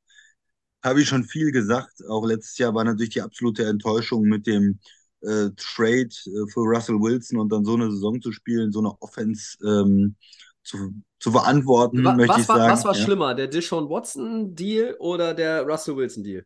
habe 0.83 1.03
ich 1.03 1.09
schon 1.09 1.25
viel 1.25 1.53
gesagt. 1.53 2.03
Auch 2.09 2.25
letztes 2.25 2.57
Jahr 2.57 2.75
war 2.75 2.85
natürlich 2.85 3.13
die 3.13 3.21
absolute 3.21 3.67
Enttäuschung 3.67 4.23
mit 4.23 4.47
dem 4.47 4.81
äh, 5.21 5.51
Trade 5.59 6.09
äh, 6.09 6.51
für 6.51 6.61
Russell 6.61 6.99
Wilson 6.99 7.39
und 7.39 7.53
dann 7.53 7.67
so 7.67 7.75
eine 7.75 7.91
Saison 7.91 8.19
zu 8.23 8.33
spielen, 8.33 8.73
so 8.73 8.79
eine 8.79 8.95
Offense 9.03 9.59
ähm, 9.63 10.17
zu, 10.65 10.95
zu 11.21 11.31
verantworten, 11.31 12.03
was, 12.03 12.17
möchte 12.17 12.41
ich 12.41 12.49
war, 12.49 12.57
sagen. 12.57 12.73
Was 12.73 12.85
war 12.85 12.97
ja. 12.97 13.05
schlimmer, 13.05 13.35
der 13.35 13.47
Dishon 13.47 13.89
Watson-Deal 13.89 14.97
oder 14.99 15.35
der 15.35 15.63
Russell 15.63 15.97
Wilson-Deal? 15.97 16.45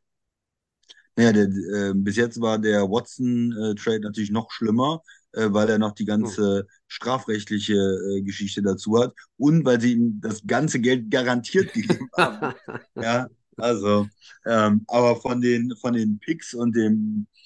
Naja, 1.16 1.32
der, 1.32 1.44
äh, 1.44 1.92
bis 1.94 2.16
jetzt 2.16 2.40
war 2.40 2.58
der 2.58 2.82
Watson-Trade 2.82 4.00
natürlich 4.00 4.32
noch 4.32 4.50
schlimmer, 4.50 5.00
äh, 5.32 5.46
weil 5.50 5.70
er 5.70 5.78
noch 5.78 5.92
die 5.92 6.04
ganze 6.04 6.66
oh. 6.66 6.70
strafrechtliche 6.88 7.74
äh, 7.74 8.22
Geschichte 8.22 8.62
dazu 8.62 8.98
hat 9.00 9.14
und 9.36 9.64
weil 9.64 9.80
sie 9.80 9.92
ihm 9.92 10.20
das 10.20 10.42
ganze 10.44 10.80
Geld 10.80 11.08
garantiert 11.08 11.72
gegeben 11.72 12.10
haben. 12.16 12.54
ja, 12.96 13.28
also, 13.56 14.08
ähm, 14.44 14.84
aber 14.88 15.14
von 15.16 15.40
den, 15.40 15.72
von 15.80 15.94
den 15.94 16.18
Picks 16.18 16.52
und 16.52 16.74
dem 16.74 17.28
äh, 17.30 17.43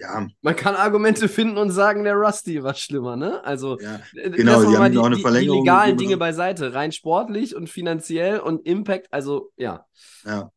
ja. 0.00 0.28
Man 0.42 0.56
kann 0.56 0.74
Argumente 0.76 1.28
finden 1.28 1.58
und 1.58 1.70
sagen, 1.70 2.04
der 2.04 2.14
Rusty 2.14 2.62
war 2.62 2.74
schlimmer, 2.74 3.16
ne? 3.16 3.42
Also, 3.44 3.78
ja, 3.80 4.00
äh, 4.14 4.30
genau, 4.30 4.62
die 4.64 4.76
haben 4.76 4.92
die, 4.92 4.98
auch 4.98 5.06
eine 5.06 5.18
Verlängerung. 5.18 5.64
Die 5.64 5.68
legalen 5.68 5.96
Dinge 5.96 6.16
beiseite, 6.16 6.74
rein 6.74 6.92
sportlich 6.92 7.56
und 7.56 7.68
finanziell 7.68 8.40
und 8.40 8.66
Impact, 8.66 9.12
also, 9.12 9.52
ja. 9.56 9.86
Ja, 10.24 10.50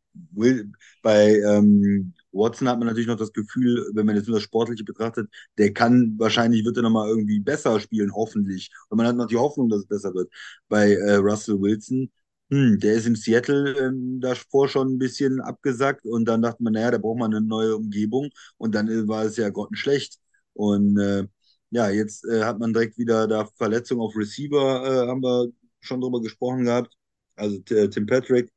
bei 1.01 1.39
ähm, 1.39 2.13
Watson 2.31 2.67
hat 2.67 2.77
man 2.77 2.87
natürlich 2.87 3.07
noch 3.07 3.17
das 3.17 3.33
Gefühl, 3.33 3.89
wenn 3.93 4.05
man 4.05 4.15
jetzt 4.15 4.27
nur 4.27 4.37
das 4.37 4.43
Sportliche 4.43 4.83
betrachtet, 4.83 5.29
der 5.57 5.73
kann 5.73 6.15
wahrscheinlich, 6.17 6.65
wird 6.65 6.77
er 6.77 6.83
nochmal 6.83 7.09
irgendwie 7.09 7.39
besser 7.39 7.79
spielen, 7.79 8.13
hoffentlich. 8.13 8.71
Und 8.89 8.97
man 8.97 9.07
hat 9.07 9.15
noch 9.15 9.27
die 9.27 9.37
Hoffnung, 9.37 9.69
dass 9.69 9.81
es 9.81 9.87
besser 9.87 10.13
wird. 10.13 10.31
Bei 10.69 10.93
äh, 10.93 11.15
Russell 11.15 11.59
Wilson, 11.59 12.11
hm, 12.53 12.79
der 12.79 12.93
ist 12.95 13.05
in 13.07 13.15
Seattle 13.15 13.75
ähm, 13.79 14.19
davor 14.21 14.67
schon 14.69 14.93
ein 14.95 14.99
bisschen 14.99 15.41
abgesackt 15.41 16.05
und 16.05 16.25
dann 16.25 16.41
dachte 16.41 16.61
man, 16.63 16.73
naja, 16.73 16.91
da 16.91 16.97
braucht 16.97 17.19
man 17.19 17.33
eine 17.33 17.45
neue 17.45 17.75
Umgebung 17.75 18.29
und 18.57 18.75
dann 18.75 18.87
äh, 18.89 19.07
war 19.07 19.23
es 19.25 19.37
ja 19.37 19.49
grottenschlecht. 19.49 20.19
Und 20.53 20.97
äh, 20.99 21.25
ja, 21.71 21.89
jetzt 21.89 22.25
äh, 22.25 22.43
hat 22.43 22.59
man 22.59 22.73
direkt 22.73 22.97
wieder 22.97 23.27
da 23.27 23.45
Verletzung 23.57 23.99
auf 24.01 24.15
Receiver, 24.15 25.05
äh, 25.05 25.07
haben 25.09 25.21
wir 25.23 25.47
schon 25.81 26.01
drüber 26.01 26.21
gesprochen 26.21 26.65
gehabt. 26.65 26.93
Also 27.35 27.57
äh, 27.71 27.89
Tim 27.89 28.05
Patrick. 28.05 28.51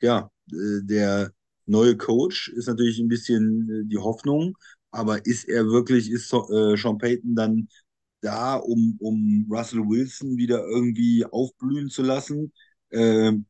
Ja, 0.00 0.30
äh, 0.52 0.80
der 0.82 1.32
neue 1.66 1.96
Coach 1.96 2.48
ist 2.48 2.66
natürlich 2.68 2.98
ein 2.98 3.08
bisschen 3.08 3.88
die 3.88 3.98
Hoffnung, 3.98 4.56
aber 4.90 5.24
ist 5.26 5.48
er 5.48 5.66
wirklich, 5.66 6.10
ist 6.10 6.28
Sean 6.28 6.98
Payton 6.98 7.34
dann 7.34 7.68
da, 8.24 8.56
um, 8.56 8.96
um 9.00 9.46
Russell 9.50 9.80
Wilson 9.88 10.36
wieder 10.36 10.64
irgendwie 10.66 11.24
aufblühen 11.24 11.90
zu 11.90 12.02
lassen? 12.02 12.52
Ähm, 12.90 13.46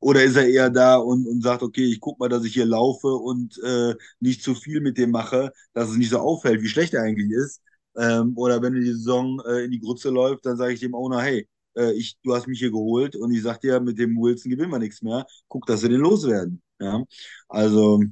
oder 0.00 0.22
ist 0.24 0.36
er 0.36 0.48
eher 0.48 0.70
da 0.70 0.96
und, 0.96 1.26
und 1.26 1.42
sagt, 1.42 1.62
okay, 1.62 1.84
ich 1.84 2.00
guck 2.00 2.18
mal, 2.18 2.28
dass 2.28 2.44
ich 2.44 2.52
hier 2.54 2.66
laufe 2.66 3.08
und 3.08 3.58
äh, 3.64 3.94
nicht 4.20 4.42
zu 4.42 4.54
viel 4.54 4.80
mit 4.80 4.98
dem 4.98 5.10
mache, 5.10 5.52
dass 5.72 5.88
es 5.90 5.96
nicht 5.96 6.10
so 6.10 6.18
auffällt, 6.18 6.62
wie 6.62 6.68
schlecht 6.68 6.94
er 6.94 7.02
eigentlich 7.02 7.30
ist? 7.30 7.62
Ähm, 7.96 8.32
oder 8.36 8.60
wenn 8.62 8.74
die 8.74 8.92
Saison 8.92 9.40
äh, 9.46 9.64
in 9.64 9.70
die 9.70 9.80
Grütze 9.80 10.10
läuft, 10.10 10.44
dann 10.46 10.56
sage 10.56 10.74
ich 10.74 10.80
dem 10.80 10.94
Owner, 10.94 11.22
hey, 11.22 11.48
äh, 11.76 11.92
ich, 11.92 12.18
du 12.22 12.34
hast 12.34 12.46
mich 12.46 12.58
hier 12.58 12.70
geholt 12.70 13.16
und 13.16 13.32
ich 13.32 13.42
sag 13.42 13.60
dir, 13.60 13.80
mit 13.80 13.98
dem 13.98 14.16
Wilson 14.16 14.50
gewinnen 14.50 14.70
wir 14.70 14.78
nichts 14.78 15.02
mehr. 15.02 15.26
Guck, 15.48 15.66
dass 15.66 15.82
wir 15.82 15.88
den 15.88 16.00
loswerden. 16.00 16.62
Ja? 16.78 17.02
Also 17.48 18.02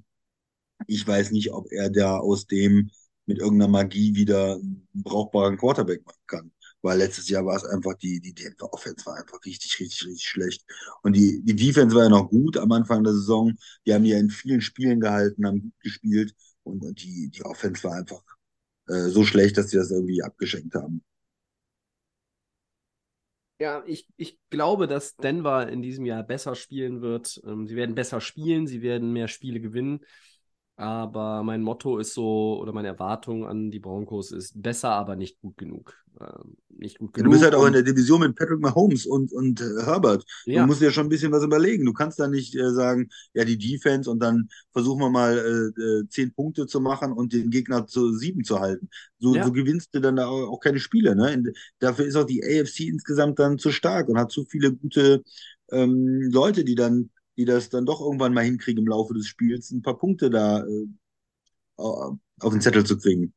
ich 0.87 1.07
weiß 1.07 1.31
nicht, 1.33 1.53
ob 1.53 1.71
er 1.71 1.91
da 1.91 2.19
aus 2.19 2.47
dem 2.47 2.91
mit 3.27 3.39
irgendeiner 3.39 3.71
Magie 3.71 4.15
wieder 4.15 4.55
einen 4.55 4.87
brauchbaren 4.95 5.57
Quarterback 5.57 6.05
machen 6.07 6.23
kann. 6.27 6.53
Weil 6.83 6.99
letztes 6.99 7.29
Jahr 7.31 7.47
war 7.47 7.57
es 7.57 7.65
einfach, 7.65 7.95
die, 7.95 8.21
die 8.21 8.35
Denver 8.35 8.73
Offense 8.73 9.07
war 9.07 9.17
einfach 9.17 9.39
richtig, 9.45 9.81
richtig, 9.81 10.07
richtig 10.07 10.27
schlecht. 10.29 10.65
Und 11.03 11.15
die, 11.17 11.43
die 11.43 11.57
Defense 11.57 11.97
war 11.97 12.05
ja 12.05 12.11
noch 12.11 12.29
gut 12.29 12.59
am 12.59 12.73
Anfang 12.73 13.03
der 13.05 13.15
Saison. 13.15 13.55
Die 13.87 13.95
haben 13.95 14.05
ja 14.05 14.19
in 14.19 14.29
vielen 14.31 14.61
Spielen 14.61 15.01
gehalten, 15.01 15.47
haben 15.47 15.63
gut 15.63 15.81
gespielt. 15.81 16.35
Und, 16.63 16.83
die, 17.03 17.31
die 17.31 17.45
Offense 17.45 17.85
war 17.85 17.95
einfach 17.95 18.23
äh, 18.89 19.09
so 19.09 19.25
schlecht, 19.25 19.57
dass 19.59 19.71
sie 19.71 19.79
das 19.79 19.91
irgendwie 19.91 20.23
abgeschenkt 20.23 20.75
haben. 20.75 21.03
Ja, 23.61 23.85
ich, 23.87 24.07
ich 24.17 24.39
glaube, 24.51 24.89
dass 24.89 25.17
Denver 25.17 25.69
in 25.69 25.81
diesem 25.81 26.05
Jahr 26.05 26.23
besser 26.25 26.55
spielen 26.55 27.01
wird. 27.01 27.41
Ähm, 27.47 27.67
sie 27.67 27.77
werden 27.77 27.95
besser 27.95 28.21
spielen, 28.21 28.67
sie 28.67 28.83
werden 28.83 29.13
mehr 29.13 29.29
Spiele 29.29 29.61
gewinnen. 29.61 30.01
Aber 30.77 31.45
mein 31.45 31.63
Motto 31.63 31.99
ist 31.99 32.15
so, 32.15 32.59
oder 32.61 32.73
meine 32.73 32.89
Erwartung 32.89 33.47
an 33.47 33.71
die 33.71 33.79
Broncos 33.79 34.33
ist 34.33 34.61
besser, 34.61 34.91
aber 34.91 35.15
nicht 35.15 35.41
gut 35.41 35.57
genug. 35.57 35.95
Ähm, 36.21 36.57
nicht 36.69 36.99
gut 36.99 37.13
genug. 37.13 37.27
du 37.27 37.31
bist 37.31 37.45
halt 37.45 37.55
auch 37.55 37.63
in 37.63 37.69
und- 37.69 37.73
der 37.75 37.83
Division 37.83 38.21
mit 38.21 38.35
Patrick 38.37 38.59
Mahomes 38.61 39.07
und, 39.07 39.33
und 39.33 39.61
äh, 39.61 39.83
Herbert. 39.85 40.25
Ja. 40.47 40.63
Du 40.63 40.67
musst 40.67 40.81
dir 40.81 40.91
schon 40.91 41.07
ein 41.07 41.09
bisschen 41.11 41.31
was 41.31 41.45
überlegen. 41.45 41.85
Du 41.85 41.93
kannst 41.93 42.19
da 42.19 42.27
nicht 42.27 42.57
äh, 42.57 42.71
sagen, 42.73 43.09
ja, 43.35 43.45
die 43.45 43.57
Defense 43.57 44.11
und 44.11 44.19
dann 44.21 44.49
versuchen 44.73 45.01
wir 45.01 45.11
mal 45.11 45.39
äh, 45.39 45.81
äh, 45.81 46.09
zehn 46.09 46.33
Punkte 46.35 46.67
zu 46.67 46.81
machen 46.81 47.13
und 47.13 47.33
den 47.33 47.51
Gegner 47.51 47.87
zu 47.87 48.13
sieben 48.13 48.43
zu 48.43 48.59
halten. 48.59 48.89
So, 49.21 49.35
Ja. 49.35 49.45
so 49.45 49.53
gewinnst 49.53 49.95
du 49.95 50.01
dann 50.01 50.17
da 50.17 50.27
auch, 50.27 50.59
keine 50.59 50.81
Spiele. 50.81 51.15
Ne? 51.15 51.33
In, 51.33 51.53
dafür 51.79 52.05
ist 52.07 52.17
auch 52.17 52.27
die 52.27 52.43
AFC 52.45 52.89
insgesamt 52.89 53.39
dann 53.39 53.59
zu 53.59 53.71
stark 53.71 54.09
und 54.09 54.19
hat 54.19 54.33
zu 54.33 54.45
viele 54.45 54.73
gute 54.73 55.23
ähm, 55.71 56.31
Leute, 56.33 56.65
die 56.65 56.75
dann, 56.75 57.11
die 57.37 57.45
das 57.45 57.69
dann 57.71 57.87
doch 57.87 58.01
irgendwann 58.01 58.35
mal 58.35 58.45
hinkriegen 58.45 58.85
im 58.85 58.89
Laufe 58.89 59.15
des 59.15 59.27
Spiels, 59.27 59.71
ein 59.71 59.83
paar 59.83 59.99
Punkte 59.99 60.31
da 60.31 60.61
äh, 60.67 60.87
au- 61.79 62.19
auf 62.41 62.53
den 62.53 62.61
Zettel 62.63 62.85
zu 62.87 62.99
kriegen. 62.99 63.35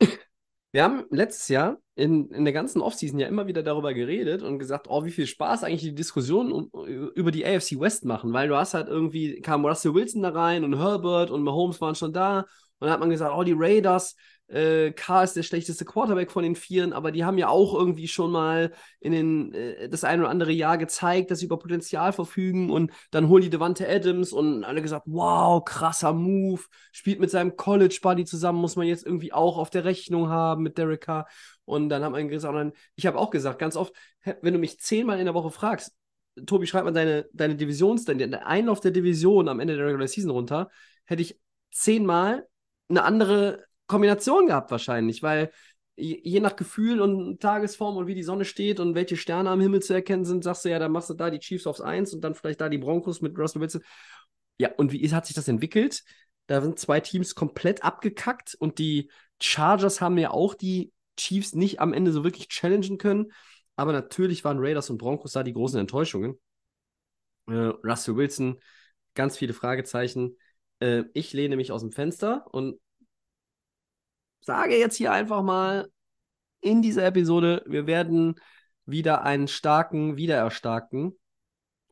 Wir 0.72 0.84
haben 0.84 1.04
letztes 1.10 1.48
Jahr 1.48 1.78
in, 1.96 2.30
in 2.30 2.44
der 2.44 2.52
ganzen 2.54 2.80
Offseason 2.80 3.18
ja 3.18 3.26
immer 3.26 3.46
wieder 3.46 3.62
darüber 3.62 3.92
geredet 3.92 4.42
und 4.42 4.58
gesagt, 4.58 4.86
oh, 4.88 5.04
wie 5.04 5.10
viel 5.10 5.26
Spaß 5.26 5.64
eigentlich 5.64 5.82
die 5.82 5.94
Diskussionen 5.94 6.52
um, 6.52 6.70
über 7.14 7.30
die 7.32 7.44
AFC 7.44 7.78
West 7.80 8.04
machen, 8.04 8.32
weil 8.32 8.48
du 8.48 8.56
hast 8.56 8.74
halt 8.74 8.88
irgendwie, 8.88 9.40
kam 9.40 9.66
Russell 9.66 9.94
Wilson 9.94 10.22
da 10.22 10.30
rein 10.30 10.62
und 10.64 10.78
Herbert 10.78 11.30
und 11.30 11.42
Mahomes 11.42 11.80
waren 11.80 11.94
schon 11.96 12.12
da 12.12 12.40
und 12.40 12.46
dann 12.86 12.90
hat 12.90 13.00
man 13.00 13.10
gesagt, 13.10 13.34
oh, 13.36 13.42
die 13.42 13.54
Raiders, 13.56 14.16
äh, 14.50 14.92
Carr 14.92 15.22
ist 15.22 15.36
der 15.36 15.42
schlechteste 15.44 15.84
Quarterback 15.84 16.30
von 16.30 16.42
den 16.42 16.56
Vieren, 16.56 16.92
aber 16.92 17.12
die 17.12 17.24
haben 17.24 17.38
ja 17.38 17.48
auch 17.48 17.74
irgendwie 17.74 18.08
schon 18.08 18.32
mal 18.32 18.72
in 18.98 19.12
den, 19.12 19.54
äh, 19.54 19.88
das 19.88 20.02
ein 20.02 20.20
oder 20.20 20.28
andere 20.28 20.50
Jahr 20.52 20.76
gezeigt, 20.76 21.30
dass 21.30 21.38
sie 21.38 21.46
über 21.46 21.58
Potenzial 21.58 22.12
verfügen 22.12 22.70
und 22.70 22.90
dann 23.12 23.28
holen 23.28 23.42
die 23.42 23.50
Devante 23.50 23.88
Adams 23.88 24.32
und 24.32 24.64
alle 24.64 24.82
gesagt, 24.82 25.04
wow, 25.06 25.64
krasser 25.64 26.12
Move, 26.12 26.62
spielt 26.90 27.20
mit 27.20 27.30
seinem 27.30 27.56
College-Buddy 27.56 28.24
zusammen, 28.24 28.60
muss 28.60 28.76
man 28.76 28.86
jetzt 28.86 29.06
irgendwie 29.06 29.32
auch 29.32 29.56
auf 29.56 29.70
der 29.70 29.84
Rechnung 29.84 30.28
haben 30.28 30.64
mit 30.64 30.78
Derek 30.78 31.02
Carr. 31.02 31.28
Und 31.64 31.88
dann 31.88 32.02
hat 32.02 32.10
man 32.10 32.28
gesagt, 32.28 32.76
ich 32.96 33.06
habe 33.06 33.18
auch 33.18 33.30
gesagt, 33.30 33.60
ganz 33.60 33.76
oft, 33.76 33.94
wenn 34.42 34.52
du 34.52 34.58
mich 34.58 34.80
zehnmal 34.80 35.20
in 35.20 35.26
der 35.26 35.34
Woche 35.34 35.50
fragst, 35.50 35.94
Tobi, 36.46 36.66
schreib 36.66 36.84
mal 36.84 36.92
deine, 36.92 37.28
deine 37.32 37.54
Divisions, 37.54 38.04
deine 38.04 38.46
Einlauf 38.46 38.80
der 38.80 38.90
Division 38.90 39.48
am 39.48 39.60
Ende 39.60 39.76
der 39.76 39.86
Regular 39.86 40.08
Season 40.08 40.30
runter, 40.30 40.70
hätte 41.04 41.22
ich 41.22 41.38
zehnmal 41.70 42.46
eine 42.88 43.04
andere 43.04 43.64
Kombination 43.90 44.46
gehabt 44.46 44.70
wahrscheinlich, 44.70 45.22
weil 45.22 45.50
je, 45.96 46.40
nach 46.40 46.56
Gefühl 46.56 47.00
und 47.00 47.40
Tagesform 47.40 47.96
und 47.96 48.06
wie 48.06 48.14
die 48.14 48.22
Sonne 48.22 48.44
steht 48.44 48.80
und 48.80 48.94
welche 48.94 49.16
Sterne 49.16 49.50
am 49.50 49.60
Himmel 49.60 49.82
zu 49.82 49.92
erkennen 49.94 50.24
sind, 50.24 50.44
sagst 50.44 50.64
du 50.64 50.70
ja, 50.70 50.78
dann 50.78 50.92
machst 50.92 51.10
du 51.10 51.14
da 51.14 51.30
die 51.30 51.38
Chiefs 51.38 51.66
aufs 51.66 51.80
Eins 51.80 52.14
und 52.14 52.22
dann 52.22 52.34
vielleicht 52.34 52.60
da 52.60 52.68
die 52.68 52.78
Broncos 52.78 53.20
mit 53.20 53.36
Russell 53.38 53.60
Wilson. 53.60 53.82
Ja, 54.58 54.70
und 54.76 54.92
wie 54.92 55.12
hat 55.12 55.26
sich 55.26 55.34
das 55.34 55.48
entwickelt? 55.48 56.02
Da 56.46 56.60
sind 56.60 56.78
zwei 56.78 57.00
Teams 57.00 57.34
komplett 57.34 57.84
abgekackt 57.84 58.56
und 58.58 58.78
die 58.78 59.10
Chargers 59.40 60.00
haben 60.00 60.18
ja 60.18 60.30
auch 60.30 60.54
die 60.54 60.92
Chiefs 61.16 61.54
nicht 61.54 61.80
am 61.80 61.92
Ende 61.92 62.12
so 62.12 62.24
wirklich 62.24 62.48
challengen 62.48 62.98
können. 62.98 63.32
Aber 63.76 63.92
natürlich 63.92 64.44
waren 64.44 64.58
Raiders 64.58 64.90
und 64.90 64.98
Broncos 64.98 65.32
da 65.32 65.42
die 65.42 65.52
großen 65.52 65.80
Enttäuschungen. 65.80 66.38
Äh, 67.46 67.72
Russell 67.84 68.16
Wilson, 68.16 68.60
ganz 69.14 69.36
viele 69.36 69.54
Fragezeichen. 69.54 70.36
Äh, 70.80 71.04
ich 71.14 71.32
lehne 71.32 71.56
mich 71.56 71.72
aus 71.72 71.82
dem 71.82 71.92
Fenster 71.92 72.46
und 72.52 72.80
sage 74.40 74.76
jetzt 74.76 74.96
hier 74.96 75.12
einfach 75.12 75.42
mal 75.42 75.88
in 76.60 76.82
dieser 76.82 77.06
Episode, 77.06 77.62
wir 77.66 77.86
werden 77.86 78.34
wieder 78.86 79.22
einen 79.22 79.48
starken, 79.48 80.16
wiedererstarkten 80.16 81.18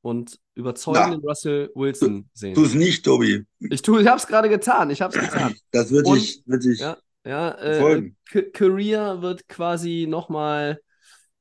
und 0.02 0.38
überzeugenden 0.54 1.20
Russell 1.20 1.70
Wilson 1.74 2.28
sehen. 2.34 2.54
Tu 2.54 2.64
es 2.64 2.74
nicht, 2.74 3.04
Tobi. 3.04 3.44
Ich 3.58 3.82
tue, 3.82 4.02
ich 4.02 4.08
habe 4.08 4.18
es 4.18 4.26
gerade 4.26 4.48
getan. 4.48 4.90
Ich 4.90 5.00
habe 5.00 5.16
es 5.16 5.24
getan. 5.24 5.54
Das 5.70 5.90
wird 5.90 6.06
Und- 6.06 6.20
sich, 6.20 6.42
wird 6.46 6.62
sich 6.62 6.80
Ja, 6.80 6.96
ja. 7.24 7.50
Äh, 7.52 8.12
Career 8.52 9.22
wird 9.22 9.48
quasi 9.48 10.06
nochmal 10.08 10.80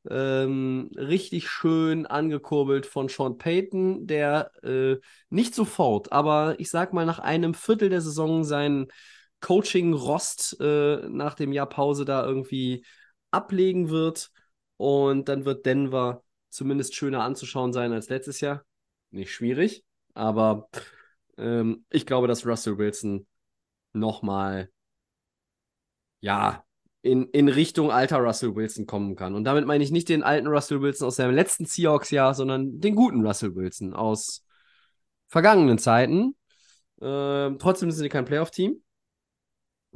ähm, 0.10 0.90
richtig 0.96 1.50
schön 1.50 2.06
angekurbelt 2.06 2.86
von 2.86 3.10
Sean 3.10 3.38
Payton, 3.38 4.08
der 4.08 4.52
äh, 4.64 4.98
nicht 5.30 5.54
sofort, 5.54 6.12
aber 6.12 6.56
ich 6.60 6.70
sag 6.70 6.94
mal 6.94 7.06
nach 7.06 7.20
einem 7.20 7.54
Viertel 7.54 7.90
der 7.90 8.02
Saison 8.02 8.44
seinen 8.46 8.88
Coaching-Rost 9.42 10.58
äh, 10.60 11.08
nach 11.10 11.36
dem 11.36 11.52
Jahr 11.52 11.70
Pause 11.70 12.06
da 12.06 12.26
irgendwie 12.26 12.86
ablegen 13.32 13.90
wird. 13.90 14.32
Und 14.78 15.28
dann 15.30 15.46
wird 15.46 15.66
Denver 15.66 16.24
zumindest 16.50 16.96
schöner 16.96 17.24
anzuschauen 17.24 17.74
sein 17.74 17.92
als 17.92 18.10
letztes 18.10 18.42
Jahr. 18.42 18.64
Nicht 19.12 19.32
schwierig, 19.32 19.84
aber 20.14 20.70
ähm, 21.38 21.86
ich 21.90 22.06
glaube, 22.06 22.28
dass 22.28 22.46
Russell 22.46 22.78
Wilson 22.78 23.26
nochmal, 23.94 24.70
ja, 26.20 26.64
in, 27.02 27.30
in 27.30 27.48
Richtung 27.48 27.92
alter 27.92 28.18
Russell 28.18 28.56
Wilson 28.56 28.86
kommen 28.86 29.16
kann. 29.16 29.34
Und 29.34 29.46
damit 29.46 29.66
meine 29.66 29.84
ich 29.84 29.92
nicht 29.92 30.10
den 30.10 30.24
alten 30.24 30.48
Russell 30.48 30.82
Wilson 30.82 31.08
aus 31.08 31.16
seinem 31.16 31.36
letzten 31.36 31.66
Seahawks-Jahr, 31.66 32.34
sondern 32.34 32.80
den 32.80 32.96
guten 32.96 33.26
Russell 33.26 33.56
Wilson 33.56 33.94
aus 33.94 34.46
vergangenen 35.28 35.78
Zeiten. 35.78 36.36
Ähm, 37.02 37.60
trotzdem 37.60 37.92
sind 37.92 38.04
sie 38.04 38.10
kein 38.10 38.26
Playoff-Team. 38.26 38.82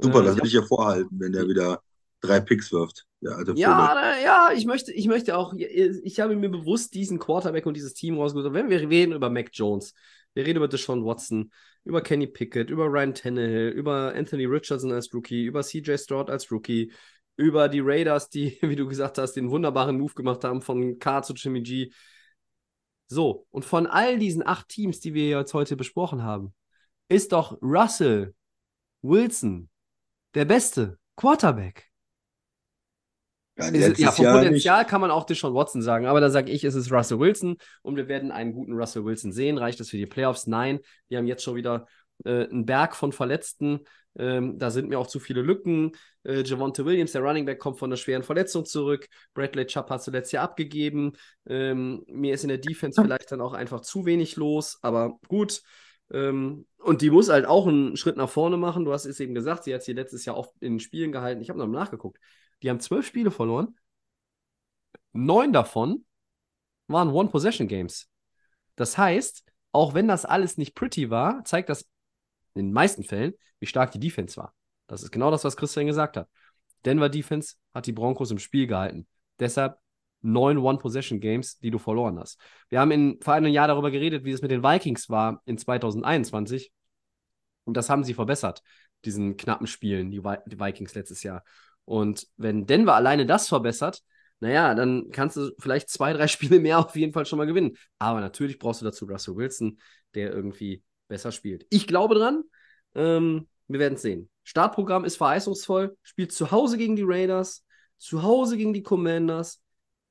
Super, 0.02 0.20
Äh, 0.20 0.24
das 0.24 0.36
will 0.36 0.46
ich 0.46 0.52
ja 0.52 0.62
vorhalten, 0.62 1.20
wenn 1.20 1.32
der 1.32 1.48
wieder 1.48 1.82
drei 2.20 2.40
Picks 2.40 2.72
wirft. 2.72 3.06
Der 3.20 3.36
alte 3.36 3.52
Ja, 3.54 3.92
na, 3.94 4.20
ja, 4.20 4.50
ich 4.54 4.66
möchte, 4.66 4.92
ich 4.92 5.06
möchte 5.06 5.36
auch, 5.36 5.54
ich 5.54 6.20
habe 6.20 6.36
mir 6.36 6.48
bewusst 6.48 6.94
diesen 6.94 7.18
Quarterback 7.18 7.66
und 7.66 7.76
dieses 7.76 7.94
Team 7.94 8.18
rausgesucht. 8.18 8.54
Wenn 8.54 8.70
wir 8.70 8.80
reden 8.88 9.12
über 9.12 9.30
Mac 9.30 9.50
Jones, 9.52 9.94
wir 10.34 10.46
reden 10.46 10.56
über 10.56 10.68
Deshaun 10.68 11.04
Watson, 11.04 11.50
über 11.84 12.00
Kenny 12.00 12.26
Pickett, 12.26 12.70
über 12.70 12.86
Ryan 12.86 13.14
Tannehill, 13.14 13.68
über 13.70 14.14
Anthony 14.14 14.46
Richardson 14.46 14.92
als 14.92 15.12
Rookie, 15.12 15.44
über 15.44 15.62
CJ 15.62 15.96
Stroud 15.98 16.30
als 16.30 16.50
Rookie, 16.50 16.92
über 17.36 17.68
die 17.68 17.80
Raiders, 17.80 18.28
die, 18.28 18.58
wie 18.62 18.76
du 18.76 18.86
gesagt 18.86 19.18
hast, 19.18 19.34
den 19.34 19.50
wunderbaren 19.50 19.98
Move 19.98 20.14
gemacht 20.14 20.44
haben 20.44 20.62
von 20.62 20.98
K 20.98 21.22
zu 21.22 21.34
Jimmy 21.34 21.62
G. 21.62 21.90
So, 23.08 23.46
und 23.50 23.64
von 23.64 23.86
all 23.86 24.18
diesen 24.18 24.46
acht 24.46 24.68
Teams, 24.68 25.00
die 25.00 25.12
wir 25.12 25.28
jetzt 25.28 25.52
heute 25.52 25.76
besprochen 25.76 26.22
haben, 26.22 26.54
ist 27.08 27.32
doch 27.32 27.60
Russell 27.60 28.34
Wilson 29.02 29.68
der 30.34 30.44
beste 30.44 30.98
Quarterback. 31.16 31.92
Ja, 33.58 33.68
Ist, 33.68 33.98
ja, 33.98 34.10
vom 34.10 34.24
Jahr 34.24 34.38
Potenzial 34.38 34.86
kann 34.86 35.00
man 35.02 35.10
auch 35.10 35.24
Deshaun 35.24 35.54
Watson 35.54 35.82
sagen, 35.82 36.06
aber 36.06 36.20
da 36.20 36.30
sage 36.30 36.50
ich, 36.50 36.64
es 36.64 36.74
ist 36.74 36.90
Russell 36.90 37.18
Wilson 37.18 37.56
und 37.82 37.96
wir 37.96 38.08
werden 38.08 38.30
einen 38.32 38.54
guten 38.54 38.72
Russell 38.72 39.04
Wilson 39.04 39.30
sehen. 39.30 39.58
Reicht 39.58 39.78
das 39.78 39.90
für 39.90 39.98
die 39.98 40.06
Playoffs? 40.06 40.46
Nein, 40.46 40.80
wir 41.08 41.18
haben 41.18 41.26
jetzt 41.26 41.42
schon 41.44 41.54
wieder 41.54 41.86
äh, 42.24 42.48
einen 42.48 42.64
Berg 42.64 42.96
von 42.96 43.12
Verletzten. 43.12 43.80
Ähm, 44.16 44.58
da 44.58 44.70
sind 44.70 44.88
mir 44.88 44.98
auch 44.98 45.06
zu 45.06 45.20
viele 45.20 45.42
Lücken. 45.42 45.92
Äh, 46.24 46.42
Javonte 46.42 46.84
Williams, 46.84 47.12
der 47.12 47.22
Running 47.22 47.44
Back, 47.44 47.58
kommt 47.58 47.78
von 47.78 47.90
einer 47.90 47.96
schweren 47.96 48.22
Verletzung 48.22 48.64
zurück. 48.64 49.06
Bradley 49.34 49.66
Chubb 49.66 49.90
hat 49.90 50.02
zuletzt 50.02 50.32
ja 50.32 50.42
abgegeben. 50.42 51.12
Ähm, 51.46 52.04
mir 52.06 52.34
ist 52.34 52.44
in 52.44 52.48
der 52.48 52.58
Defense 52.58 53.00
vielleicht 53.02 53.32
dann 53.32 53.40
auch 53.40 53.52
einfach 53.52 53.80
zu 53.80 54.06
wenig 54.06 54.36
los, 54.36 54.78
aber 54.82 55.18
gut. 55.28 55.62
Ähm, 56.12 56.66
und 56.78 57.00
die 57.00 57.10
muss 57.10 57.28
halt 57.28 57.46
auch 57.46 57.66
einen 57.66 57.96
Schritt 57.96 58.16
nach 58.16 58.28
vorne 58.28 58.56
machen. 58.56 58.84
Du 58.84 58.92
hast 58.92 59.06
es 59.06 59.18
eben 59.18 59.34
gesagt, 59.34 59.64
sie 59.64 59.74
hat 59.74 59.82
sie 59.82 59.94
letztes 59.94 60.24
Jahr 60.24 60.36
oft 60.36 60.54
in 60.60 60.78
Spielen 60.78 61.10
gehalten. 61.10 61.40
Ich 61.40 61.48
habe 61.48 61.58
noch 61.58 61.66
nachgeguckt. 61.66 62.20
Die 62.62 62.70
haben 62.70 62.80
zwölf 62.80 63.06
Spiele 63.06 63.30
verloren. 63.30 63.76
Neun 65.12 65.52
davon 65.52 66.04
waren 66.86 67.10
One-Possession-Games. 67.10 68.08
Das 68.76 68.98
heißt, 68.98 69.44
auch 69.72 69.94
wenn 69.94 70.08
das 70.08 70.24
alles 70.24 70.58
nicht 70.58 70.74
pretty 70.74 71.10
war, 71.10 71.44
zeigt 71.44 71.70
das 71.70 71.82
in 72.54 72.66
den 72.66 72.72
meisten 72.72 73.04
Fällen, 73.04 73.32
wie 73.58 73.66
stark 73.66 73.90
die 73.92 74.00
Defense 74.00 74.36
war. 74.36 74.54
Das 74.86 75.02
ist 75.02 75.10
genau 75.10 75.30
das, 75.30 75.44
was 75.44 75.56
Christian 75.56 75.86
gesagt 75.86 76.16
hat. 76.16 76.28
Denver 76.84 77.08
Defense 77.08 77.56
hat 77.72 77.86
die 77.86 77.92
Broncos 77.92 78.30
im 78.30 78.38
Spiel 78.38 78.66
gehalten. 78.66 79.06
Deshalb 79.38 79.78
neun 80.22 80.58
One-Possession-Games, 80.58 81.58
die 81.58 81.70
du 81.70 81.78
verloren 81.78 82.18
hast. 82.18 82.38
Wir 82.68 82.80
haben 82.80 82.90
in, 82.90 83.18
vor 83.20 83.34
einem 83.34 83.52
Jahr 83.52 83.68
darüber 83.68 83.90
geredet, 83.90 84.24
wie 84.24 84.32
es 84.32 84.42
mit 84.42 84.50
den 84.50 84.62
Vikings 84.62 85.10
war 85.10 85.42
in 85.44 85.58
2021. 85.58 86.72
Und 87.64 87.76
das 87.76 87.90
haben 87.90 88.04
sie 88.04 88.14
verbessert, 88.14 88.62
diesen 89.04 89.36
knappen 89.36 89.66
Spielen, 89.66 90.10
die, 90.10 90.22
die 90.46 90.60
Vikings 90.60 90.94
letztes 90.94 91.22
Jahr. 91.22 91.44
Und 91.84 92.26
wenn 92.36 92.66
Denver 92.66 92.94
alleine 92.94 93.26
das 93.26 93.48
verbessert, 93.48 94.02
naja, 94.40 94.74
dann 94.74 95.10
kannst 95.12 95.36
du 95.36 95.52
vielleicht 95.58 95.88
zwei, 95.88 96.12
drei 96.12 96.26
Spiele 96.28 96.58
mehr 96.60 96.78
auf 96.78 96.96
jeden 96.96 97.12
Fall 97.12 97.26
schon 97.26 97.38
mal 97.38 97.46
gewinnen. 97.46 97.76
Aber 97.98 98.20
natürlich 98.20 98.58
brauchst 98.58 98.80
du 98.80 98.84
dazu 98.84 99.04
Russell 99.04 99.36
Wilson, 99.36 99.78
der 100.14 100.32
irgendwie 100.32 100.82
besser 101.08 101.32
spielt. 101.32 101.66
Ich 101.70 101.86
glaube 101.86 102.14
dran. 102.14 102.42
Ähm, 102.94 103.48
wir 103.68 103.80
werden 103.80 103.94
es 103.94 104.02
sehen. 104.02 104.28
Startprogramm 104.44 105.04
ist 105.04 105.16
verheißungsvoll. 105.16 105.96
Spielt 106.02 106.32
zu 106.32 106.50
Hause 106.50 106.76
gegen 106.76 106.96
die 106.96 107.04
Raiders, 107.04 107.64
zu 107.98 108.22
Hause 108.22 108.56
gegen 108.56 108.72
die 108.72 108.82
Commanders, 108.82 109.62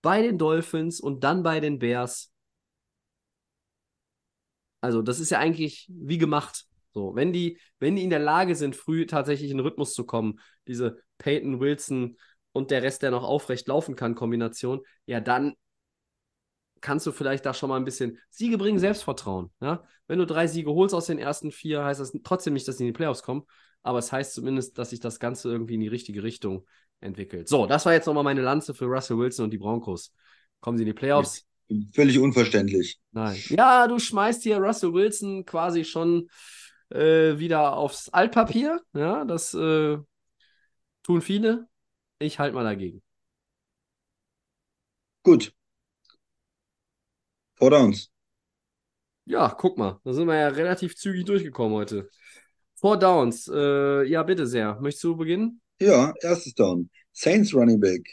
bei 0.02 0.22
den 0.22 0.38
Dolphins 0.38 1.00
und 1.00 1.24
dann 1.24 1.44
bei 1.44 1.60
den 1.60 1.80
Bears. 1.80 2.32
Also, 4.82 5.02
das 5.02 5.20
ist 5.20 5.30
ja 5.30 5.40
eigentlich 5.40 5.88
wie 5.90 6.18
gemacht. 6.18 6.66
So, 6.94 7.16
wenn 7.16 7.32
die, 7.32 7.60
wenn 7.80 7.96
die 7.96 8.04
in 8.04 8.10
der 8.10 8.20
Lage 8.20 8.56
sind, 8.56 8.76
früh 8.76 9.06
tatsächlich 9.06 9.52
in 9.52 9.58
den 9.58 9.66
Rhythmus 9.66 9.94
zu 9.94 10.06
kommen, 10.06 10.40
diese 10.68 11.02
Peyton 11.20 11.60
Wilson 11.60 12.18
und 12.52 12.72
der 12.72 12.84
Rest, 12.84 13.02
der 13.02 13.12
noch 13.12 13.24
aufrecht 13.24 13.68
laufen 13.68 13.96
kann, 13.96 14.16
Kombination, 14.16 14.82
ja, 15.06 15.22
dann 15.22 15.56
kannst 16.82 17.06
du 17.06 17.12
vielleicht 17.12 17.46
da 17.46 17.54
schon 17.54 17.70
mal 17.70 17.78
ein 17.78 17.86
bisschen 17.86 18.18
Siege 18.30 18.58
bringen, 18.58 18.80
Selbstvertrauen. 18.80 19.52
Ja? 19.62 19.84
Wenn 20.08 20.20
du 20.20 20.26
drei 20.26 20.48
Siege 20.48 20.72
holst 20.72 20.96
aus 20.96 21.06
den 21.06 21.20
ersten 21.20 21.52
vier, 21.52 21.86
heißt 21.86 22.02
das 22.02 22.12
trotzdem 22.24 22.54
nicht, 22.54 22.68
dass 22.68 22.78
sie 22.78 22.84
in 22.84 22.88
die 22.88 22.98
Playoffs 22.98 23.24
kommen, 23.24 23.44
aber 23.84 24.00
es 24.00 24.12
heißt 24.12 24.34
zumindest, 24.34 24.78
dass 24.78 24.92
sich 24.92 25.00
das 25.00 25.20
Ganze 25.20 25.50
irgendwie 25.50 25.76
in 25.76 25.82
die 25.82 25.88
richtige 25.88 26.24
Richtung 26.24 26.66
entwickelt. 27.00 27.48
So, 27.48 27.66
das 27.66 27.86
war 27.86 27.94
jetzt 27.94 28.06
nochmal 28.06 28.24
meine 28.24 28.42
Lanze 28.42 28.74
für 28.74 28.86
Russell 28.86 29.18
Wilson 29.18 29.46
und 29.46 29.52
die 29.52 29.58
Broncos. 29.58 30.14
Kommen 30.60 30.78
sie 30.78 30.84
in 30.84 30.88
die 30.88 30.94
Playoffs? 30.94 31.46
Völlig 31.94 32.20
unverständlich. 32.20 33.00
Nein. 33.12 33.40
Ja, 33.50 33.88
du 33.88 33.98
schmeißt 33.98 34.44
hier 34.44 34.58
Russell 34.58 34.94
Wilson 34.94 35.46
quasi 35.46 35.86
schon 35.86 36.30
äh, 36.90 37.38
wieder 37.40 37.78
aufs 37.78 38.10
Altpapier. 38.10 38.82
Ja, 38.94 39.26
das 39.26 39.54
äh, 39.54 39.98
tun 41.04 41.22
viele. 41.22 41.68
Ich 42.20 42.40
halte 42.40 42.56
mal 42.56 42.64
dagegen. 42.64 43.02
Gut. 45.24 45.54
Four 47.56 47.72
Downs. 47.72 48.12
Ja, 49.26 49.50
guck 49.50 49.78
mal. 49.78 50.00
Da 50.04 50.14
sind 50.14 50.28
wir 50.28 50.36
ja 50.36 50.48
relativ 50.50 50.96
zügig 50.96 51.26
durchgekommen 51.26 51.74
heute. 51.74 52.10
Four 52.82 52.98
Downs. 52.98 53.48
Äh, 53.48 54.04
ja, 54.06 54.24
bitte 54.24 54.48
sehr. 54.48 54.80
Möchtest 54.82 55.04
du 55.04 55.16
beginnen? 55.16 55.62
Ja, 55.80 56.14
erstes 56.22 56.56
Down. 56.56 56.90
Saints 57.14 57.54
Running 57.54 57.80
Back. 57.80 58.08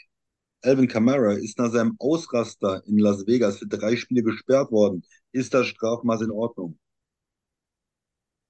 Alvin 0.63 0.89
Kamara 0.89 1.33
ist 1.35 1.59
nach 1.59 1.71
seinem 1.71 1.97
Ausraster 1.99 2.83
in 2.87 2.99
Las 2.99 3.27
Vegas 3.27 3.59
für 3.59 3.67
drei 3.67 3.97
Spiele 3.97 4.23
gesperrt 4.23 4.71
worden. 4.71 5.03
Ist 5.33 5.55
das 5.55 5.69
Strafmaß 5.69 6.23
in 6.23 6.31
Ordnung? 6.31 6.79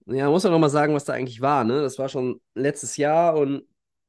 Ja, 0.07 0.29
muss 0.31 0.43
ja 0.43 0.51
noch 0.51 0.59
mal 0.59 0.71
sagen, 0.71 0.95
was 0.95 1.05
da 1.05 1.13
eigentlich 1.13 1.41
war. 1.41 1.65
Ne? 1.65 1.83
Das 1.83 1.99
war 1.99 2.09
schon 2.09 2.41
letztes 2.55 2.97
Jahr 2.97 3.37
und 3.37 3.63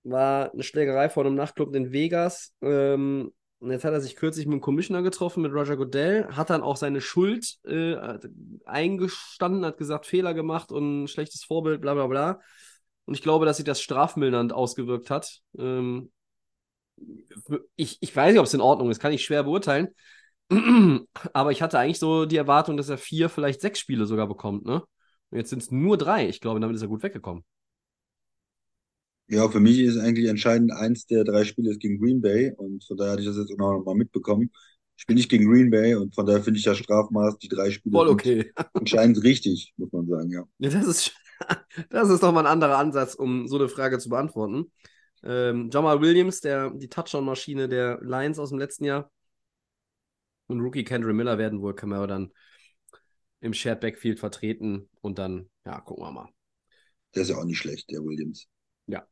war 0.03 0.51
eine 0.53 0.63
Schlägerei 0.63 1.09
vor 1.09 1.25
einem 1.25 1.35
Nachtclub 1.35 1.75
in 1.75 1.91
Vegas. 1.91 2.53
Ähm, 2.61 3.33
und 3.59 3.71
jetzt 3.71 3.83
hat 3.83 3.93
er 3.93 4.01
sich 4.01 4.15
kürzlich 4.15 4.45
mit 4.45 4.53
dem 4.53 4.61
Commissioner 4.61 5.01
getroffen, 5.01 5.43
mit 5.43 5.51
Roger 5.51 5.75
Goodell, 5.75 6.27
hat 6.31 6.49
dann 6.49 6.61
auch 6.61 6.77
seine 6.77 7.01
Schuld 7.01 7.57
äh, 7.65 7.95
eingestanden, 8.65 9.65
hat 9.65 9.77
gesagt, 9.77 10.05
Fehler 10.05 10.33
gemacht 10.33 10.71
und 10.71 11.07
schlechtes 11.09 11.43
Vorbild, 11.43 11.81
bla 11.81 11.93
bla 11.93 12.07
bla. 12.07 12.39
Und 13.05 13.15
ich 13.15 13.21
glaube, 13.21 13.45
dass 13.45 13.57
sich 13.57 13.65
das 13.65 13.81
strafmildernd 13.81 14.53
ausgewirkt 14.53 15.09
hat. 15.09 15.41
Ähm, 15.57 16.11
ich, 17.75 17.97
ich 18.01 18.15
weiß 18.15 18.31
nicht, 18.31 18.39
ob 18.39 18.45
es 18.45 18.53
in 18.53 18.61
Ordnung 18.61 18.89
ist, 18.91 18.99
kann 18.99 19.11
ich 19.11 19.25
schwer 19.25 19.43
beurteilen. 19.43 19.89
Aber 21.33 21.51
ich 21.51 21.61
hatte 21.61 21.79
eigentlich 21.79 21.99
so 21.99 22.25
die 22.25 22.37
Erwartung, 22.37 22.77
dass 22.77 22.89
er 22.89 22.97
vier, 22.97 23.29
vielleicht 23.29 23.61
sechs 23.61 23.79
Spiele 23.79 24.05
sogar 24.05 24.27
bekommt, 24.27 24.65
ne? 24.65 24.83
Und 25.31 25.37
jetzt 25.37 25.49
sind 25.49 25.61
es 25.61 25.71
nur 25.71 25.97
drei. 25.97 26.27
Ich 26.27 26.41
glaube, 26.41 26.59
damit 26.59 26.75
ist 26.75 26.81
er 26.81 26.87
gut 26.87 27.03
weggekommen. 27.03 27.43
Ja, 29.31 29.47
für 29.47 29.59
mich 29.59 29.77
ist 29.79 29.97
eigentlich 29.97 30.27
entscheidend, 30.27 30.71
eins 30.71 31.05
der 31.05 31.23
drei 31.23 31.43
Spiele 31.43 31.69
ist 31.69 31.79
gegen 31.79 31.99
Green 31.99 32.19
Bay 32.19 32.51
und 32.57 32.83
von 32.83 32.97
daher 32.97 33.11
hatte 33.11 33.21
ich 33.21 33.27
das 33.27 33.37
jetzt 33.37 33.51
auch 33.53 33.57
noch 33.57 33.85
mal 33.85 33.93
mitbekommen. 33.93 34.51
Ich 34.97 35.05
bin 35.05 35.17
nicht 35.17 35.29
gegen 35.29 35.47
Green 35.47 35.69
Bay 35.69 35.93
und 35.93 36.15
von 36.15 36.25
daher 36.25 36.41
finde 36.41 36.57
ich 36.57 36.65
das 36.65 36.79
Strafmaß, 36.79 37.37
die 37.37 37.47
drei 37.47 37.69
Spiele 37.69 37.93
Voll 37.93 38.09
okay. 38.09 38.51
entscheidend 38.73 39.23
richtig, 39.23 39.71
muss 39.77 39.91
man 39.91 40.07
sagen, 40.07 40.31
ja. 40.31 40.43
ja 40.57 40.69
das, 40.71 40.87
ist, 40.87 41.13
das 41.91 42.09
ist 42.09 42.23
doch 42.23 42.33
mal 42.33 42.39
ein 42.39 42.51
anderer 42.51 42.79
Ansatz, 42.79 43.13
um 43.13 43.47
so 43.47 43.57
eine 43.57 43.69
Frage 43.69 43.99
zu 43.99 44.09
beantworten. 44.09 44.71
Ähm, 45.21 45.69
Jamal 45.71 46.01
Williams, 46.01 46.41
der, 46.41 46.71
die 46.71 46.89
Touchdown-Maschine 46.89 47.69
der 47.69 47.99
Lions 48.01 48.39
aus 48.39 48.49
dem 48.49 48.57
letzten 48.57 48.85
Jahr 48.85 49.11
und 50.47 50.59
Rookie 50.59 50.83
Kendra 50.83 51.13
Miller 51.13 51.37
werden 51.37 51.61
wohl 51.61 51.75
Camaro 51.75 52.07
dann 52.07 52.31
im 53.41 53.53
Shared 53.53 53.79
Backfield 53.79 54.19
vertreten 54.19 54.89
und 55.01 55.19
dann, 55.19 55.51
ja, 55.65 55.79
gucken 55.81 56.03
wir 56.03 56.11
mal. 56.11 56.29
Der 57.13 57.21
ist 57.21 57.29
ja 57.29 57.37
auch 57.37 57.45
nicht 57.45 57.59
schlecht, 57.59 57.91
der 57.91 58.03
Williams. 58.03 58.47
Ja, 58.87 59.07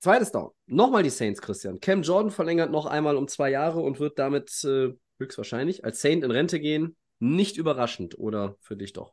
Zweites 0.00 0.30
Down. 0.30 0.50
Nochmal 0.66 1.02
die 1.02 1.10
Saints, 1.10 1.42
Christian. 1.42 1.80
Cam 1.80 2.02
Jordan 2.02 2.30
verlängert 2.30 2.70
noch 2.70 2.86
einmal 2.86 3.16
um 3.16 3.26
zwei 3.26 3.50
Jahre 3.50 3.80
und 3.80 3.98
wird 3.98 4.18
damit 4.18 4.62
äh, 4.64 4.94
höchstwahrscheinlich 5.18 5.84
als 5.84 6.00
Saint 6.00 6.22
in 6.22 6.30
Rente 6.30 6.60
gehen. 6.60 6.96
Nicht 7.18 7.56
überraschend, 7.56 8.16
oder 8.18 8.56
für 8.60 8.76
dich 8.76 8.92
doch? 8.92 9.12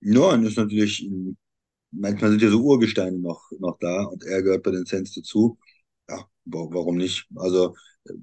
Nein, 0.00 0.44
ist 0.44 0.56
natürlich, 0.56 1.10
manchmal 1.90 2.30
sind 2.30 2.42
ja 2.42 2.50
so 2.50 2.60
Urgesteine 2.62 3.18
noch, 3.18 3.50
noch 3.58 3.76
da 3.80 4.04
und 4.04 4.22
er 4.24 4.42
gehört 4.42 4.62
bei 4.62 4.70
den 4.70 4.84
Saints 4.84 5.14
dazu. 5.14 5.58
Ja, 6.08 6.24
warum 6.44 6.96
nicht? 6.96 7.26
Also 7.34 7.74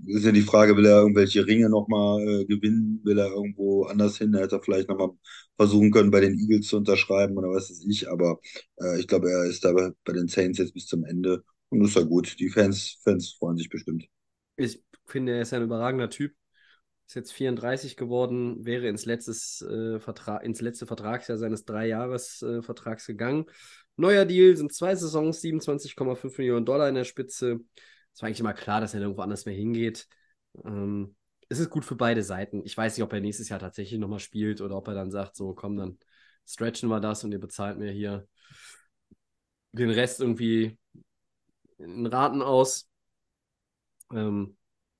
ist 0.05 0.23
ja 0.23 0.31
die 0.31 0.43
Frage, 0.43 0.77
will 0.77 0.85
er 0.85 0.99
irgendwelche 0.99 1.45
Ringe 1.45 1.69
nochmal 1.69 2.21
äh, 2.25 2.45
gewinnen? 2.45 3.01
Will 3.03 3.17
er 3.17 3.31
irgendwo 3.31 3.83
anders 3.85 4.17
hin? 4.17 4.33
Er 4.33 4.43
hätte 4.43 4.61
vielleicht 4.63 4.87
nochmal 4.87 5.09
versuchen 5.57 5.91
können, 5.91 6.11
bei 6.11 6.21
den 6.21 6.37
Eagles 6.37 6.67
zu 6.67 6.77
unterschreiben 6.77 7.37
oder 7.37 7.49
was 7.49 7.69
weiß 7.69 7.85
ich. 7.89 8.09
Aber 8.09 8.39
äh, 8.79 8.99
ich 8.99 9.07
glaube, 9.07 9.29
er 9.31 9.45
ist 9.45 9.65
da 9.65 9.73
bei 9.73 10.13
den 10.13 10.27
Saints 10.27 10.59
jetzt 10.59 10.73
bis 10.73 10.85
zum 10.85 11.03
Ende 11.03 11.43
und 11.71 11.79
das 11.79 11.89
ist 11.89 11.95
ja 11.95 12.03
gut. 12.03 12.37
Die 12.39 12.49
Fans, 12.49 12.99
Fans 13.03 13.33
freuen 13.39 13.57
sich 13.57 13.69
bestimmt. 13.69 14.05
Ich 14.57 14.83
finde, 15.05 15.33
er 15.33 15.41
ist 15.41 15.53
ein 15.53 15.63
überragender 15.63 16.09
Typ. 16.09 16.35
Ist 17.07 17.15
jetzt 17.15 17.31
34 17.31 17.95
geworden, 17.97 18.65
wäre 18.65 18.87
ins, 18.87 19.05
letztes, 19.05 19.61
äh, 19.61 19.99
Vertrag, 19.99 20.43
ins 20.43 20.61
letzte 20.61 20.85
Vertragsjahr 20.85 21.37
seines 21.37 21.65
Dreijahresvertrags 21.65 23.07
äh, 23.07 23.13
gegangen. 23.13 23.45
Neuer 23.95 24.25
Deal 24.25 24.55
sind 24.55 24.73
zwei 24.73 24.95
Saisons, 24.95 25.41
27,5 25.41 26.37
Millionen 26.37 26.65
Dollar 26.65 26.89
in 26.89 26.95
der 26.95 27.05
Spitze. 27.05 27.61
Es 28.13 28.21
war 28.21 28.27
eigentlich 28.27 28.39
immer 28.41 28.53
klar, 28.53 28.81
dass 28.81 28.93
er 28.93 28.99
nirgendwo 28.99 29.21
anders 29.21 29.45
mehr 29.45 29.55
hingeht. 29.55 30.07
Ähm, 30.65 31.15
es 31.47 31.59
ist 31.59 31.69
gut 31.69 31.85
für 31.85 31.95
beide 31.95 32.23
Seiten. 32.23 32.61
Ich 32.65 32.75
weiß 32.75 32.97
nicht, 32.97 33.03
ob 33.03 33.13
er 33.13 33.21
nächstes 33.21 33.49
Jahr 33.49 33.59
tatsächlich 33.59 33.99
nochmal 33.99 34.19
spielt 34.19 34.59
oder 34.59 34.75
ob 34.75 34.87
er 34.87 34.93
dann 34.93 35.11
sagt, 35.11 35.35
so 35.37 35.53
komm, 35.53 35.77
dann 35.77 35.99
stretchen 36.45 36.89
wir 36.89 36.99
das 36.99 37.23
und 37.23 37.31
ihr 37.31 37.39
bezahlt 37.39 37.77
mir 37.77 37.91
hier 37.91 38.27
den 39.73 39.89
Rest 39.89 40.19
irgendwie 40.19 40.77
in 41.83 42.05
Raten 42.05 42.41
aus. 42.41 42.89
Ähm, 44.11 44.57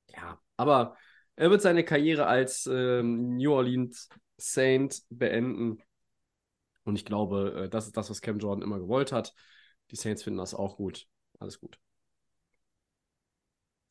ja, 0.09 0.39
aber 0.57 0.97
er 1.35 1.49
wird 1.49 1.61
seine 1.61 1.83
Karriere 1.83 2.27
als 2.27 2.67
ähm, 2.71 3.37
New 3.37 3.51
Orleans 3.51 4.09
Saint 4.37 5.01
beenden. 5.09 5.81
Und 6.83 6.95
ich 6.95 7.05
glaube, 7.05 7.65
äh, 7.65 7.69
das 7.69 7.87
ist 7.87 7.97
das, 7.97 8.09
was 8.09 8.21
Cam 8.21 8.39
Jordan 8.39 8.63
immer 8.63 8.79
gewollt 8.79 9.11
hat. 9.11 9.33
Die 9.91 9.95
Saints 9.95 10.23
finden 10.23 10.39
das 10.39 10.53
auch 10.53 10.77
gut. 10.77 11.07
Alles 11.39 11.59
gut. 11.59 11.79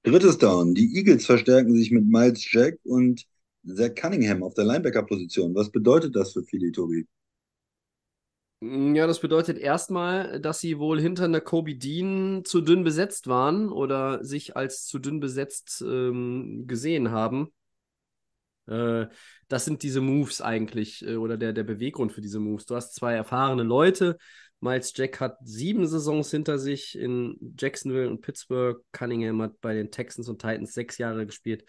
Drittes 0.03 0.39
Down. 0.39 0.75
Die 0.75 0.97
Eagles 0.97 1.27
verstärken 1.27 1.75
sich 1.75 1.91
mit 1.91 2.07
Miles 2.07 2.51
Jack 2.51 2.79
und 2.85 3.27
Zach 3.65 3.95
Cunningham 3.95 4.43
auf 4.43 4.55
der 4.55 4.65
Linebacker-Position. 4.65 5.55
Was 5.55 5.71
bedeutet 5.71 6.17
das 6.17 6.33
für 6.33 6.43
Philly, 6.43 6.73
Tobi? 6.73 7.07
Mm, 8.61 8.95
ja, 8.95 9.07
das 9.07 9.21
bedeutet 9.21 9.59
erstmal, 9.59 10.41
dass 10.41 10.61
sie 10.61 10.79
wohl 10.79 11.01
hinter 11.01 11.25
einer 11.25 11.41
Kobe 11.41 11.75
Dean 11.77 12.45
zu 12.45 12.61
dünn 12.61 12.85
besetzt 12.85 13.27
waren 13.27 13.71
oder 13.71 14.23
sich 14.25 14.57
als 14.57 14.87
zu 14.87 14.99
dünn 14.99 15.21
besetzt 15.21 15.83
ähm, 15.87 16.65
gesehen 16.67 17.11
haben. 17.11 17.53
Äh, 18.67 19.07
das 19.49 19.65
sind 19.65 19.83
diese 19.83 20.01
Moves 20.01 20.41
eigentlich 20.41 21.05
äh, 21.07 21.17
oder 21.17 21.37
der, 21.37 21.53
der 21.53 21.65
Beweggrund 21.65 22.13
für 22.13 22.21
diese 22.21 22.39
Moves. 22.41 22.67
Du 22.67 22.77
hast 22.77 22.95
zwei 22.95 23.15
erfahrene 23.15 23.63
Leute. 23.63 24.19
Miles 24.61 24.93
Jack 24.95 25.21
hat 25.21 25.39
sieben 25.43 25.87
Saisons 25.87 26.31
hinter 26.31 26.59
sich 26.59 26.97
in 26.99 27.37
Jacksonville 27.59 28.11
und 28.11 28.21
Pittsburgh. 28.21 28.85
Cunningham 28.93 29.41
hat 29.41 29.59
bei 29.63 29.73
den 29.75 29.91
Texans 29.91 30.29
und 30.29 30.41
Titans 30.41 30.75
sechs 30.75 30.99
Jahre 30.99 31.25
gespielt. 31.25 31.65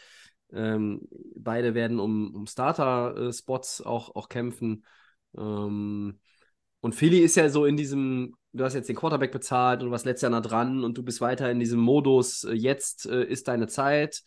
Ähm, 0.51 1.07
beide 1.35 1.73
werden 1.73 2.01
um, 2.01 2.35
um 2.35 2.45
Starter-Spots 2.47 3.81
auch, 3.81 4.13
auch 4.13 4.27
kämpfen. 4.27 4.85
Ähm, 5.37 6.19
und 6.81 6.95
Philly 6.95 7.19
ist 7.19 7.35
ja 7.35 7.49
so 7.49 7.65
in 7.65 7.77
diesem, 7.77 8.35
du 8.53 8.63
hast 8.63 8.73
jetzt 8.73 8.89
den 8.89 8.95
Quarterback 8.95 9.31
bezahlt 9.31 9.81
und 9.81 9.87
du 9.87 9.91
warst 9.91 10.05
letztes 10.05 10.23
Jahr 10.23 10.31
nah 10.31 10.41
dran 10.41 10.83
und 10.83 10.97
du 10.97 11.03
bist 11.03 11.21
weiter 11.21 11.49
in 11.49 11.59
diesem 11.59 11.79
Modus, 11.79 12.43
äh, 12.43 12.53
jetzt 12.53 13.05
äh, 13.05 13.23
ist 13.23 13.47
deine 13.47 13.67
Zeit 13.67 14.23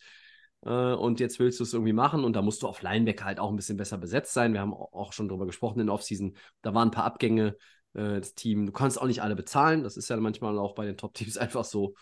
äh, 0.65 0.69
und 0.69 1.19
jetzt 1.19 1.37
willst 1.39 1.59
du 1.59 1.63
es 1.63 1.73
irgendwie 1.73 1.93
machen. 1.93 2.23
Und 2.23 2.33
da 2.35 2.41
musst 2.41 2.63
du 2.63 2.67
auf 2.67 2.81
Linebacker 2.81 3.25
halt 3.25 3.39
auch 3.39 3.49
ein 3.49 3.57
bisschen 3.57 3.77
besser 3.77 3.97
besetzt 3.97 4.33
sein. 4.33 4.53
Wir 4.53 4.61
haben 4.61 4.73
auch 4.73 5.11
schon 5.11 5.27
drüber 5.27 5.45
gesprochen 5.45 5.81
in 5.81 5.87
der 5.87 5.93
Offseason, 5.93 6.35
da 6.61 6.73
waren 6.73 6.87
ein 6.87 6.91
paar 6.91 7.03
Abgänge, 7.03 7.57
äh, 7.93 8.19
das 8.19 8.35
Team, 8.35 8.65
du 8.65 8.71
kannst 8.71 9.01
auch 9.01 9.07
nicht 9.07 9.21
alle 9.21 9.35
bezahlen, 9.35 9.83
das 9.83 9.97
ist 9.97 10.09
ja 10.09 10.17
manchmal 10.17 10.57
auch 10.57 10.75
bei 10.75 10.85
den 10.85 10.97
Top-Teams 10.97 11.37
einfach 11.37 11.65
so. 11.65 11.95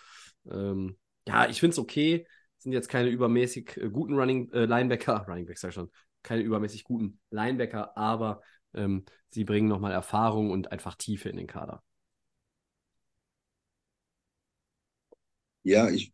Ähm, 0.51 0.97
ja, 1.27 1.49
ich 1.49 1.59
finde 1.59 1.73
es 1.73 1.79
okay, 1.79 2.27
sind 2.59 2.73
jetzt 2.73 2.89
keine 2.89 3.09
übermäßig 3.09 3.77
äh, 3.77 3.89
guten 3.89 4.13
Running 4.13 4.51
äh, 4.51 4.65
Linebacker, 4.65 5.25
Running 5.27 5.47
Backs 5.47 5.61
sag 5.61 5.69
ich 5.69 5.75
schon, 5.75 5.91
keine 6.21 6.43
übermäßig 6.43 6.83
guten 6.83 7.19
Linebacker, 7.31 7.97
aber 7.97 8.41
ähm, 8.75 9.05
sie 9.31 9.43
bringen 9.43 9.67
nochmal 9.67 9.91
Erfahrung 9.91 10.51
und 10.51 10.71
einfach 10.71 10.95
Tiefe 10.95 11.29
in 11.29 11.37
den 11.37 11.47
Kader. 11.47 11.83
Ja, 15.63 15.89
ich 15.89 16.13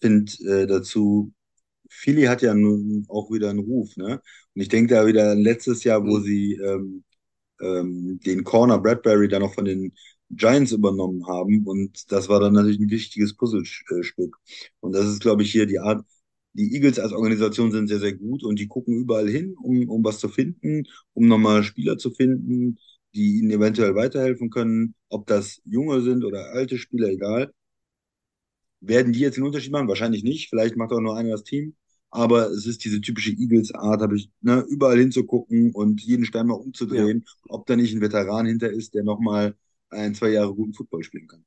finde 0.00 0.32
äh, 0.44 0.66
dazu, 0.66 1.32
Philly 1.88 2.24
hat 2.24 2.42
ja 2.42 2.54
nun 2.54 3.06
auch 3.08 3.30
wieder 3.30 3.50
einen 3.50 3.60
Ruf, 3.60 3.96
ne? 3.96 4.20
Und 4.54 4.62
ich 4.62 4.68
denke 4.68 4.94
da 4.94 5.06
wieder 5.06 5.32
an 5.32 5.40
letztes 5.40 5.84
Jahr, 5.84 6.04
wo 6.04 6.18
mhm. 6.18 6.22
sie 6.24 6.54
ähm, 6.54 7.04
ähm, 7.60 8.20
den 8.24 8.44
Corner 8.44 8.78
Bradbury 8.78 9.28
dann 9.28 9.42
noch 9.42 9.54
von 9.54 9.64
den 9.64 9.94
Giants 10.30 10.72
übernommen 10.72 11.26
haben. 11.28 11.66
Und 11.66 12.10
das 12.12 12.28
war 12.28 12.40
dann 12.40 12.54
natürlich 12.54 12.80
ein 12.80 12.90
wichtiges 12.90 13.36
Puzzlestück. 13.36 14.38
Und 14.80 14.92
das 14.92 15.06
ist, 15.06 15.20
glaube 15.20 15.42
ich, 15.42 15.52
hier 15.52 15.66
die 15.66 15.78
Art, 15.78 16.04
die 16.54 16.72
Eagles 16.74 16.98
als 16.98 17.12
Organisation 17.12 17.72
sind 17.72 17.88
sehr, 17.88 17.98
sehr 18.00 18.14
gut 18.14 18.44
und 18.44 18.58
die 18.58 18.68
gucken 18.68 18.96
überall 18.96 19.28
hin, 19.28 19.54
um, 19.62 19.88
um 19.88 20.04
was 20.04 20.18
zu 20.20 20.28
finden, 20.28 20.84
um 21.12 21.26
nochmal 21.26 21.64
Spieler 21.64 21.98
zu 21.98 22.10
finden, 22.10 22.78
die 23.14 23.38
ihnen 23.38 23.50
eventuell 23.50 23.94
weiterhelfen 23.94 24.50
können. 24.50 24.94
Ob 25.08 25.26
das 25.26 25.60
junge 25.64 26.00
sind 26.00 26.24
oder 26.24 26.52
alte 26.52 26.78
Spieler, 26.78 27.08
egal. 27.08 27.52
Werden 28.80 29.12
die 29.12 29.20
jetzt 29.20 29.36
den 29.36 29.44
Unterschied 29.44 29.72
machen? 29.72 29.88
Wahrscheinlich 29.88 30.22
nicht. 30.22 30.48
Vielleicht 30.48 30.76
macht 30.76 30.92
auch 30.92 31.00
nur 31.00 31.16
einer 31.16 31.30
das 31.30 31.42
Team. 31.44 31.74
Aber 32.10 32.48
es 32.50 32.66
ist 32.66 32.84
diese 32.84 33.00
typische 33.00 33.32
Eagles-Art, 33.32 34.00
habe 34.00 34.16
ich, 34.16 34.30
ne, 34.40 34.64
überall 34.68 34.98
hinzugucken 34.98 35.72
und 35.72 36.00
jeden 36.00 36.24
Stein 36.24 36.46
mal 36.46 36.54
umzudrehen, 36.54 37.24
ja. 37.26 37.32
ob 37.48 37.66
da 37.66 37.74
nicht 37.74 37.92
ein 37.92 38.00
Veteran 38.00 38.46
hinter 38.46 38.70
ist, 38.70 38.94
der 38.94 39.02
nochmal 39.02 39.56
ein, 39.88 40.14
zwei 40.14 40.28
Jahre 40.28 40.54
guten 40.54 40.74
Football 40.74 41.02
spielen 41.02 41.26
kann. 41.26 41.44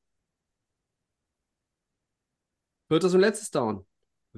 Viertes 2.89 3.13
und 3.13 3.21
letztes 3.21 3.49
Down. 3.49 3.86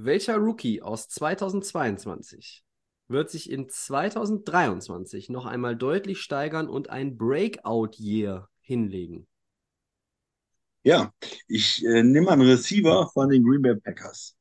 Welcher 0.02 0.38
Rookie 0.38 0.82
aus 0.82 1.10
2022 1.10 2.64
wird 3.10 3.30
sich 3.30 3.52
in 3.52 3.68
2023 3.68 5.28
noch 5.28 5.46
einmal 5.46 5.76
deutlich 5.76 6.22
steigern 6.22 6.70
und 6.70 6.90
ein 6.90 7.18
Breakout-Year 7.18 8.48
hinlegen? 8.62 9.28
Ja, 10.84 11.12
ich 11.50 11.84
äh, 11.84 12.02
nehme 12.02 12.32
einen 12.32 12.44
Receiver 12.44 13.10
von 13.14 13.28
den 13.28 13.44
Green 13.44 13.62
Bay 13.62 13.76
Packers. 13.76 14.38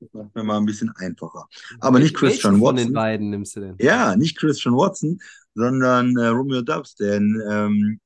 Das 0.00 0.12
macht 0.12 0.34
mir 0.34 0.42
mal 0.42 0.56
ein 0.56 0.66
bisschen 0.66 0.90
einfacher. 0.96 1.46
Aber 1.78 2.00
nicht 2.00 2.16
Christian 2.16 2.54
Watson. 2.54 2.66
Von 2.66 2.76
den 2.76 2.92
beiden 2.92 3.30
nimmst 3.30 3.54
du 3.54 3.60
denn? 3.60 3.76
Ja, 3.78 4.16
nicht 4.16 4.36
Christian 4.36 4.74
Watson, 4.74 5.20
sondern 5.54 6.16
äh, 6.16 6.26
Romeo 6.26 6.62
Dubs, 6.62 6.96
den 6.96 7.40
ähm, 7.48 8.00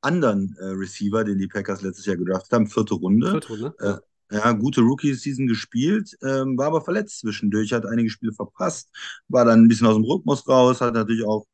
anderen 0.00 0.56
äh, 0.58 0.68
Receiver, 0.68 1.22
den 1.22 1.36
die 1.36 1.48
Packers 1.48 1.82
letztes 1.82 2.06
Jahr 2.06 2.16
gedraftet 2.16 2.52
haben, 2.52 2.66
vierte 2.66 2.94
Runde. 2.94 3.30
Vierte 3.30 3.48
Runde. 3.48 4.02
Ja, 4.30 4.50
gute 4.52 4.80
Rookie-Season 4.80 5.46
gespielt, 5.46 6.10
ähm, 6.22 6.58
war 6.58 6.66
aber 6.66 6.80
verletzt 6.80 7.20
zwischendurch, 7.20 7.72
hat 7.72 7.86
einige 7.86 8.10
Spiele 8.10 8.32
verpasst, 8.32 8.90
war 9.28 9.44
dann 9.44 9.62
ein 9.64 9.68
bisschen 9.68 9.86
aus 9.86 9.94
dem 9.94 10.04
Rhythmus 10.04 10.48
raus, 10.48 10.80
hat 10.80 10.94
natürlich 10.94 11.24
auch 11.24 11.46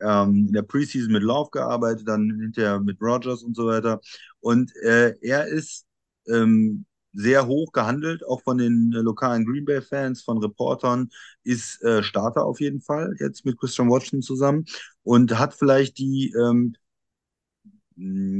ähm, 0.00 0.46
in 0.46 0.52
der 0.52 0.62
Preseason 0.62 1.12
mit 1.12 1.24
Love 1.24 1.50
gearbeitet, 1.50 2.06
dann 2.06 2.38
hinterher 2.40 2.78
mit 2.80 3.00
Rogers 3.02 3.42
und 3.42 3.56
so 3.56 3.66
weiter. 3.66 4.00
Und 4.40 4.74
äh, 4.76 5.16
er 5.20 5.46
ist 5.48 5.86
ähm, 6.28 6.86
sehr 7.12 7.46
hoch 7.48 7.72
gehandelt, 7.72 8.24
auch 8.24 8.40
von 8.42 8.58
den 8.58 8.92
äh, 8.94 8.98
lokalen 9.00 9.44
Green 9.44 9.64
Bay-Fans, 9.64 10.22
von 10.22 10.38
Reportern, 10.38 11.10
ist 11.42 11.82
äh, 11.82 12.02
Starter 12.04 12.44
auf 12.44 12.60
jeden 12.60 12.80
Fall 12.80 13.12
jetzt 13.18 13.44
mit 13.44 13.58
Christian 13.58 13.90
Watson 13.90 14.22
zusammen 14.22 14.66
und 15.02 15.36
hat 15.36 15.54
vielleicht 15.54 15.98
die 15.98 16.32
ähm, 16.38 16.76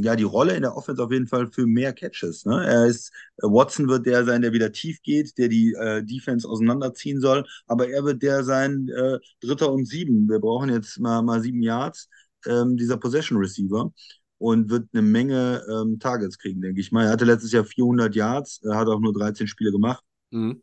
ja, 0.02 0.16
die 0.16 0.24
Rolle 0.24 0.54
in 0.54 0.62
der 0.62 0.76
Offense 0.76 1.02
auf 1.02 1.12
jeden 1.12 1.26
Fall 1.26 1.50
für 1.52 1.66
mehr 1.66 1.92
Catches. 1.92 2.46
Ne? 2.46 2.64
Er 2.64 2.86
ist, 2.86 3.12
äh, 3.38 3.46
Watson 3.46 3.88
wird 3.88 4.06
der 4.06 4.24
sein, 4.24 4.40
der 4.42 4.52
wieder 4.52 4.72
tief 4.72 5.02
geht, 5.02 5.36
der 5.36 5.48
die 5.48 5.74
äh, 5.74 6.02
Defense 6.02 6.48
auseinanderziehen 6.48 7.20
soll, 7.20 7.44
aber 7.66 7.88
er 7.88 8.04
wird 8.04 8.22
der 8.22 8.42
sein, 8.42 8.88
äh, 8.88 9.18
Dritter 9.40 9.70
und 9.72 9.86
Sieben. 9.86 10.28
Wir 10.28 10.38
brauchen 10.38 10.70
jetzt 10.70 10.98
mal, 10.98 11.22
mal 11.22 11.42
sieben 11.42 11.62
Yards, 11.62 12.08
ähm, 12.46 12.76
dieser 12.78 12.96
Possession 12.96 13.38
Receiver 13.38 13.92
und 14.38 14.70
wird 14.70 14.88
eine 14.92 15.02
Menge 15.02 15.62
ähm, 15.70 15.98
Targets 15.98 16.38
kriegen, 16.38 16.62
denke 16.62 16.80
ich 16.80 16.90
mal. 16.90 17.04
Er 17.04 17.10
hatte 17.12 17.26
letztes 17.26 17.52
Jahr 17.52 17.64
400 17.64 18.14
Yards, 18.14 18.62
er 18.64 18.76
hat 18.78 18.88
auch 18.88 19.00
nur 19.00 19.12
13 19.12 19.46
Spiele 19.46 19.72
gemacht. 19.72 20.02
Mhm. 20.30 20.62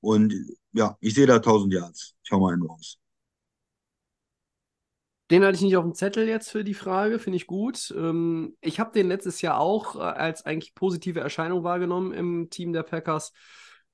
Und 0.00 0.34
ja, 0.72 0.96
ich 1.00 1.14
sehe 1.14 1.26
da 1.26 1.36
1000 1.36 1.72
Yards. 1.74 2.14
Ich 2.22 2.30
hau 2.30 2.38
mal 2.38 2.52
einen 2.52 2.62
raus. 2.62 2.99
Den 5.30 5.44
hatte 5.44 5.54
ich 5.54 5.62
nicht 5.62 5.76
auf 5.76 5.84
dem 5.84 5.94
Zettel 5.94 6.26
jetzt 6.26 6.50
für 6.50 6.64
die 6.64 6.74
Frage, 6.74 7.20
finde 7.20 7.36
ich 7.36 7.46
gut. 7.46 7.94
Ähm, 7.96 8.56
ich 8.60 8.80
habe 8.80 8.92
den 8.92 9.08
letztes 9.08 9.40
Jahr 9.42 9.60
auch 9.60 9.94
äh, 9.94 10.00
als 10.00 10.44
eigentlich 10.44 10.74
positive 10.74 11.20
Erscheinung 11.20 11.62
wahrgenommen 11.62 12.12
im 12.12 12.50
Team 12.50 12.72
der 12.72 12.82
Packers. 12.82 13.32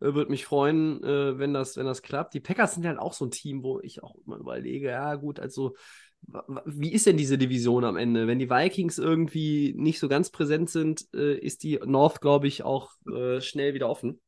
Äh, 0.00 0.14
Würde 0.14 0.30
mich 0.30 0.46
freuen, 0.46 1.04
äh, 1.04 1.38
wenn, 1.38 1.52
das, 1.52 1.76
wenn 1.76 1.84
das 1.84 2.00
klappt. 2.00 2.32
Die 2.32 2.40
Packers 2.40 2.74
sind 2.74 2.86
halt 2.86 2.98
auch 2.98 3.12
so 3.12 3.26
ein 3.26 3.30
Team, 3.30 3.62
wo 3.62 3.80
ich 3.80 4.02
auch 4.02 4.14
immer 4.26 4.38
überlege, 4.38 4.88
ja 4.88 5.14
gut, 5.16 5.38
also 5.38 5.76
wie 6.64 6.92
ist 6.92 7.06
denn 7.06 7.18
diese 7.18 7.38
Division 7.38 7.84
am 7.84 7.96
Ende? 7.96 8.26
Wenn 8.26 8.38
die 8.38 8.50
Vikings 8.50 8.98
irgendwie 8.98 9.74
nicht 9.76 10.00
so 10.00 10.08
ganz 10.08 10.30
präsent 10.30 10.70
sind, 10.70 11.02
ist 11.12 11.62
die 11.62 11.78
North, 11.84 12.20
glaube 12.20 12.48
ich, 12.48 12.64
auch 12.64 12.90
schnell 13.38 13.74
wieder 13.74 13.88
offen. 13.88 14.20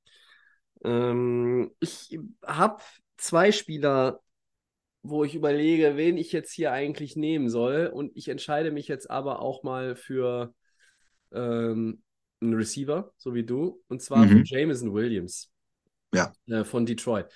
Ähm, 0.84 1.72
ich 1.80 2.20
habe 2.46 2.82
zwei 3.16 3.50
Spieler 3.50 4.20
wo 5.02 5.24
ich 5.24 5.34
überlege, 5.34 5.96
wen 5.96 6.16
ich 6.16 6.32
jetzt 6.32 6.52
hier 6.52 6.72
eigentlich 6.72 7.16
nehmen 7.16 7.48
soll. 7.48 7.86
Und 7.92 8.12
ich 8.14 8.28
entscheide 8.28 8.70
mich 8.70 8.88
jetzt 8.88 9.10
aber 9.10 9.40
auch 9.40 9.62
mal 9.62 9.96
für 9.96 10.54
ähm, 11.32 12.02
einen 12.40 12.54
Receiver, 12.54 13.12
so 13.16 13.34
wie 13.34 13.44
du, 13.44 13.82
und 13.88 14.02
zwar 14.02 14.24
mhm. 14.24 14.28
für 14.28 14.42
Jameson 14.44 14.94
Williams. 14.94 15.50
Ja. 16.14 16.32
Äh, 16.46 16.64
von 16.64 16.86
Detroit. 16.86 17.26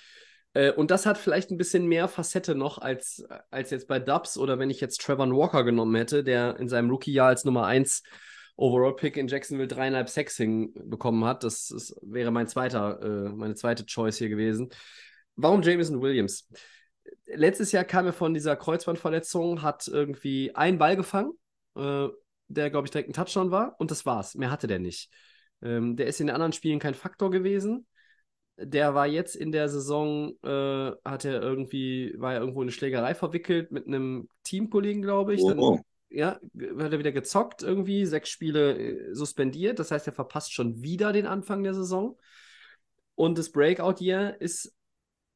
Äh, 0.53 0.71
und 0.71 0.91
das 0.91 1.05
hat 1.05 1.17
vielleicht 1.17 1.51
ein 1.51 1.57
bisschen 1.57 1.85
mehr 1.87 2.07
Facette 2.07 2.55
noch 2.55 2.77
als, 2.77 3.23
als 3.51 3.71
jetzt 3.71 3.87
bei 3.87 3.99
Dubs 3.99 4.37
oder 4.37 4.59
wenn 4.59 4.69
ich 4.69 4.81
jetzt 4.81 5.01
Trevor 5.01 5.29
Walker 5.29 5.63
genommen 5.63 5.95
hätte, 5.95 6.23
der 6.23 6.57
in 6.59 6.69
seinem 6.69 6.89
Rookie-Jahr 6.89 7.27
als 7.27 7.45
Nummer 7.45 7.65
1 7.65 8.03
Overall-Pick 8.55 9.17
in 9.17 9.27
Jacksonville 9.27 9.67
dreieinhalb 9.67 10.09
Sacks 10.09 10.37
bekommen 10.37 11.25
hat. 11.25 11.43
Das, 11.43 11.69
das 11.69 11.95
wäre 12.03 12.31
mein 12.31 12.47
zweiter, 12.47 13.01
äh, 13.01 13.29
meine 13.29 13.55
zweite 13.55 13.85
Choice 13.85 14.17
hier 14.17 14.29
gewesen. 14.29 14.69
Warum 15.35 15.63
Jameson 15.63 16.01
Williams? 16.01 16.47
Letztes 17.25 17.71
Jahr 17.71 17.83
kam 17.83 18.05
er 18.05 18.13
von 18.13 18.33
dieser 18.33 18.55
Kreuzbandverletzung, 18.55 19.61
hat 19.61 19.87
irgendwie 19.87 20.55
einen 20.55 20.77
Ball 20.77 20.95
gefangen, 20.95 21.33
äh, 21.75 22.07
der, 22.47 22.69
glaube 22.69 22.87
ich, 22.87 22.91
direkt 22.91 23.09
ein 23.09 23.13
Touchdown 23.13 23.51
war, 23.51 23.75
und 23.79 23.91
das 23.91 24.05
war's. 24.05 24.35
Mehr 24.35 24.51
hatte 24.51 24.67
der 24.67 24.79
nicht. 24.79 25.09
Ähm, 25.61 25.95
der 25.95 26.07
ist 26.07 26.19
in 26.19 26.27
den 26.27 26.35
anderen 26.35 26.53
Spielen 26.53 26.79
kein 26.79 26.93
Faktor 26.93 27.31
gewesen. 27.31 27.87
Der 28.57 28.93
war 28.93 29.07
jetzt 29.07 29.35
in 29.35 29.51
der 29.51 29.67
Saison, 29.69 30.33
äh, 30.43 30.91
hat 31.03 31.25
er 31.25 31.41
irgendwie, 31.41 32.13
war 32.17 32.33
er 32.33 32.41
irgendwo 32.41 32.61
in 32.61 32.65
eine 32.65 32.71
Schlägerei 32.71 33.15
verwickelt 33.15 33.71
mit 33.71 33.87
einem 33.87 34.27
Teamkollegen, 34.43 35.01
glaube 35.01 35.33
ich. 35.33 35.41
Oh, 35.41 35.49
Dann, 35.49 35.59
oh. 35.59 35.79
Ja, 36.09 36.33
hat 36.33 36.93
er 36.93 36.99
wieder 36.99 37.11
gezockt 37.11 37.63
irgendwie, 37.63 38.05
sechs 38.05 38.29
Spiele 38.29 38.77
äh, 38.77 39.15
suspendiert. 39.15 39.79
Das 39.79 39.89
heißt, 39.89 40.05
er 40.05 40.13
verpasst 40.13 40.53
schon 40.53 40.83
wieder 40.83 41.11
den 41.11 41.25
Anfang 41.25 41.63
der 41.63 41.73
Saison. 41.73 42.19
Und 43.15 43.39
das 43.39 43.51
Breakout-Year 43.51 44.39
ist 44.39 44.75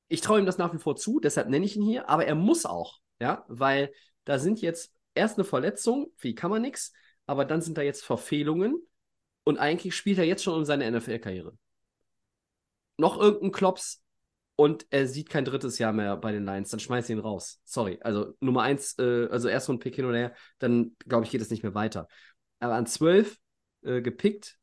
ich 0.07 0.21
traue 0.21 0.39
ihm 0.39 0.45
das 0.45 0.57
nach 0.57 0.73
wie 0.73 0.79
vor 0.79 0.95
zu, 0.95 1.19
deshalb 1.19 1.49
nenne 1.49 1.65
ich 1.65 1.75
ihn 1.75 1.83
hier, 1.83 2.09
aber 2.09 2.25
er 2.25 2.35
muss 2.35 2.65
auch, 2.65 2.99
ja, 3.19 3.45
weil 3.47 3.91
da 4.25 4.39
sind 4.39 4.61
jetzt 4.61 4.93
erst 5.15 5.37
eine 5.37 5.45
Verletzung, 5.45 6.07
wie 6.19 6.35
kann 6.35 6.51
man 6.51 6.61
nichts, 6.61 6.93
aber 7.25 7.45
dann 7.45 7.61
sind 7.61 7.77
da 7.77 7.81
jetzt 7.81 8.05
Verfehlungen 8.05 8.81
und 9.43 9.57
eigentlich 9.57 9.95
spielt 9.95 10.17
er 10.17 10.25
jetzt 10.25 10.43
schon 10.43 10.55
um 10.55 10.65
seine 10.65 10.85
NFL-Karriere. 10.85 11.57
Noch 12.97 13.19
irgendein 13.19 13.51
Klops 13.51 14.01
und 14.55 14.87
er 14.89 15.07
sieht 15.07 15.29
kein 15.29 15.45
drittes 15.45 15.77
Jahr 15.77 15.93
mehr 15.93 16.17
bei 16.17 16.31
den 16.31 16.45
Lions, 16.45 16.69
dann 16.69 16.79
schmeißt 16.79 17.09
ihn 17.09 17.19
raus. 17.19 17.61
Sorry, 17.63 17.99
also 18.01 18.33
Nummer 18.39 18.63
eins, 18.63 18.97
äh, 18.97 19.27
also 19.29 19.49
erst 19.49 19.67
so 19.67 19.73
ein 19.73 19.79
Pick 19.79 19.95
hin 19.95 20.05
oder 20.05 20.17
her, 20.17 20.35
dann 20.59 20.95
glaube 21.07 21.25
ich, 21.25 21.31
geht 21.31 21.41
es 21.41 21.49
nicht 21.49 21.63
mehr 21.63 21.75
weiter. 21.75 22.07
Aber 22.59 22.75
an 22.75 22.87
zwölf 22.87 23.37
äh, 23.83 24.01
gepickt, 24.01 24.57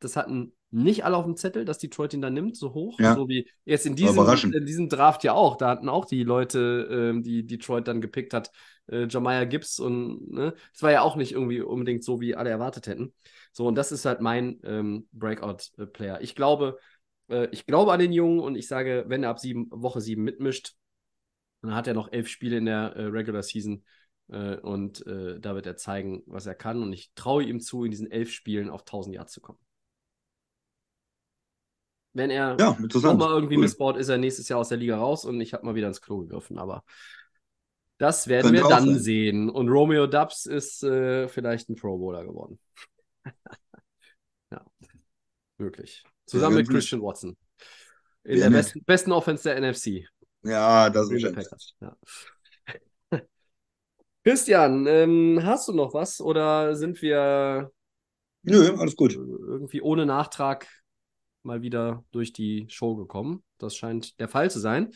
das 0.00 0.16
hatten 0.16 0.55
nicht 0.70 1.04
alle 1.04 1.16
auf 1.16 1.24
dem 1.24 1.36
Zettel, 1.36 1.64
dass 1.64 1.78
Detroit 1.78 2.12
ihn 2.12 2.20
dann 2.20 2.34
nimmt, 2.34 2.56
so 2.56 2.74
hoch. 2.74 2.98
Ja. 2.98 3.14
So 3.14 3.28
wie 3.28 3.48
jetzt 3.64 3.86
in 3.86 3.94
diesem, 3.94 4.18
in 4.52 4.66
diesem 4.66 4.88
Draft 4.88 5.24
ja 5.24 5.32
auch. 5.32 5.56
Da 5.56 5.68
hatten 5.68 5.88
auch 5.88 6.04
die 6.04 6.24
Leute, 6.24 6.88
ähm, 6.90 7.22
die 7.22 7.46
Detroit 7.46 7.86
dann 7.86 8.00
gepickt 8.00 8.34
hat, 8.34 8.50
äh, 8.88 9.06
Jamiah 9.06 9.44
Gibbs 9.44 9.78
und 9.78 10.32
ne, 10.32 10.54
es 10.74 10.82
war 10.82 10.90
ja 10.90 11.02
auch 11.02 11.16
nicht 11.16 11.32
irgendwie 11.32 11.60
unbedingt 11.60 12.04
so, 12.04 12.20
wie 12.20 12.34
alle 12.34 12.50
erwartet 12.50 12.86
hätten. 12.88 13.14
So, 13.52 13.66
und 13.66 13.76
das 13.76 13.92
ist 13.92 14.04
halt 14.04 14.20
mein 14.20 14.60
ähm, 14.64 15.08
Breakout-Player. 15.12 16.20
Ich 16.20 16.34
glaube, 16.34 16.78
äh, 17.28 17.48
ich 17.52 17.66
glaube 17.66 17.92
an 17.92 18.00
den 18.00 18.12
Jungen 18.12 18.40
und 18.40 18.56
ich 18.56 18.66
sage, 18.66 19.04
wenn 19.08 19.22
er 19.22 19.30
ab 19.30 19.38
sieben, 19.38 19.68
Woche 19.70 20.00
sieben 20.00 20.24
mitmischt, 20.24 20.74
dann 21.62 21.74
hat 21.74 21.86
er 21.86 21.94
noch 21.94 22.12
elf 22.12 22.28
Spiele 22.28 22.58
in 22.58 22.66
der 22.66 22.94
äh, 22.96 23.04
Regular 23.04 23.42
Season. 23.42 23.84
Äh, 24.28 24.56
und 24.56 25.06
äh, 25.06 25.38
da 25.40 25.54
wird 25.54 25.66
er 25.66 25.76
zeigen, 25.76 26.22
was 26.26 26.46
er 26.46 26.54
kann. 26.54 26.82
Und 26.82 26.92
ich 26.92 27.12
traue 27.14 27.44
ihm 27.44 27.60
zu, 27.60 27.84
in 27.84 27.90
diesen 27.90 28.10
elf 28.10 28.30
Spielen 28.30 28.68
auf 28.68 28.80
1000 28.80 29.14
Yards 29.14 29.32
zu 29.32 29.40
kommen. 29.40 29.58
Wenn 32.16 32.30
er 32.30 32.56
ja, 32.58 32.76
nochmal 32.80 33.30
irgendwie 33.30 33.56
cool. 33.56 33.62
missbaut, 33.62 33.96
ist 33.98 34.08
er 34.08 34.16
nächstes 34.16 34.48
Jahr 34.48 34.58
aus 34.60 34.70
der 34.70 34.78
Liga 34.78 34.96
raus 34.96 35.26
und 35.26 35.38
ich 35.40 35.52
habe 35.52 35.66
mal 35.66 35.74
wieder 35.74 35.88
ins 35.88 36.00
Klo 36.00 36.20
gegriffen. 36.20 36.58
Aber 36.58 36.82
das 37.98 38.26
werden 38.26 38.52
Könnte 38.52 38.62
wir 38.62 38.68
dann 38.70 38.86
sein. 38.86 38.98
sehen. 38.98 39.50
Und 39.50 39.68
Romeo 39.68 40.06
Dubs 40.06 40.46
ist 40.46 40.82
äh, 40.82 41.28
vielleicht 41.28 41.68
ein 41.68 41.76
Pro 41.76 41.98
Bowler 41.98 42.24
geworden. 42.24 42.58
ja, 44.50 44.64
möglich. 45.58 46.04
Zusammen 46.24 46.56
ja, 46.56 46.62
mit 46.62 46.70
Christian 46.70 47.02
Watson. 47.02 47.36
In 48.24 48.40
der 48.40 48.50
besten, 48.50 48.82
besten 48.84 49.12
Offense 49.12 49.44
der 49.44 49.60
NFC. 49.60 50.08
Ja, 50.42 50.88
das 50.88 51.10
ist 51.10 51.22
ja. 51.80 51.96
Christian, 54.24 54.86
ähm, 54.86 55.40
hast 55.42 55.68
du 55.68 55.72
noch 55.72 55.92
was 55.92 56.20
oder 56.20 56.74
sind 56.74 57.02
wir 57.02 57.70
Nö, 58.42 58.74
alles 58.78 58.94
gut. 58.94 59.14
Irgendwie 59.14 59.82
ohne 59.82 60.06
Nachtrag 60.06 60.66
mal 61.46 61.62
wieder 61.62 62.04
durch 62.10 62.32
die 62.32 62.66
Show 62.68 62.96
gekommen. 62.96 63.42
Das 63.58 63.74
scheint 63.74 64.20
der 64.20 64.28
Fall 64.28 64.50
zu 64.50 64.58
sein. 64.58 64.92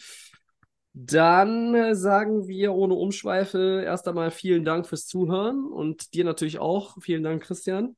Dann 0.92 1.74
äh, 1.74 1.94
sagen 1.94 2.48
wir 2.48 2.72
ohne 2.72 2.94
Umschweife 2.94 3.82
erst 3.84 4.08
einmal 4.08 4.30
vielen 4.30 4.64
Dank 4.64 4.86
fürs 4.86 5.06
Zuhören 5.06 5.64
und 5.64 6.14
dir 6.14 6.24
natürlich 6.24 6.58
auch. 6.58 6.96
Vielen 7.00 7.22
Dank, 7.22 7.42
Christian, 7.44 7.96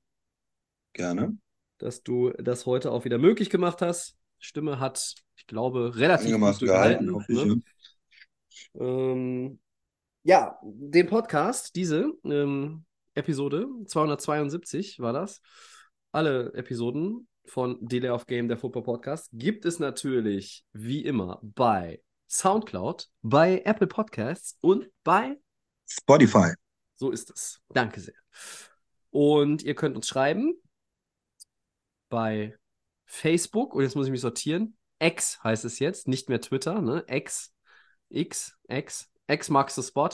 Gerne. 0.92 1.38
dass 1.78 2.02
du 2.02 2.30
das 2.32 2.66
heute 2.66 2.92
auch 2.92 3.04
wieder 3.04 3.18
möglich 3.18 3.48
gemacht 3.48 3.80
hast. 3.80 4.16
Stimme 4.38 4.78
hat, 4.78 5.14
ich 5.36 5.46
glaube, 5.46 5.96
relativ 5.96 6.38
gut 6.38 6.58
gehalten, 6.60 7.16
ich. 7.28 7.34
ne? 7.34 7.62
ja. 8.74 8.84
Ähm, 8.84 9.58
ja, 10.24 10.58
den 10.62 11.06
Podcast, 11.06 11.74
diese 11.74 12.12
ähm, 12.24 12.84
Episode 13.14 13.68
272 13.86 15.00
war 15.00 15.12
das. 15.12 15.40
Alle 16.12 16.52
Episoden 16.52 17.26
von 17.44 17.78
Delay 17.80 18.10
of 18.10 18.26
Game, 18.26 18.48
der 18.48 18.56
Football 18.56 18.84
Podcast, 18.84 19.28
gibt 19.32 19.64
es 19.64 19.78
natürlich 19.78 20.64
wie 20.72 21.04
immer 21.04 21.40
bei 21.42 22.02
Soundcloud, 22.28 23.08
bei 23.22 23.62
Apple 23.64 23.86
Podcasts 23.86 24.58
und 24.60 24.88
bei 25.04 25.38
Spotify. 25.86 26.54
so 26.94 27.10
ist 27.10 27.30
es. 27.30 27.60
Danke 27.68 28.00
sehr. 28.00 28.14
Und 29.10 29.62
ihr 29.62 29.74
könnt 29.74 29.96
uns 29.96 30.08
schreiben 30.08 30.54
bei 32.08 32.56
Facebook, 33.06 33.74
und 33.74 33.82
jetzt 33.82 33.96
muss 33.96 34.06
ich 34.06 34.12
mich 34.12 34.20
sortieren. 34.20 34.76
X 34.98 35.42
heißt 35.42 35.64
es 35.64 35.78
jetzt, 35.78 36.08
nicht 36.08 36.28
mehr 36.28 36.40
Twitter, 36.40 36.80
ne? 36.80 37.04
X, 37.08 37.52
X, 38.08 38.56
X, 38.68 39.10
X 39.26 39.50
marks 39.50 39.74
the 39.74 39.82
spot. 39.82 40.10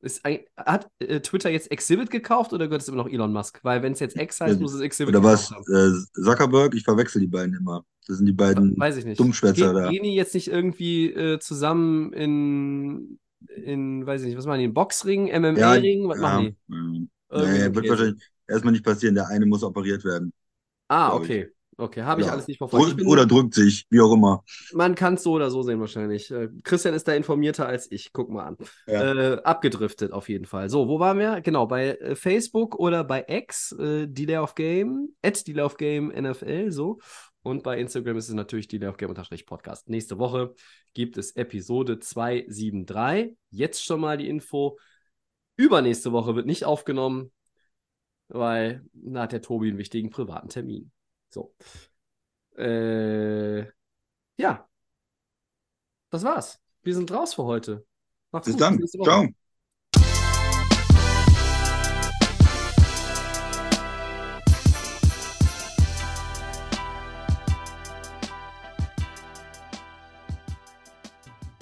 Ist 0.00 0.24
ein, 0.24 0.40
hat 0.56 0.88
äh, 1.00 1.20
Twitter 1.20 1.50
jetzt 1.50 1.72
Exhibit 1.72 2.10
gekauft 2.10 2.52
oder 2.52 2.66
gehört 2.66 2.82
es 2.82 2.88
immer 2.88 2.98
noch 2.98 3.08
Elon 3.08 3.32
Musk? 3.32 3.58
Weil 3.64 3.82
wenn 3.82 3.92
es 3.92 4.00
jetzt 4.00 4.16
X 4.16 4.40
heißt, 4.40 4.54
Ja, 4.54 4.60
muss 4.60 4.72
es 4.72 4.80
Exhibit 4.80 5.14
Oder 5.14 5.24
was? 5.24 5.50
Äh, 5.50 6.22
Zuckerberg? 6.22 6.74
Ich 6.74 6.84
verwechsel 6.84 7.20
die 7.20 7.26
beiden 7.26 7.56
immer. 7.56 7.84
Das 8.06 8.18
sind 8.18 8.26
die 8.26 8.32
beiden 8.32 8.78
Weiß 8.78 8.96
ich 8.96 9.04
nicht. 9.04 9.18
Dummschwätzer 9.18 9.72
da. 9.72 9.90
Gehen 9.90 10.04
die 10.04 10.14
jetzt 10.14 10.34
nicht 10.34 10.48
irgendwie 10.48 11.12
äh, 11.12 11.40
zusammen 11.40 12.12
in, 12.12 13.18
in, 13.56 14.06
weiß 14.06 14.22
ich 14.22 14.28
nicht, 14.28 14.38
was 14.38 14.46
machen 14.46 14.60
die, 14.60 14.66
in 14.66 14.74
Boxring, 14.74 15.24
MMA-Ring? 15.26 16.08
Was 16.08 16.18
machen 16.18 16.56
die? 16.68 16.68
Nee, 16.68 17.08
so 17.30 17.44
ein 17.44 17.74
wird 17.74 17.88
wahrscheinlich 17.88 18.30
erstmal 18.46 18.72
nicht 18.72 18.84
passieren. 18.84 19.16
Der 19.16 19.28
eine 19.28 19.46
muss 19.46 19.64
operiert 19.64 20.04
werden. 20.04 20.32
Ah, 20.88 21.10
glaub 21.10 21.28
ich. 21.28 21.57
Okay. 21.78 22.02
Habe 22.02 22.20
ich 22.20 22.26
Ja. 22.26 22.32
alles 22.34 22.46
nicht 22.46 22.58
verfolgt. 22.58 22.98
Drückt, 22.98 23.06
oder 23.06 23.24
drückt 23.24 23.54
sich, 23.54 23.86
wie 23.88 24.00
auch 24.00 24.12
immer. 24.12 24.44
Man 24.74 24.94
kann 24.94 25.14
es 25.14 25.22
so 25.22 25.32
oder 25.32 25.50
so 25.50 25.62
sehen 25.62 25.80
wahrscheinlich. 25.80 26.30
Äh, 26.30 26.48
Christian 26.62 26.94
ist 26.94 27.08
da 27.08 27.14
informierter 27.14 27.66
als 27.66 27.90
ich. 27.90 28.12
Guck 28.12 28.28
mal 28.30 28.44
an. 28.44 28.56
Ja. 28.86 29.14
Äh, 29.14 29.42
abgedriftet 29.42 30.12
auf 30.12 30.28
jeden 30.28 30.44
Fall. 30.44 30.68
So, 30.68 30.88
wo 30.88 30.98
waren 31.00 31.18
wir? 31.18 31.40
Genau, 31.40 31.66
bei 31.66 31.92
äh, 31.92 32.14
Facebook 32.14 32.78
oder 32.78 33.04
bei 33.04 33.24
X, 33.26 33.72
äh, 33.72 34.06
Delay 34.06 34.38
of 34.38 34.54
Game, 34.54 35.08
at 35.22 35.46
Delay 35.46 35.62
of 35.62 35.76
Game 35.76 36.10
NFL, 36.10 36.70
so. 36.70 36.98
Und 37.42 37.62
bei 37.62 37.78
Instagram 37.78 38.16
ist 38.18 38.28
es 38.28 38.34
natürlich 38.34 38.68
Delay 38.68 38.88
of 38.88 38.96
Game 38.98 39.08
unterstrich 39.08 39.46
Podcast. 39.46 39.88
Nächste 39.88 40.18
Woche 40.18 40.54
gibt 40.92 41.16
es 41.16 41.36
Episode 41.36 41.98
273. 41.98 43.36
Jetzt 43.50 43.84
schon 43.84 44.00
mal 44.00 44.18
die 44.18 44.28
Info. 44.28 44.78
Übernächste 45.56 46.12
Woche 46.12 46.36
wird 46.36 46.46
nicht 46.46 46.64
aufgenommen, 46.64 47.32
weil 48.28 48.84
da 48.92 49.22
hat 49.22 49.32
der 49.32 49.40
Tobi 49.40 49.68
einen 49.68 49.78
wichtigen 49.78 50.10
privaten 50.10 50.48
Termin. 50.48 50.90
So. 51.30 51.54
Äh, 52.56 53.60
ja. 54.36 54.68
Das 56.10 56.24
war's. 56.24 56.60
Wir 56.82 56.94
sind 56.94 57.10
raus 57.12 57.34
für 57.34 57.44
heute. 57.44 57.86
Macht's 58.32 58.46
Bis 58.46 58.54
gut. 58.54 58.62
dann. 58.62 58.86
Ciao. 59.04 59.28